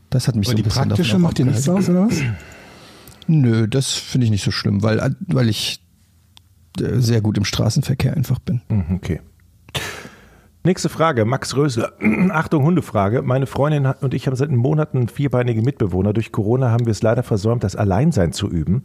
Das 0.09 0.27
hat 0.27 0.35
mich 0.35 0.47
Aber 0.47 0.51
so 0.51 0.55
die 0.57 0.61
ein 0.63 0.65
bisschen 0.65 0.87
praktische 0.87 1.11
davon 1.11 1.21
macht 1.21 1.37
dir 1.37 1.45
nichts 1.45 1.67
aus, 1.69 1.89
oder 1.89 2.07
was? 2.07 2.21
Nö, 3.27 3.67
das 3.67 3.93
finde 3.93 4.25
ich 4.25 4.31
nicht 4.31 4.43
so 4.43 4.51
schlimm, 4.51 4.81
weil, 4.81 5.15
weil 5.27 5.49
ich 5.49 5.83
äh, 6.79 6.99
sehr 6.99 7.21
gut 7.21 7.37
im 7.37 7.45
Straßenverkehr 7.45 8.15
einfach 8.15 8.39
bin. 8.39 8.61
Mhm, 8.69 8.95
Okay. 8.95 9.21
Nächste 10.65 10.89
Frage, 10.89 11.23
Max 11.23 11.55
Rösler. 11.55 11.93
Achtung, 12.31 12.63
Hundefrage. 12.63 13.21
Meine 13.21 13.45
Freundin 13.45 13.85
und 14.01 14.13
ich 14.13 14.27
haben 14.27 14.35
seit 14.35 14.51
Monaten 14.51 15.07
vierbeinige 15.07 15.61
Mitbewohner. 15.61 16.11
Durch 16.11 16.33
Corona 16.33 16.69
haben 16.69 16.85
wir 16.85 16.91
es 16.91 17.01
leider 17.01 17.23
versäumt, 17.23 17.63
das 17.63 17.77
Alleinsein 17.77 18.33
zu 18.33 18.49
üben, 18.49 18.83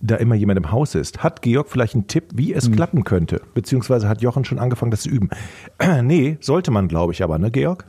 da 0.00 0.14
immer 0.16 0.36
jemand 0.36 0.58
im 0.58 0.70
Haus 0.70 0.94
ist. 0.94 1.24
Hat 1.24 1.42
Georg 1.42 1.68
vielleicht 1.68 1.94
einen 1.94 2.06
Tipp, 2.06 2.26
wie 2.34 2.54
es 2.54 2.70
klappen 2.70 3.02
könnte? 3.02 3.42
Beziehungsweise 3.54 4.08
hat 4.08 4.22
Jochen 4.22 4.44
schon 4.44 4.60
angefangen, 4.60 4.92
das 4.92 5.02
zu 5.02 5.08
üben? 5.10 5.30
nee, 6.02 6.38
sollte 6.40 6.70
man, 6.70 6.86
glaube 6.86 7.12
ich, 7.12 7.24
aber, 7.24 7.38
ne, 7.38 7.50
Georg? 7.50 7.86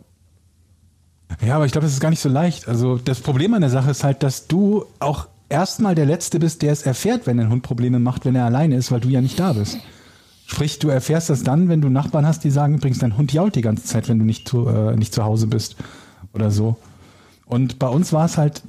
Ja, 1.46 1.56
aber 1.56 1.66
ich 1.66 1.72
glaube, 1.72 1.86
das 1.86 1.94
ist 1.94 2.00
gar 2.00 2.10
nicht 2.10 2.20
so 2.20 2.30
leicht. 2.30 2.68
Also 2.68 2.98
das 2.98 3.20
Problem 3.22 3.54
an 3.54 3.62
der 3.62 3.70
Sache 3.70 3.92
ist 3.92 4.04
halt, 4.04 4.24
dass 4.24 4.48
du 4.48 4.86
auch 5.00 5.28
erstmal 5.50 5.96
der 5.96 6.06
Letzte 6.06 6.40
bist, 6.40 6.62
der 6.62 6.72
es 6.72 6.84
erfährt, 6.84 7.28
wenn 7.28 7.40
ein 7.40 7.50
Hund 7.50 7.64
Probleme 7.64 8.00
macht, 8.00 8.26
wenn 8.26 8.36
er 8.36 8.46
alleine 8.46 8.76
ist, 8.76 8.92
weil 8.92 9.00
du 9.00 9.10
ja 9.10 9.22
nicht 9.22 9.40
da 9.40 9.54
bist. 9.54 9.78
Sprich, 10.46 10.80
du 10.80 10.90
erfährst 10.90 11.30
das 11.30 11.44
dann, 11.44 11.70
wenn 11.70 11.82
du 11.82 11.90
Nachbarn 11.90 12.26
hast, 12.26 12.44
die 12.44 12.52
sagen, 12.52 12.76
übrigens, 12.76 13.00
dein 13.00 13.18
Hund 13.18 13.32
jault 13.32 13.56
die 13.56 13.62
ganze 13.62 13.86
Zeit, 13.86 14.10
wenn 14.10 14.20
du 14.20 14.26
nicht 14.26 14.48
zu, 14.48 14.68
äh, 14.68 14.96
nicht 14.96 15.14
zu 15.14 15.24
Hause 15.24 15.48
bist 15.48 15.76
oder 16.34 16.52
so. 16.52 16.78
Und 17.46 17.80
bei 17.80 17.88
uns 17.88 18.12
war 18.12 18.26
es 18.26 18.38
halt 18.38 18.62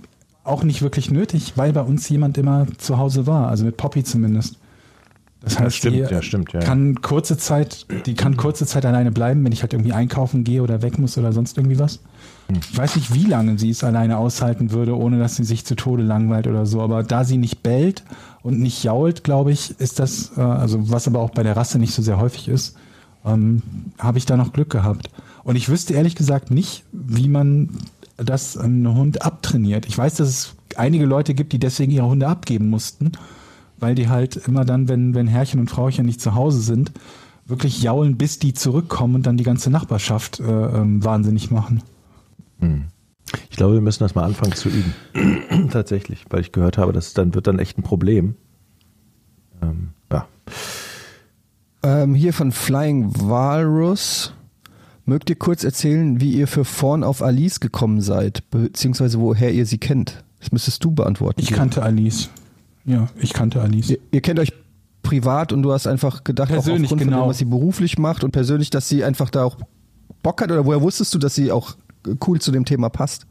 auch 0.45 0.65
nicht 0.65 0.83
wirklich 0.83 1.11
nötig, 1.11 1.53
weil 1.57 1.73
bei 1.73 1.83
uns 1.83 2.09
jemand 2.09 2.39
immer 2.39 2.67
zu 2.79 2.99
Hause 2.99 3.27
war, 3.27 3.49
also 3.49 3.65
mit 3.65 3.77
Poppy 3.77 4.05
zumindest. 4.05 4.57
Das 5.43 5.59
heißt, 5.59 5.77
stimmt, 5.77 5.97
die 5.97 6.01
ja, 6.01 6.23
stimmt, 6.23 6.53
ja, 6.53 6.61
kann 6.61 7.01
kurze 7.03 7.37
Zeit, 7.37 7.87
die 8.07 8.15
kann 8.15 8.37
kurze 8.37 8.65
Zeit 8.65 8.87
alleine 8.87 9.11
bleiben, 9.11 9.45
wenn 9.45 9.53
ich 9.53 9.63
halt 9.63 9.73
irgendwie 9.73 9.93
einkaufen 9.93 10.45
gehe 10.45 10.63
oder 10.63 10.83
weg 10.83 10.99
muss 10.99 11.19
oder 11.19 11.33
sonst 11.33 11.59
irgendwie 11.59 11.79
was. 11.79 12.01
Ich 12.71 12.77
weiß 12.77 12.97
nicht, 12.97 13.15
wie 13.15 13.25
lange 13.25 13.59
sie 13.59 13.71
es 13.71 13.83
alleine 13.83 14.19
aushalten 14.19 14.73
würde, 14.73 14.97
ohne 14.97 15.19
dass 15.19 15.37
sie 15.37 15.45
sich 15.45 15.65
zu 15.65 15.75
Tode 15.75 16.03
langweilt 16.03 16.47
oder 16.47 16.67
so. 16.67 16.81
Aber 16.81 17.03
da 17.03 17.25
sie 17.25 17.39
nicht 17.39 17.63
bellt 17.63 18.05
und 18.43 18.61
nicht 18.61 18.85
jault, 18.85 19.25
glaube 19.25 19.53
ich, 19.53 19.79
ist 19.81 19.99
das, 19.99 20.33
äh, 20.37 20.41
also 20.41 20.91
was 20.91 21.09
aber 21.09 21.21
auch 21.21 21.31
bei 21.31 21.43
der 21.43 21.57
Rasse 21.57 21.79
nicht 21.79 21.95
so 21.95 22.03
sehr 22.03 22.19
häufig 22.19 22.49
ist, 22.49 22.77
ähm, 23.25 23.63
habe 23.99 24.19
ich 24.19 24.27
da 24.27 24.37
noch 24.37 24.53
Glück 24.53 24.71
gehabt. 24.71 25.11
Und 25.45 25.57
ich 25.57 25.69
wüsste 25.69 25.95
ehrlich 25.95 26.15
gesagt 26.15 26.51
nicht, 26.51 26.85
wie 26.93 27.29
man 27.29 27.71
das 28.17 28.57
einem 28.57 28.95
Hund 28.95 29.23
abtrainiert. 29.23 29.87
Ich 29.87 29.97
weiß, 29.97 30.15
dass 30.15 30.29
es 30.29 30.55
einige 30.77 31.07
Leute 31.07 31.35
gibt, 31.35 31.53
die 31.53 31.59
deswegen 31.59 31.93
ihre 31.93 32.07
Hunde 32.07 32.29
abgeben 32.29 32.69
mussten, 32.69 33.13
weil 33.83 33.95
die 33.95 34.09
halt 34.09 34.37
immer 34.37 34.65
dann, 34.65 34.89
wenn, 34.89 35.15
wenn 35.15 35.27
Herrchen 35.27 35.61
und 35.61 35.69
Frauchen 35.69 36.07
nicht 36.07 36.21
zu 36.21 36.35
Hause 36.35 36.61
sind, 36.61 36.93
wirklich 37.47 37.83
jaulen, 37.83 38.17
bis 38.17 38.39
die 38.39 38.55
zurückkommen 38.55 39.17
und 39.17 39.27
dann 39.27 39.37
die 39.37 39.45
ganze 39.45 39.71
Nachbarschaft 39.71 40.39
äh, 40.41 40.45
ähm, 40.45 41.05
wahnsinnig 41.05 41.51
machen. 41.51 41.83
Ich 43.51 43.57
glaube, 43.57 43.75
wir 43.75 43.81
müssen 43.81 44.05
das 44.05 44.15
mal 44.15 44.25
anfangen 44.25 44.55
zu 44.55 44.69
üben. 44.69 44.95
Tatsächlich, 45.71 46.25
weil 46.31 46.41
ich 46.41 46.53
gehört 46.53 46.79
habe, 46.79 46.93
das 46.93 47.13
dann 47.13 47.35
wird 47.35 47.49
dann 47.49 47.59
echt 47.59 47.77
ein 47.77 47.83
Problem. 47.83 48.37
Ähm, 49.61 49.91
ja. 50.13 50.27
Ähm, 51.83 52.15
hier 52.15 52.33
von 52.33 52.53
Flying 52.53 53.11
Walrus. 53.29 54.33
Mögt 55.05 55.29
ihr 55.29 55.37
kurz 55.37 55.65
erzählen, 55.65 56.21
wie 56.21 56.33
ihr 56.35 56.47
für 56.47 56.65
Vorn 56.65 57.03
auf 57.03 57.23
Alice 57.23 57.59
gekommen 57.59 58.01
seid, 58.01 58.49
beziehungsweise 58.51 59.19
woher 59.19 59.53
ihr 59.53 59.67
sie 59.67 59.79
kennt? 59.79 60.23
Das 60.39 60.53
müsstest 60.53 60.85
du 60.85 60.93
beantworten. 60.93 61.41
Ich 61.41 61.51
kannte 61.51 61.83
Alice. 61.83 62.31
Ja, 62.85 63.09
ich 63.21 63.33
kannte 63.33 63.61
Alice. 63.61 63.91
Ihr, 63.91 63.99
ihr 64.11 64.21
kennt 64.21 64.39
euch 64.39 64.53
privat 65.03 65.53
und 65.53 65.63
du 65.63 65.73
hast 65.73 65.87
einfach 65.87 66.25
gedacht, 66.25 66.49
Persönlich, 66.49 66.81
auch 66.81 66.93
aufgrund 66.93 67.01
von 67.01 67.11
genau. 67.11 67.25
dem, 67.25 67.31
was 67.31 67.39
sie 67.39 67.45
beruflich 67.45 67.99
macht 67.99 68.25
und 68.25 68.31
persönlich, 68.31 68.71
dass 68.71 68.89
sie 68.89 69.05
einfach 69.05 69.31
da 69.31 69.45
auch 69.45 69.57
Bock 70.23 70.41
hat 70.41 70.51
oder 70.51 70.65
woher 70.65 70.81
wusstest 70.81 71.15
du, 71.15 71.19
dass 71.19 71.35
sie 71.35 71.51
auch 71.51 71.77
cool 72.27 72.41
zu 72.41 72.51
dem 72.53 72.65
Thema 72.65 72.89
passt? 72.89 73.27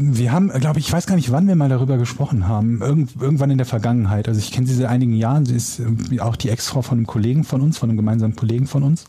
Wir 0.00 0.30
haben, 0.30 0.48
glaube 0.48 0.78
ich, 0.78 0.86
ich 0.86 0.92
weiß 0.92 1.06
gar 1.06 1.16
nicht, 1.16 1.32
wann 1.32 1.48
wir 1.48 1.56
mal 1.56 1.68
darüber 1.68 1.98
gesprochen 1.98 2.46
haben. 2.46 2.80
Irgend, 2.80 3.20
irgendwann 3.20 3.50
in 3.50 3.58
der 3.58 3.66
Vergangenheit. 3.66 4.28
Also 4.28 4.38
ich 4.38 4.52
kenne 4.52 4.64
sie 4.68 4.74
seit 4.74 4.86
einigen 4.86 5.14
Jahren. 5.14 5.44
Sie 5.44 5.56
ist 5.56 5.82
auch 6.20 6.36
die 6.36 6.50
Ex-Frau 6.50 6.82
von 6.82 6.98
einem 6.98 7.06
Kollegen 7.08 7.42
von 7.42 7.60
uns, 7.60 7.78
von 7.78 7.90
einem 7.90 7.96
gemeinsamen 7.96 8.36
Kollegen 8.36 8.68
von 8.68 8.84
uns. 8.84 9.06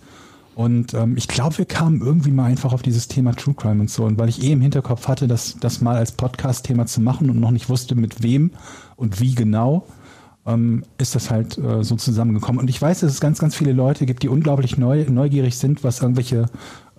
Und 0.55 0.93
ähm, 0.93 1.15
ich 1.15 1.27
glaube, 1.27 1.57
wir 1.57 1.65
kamen 1.65 2.01
irgendwie 2.01 2.31
mal 2.31 2.45
einfach 2.45 2.73
auf 2.73 2.81
dieses 2.81 3.07
Thema 3.07 3.34
True 3.34 3.53
Crime 3.53 3.80
und 3.80 3.89
so. 3.89 4.03
Und 4.03 4.17
weil 4.19 4.30
ich 4.30 4.43
eh 4.43 4.51
im 4.51 4.61
Hinterkopf 4.61 5.07
hatte, 5.07 5.27
das, 5.27 5.55
das 5.59 5.81
mal 5.81 5.95
als 5.95 6.11
Podcast-Thema 6.11 6.85
zu 6.85 7.01
machen 7.01 7.30
und 7.30 7.39
noch 7.39 7.51
nicht 7.51 7.69
wusste, 7.69 7.95
mit 7.95 8.23
wem 8.23 8.51
und 8.95 9.21
wie 9.21 9.35
genau, 9.35 9.85
ähm, 10.45 10.84
ist 10.97 11.15
das 11.15 11.30
halt 11.31 11.57
äh, 11.57 11.84
so 11.84 11.95
zusammengekommen. 11.95 12.59
Und 12.59 12.69
ich 12.69 12.81
weiß, 12.81 13.01
dass 13.01 13.11
es 13.11 13.21
ganz, 13.21 13.39
ganz 13.39 13.55
viele 13.55 13.71
Leute 13.71 14.05
gibt, 14.05 14.23
die 14.23 14.30
unglaublich 14.30 14.77
neu, 14.77 15.05
neugierig 15.07 15.57
sind, 15.57 15.84
was 15.84 16.01
irgendwelche 16.01 16.47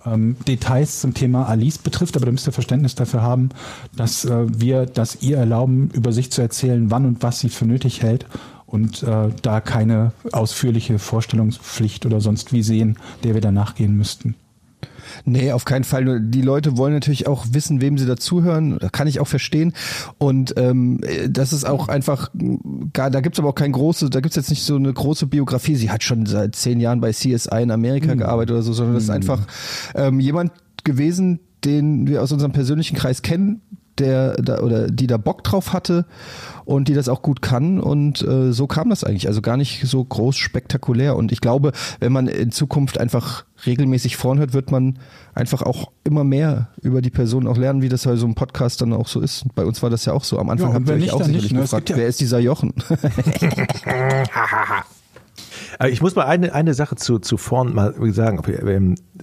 ähm, 0.05 0.35
Details 0.47 1.01
zum 1.01 1.13
Thema 1.13 1.47
Alice 1.47 1.77
betrifft, 1.77 2.15
aber 2.15 2.25
da 2.25 2.31
müsst 2.31 2.47
ihr 2.47 2.53
Verständnis 2.53 2.95
dafür 2.95 3.21
haben, 3.21 3.49
dass 3.95 4.25
äh, 4.25 4.45
wir 4.47 4.85
das 4.85 5.21
ihr 5.21 5.37
erlauben, 5.37 5.89
über 5.93 6.11
sich 6.11 6.31
zu 6.31 6.41
erzählen, 6.41 6.89
wann 6.89 7.05
und 7.05 7.23
was 7.23 7.39
sie 7.39 7.49
für 7.49 7.65
nötig 7.65 8.01
hält 8.01 8.25
und 8.71 9.03
äh, 9.03 9.29
da 9.41 9.61
keine 9.61 10.13
ausführliche 10.31 10.99
Vorstellungspflicht 10.99 12.05
oder 12.05 12.21
sonst 12.21 12.53
wie 12.53 12.63
sehen, 12.63 12.97
der 13.23 13.33
wir 13.33 13.41
da 13.41 13.51
nachgehen 13.51 13.95
müssten. 13.97 14.35
Nee, 15.25 15.51
auf 15.51 15.65
keinen 15.65 15.83
Fall. 15.83 16.05
Nur 16.05 16.19
Die 16.19 16.41
Leute 16.41 16.77
wollen 16.77 16.93
natürlich 16.93 17.27
auch 17.27 17.45
wissen, 17.51 17.81
wem 17.81 17.97
sie 17.97 18.05
dazuhören. 18.05 18.77
Das 18.79 18.91
kann 18.91 19.07
ich 19.07 19.19
auch 19.19 19.27
verstehen. 19.27 19.73
Und 20.17 20.53
ähm, 20.57 21.01
das 21.27 21.53
ist 21.53 21.65
auch 21.65 21.89
einfach, 21.89 22.31
gar, 22.93 23.09
da 23.09 23.19
gibt's 23.19 23.39
aber 23.39 23.49
auch 23.49 23.55
kein 23.55 23.71
große, 23.71 24.09
da 24.09 24.21
gibt's 24.21 24.35
jetzt 24.35 24.49
nicht 24.49 24.63
so 24.63 24.75
eine 24.75 24.91
große 24.91 25.27
Biografie. 25.27 25.75
Sie 25.75 25.91
hat 25.91 26.03
schon 26.03 26.25
seit 26.25 26.55
zehn 26.55 26.79
Jahren 26.79 27.01
bei 27.01 27.11
CSI 27.11 27.61
in 27.61 27.71
Amerika 27.71 28.13
gearbeitet 28.13 28.51
oder 28.51 28.63
so, 28.63 28.73
sondern 28.73 28.95
das 28.95 29.03
ist 29.03 29.09
einfach 29.09 29.41
ähm, 29.95 30.19
jemand 30.19 30.51
gewesen, 30.83 31.39
den 31.63 32.07
wir 32.07 32.23
aus 32.23 32.31
unserem 32.31 32.53
persönlichen 32.53 32.97
Kreis 32.97 33.21
kennen, 33.21 33.61
der 33.99 34.33
da 34.41 34.59
oder 34.61 34.87
die 34.89 35.07
da 35.07 35.17
Bock 35.17 35.43
drauf 35.43 35.73
hatte 35.73 36.05
und 36.65 36.87
die 36.87 36.93
das 36.93 37.09
auch 37.09 37.21
gut 37.21 37.41
kann. 37.41 37.79
Und 37.79 38.21
äh, 38.21 38.51
so 38.53 38.67
kam 38.67 38.89
das 38.89 39.03
eigentlich. 39.03 39.27
Also 39.27 39.41
gar 39.41 39.57
nicht 39.57 39.83
so 39.85 40.03
groß 40.03 40.37
spektakulär. 40.37 41.15
Und 41.15 41.31
ich 41.31 41.41
glaube 41.41 41.71
wenn 41.99 42.11
man 42.11 42.27
in 42.27 42.51
Zukunft 42.51 42.99
einfach 42.99 43.45
regelmäßig 43.65 44.17
vorhört 44.17 44.53
wird 44.53 44.71
man 44.71 44.97
einfach 45.35 45.61
auch 45.61 45.91
immer 46.03 46.23
mehr 46.23 46.69
über 46.81 47.01
die 47.01 47.11
Person 47.11 47.47
auch 47.47 47.57
lernen 47.57 47.81
wie 47.81 47.89
das 47.89 48.05
bei 48.05 48.15
so 48.15 48.25
einem 48.25 48.35
Podcast 48.35 48.81
dann 48.81 48.93
auch 48.93 49.07
so 49.07 49.21
ist. 49.21 49.45
Bei 49.55 49.65
uns 49.65 49.83
war 49.83 49.89
das 49.89 50.05
ja 50.05 50.13
auch 50.13 50.23
so. 50.23 50.39
Am 50.39 50.49
Anfang 50.49 50.69
Ja, 50.69 50.75
habt 50.75 50.87
ihr 50.89 50.95
euch 50.95 51.01
nicht, 51.01 51.13
auch 51.13 51.19
sicherlich 51.19 51.43
nicht, 51.43 51.53
ne? 51.53 51.61
Gefragt 51.61 51.89
ja- 51.89 51.97
wer 51.97 52.07
ist 52.07 52.19
dieser 52.19 52.39
Jochen? 52.39 52.73
Aber 55.79 55.89
ich 55.89 56.01
muss 56.01 56.15
mal 56.15 56.25
eine, 56.25 56.53
eine 56.53 56.73
Sache 56.73 56.95
zu, 56.95 57.19
zu 57.19 57.37
vorn 57.37 57.73
mal 57.73 57.93
sagen. 58.13 58.41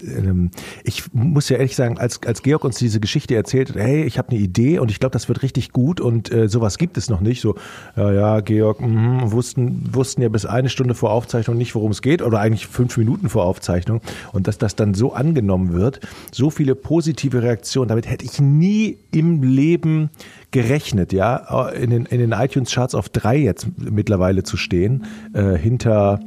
Ähm, 0.03 0.51
ich 0.83 1.13
muss 1.13 1.49
ja 1.49 1.57
ehrlich 1.57 1.75
sagen, 1.75 1.97
als, 1.97 2.21
als 2.25 2.41
Georg 2.41 2.63
uns 2.63 2.77
diese 2.77 2.99
Geschichte 2.99 3.35
erzählt, 3.35 3.75
hey, 3.75 4.03
ich 4.03 4.17
habe 4.17 4.29
eine 4.29 4.39
Idee 4.39 4.79
und 4.79 4.91
ich 4.91 4.99
glaube, 4.99 5.13
das 5.13 5.27
wird 5.27 5.41
richtig 5.41 5.71
gut 5.71 6.01
und 6.01 6.31
äh, 6.31 6.47
sowas 6.47 6.77
gibt 6.77 6.97
es 6.97 7.09
noch 7.09 7.21
nicht. 7.21 7.41
So, 7.41 7.55
ja, 7.95 8.11
ja, 8.11 8.39
Georg, 8.41 8.81
mh, 8.81 9.31
wussten, 9.31 9.89
wussten 9.93 10.21
ja 10.21 10.29
bis 10.29 10.45
eine 10.45 10.69
Stunde 10.69 10.95
vor 10.95 11.11
Aufzeichnung 11.11 11.57
nicht, 11.57 11.75
worum 11.75 11.91
es 11.91 12.01
geht 12.01 12.21
oder 12.21 12.39
eigentlich 12.39 12.67
fünf 12.67 12.97
Minuten 12.97 13.29
vor 13.29 13.45
Aufzeichnung 13.45 14.01
und 14.33 14.47
dass 14.47 14.57
das 14.57 14.75
dann 14.75 14.93
so 14.93 15.13
angenommen 15.13 15.73
wird, 15.73 15.99
so 16.31 16.49
viele 16.49 16.75
positive 16.75 17.41
Reaktionen, 17.43 17.89
damit 17.89 18.09
hätte 18.09 18.25
ich 18.25 18.39
nie 18.39 18.97
im 19.11 19.43
Leben 19.43 20.09
gerechnet, 20.51 21.13
ja, 21.13 21.69
in 21.69 21.89
den, 21.89 22.05
in 22.05 22.19
den 22.19 22.31
iTunes-Charts 22.31 22.95
auf 22.95 23.09
drei 23.09 23.37
jetzt 23.37 23.67
mittlerweile 23.77 24.43
zu 24.43 24.57
stehen, 24.57 25.05
äh, 25.33 25.57
hinter 25.57 26.19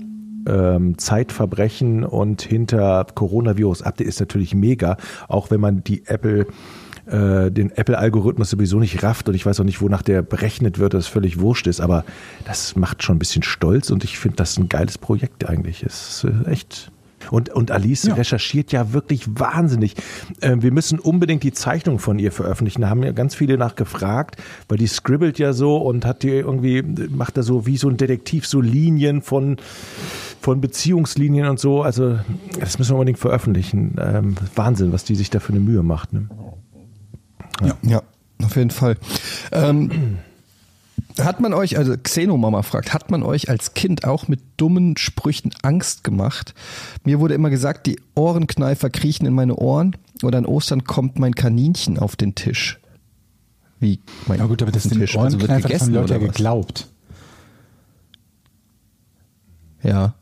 ähm, 0.47 0.99
Zeitverbrechen 0.99 2.05
und 2.05 2.43
hinter 2.43 3.07
Coronavirus-Update 3.15 4.07
ist 4.07 4.21
natürlich 4.21 4.55
mega, 4.55 4.97
auch 5.29 5.51
wenn 5.51 5.61
man 5.61 5.85
die 5.85 6.07
Apple 6.07 6.47
äh, 7.07 7.51
den 7.51 7.71
Apple-Algorithmus 7.73 8.51
sowieso 8.51 8.79
nicht 8.79 9.03
rafft 9.03 9.29
und 9.29 9.35
ich 9.35 9.45
weiß 9.45 9.59
auch 9.59 9.65
nicht, 9.65 9.81
wonach 9.81 10.03
der 10.03 10.23
berechnet 10.23 10.79
wird, 10.79 10.95
dass 10.95 11.05
es 11.05 11.11
völlig 11.11 11.41
wurscht 11.41 11.67
ist, 11.67 11.81
aber 11.81 12.05
das 12.45 12.77
macht 12.77 13.03
schon 13.03 13.17
ein 13.17 13.19
bisschen 13.19 13.43
stolz 13.43 13.91
und 13.91 14.05
ich 14.05 14.19
finde 14.19 14.37
das 14.37 14.57
ein 14.57 14.69
geiles 14.69 14.99
Projekt 14.99 15.49
eigentlich. 15.49 15.83
Ist 15.83 16.25
äh, 16.25 16.51
echt 16.51 16.93
und, 17.31 17.49
und 17.51 17.71
Alice 17.71 18.05
Ja. 18.05 18.15
recherchiert 18.15 18.73
ja 18.73 18.93
wirklich 18.93 19.27
wahnsinnig. 19.39 19.95
Ähm, 20.41 20.63
wir 20.63 20.73
müssen 20.73 20.99
unbedingt 20.99 21.43
die 21.43 21.53
Zeichnung 21.53 21.99
von 21.99 22.19
ihr 22.19 22.33
veröffentlichen. 22.33 22.83
Da 22.83 22.89
haben 22.89 23.03
ja 23.03 23.13
ganz 23.13 23.35
viele 23.35 23.59
nachgefragt, 23.59 24.37
weil 24.69 24.79
die 24.79 24.87
scribbelt 24.87 25.39
ja 25.39 25.53
so 25.53 25.77
und 25.77 26.05
hat 26.05 26.23
die 26.23 26.31
irgendwie, 26.31 26.83
macht 26.83 27.37
da 27.37 27.43
so 27.43 27.67
wie 27.67 27.77
so 27.77 27.89
ein 27.89 27.97
Detektiv 27.97 28.47
so 28.47 28.61
Linien 28.61 29.23
von, 29.23 29.57
von 30.41 30.61
Beziehungslinien 30.61 31.47
und 31.49 31.61
so. 31.61 31.83
Also 31.83 32.19
das 32.59 32.79
müssen 32.79 32.91
wir 32.93 32.97
unbedingt 32.97 33.19
veröffentlichen. 33.19 33.97
Ähm, 34.01 34.35
Wahnsinn, 34.55 34.93
was 34.93 35.05
die 35.05 35.15
sich 35.15 35.31
da 35.31 35.41
für 35.41 35.53
eine 35.53 35.61
Mühe 35.61 35.83
macht. 35.83 36.13
Ne? 36.13 36.29
Ja, 37.83 38.03
auf 38.43 38.57
jeden 38.57 38.71
Fall. 38.71 38.97
Ähm, 39.53 40.19
hat 41.21 41.41
man 41.41 41.53
euch, 41.55 41.77
also 41.79 41.95
Xenomama 41.97 42.63
fragt, 42.63 42.95
hat 42.95 43.11
man 43.11 43.23
euch 43.23 43.49
als 43.49 43.75
Kind 43.75 44.05
auch 44.05 44.29
mit 44.29 44.41
dummen 44.57 44.97
Sprüchen 44.97 45.53
Angst 45.63 46.05
gemacht? 46.05 46.55
Mir 47.05 47.21
wurde 47.21 47.35
immer 47.35 47.51
gesagt, 47.51 47.87
die 47.87 48.01
Ohrenkneifer 48.15 48.91
kriechen 48.91 49.27
in 49.27 49.35
meine 49.35 49.57
Ohren 49.57 49.97
oder 50.23 50.39
an 50.39 50.47
Ostern 50.47 50.85
kommt 50.85 51.19
mein 51.19 51.35
Kaninchen 51.35 51.99
auf 51.99 52.17
den 52.17 52.35
Tisch. 52.35 52.79
Wie? 53.81 54.01
Mein 54.27 54.39
Ja 54.39 54.47
gut, 54.47 54.63
aber 54.63 54.71
das 54.71 54.85
Tisch? 54.89 55.17
Also 55.17 55.41
wird 55.41 55.51
das 55.51 55.57
haben 55.57 55.63
gegessen 55.63 55.95
Leute 55.95 56.13
ja 56.13 56.19
oder 56.19 56.29
was? 56.29 56.35
geglaubt. 56.35 56.89
Ja. 59.83 60.15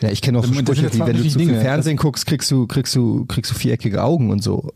Ja, 0.00 0.10
ich 0.10 0.20
kenne 0.20 0.38
auch 0.38 0.44
so 0.44 0.52
sind 0.52 0.68
Sprüche, 0.68 0.92
wie 0.92 1.00
wenn 1.00 1.16
du 1.16 1.28
zu 1.28 1.38
viel. 1.38 1.60
Fernsehen 1.60 1.96
guckst, 1.96 2.26
kriegst 2.26 2.50
du, 2.50 2.66
kriegst 2.66 2.94
du, 2.94 3.24
kriegst 3.24 3.52
du 3.52 3.54
viereckige 3.54 4.02
Augen 4.02 4.30
und 4.30 4.42
so. 4.42 4.72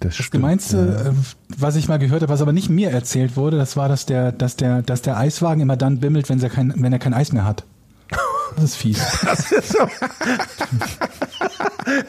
Das, 0.00 0.16
Das 0.16 0.30
Gemeinste, 0.30 1.12
äh, 1.14 1.56
was 1.58 1.76
ich 1.76 1.88
mal 1.88 1.98
gehört 1.98 2.22
habe, 2.22 2.32
was 2.32 2.42
aber 2.42 2.52
nicht 2.52 2.68
mir 2.68 2.90
erzählt 2.90 3.36
wurde, 3.36 3.56
das 3.56 3.76
war, 3.76 3.88
dass 3.88 4.04
der, 4.04 4.30
dass 4.30 4.56
der, 4.56 4.82
dass 4.82 5.00
der 5.02 5.16
Eiswagen 5.16 5.62
immer 5.62 5.76
dann 5.76 6.00
bimmelt, 6.00 6.28
wenn 6.28 6.40
er 6.42 6.50
kein, 6.50 6.74
wenn 6.76 6.92
er 6.92 6.98
kein 6.98 7.14
Eis 7.14 7.32
mehr 7.32 7.44
hat. 7.44 7.64
Das 8.56 8.64
ist 8.64 8.76
fies. 8.76 8.98
Das 9.24 9.52
ist 9.52 9.72
so. 9.72 9.88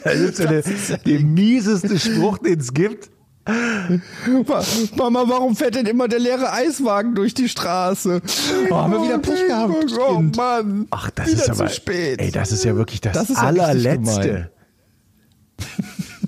Das 0.04 0.14
ist 0.14 0.36
so 0.36 0.44
der, 0.46 0.62
der 1.06 1.20
mieseste 1.20 1.98
Spruch, 1.98 2.38
den 2.38 2.58
es 2.60 2.74
gibt. 2.74 3.10
Mama, 4.96 5.24
warum 5.26 5.56
fährt 5.56 5.74
denn 5.74 5.86
immer 5.86 6.08
der 6.08 6.18
leere 6.18 6.52
Eiswagen 6.52 7.14
durch 7.14 7.32
die 7.32 7.48
Straße? 7.48 8.20
Oh, 8.70 8.74
haben 8.76 8.92
wir 8.92 9.02
wieder 9.02 9.18
Pech 9.18 9.46
gehabt, 9.46 9.72
Oh. 9.98 10.20
Mann. 10.36 10.86
Ach, 10.90 11.10
das 11.10 11.28
wieder 11.28 11.42
ist 11.42 11.50
aber, 11.50 11.68
zu 11.68 11.74
spät. 11.76 12.20
Ey, 12.20 12.30
das 12.30 12.52
ist 12.52 12.64
ja 12.64 12.76
wirklich 12.76 13.00
das, 13.00 13.14
Das 13.14 13.30
ist 13.30 13.40
ja 13.40 13.48
richtig 13.48 13.64
allerletzte. 13.66 14.50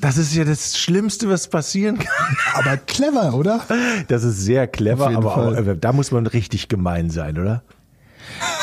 Das 0.00 0.16
ist 0.16 0.34
ja 0.34 0.44
das 0.44 0.78
Schlimmste, 0.78 1.28
was 1.28 1.48
passieren 1.48 1.98
kann. 1.98 2.36
Aber 2.54 2.76
clever, 2.76 3.34
oder? 3.34 3.60
Das 4.08 4.24
ist 4.24 4.40
sehr 4.40 4.66
clever, 4.66 5.08
aber 5.08 5.36
auch, 5.36 5.52
äh, 5.54 5.76
da 5.78 5.92
muss 5.92 6.10
man 6.10 6.26
richtig 6.26 6.68
gemein 6.68 7.10
sein, 7.10 7.38
oder? 7.38 7.62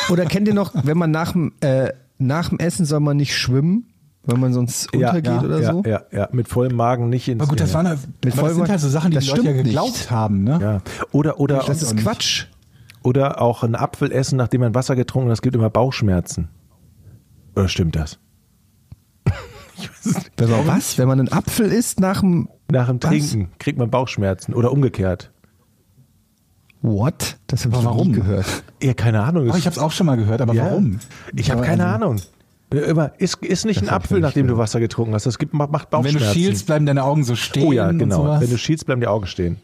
Oder 0.09 0.25
kennt 0.25 0.47
ihr 0.47 0.53
noch, 0.53 0.73
wenn 0.83 0.97
man 0.97 1.11
nach 1.11 1.33
dem, 1.33 1.53
äh, 1.61 1.91
nach 2.17 2.49
dem 2.49 2.59
Essen 2.59 2.85
soll 2.85 3.01
man 3.01 3.17
nicht 3.17 3.35
schwimmen, 3.37 3.93
weil 4.23 4.37
man 4.37 4.53
sonst 4.53 4.93
untergeht 4.93 5.25
ja, 5.27 5.41
oder 5.41 5.59
ja, 5.59 5.71
so? 5.71 5.83
Ja, 5.85 6.01
ja, 6.11 6.29
mit 6.31 6.47
vollem 6.47 6.75
Magen 6.75 7.09
nicht 7.09 7.27
ins. 7.27 7.41
Aber 7.41 7.49
gut, 7.49 7.59
das, 7.59 7.71
ja, 7.73 7.83
waren, 7.83 7.99
Mit 8.23 8.37
aber 8.37 8.47
das 8.47 8.55
sind 8.55 8.69
halt 8.69 8.79
so 8.79 8.89
Sachen, 8.89 9.11
die 9.11 9.17
die 9.19 9.27
Leute 9.27 9.41
ja 9.41 9.51
stimmt 9.51 9.63
geglaubt 9.65 9.91
nicht. 9.91 10.11
haben, 10.11 10.43
ne? 10.43 10.59
ja. 10.61 10.81
Oder 11.11 11.39
oder 11.39 11.63
Das 11.65 11.81
ist. 11.81 11.97
Quatsch. 11.97 12.45
oder 13.03 13.41
auch 13.41 13.63
einen 13.63 13.75
Apfel 13.75 14.11
essen, 14.11 14.37
nachdem 14.37 14.61
man 14.61 14.75
Wasser 14.75 14.95
getrunken 14.95 15.29
hat, 15.29 15.33
das 15.33 15.41
gibt 15.41 15.55
immer 15.55 15.69
Bauchschmerzen. 15.69 16.49
Oder 17.55 17.67
stimmt 17.67 17.95
das? 17.95 18.19
Wenn 20.37 20.49
man 20.49 20.67
was? 20.67 20.97
Wenn 20.97 21.07
man 21.07 21.19
einen 21.19 21.31
Apfel 21.31 21.71
isst 21.71 21.99
nach 21.99 22.21
dem 22.21 22.49
Nach 22.71 22.87
dem 22.87 23.01
Was? 23.01 23.09
Trinken 23.09 23.49
kriegt 23.59 23.77
man 23.77 23.89
Bauchschmerzen 23.89 24.53
oder 24.53 24.71
umgekehrt. 24.71 25.31
What? 26.81 27.37
Das 27.47 27.65
habe 27.65 27.75
ich 27.75 27.81
Aber 27.81 27.83
noch 27.95 28.05
nie 28.05 28.11
warum? 28.11 28.13
gehört. 28.13 28.45
Ja, 28.81 28.93
keine 28.93 29.23
Ahnung. 29.23 29.49
Oh, 29.51 29.55
ich 29.55 29.65
habe 29.65 29.73
es 29.75 29.79
auch 29.79 29.91
schon 29.91 30.05
mal 30.05 30.15
gehört, 30.15 30.41
aber 30.41 30.53
Ja. 30.53 30.65
warum? 30.65 30.99
Ich 31.35 31.49
habe 31.51 31.61
keine 31.63 31.85
also, 31.85 31.95
Ahnung. 32.05 32.21
Immer, 32.69 33.13
isst, 33.17 33.37
isst 33.43 33.65
nicht 33.65 33.81
ein 33.81 33.89
Apfel, 33.89 34.19
nachdem 34.19 34.45
du 34.45 34.53
gehört. 34.53 34.65
Wasser 34.67 34.79
getrunken 34.79 35.13
hast. 35.13 35.25
Das 35.25 35.39
gibt, 35.39 35.53
macht 35.53 35.71
macht 35.71 35.87
Wenn 35.91 36.01
Bauchschmerzen. 36.03 36.27
du 36.27 36.33
schielst, 36.33 36.65
bleiben 36.67 36.85
deine 36.85 37.03
Augen 37.03 37.23
so 37.23 37.35
stehen. 37.35 37.63
oh 37.63 37.71
ja, 37.71 37.89
Und 37.89 37.97
genau. 37.99 38.17
sowas. 38.23 38.41
Wenn 38.41 38.49
du 38.49 38.57
schielst, 38.57 38.85
bleiben 38.85 39.01
die 39.01 39.07
Augen 39.07 39.25
stehen. 39.25 39.57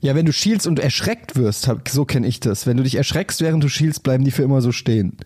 Ja, 0.00 0.14
wenn 0.14 0.26
du 0.26 0.32
schielst 0.32 0.66
und 0.66 0.78
erschreckt 0.78 1.36
wirst, 1.36 1.70
so 1.88 2.04
kenne 2.04 2.26
ich 2.26 2.40
das. 2.40 2.66
Wenn 2.66 2.76
du 2.76 2.82
dich 2.82 2.96
erschreckst, 2.96 3.40
während 3.40 3.62
du 3.62 3.68
schielst, 3.68 4.02
bleiben 4.02 4.24
die 4.24 4.30
für 4.30 4.42
immer 4.42 4.60
so 4.60 4.72
stehen. 4.72 5.16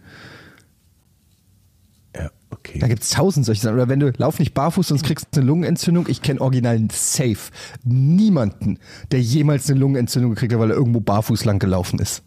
Okay. 2.51 2.79
Da 2.81 2.89
gibt's 2.89 3.11
tausend 3.11 3.47
solche 3.47 3.63
Sachen. 3.63 3.75
Oder 3.75 3.89
wenn 3.89 4.01
du 4.01 4.13
lauf 4.17 4.39
nicht 4.39 4.55
barfuß, 4.55 4.89
sonst 4.89 5.05
kriegst 5.05 5.29
du 5.33 5.41
eine 5.41 5.47
Lungenentzündung. 5.47 6.07
Ich 6.09 6.21
kenne 6.21 6.41
original 6.41 6.81
safe 6.93 7.53
niemanden, 7.85 8.79
der 9.13 9.21
jemals 9.21 9.71
eine 9.71 9.79
Lungenentzündung 9.79 10.33
gekriegt 10.35 10.53
hat, 10.53 10.61
weil 10.61 10.71
er 10.71 10.77
irgendwo 10.77 11.01
barfuß 11.01 11.45
lang 11.45 11.61
gelaufen 11.61 12.01
ist. 12.01 12.23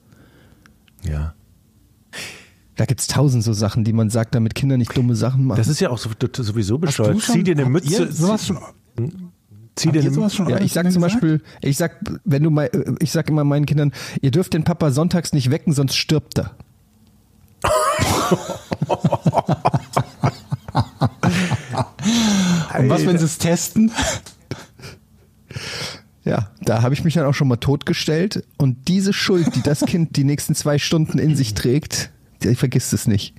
Ja. 1.03 1.33
Da 2.75 2.85
gibt's 2.85 3.07
tausend 3.07 3.43
so 3.43 3.53
Sachen, 3.53 3.83
die 3.83 3.93
man 3.93 4.09
sagt, 4.09 4.33
damit 4.33 4.55
Kinder 4.55 4.77
nicht 4.77 4.95
dumme 4.97 5.15
Sachen 5.15 5.45
machen. 5.45 5.57
Das 5.57 5.67
ist 5.67 5.81
ja 5.81 5.89
auch 5.89 5.97
so, 5.97 6.09
sowieso 6.37 6.77
bescheuert. 6.77 7.21
Zieh 7.21 7.43
dir 7.43 7.51
eine 7.51 7.65
Mütze. 7.65 8.03
Ihr 8.03 8.11
sowas 8.11 8.47
schon, 8.47 8.57
zieh 9.75 9.89
habt 9.89 9.95
dir 9.97 10.11
sowas 10.11 10.33
schon 10.33 10.49
ja, 10.49 10.59
ich 10.59 10.71
sag 10.71 10.91
zum 10.91 11.03
gesagt? 11.03 11.21
Beispiel, 11.21 11.41
ich 11.61 11.77
sag, 11.77 11.99
wenn 12.23 12.43
du 12.43 12.49
mal, 12.49 12.71
ich 12.99 13.11
sag 13.11 13.29
immer 13.29 13.43
meinen 13.43 13.65
Kindern, 13.65 13.91
ihr 14.21 14.31
dürft 14.31 14.53
den 14.53 14.63
Papa 14.63 14.89
sonntags 14.91 15.33
nicht 15.33 15.51
wecken, 15.51 15.73
sonst 15.73 15.95
stirbt 15.95 16.39
er. 16.39 16.55
Und 22.79 22.89
was, 22.89 23.05
wenn 23.05 23.17
sie 23.17 23.25
es 23.25 23.37
testen? 23.37 23.91
Ja, 26.25 26.51
da 26.61 26.81
habe 26.81 26.93
ich 26.93 27.03
mich 27.03 27.15
dann 27.15 27.25
auch 27.25 27.33
schon 27.33 27.49
mal 27.49 27.57
totgestellt 27.57 28.45
und 28.57 28.87
diese 28.87 29.11
Schuld, 29.11 29.55
die 29.55 29.61
das 29.61 29.81
Kind 29.81 30.15
die 30.15 30.23
nächsten 30.23 30.55
zwei 30.55 30.77
Stunden 30.77 31.19
in 31.19 31.35
sich 31.35 31.53
trägt, 31.53 32.11
die 32.43 32.55
vergisst 32.55 32.93
es 32.93 33.07
nicht. 33.07 33.35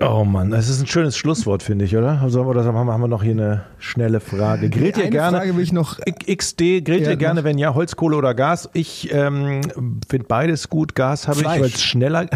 Oh 0.00 0.24
Mann, 0.24 0.50
das 0.50 0.68
ist 0.68 0.80
ein 0.80 0.86
schönes 0.86 1.16
Schlusswort, 1.16 1.62
finde 1.62 1.84
ich, 1.84 1.96
oder? 1.96 2.20
Also, 2.20 2.42
oder 2.42 2.64
haben 2.64 2.74
wir 2.86 2.92
haben 2.92 3.00
wir 3.00 3.08
noch 3.08 3.22
hier 3.22 3.32
eine 3.32 3.62
schnelle 3.78 4.18
Frage? 4.20 4.68
Grillt 4.68 4.96
ihr 4.96 5.04
Eine 5.04 5.10
gerne? 5.12 5.36
Frage 5.38 5.56
will 5.56 5.62
ich 5.62 5.72
noch- 5.72 5.98
XD, 6.00 6.84
grillt 6.84 7.06
ihr 7.06 7.16
gerne, 7.16 7.40
mach. 7.40 7.44
wenn 7.44 7.56
ja, 7.56 7.72
Holzkohle 7.72 8.16
oder 8.16 8.34
Gas? 8.34 8.68
Ich 8.72 9.12
ähm, 9.14 9.60
finde 10.08 10.26
beides 10.26 10.68
gut. 10.68 10.94
Gas 10.96 11.28
habe 11.28 11.40
ich, 11.40 11.46
weil 11.46 11.64
es 11.64 11.82
schneller, 11.82 12.26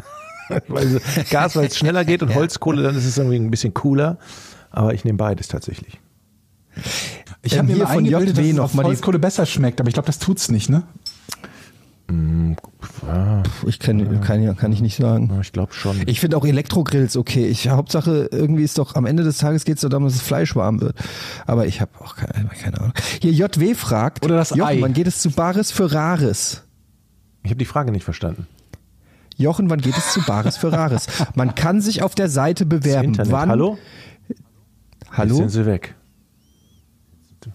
weil, 0.69 1.01
Gas, 1.31 1.57
weil 1.57 1.67
es 1.67 1.77
schneller 1.77 2.05
geht 2.05 2.23
und 2.23 2.35
Holzkohle, 2.35 2.83
dann 2.83 2.97
ist 2.97 3.05
es 3.07 3.19
irgendwie 3.19 3.37
ein 3.37 3.51
bisschen 3.51 3.75
cooler. 3.75 4.19
Aber 4.71 4.95
ich 4.95 5.05
nehme 5.05 5.19
beides 5.19 5.49
tatsächlich. 5.49 5.99
Ich 7.43 7.53
Ähm, 7.53 7.59
habe 7.59 7.69
mir 7.69 7.75
hier 7.77 7.85
mal 7.85 7.93
von 7.95 8.05
JW 8.05 8.51
es 8.51 8.57
noch 8.57 8.75
mal 8.75 8.83
die- 8.83 8.89
Holzkohle 8.89 9.19
besser 9.19 9.47
schmeckt, 9.47 9.81
aber 9.81 9.89
ich 9.89 9.95
glaube, 9.95 10.07
das 10.07 10.19
tut's 10.19 10.51
nicht, 10.51 10.69
ne? 10.69 10.83
Ich 13.67 13.79
kann, 13.81 14.21
kann, 14.21 14.57
kann 14.57 14.73
ich 14.73 14.81
nicht 14.81 14.97
sagen. 14.97 15.39
Ich 15.41 15.53
glaube 15.53 15.73
schon. 15.75 16.03
Ich 16.07 16.21
finde 16.21 16.37
auch 16.37 16.45
Elektrogrills 16.45 17.17
okay. 17.17 17.47
Ich 17.47 17.69
Hauptsache 17.69 18.29
irgendwie 18.31 18.63
ist 18.63 18.79
doch 18.79 18.95
am 18.95 19.07
Ende 19.07 19.25
des 19.25 19.39
Tages 19.39 19.65
geht 19.65 19.77
es 19.77 19.81
darum, 19.83 20.05
dass 20.05 20.13
das 20.13 20.23
Fleisch 20.23 20.55
warm 20.55 20.81
wird. 20.81 20.97
Aber 21.47 21.67
ich 21.67 21.81
habe 21.81 21.91
auch 22.01 22.15
keine, 22.15 22.49
keine 22.51 22.79
Ahnung. 22.79 22.93
Hier 23.21 23.33
JW 23.33 23.75
fragt. 23.75 24.25
Oder 24.25 24.37
das 24.37 24.51
Jochen, 24.51 24.63
Ei. 24.63 24.81
wann 24.83 24.93
geht 24.93 25.09
es 25.09 25.21
zu 25.21 25.31
Bares 25.31 25.73
für 25.73 25.93
Rares? 25.93 26.63
Ich 27.43 27.51
habe 27.51 27.59
die 27.59 27.65
Frage 27.65 27.91
nicht 27.91 28.05
verstanden. 28.05 28.47
Jochen, 29.37 29.69
wann 29.71 29.81
geht 29.81 29.97
es 29.97 30.13
zu 30.13 30.23
Bares 30.23 30.57
für 30.57 30.73
Rares? 30.73 31.07
Man 31.35 31.55
kann 31.55 31.81
sich 31.81 32.03
auf 32.03 32.15
der 32.15 32.29
Seite 32.29 32.65
Das 32.67 32.81
bewerben. 32.81 33.09
Internet. 33.09 33.33
Wann? 33.33 33.49
Hallo? 33.51 33.79
Jetzt 34.29 34.43
Hallo? 35.13 35.37
sind 35.37 35.51
sie 35.51 35.67
weg. 35.67 35.95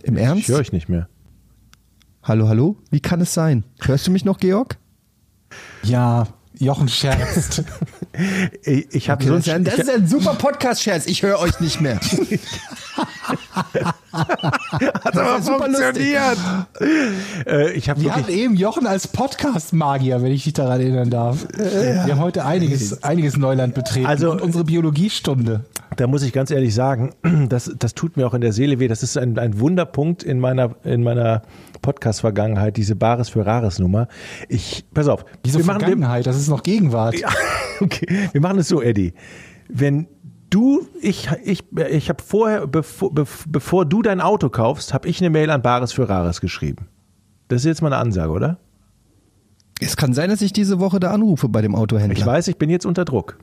Im 0.03 0.15
Ich 0.15 0.23
Ernst? 0.23 0.47
höre 0.47 0.59
euch 0.59 0.71
nicht 0.71 0.87
mehr. 0.89 1.09
Hallo, 2.23 2.47
hallo? 2.47 2.77
Wie 2.91 2.99
kann 2.99 3.19
es 3.19 3.33
sein? 3.33 3.63
Hörst 3.81 4.05
du 4.07 4.11
mich 4.11 4.23
noch, 4.25 4.37
Georg? 4.37 4.77
Ja, 5.83 6.27
Jochen 6.57 6.87
scherzt. 6.87 7.63
Ich, 8.65 8.87
ich 8.93 9.09
habe 9.09 9.23
Okay, 9.23 9.29
so 9.29 9.35
das, 9.37 9.47
ist 9.47 9.53
ein, 9.53 9.63
das 9.63 9.75
ist 9.75 9.89
ein 9.89 10.05
super 10.05 10.33
Podcast-Scherz. 10.33 11.05
Ich 11.07 11.23
höre 11.23 11.39
euch 11.39 11.61
nicht 11.61 11.79
mehr. 11.79 11.97
Hat 14.11 15.17
aber 15.17 15.41
super 15.41 15.65
funktioniert. 15.65 16.37
Äh, 17.45 17.71
ich 17.73 17.89
habe 17.89 18.01
Wir 18.01 18.15
hatten 18.15 18.31
eben 18.31 18.55
Jochen 18.55 18.87
als 18.87 19.07
Podcast-Magier, 19.07 20.21
wenn 20.21 20.31
ich 20.31 20.43
dich 20.43 20.53
daran 20.53 20.81
erinnern 20.81 21.09
darf. 21.09 21.47
Wir 21.55 22.07
haben 22.07 22.19
heute 22.19 22.45
einiges, 22.45 23.03
einiges 23.03 23.37
Neuland 23.37 23.73
betreten. 23.73 24.05
Also- 24.05 24.31
und 24.31 24.41
unsere 24.41 24.63
Biologiestunde. 24.63 25.65
da 25.95 26.07
muss 26.07 26.23
ich 26.23 26.33
ganz 26.33 26.51
ehrlich 26.51 26.73
sagen, 26.73 27.11
das, 27.49 27.71
das 27.77 27.93
tut 27.93 28.17
mir 28.17 28.27
auch 28.27 28.33
in 28.33 28.41
der 28.41 28.53
Seele 28.53 28.79
weh. 28.79 28.87
Das 28.87 29.03
ist 29.03 29.17
ein, 29.17 29.37
ein 29.39 29.59
Wunderpunkt 29.59 30.23
in 30.23 30.39
meiner, 30.39 30.75
in 30.83 31.03
meiner 31.03 31.41
Podcast-Vergangenheit, 31.81 32.77
diese 32.77 32.95
Bares 32.95 33.29
für 33.29 33.45
Rares 33.45 33.79
Nummer. 33.79 34.07
Ich, 34.49 34.83
pass 34.93 35.07
auf. 35.07 35.25
Wieso 35.43 35.59
wir 35.59 35.65
machen, 35.65 35.81
wir, 35.81 35.87
Vergangenheit? 35.87 36.27
Das 36.27 36.37
ist 36.37 36.47
noch 36.47 36.63
Gegenwart. 36.63 37.17
Ja, 37.17 37.29
okay. 37.79 38.29
Wir 38.31 38.41
machen 38.41 38.59
es 38.59 38.67
so, 38.67 38.81
Eddie. 38.81 39.13
Wenn 39.69 40.07
du, 40.51 40.87
ich, 41.01 41.29
ich, 41.43 41.63
ich 41.89 42.09
habe 42.09 42.21
vorher, 42.23 42.67
bevor, 42.67 43.11
bev- 43.11 43.45
bevor 43.47 43.85
du 43.85 44.03
dein 44.03 44.21
Auto 44.21 44.49
kaufst, 44.49 44.93
habe 44.93 45.07
ich 45.07 45.19
eine 45.19 45.31
Mail 45.31 45.49
an 45.49 45.63
Bares 45.63 45.91
für 45.93 46.07
Rares 46.07 46.39
geschrieben. 46.41 46.87
Das 47.47 47.61
ist 47.61 47.65
jetzt 47.65 47.81
mal 47.81 47.91
eine 47.91 47.97
Ansage, 48.01 48.31
oder? 48.31 48.59
Es 49.79 49.97
kann 49.97 50.13
sein, 50.13 50.29
dass 50.29 50.41
ich 50.43 50.53
diese 50.53 50.79
Woche 50.79 50.99
da 50.99 51.11
anrufe 51.11 51.49
bei 51.49 51.63
dem 51.63 51.73
Autohändler. 51.73 52.17
Ich 52.17 52.25
weiß, 52.25 52.47
ich 52.49 52.57
bin 52.57 52.69
jetzt 52.69 52.85
unter 52.85 53.03
Druck. 53.03 53.39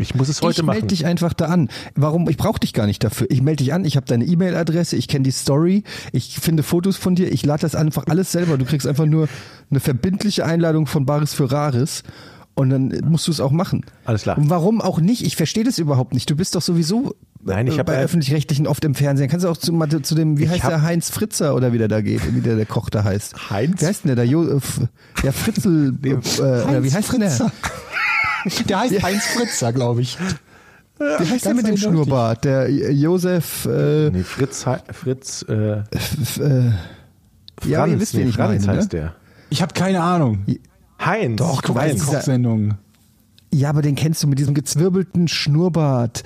Ich 0.00 0.14
muss 0.14 0.28
es 0.28 0.42
heute 0.42 0.60
ich 0.60 0.66
machen. 0.66 0.74
melde 0.78 0.86
dich 0.88 1.06
einfach 1.06 1.32
da 1.34 1.46
an. 1.46 1.68
Warum? 1.94 2.28
Ich 2.28 2.36
brauche 2.36 2.58
dich 2.58 2.72
gar 2.72 2.86
nicht 2.86 3.04
dafür. 3.04 3.28
Ich 3.30 3.42
melde 3.42 3.62
dich 3.62 3.72
an, 3.72 3.84
ich 3.84 3.96
habe 3.96 4.06
deine 4.06 4.24
E-Mail-Adresse, 4.24 4.96
ich 4.96 5.06
kenne 5.06 5.22
die 5.22 5.30
Story, 5.30 5.84
ich 6.12 6.36
finde 6.40 6.64
Fotos 6.64 6.96
von 6.96 7.14
dir, 7.14 7.32
ich 7.32 7.46
lade 7.46 7.60
das 7.62 7.76
einfach 7.76 8.04
alles 8.08 8.32
selber. 8.32 8.58
Du 8.58 8.64
kriegst 8.64 8.88
einfach 8.88 9.06
nur 9.06 9.28
eine 9.70 9.80
verbindliche 9.80 10.44
Einladung 10.44 10.86
von 10.86 11.06
Baris 11.06 11.34
für 11.34 11.50
Rares 11.50 12.02
und 12.54 12.70
dann 12.70 12.88
musst 13.08 13.26
du 13.26 13.30
es 13.32 13.40
auch 13.40 13.50
machen. 13.50 13.84
Alles 14.04 14.22
klar. 14.22 14.38
Und 14.38 14.48
warum 14.50 14.80
auch 14.80 15.00
nicht? 15.00 15.24
Ich 15.26 15.36
verstehe 15.36 15.64
das 15.64 15.78
überhaupt 15.78 16.14
nicht. 16.14 16.28
Du 16.30 16.36
bist 16.36 16.54
doch 16.54 16.62
sowieso 16.62 17.14
Nein, 17.42 17.66
ich 17.66 17.74
äh, 17.74 17.78
hab, 17.78 17.86
bei 17.86 17.94
äh, 17.96 18.04
öffentlich-rechtlichen 18.04 18.66
oft 18.66 18.84
im 18.84 18.94
Fernsehen. 18.94 19.28
Kannst 19.28 19.44
du 19.44 19.48
auch 19.50 19.56
zu, 19.56 19.72
mal 19.72 19.88
zu 19.88 20.14
dem, 20.14 20.38
wie 20.38 20.48
heißt 20.48 20.62
hab- 20.62 20.70
der 20.70 20.82
Heinz 20.82 21.10
Fritzer 21.10 21.54
oder 21.54 21.72
wie 21.72 21.78
der 21.78 21.88
da 21.88 22.00
geht, 22.00 22.34
wie 22.34 22.40
der, 22.40 22.56
der 22.56 22.66
Koch 22.66 22.90
da 22.90 23.04
heißt? 23.04 23.50
Heinz? 23.50 23.82
Wie 23.82 23.86
heißt 23.86 24.04
denn 24.04 24.08
der? 24.08 24.16
Der, 24.16 24.26
jo, 24.26 24.44
äh, 24.56 24.60
der 25.22 25.32
Fritzel, 25.32 25.94
äh, 26.04 26.12
oder 26.42 26.82
wie 26.84 26.92
heißt 26.92 27.12
denn 27.12 27.20
der? 27.20 27.30
Fritzer. 27.30 27.52
Der 28.68 28.78
heißt 28.80 29.02
Heinz 29.02 29.24
Fritzer, 29.24 29.72
glaube 29.72 30.02
ich. 30.02 30.18
Wie 30.98 31.04
heißt 31.30 31.46
der 31.46 31.54
mit 31.54 31.66
dem. 31.66 31.78
Schnurrbart? 31.78 32.44
Der 32.44 32.70
Josef, 32.70 33.64
äh, 33.64 34.10
nee, 34.10 34.22
Fritz, 34.22 34.66
Fritz, 34.92 35.44
äh, 35.48 35.78
F- 35.90 36.38
äh, 36.40 36.70
ja, 37.66 37.78
Franz, 37.80 37.92
ihr 37.92 38.00
wisst, 38.00 38.14
wen 38.14 38.22
nee, 38.24 38.28
ich 38.28 38.34
Franz 38.36 38.66
meine. 38.66 38.78
heißt 38.78 38.92
Ne? 38.92 38.98
der. 39.00 39.14
Ich 39.48 39.62
habe 39.62 39.72
keine 39.72 40.02
Ahnung. 40.02 40.44
Heinz. 41.04 41.38
Doch, 41.38 41.62
du 41.62 41.74
weißt, 41.74 42.06
Kochsendung. 42.06 42.74
Ja, 43.52 43.70
aber 43.70 43.82
den 43.82 43.94
kennst 43.94 44.22
du 44.22 44.26
mit 44.26 44.38
diesem 44.38 44.54
gezwirbelten 44.54 45.28
Schnurrbart. 45.28 46.24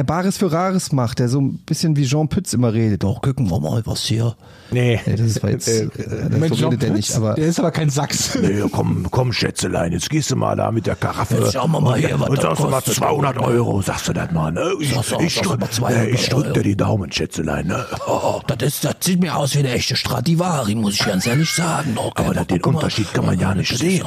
Der 0.00 0.04
Bares 0.04 0.38
für 0.38 0.50
Rares 0.50 0.92
macht, 0.92 1.18
der 1.18 1.28
so 1.28 1.42
ein 1.42 1.58
bisschen 1.58 1.94
wie 1.94 2.06
Jean 2.06 2.26
Pütz 2.26 2.54
immer 2.54 2.72
redet. 2.72 3.02
Doch, 3.02 3.20
gucken 3.20 3.50
wir 3.50 3.60
mal, 3.60 3.82
was 3.84 4.00
hier. 4.00 4.34
Nee. 4.70 4.98
Nee, 5.04 5.14
das 5.16 5.42
war 5.42 5.50
jetzt, 5.50 5.68
Äh, 5.68 5.82
äh, 5.98 6.28
Mit 6.38 6.54
so 6.54 6.68
redet 6.68 6.80
der 6.84 6.90
nicht, 6.92 7.14
aber. 7.14 7.34
der 7.34 7.44
ist 7.48 7.58
aber 7.58 7.70
kein 7.70 7.90
Sachs. 7.90 8.34
Nee, 8.40 8.62
komm, 8.72 9.08
komm, 9.10 9.30
Schätzelein, 9.34 9.92
jetzt 9.92 10.08
gehst 10.08 10.30
du 10.30 10.36
mal 10.36 10.56
da 10.56 10.70
mit 10.72 10.86
der 10.86 10.96
Karaffe. 10.96 11.34
Jetzt 11.42 11.52
schauen 11.52 11.70
wir 11.72 11.82
mal 11.82 11.98
hier, 11.98 12.18
was 12.18 12.30
und 12.30 12.38
das 12.38 12.44
sagst 12.44 12.60
du 12.60 12.64
mal 12.68 12.70
kostet. 12.76 12.94
200 12.94 13.38
Euro, 13.40 13.82
sagst 13.82 14.08
du 14.08 14.14
das 14.14 14.30
mal, 14.32 14.50
ne? 14.50 14.70
Ich, 14.80 14.94
Sag, 14.94 15.04
sag, 15.04 15.20
ich, 15.22 15.34
sag 15.34 15.42
drück, 15.42 15.60
mal 15.60 15.68
200 15.70 16.08
ich 16.08 16.28
drück 16.30 16.54
dir 16.54 16.62
die 16.62 16.76
Daumen, 16.76 17.12
Schätzelein, 17.12 17.66
ne? 17.66 17.84
Oh, 18.06 18.40
das, 18.46 18.56
ist, 18.66 18.84
das 18.86 18.94
sieht 19.00 19.20
mir 19.20 19.36
aus 19.36 19.54
wie 19.54 19.58
eine 19.58 19.72
echte 19.72 19.96
Stradivari, 19.96 20.76
muss 20.76 20.94
ich 20.94 21.04
ganz 21.04 21.26
ehrlich 21.26 21.50
sagen. 21.52 21.98
Okay, 21.98 22.22
Aber 22.24 22.32
das- 22.32 22.46
den. 22.46 22.64
Unterschied 22.64 23.12
kann 23.12 23.26
man 23.26 23.38
ja 23.38 23.54
nicht 23.54 23.70
Das 23.72 23.80
sehen. 23.80 24.06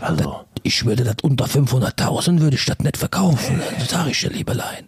Also. 0.00 0.40
Ich 0.64 0.84
würde 0.84 1.04
das 1.04 1.16
unter 1.22 1.46
500.000 1.46 2.40
würde 2.40 2.56
ich 2.56 2.66
das 2.66 2.78
nicht 2.80 2.96
verkaufen. 2.96 3.60
Das 3.78 3.90
sage 3.90 4.10
ich 4.10 4.20
dir, 4.20 4.30
Liebelein. 4.30 4.84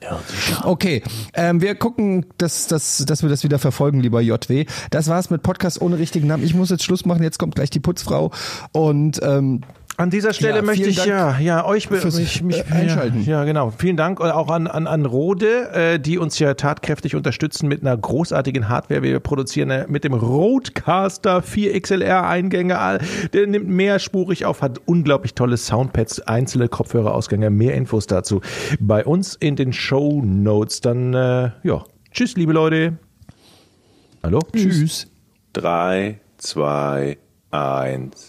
Okay, 0.64 1.02
ähm, 1.34 1.60
wir 1.60 1.74
gucken, 1.74 2.26
dass, 2.38 2.66
dass, 2.66 2.98
dass 3.06 3.22
wir 3.22 3.30
das 3.30 3.44
wieder 3.44 3.58
verfolgen, 3.58 4.00
lieber 4.00 4.20
JW. 4.20 4.66
Das 4.90 5.08
war's 5.08 5.30
mit 5.30 5.42
Podcast 5.42 5.80
ohne 5.80 5.98
richtigen 5.98 6.26
Namen. 6.26 6.44
Ich 6.44 6.54
muss 6.54 6.70
jetzt 6.70 6.82
Schluss 6.82 7.04
machen, 7.04 7.22
jetzt 7.22 7.38
kommt 7.38 7.54
gleich 7.54 7.70
die 7.70 7.80
Putzfrau. 7.80 8.32
Und 8.72 9.20
ähm, 9.22 9.62
An 10.00 10.08
dieser 10.08 10.32
Stelle 10.32 10.56
Ja, 10.56 10.62
möchte 10.62 10.88
ich 10.88 10.96
Dank 10.96 11.08
ja, 11.08 11.38
ja 11.38 11.64
euch 11.66 11.90
mich, 11.90 12.42
mich, 12.42 12.58
äh, 12.58 12.72
Einschalten. 12.72 13.22
Ja, 13.22 13.40
ja, 13.40 13.44
genau. 13.44 13.70
Vielen 13.70 13.98
Dank 13.98 14.18
auch 14.22 14.48
an, 14.48 14.66
an, 14.66 14.86
an 14.86 15.04
Rode, 15.04 15.70
äh, 15.72 16.00
die 16.00 16.16
uns 16.16 16.38
ja 16.38 16.54
tatkräftig 16.54 17.14
unterstützen 17.14 17.68
mit 17.68 17.82
einer 17.82 17.98
großartigen 17.98 18.70
Hardware. 18.70 19.02
Wir 19.02 19.20
produzieren 19.20 19.68
äh, 19.68 19.84
mit 19.88 20.04
dem 20.04 20.14
Rodecaster 20.14 21.42
4 21.42 21.78
XLR 21.78 22.26
Eingänge. 22.26 22.98
Der 23.34 23.46
nimmt 23.46 23.68
mehrspurig 23.68 24.46
auf, 24.46 24.62
hat 24.62 24.80
unglaublich 24.86 25.34
tolle 25.34 25.58
Soundpads, 25.58 26.22
einzelne 26.22 26.68
Kopfhörerausgänge. 26.68 27.50
Mehr 27.50 27.74
Infos 27.74 28.06
dazu 28.06 28.40
bei 28.80 29.04
uns 29.04 29.34
in 29.34 29.54
den 29.54 29.74
Show 29.74 30.22
Notes. 30.24 30.80
Dann, 30.80 31.12
äh, 31.12 31.50
ja, 31.62 31.84
tschüss, 32.10 32.36
liebe 32.36 32.54
Leute. 32.54 32.96
Hallo? 34.22 34.40
tschüss. 34.54 35.08
Drei, 35.52 36.20
zwei, 36.38 37.18
eins. 37.50 38.28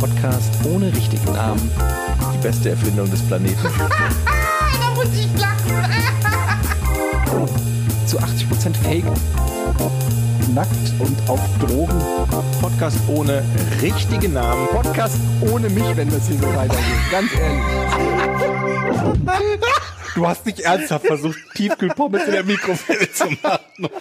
Podcast 0.00 0.50
ohne 0.64 0.86
richtigen 0.86 1.32
Namen. 1.34 1.70
Die 2.32 2.38
beste 2.38 2.70
Erfindung 2.70 3.10
des 3.10 3.20
Planeten. 3.22 3.58
Da 4.80 4.90
muss 4.94 5.08
ich 5.14 5.28
lachen. 5.40 5.76
Zu 8.06 8.18
80% 8.18 8.74
Fake. 8.82 9.04
Nackt 10.54 10.92
und 10.98 11.16
auf 11.28 11.40
Drogen. 11.60 12.00
Podcast 12.60 12.96
ohne 13.08 13.44
richtigen 13.80 14.32
Namen. 14.32 14.66
Podcast 14.68 15.16
ohne 15.52 15.68
mich, 15.68 15.96
wenn 15.96 16.10
das 16.10 16.26
hier 16.28 16.38
so 16.38 16.46
weitergeht. 16.54 17.10
Ganz 17.10 17.30
ehrlich. 17.34 17.62
Du 20.14 20.26
hast 20.26 20.46
nicht 20.46 20.60
ernsthaft 20.60 21.06
versucht, 21.06 21.38
Tiefkühlpommes 21.54 22.24
in 22.24 22.32
der 22.32 22.44
Mikrowelle 22.44 23.12
zu 23.12 23.26
machen. 23.42 23.88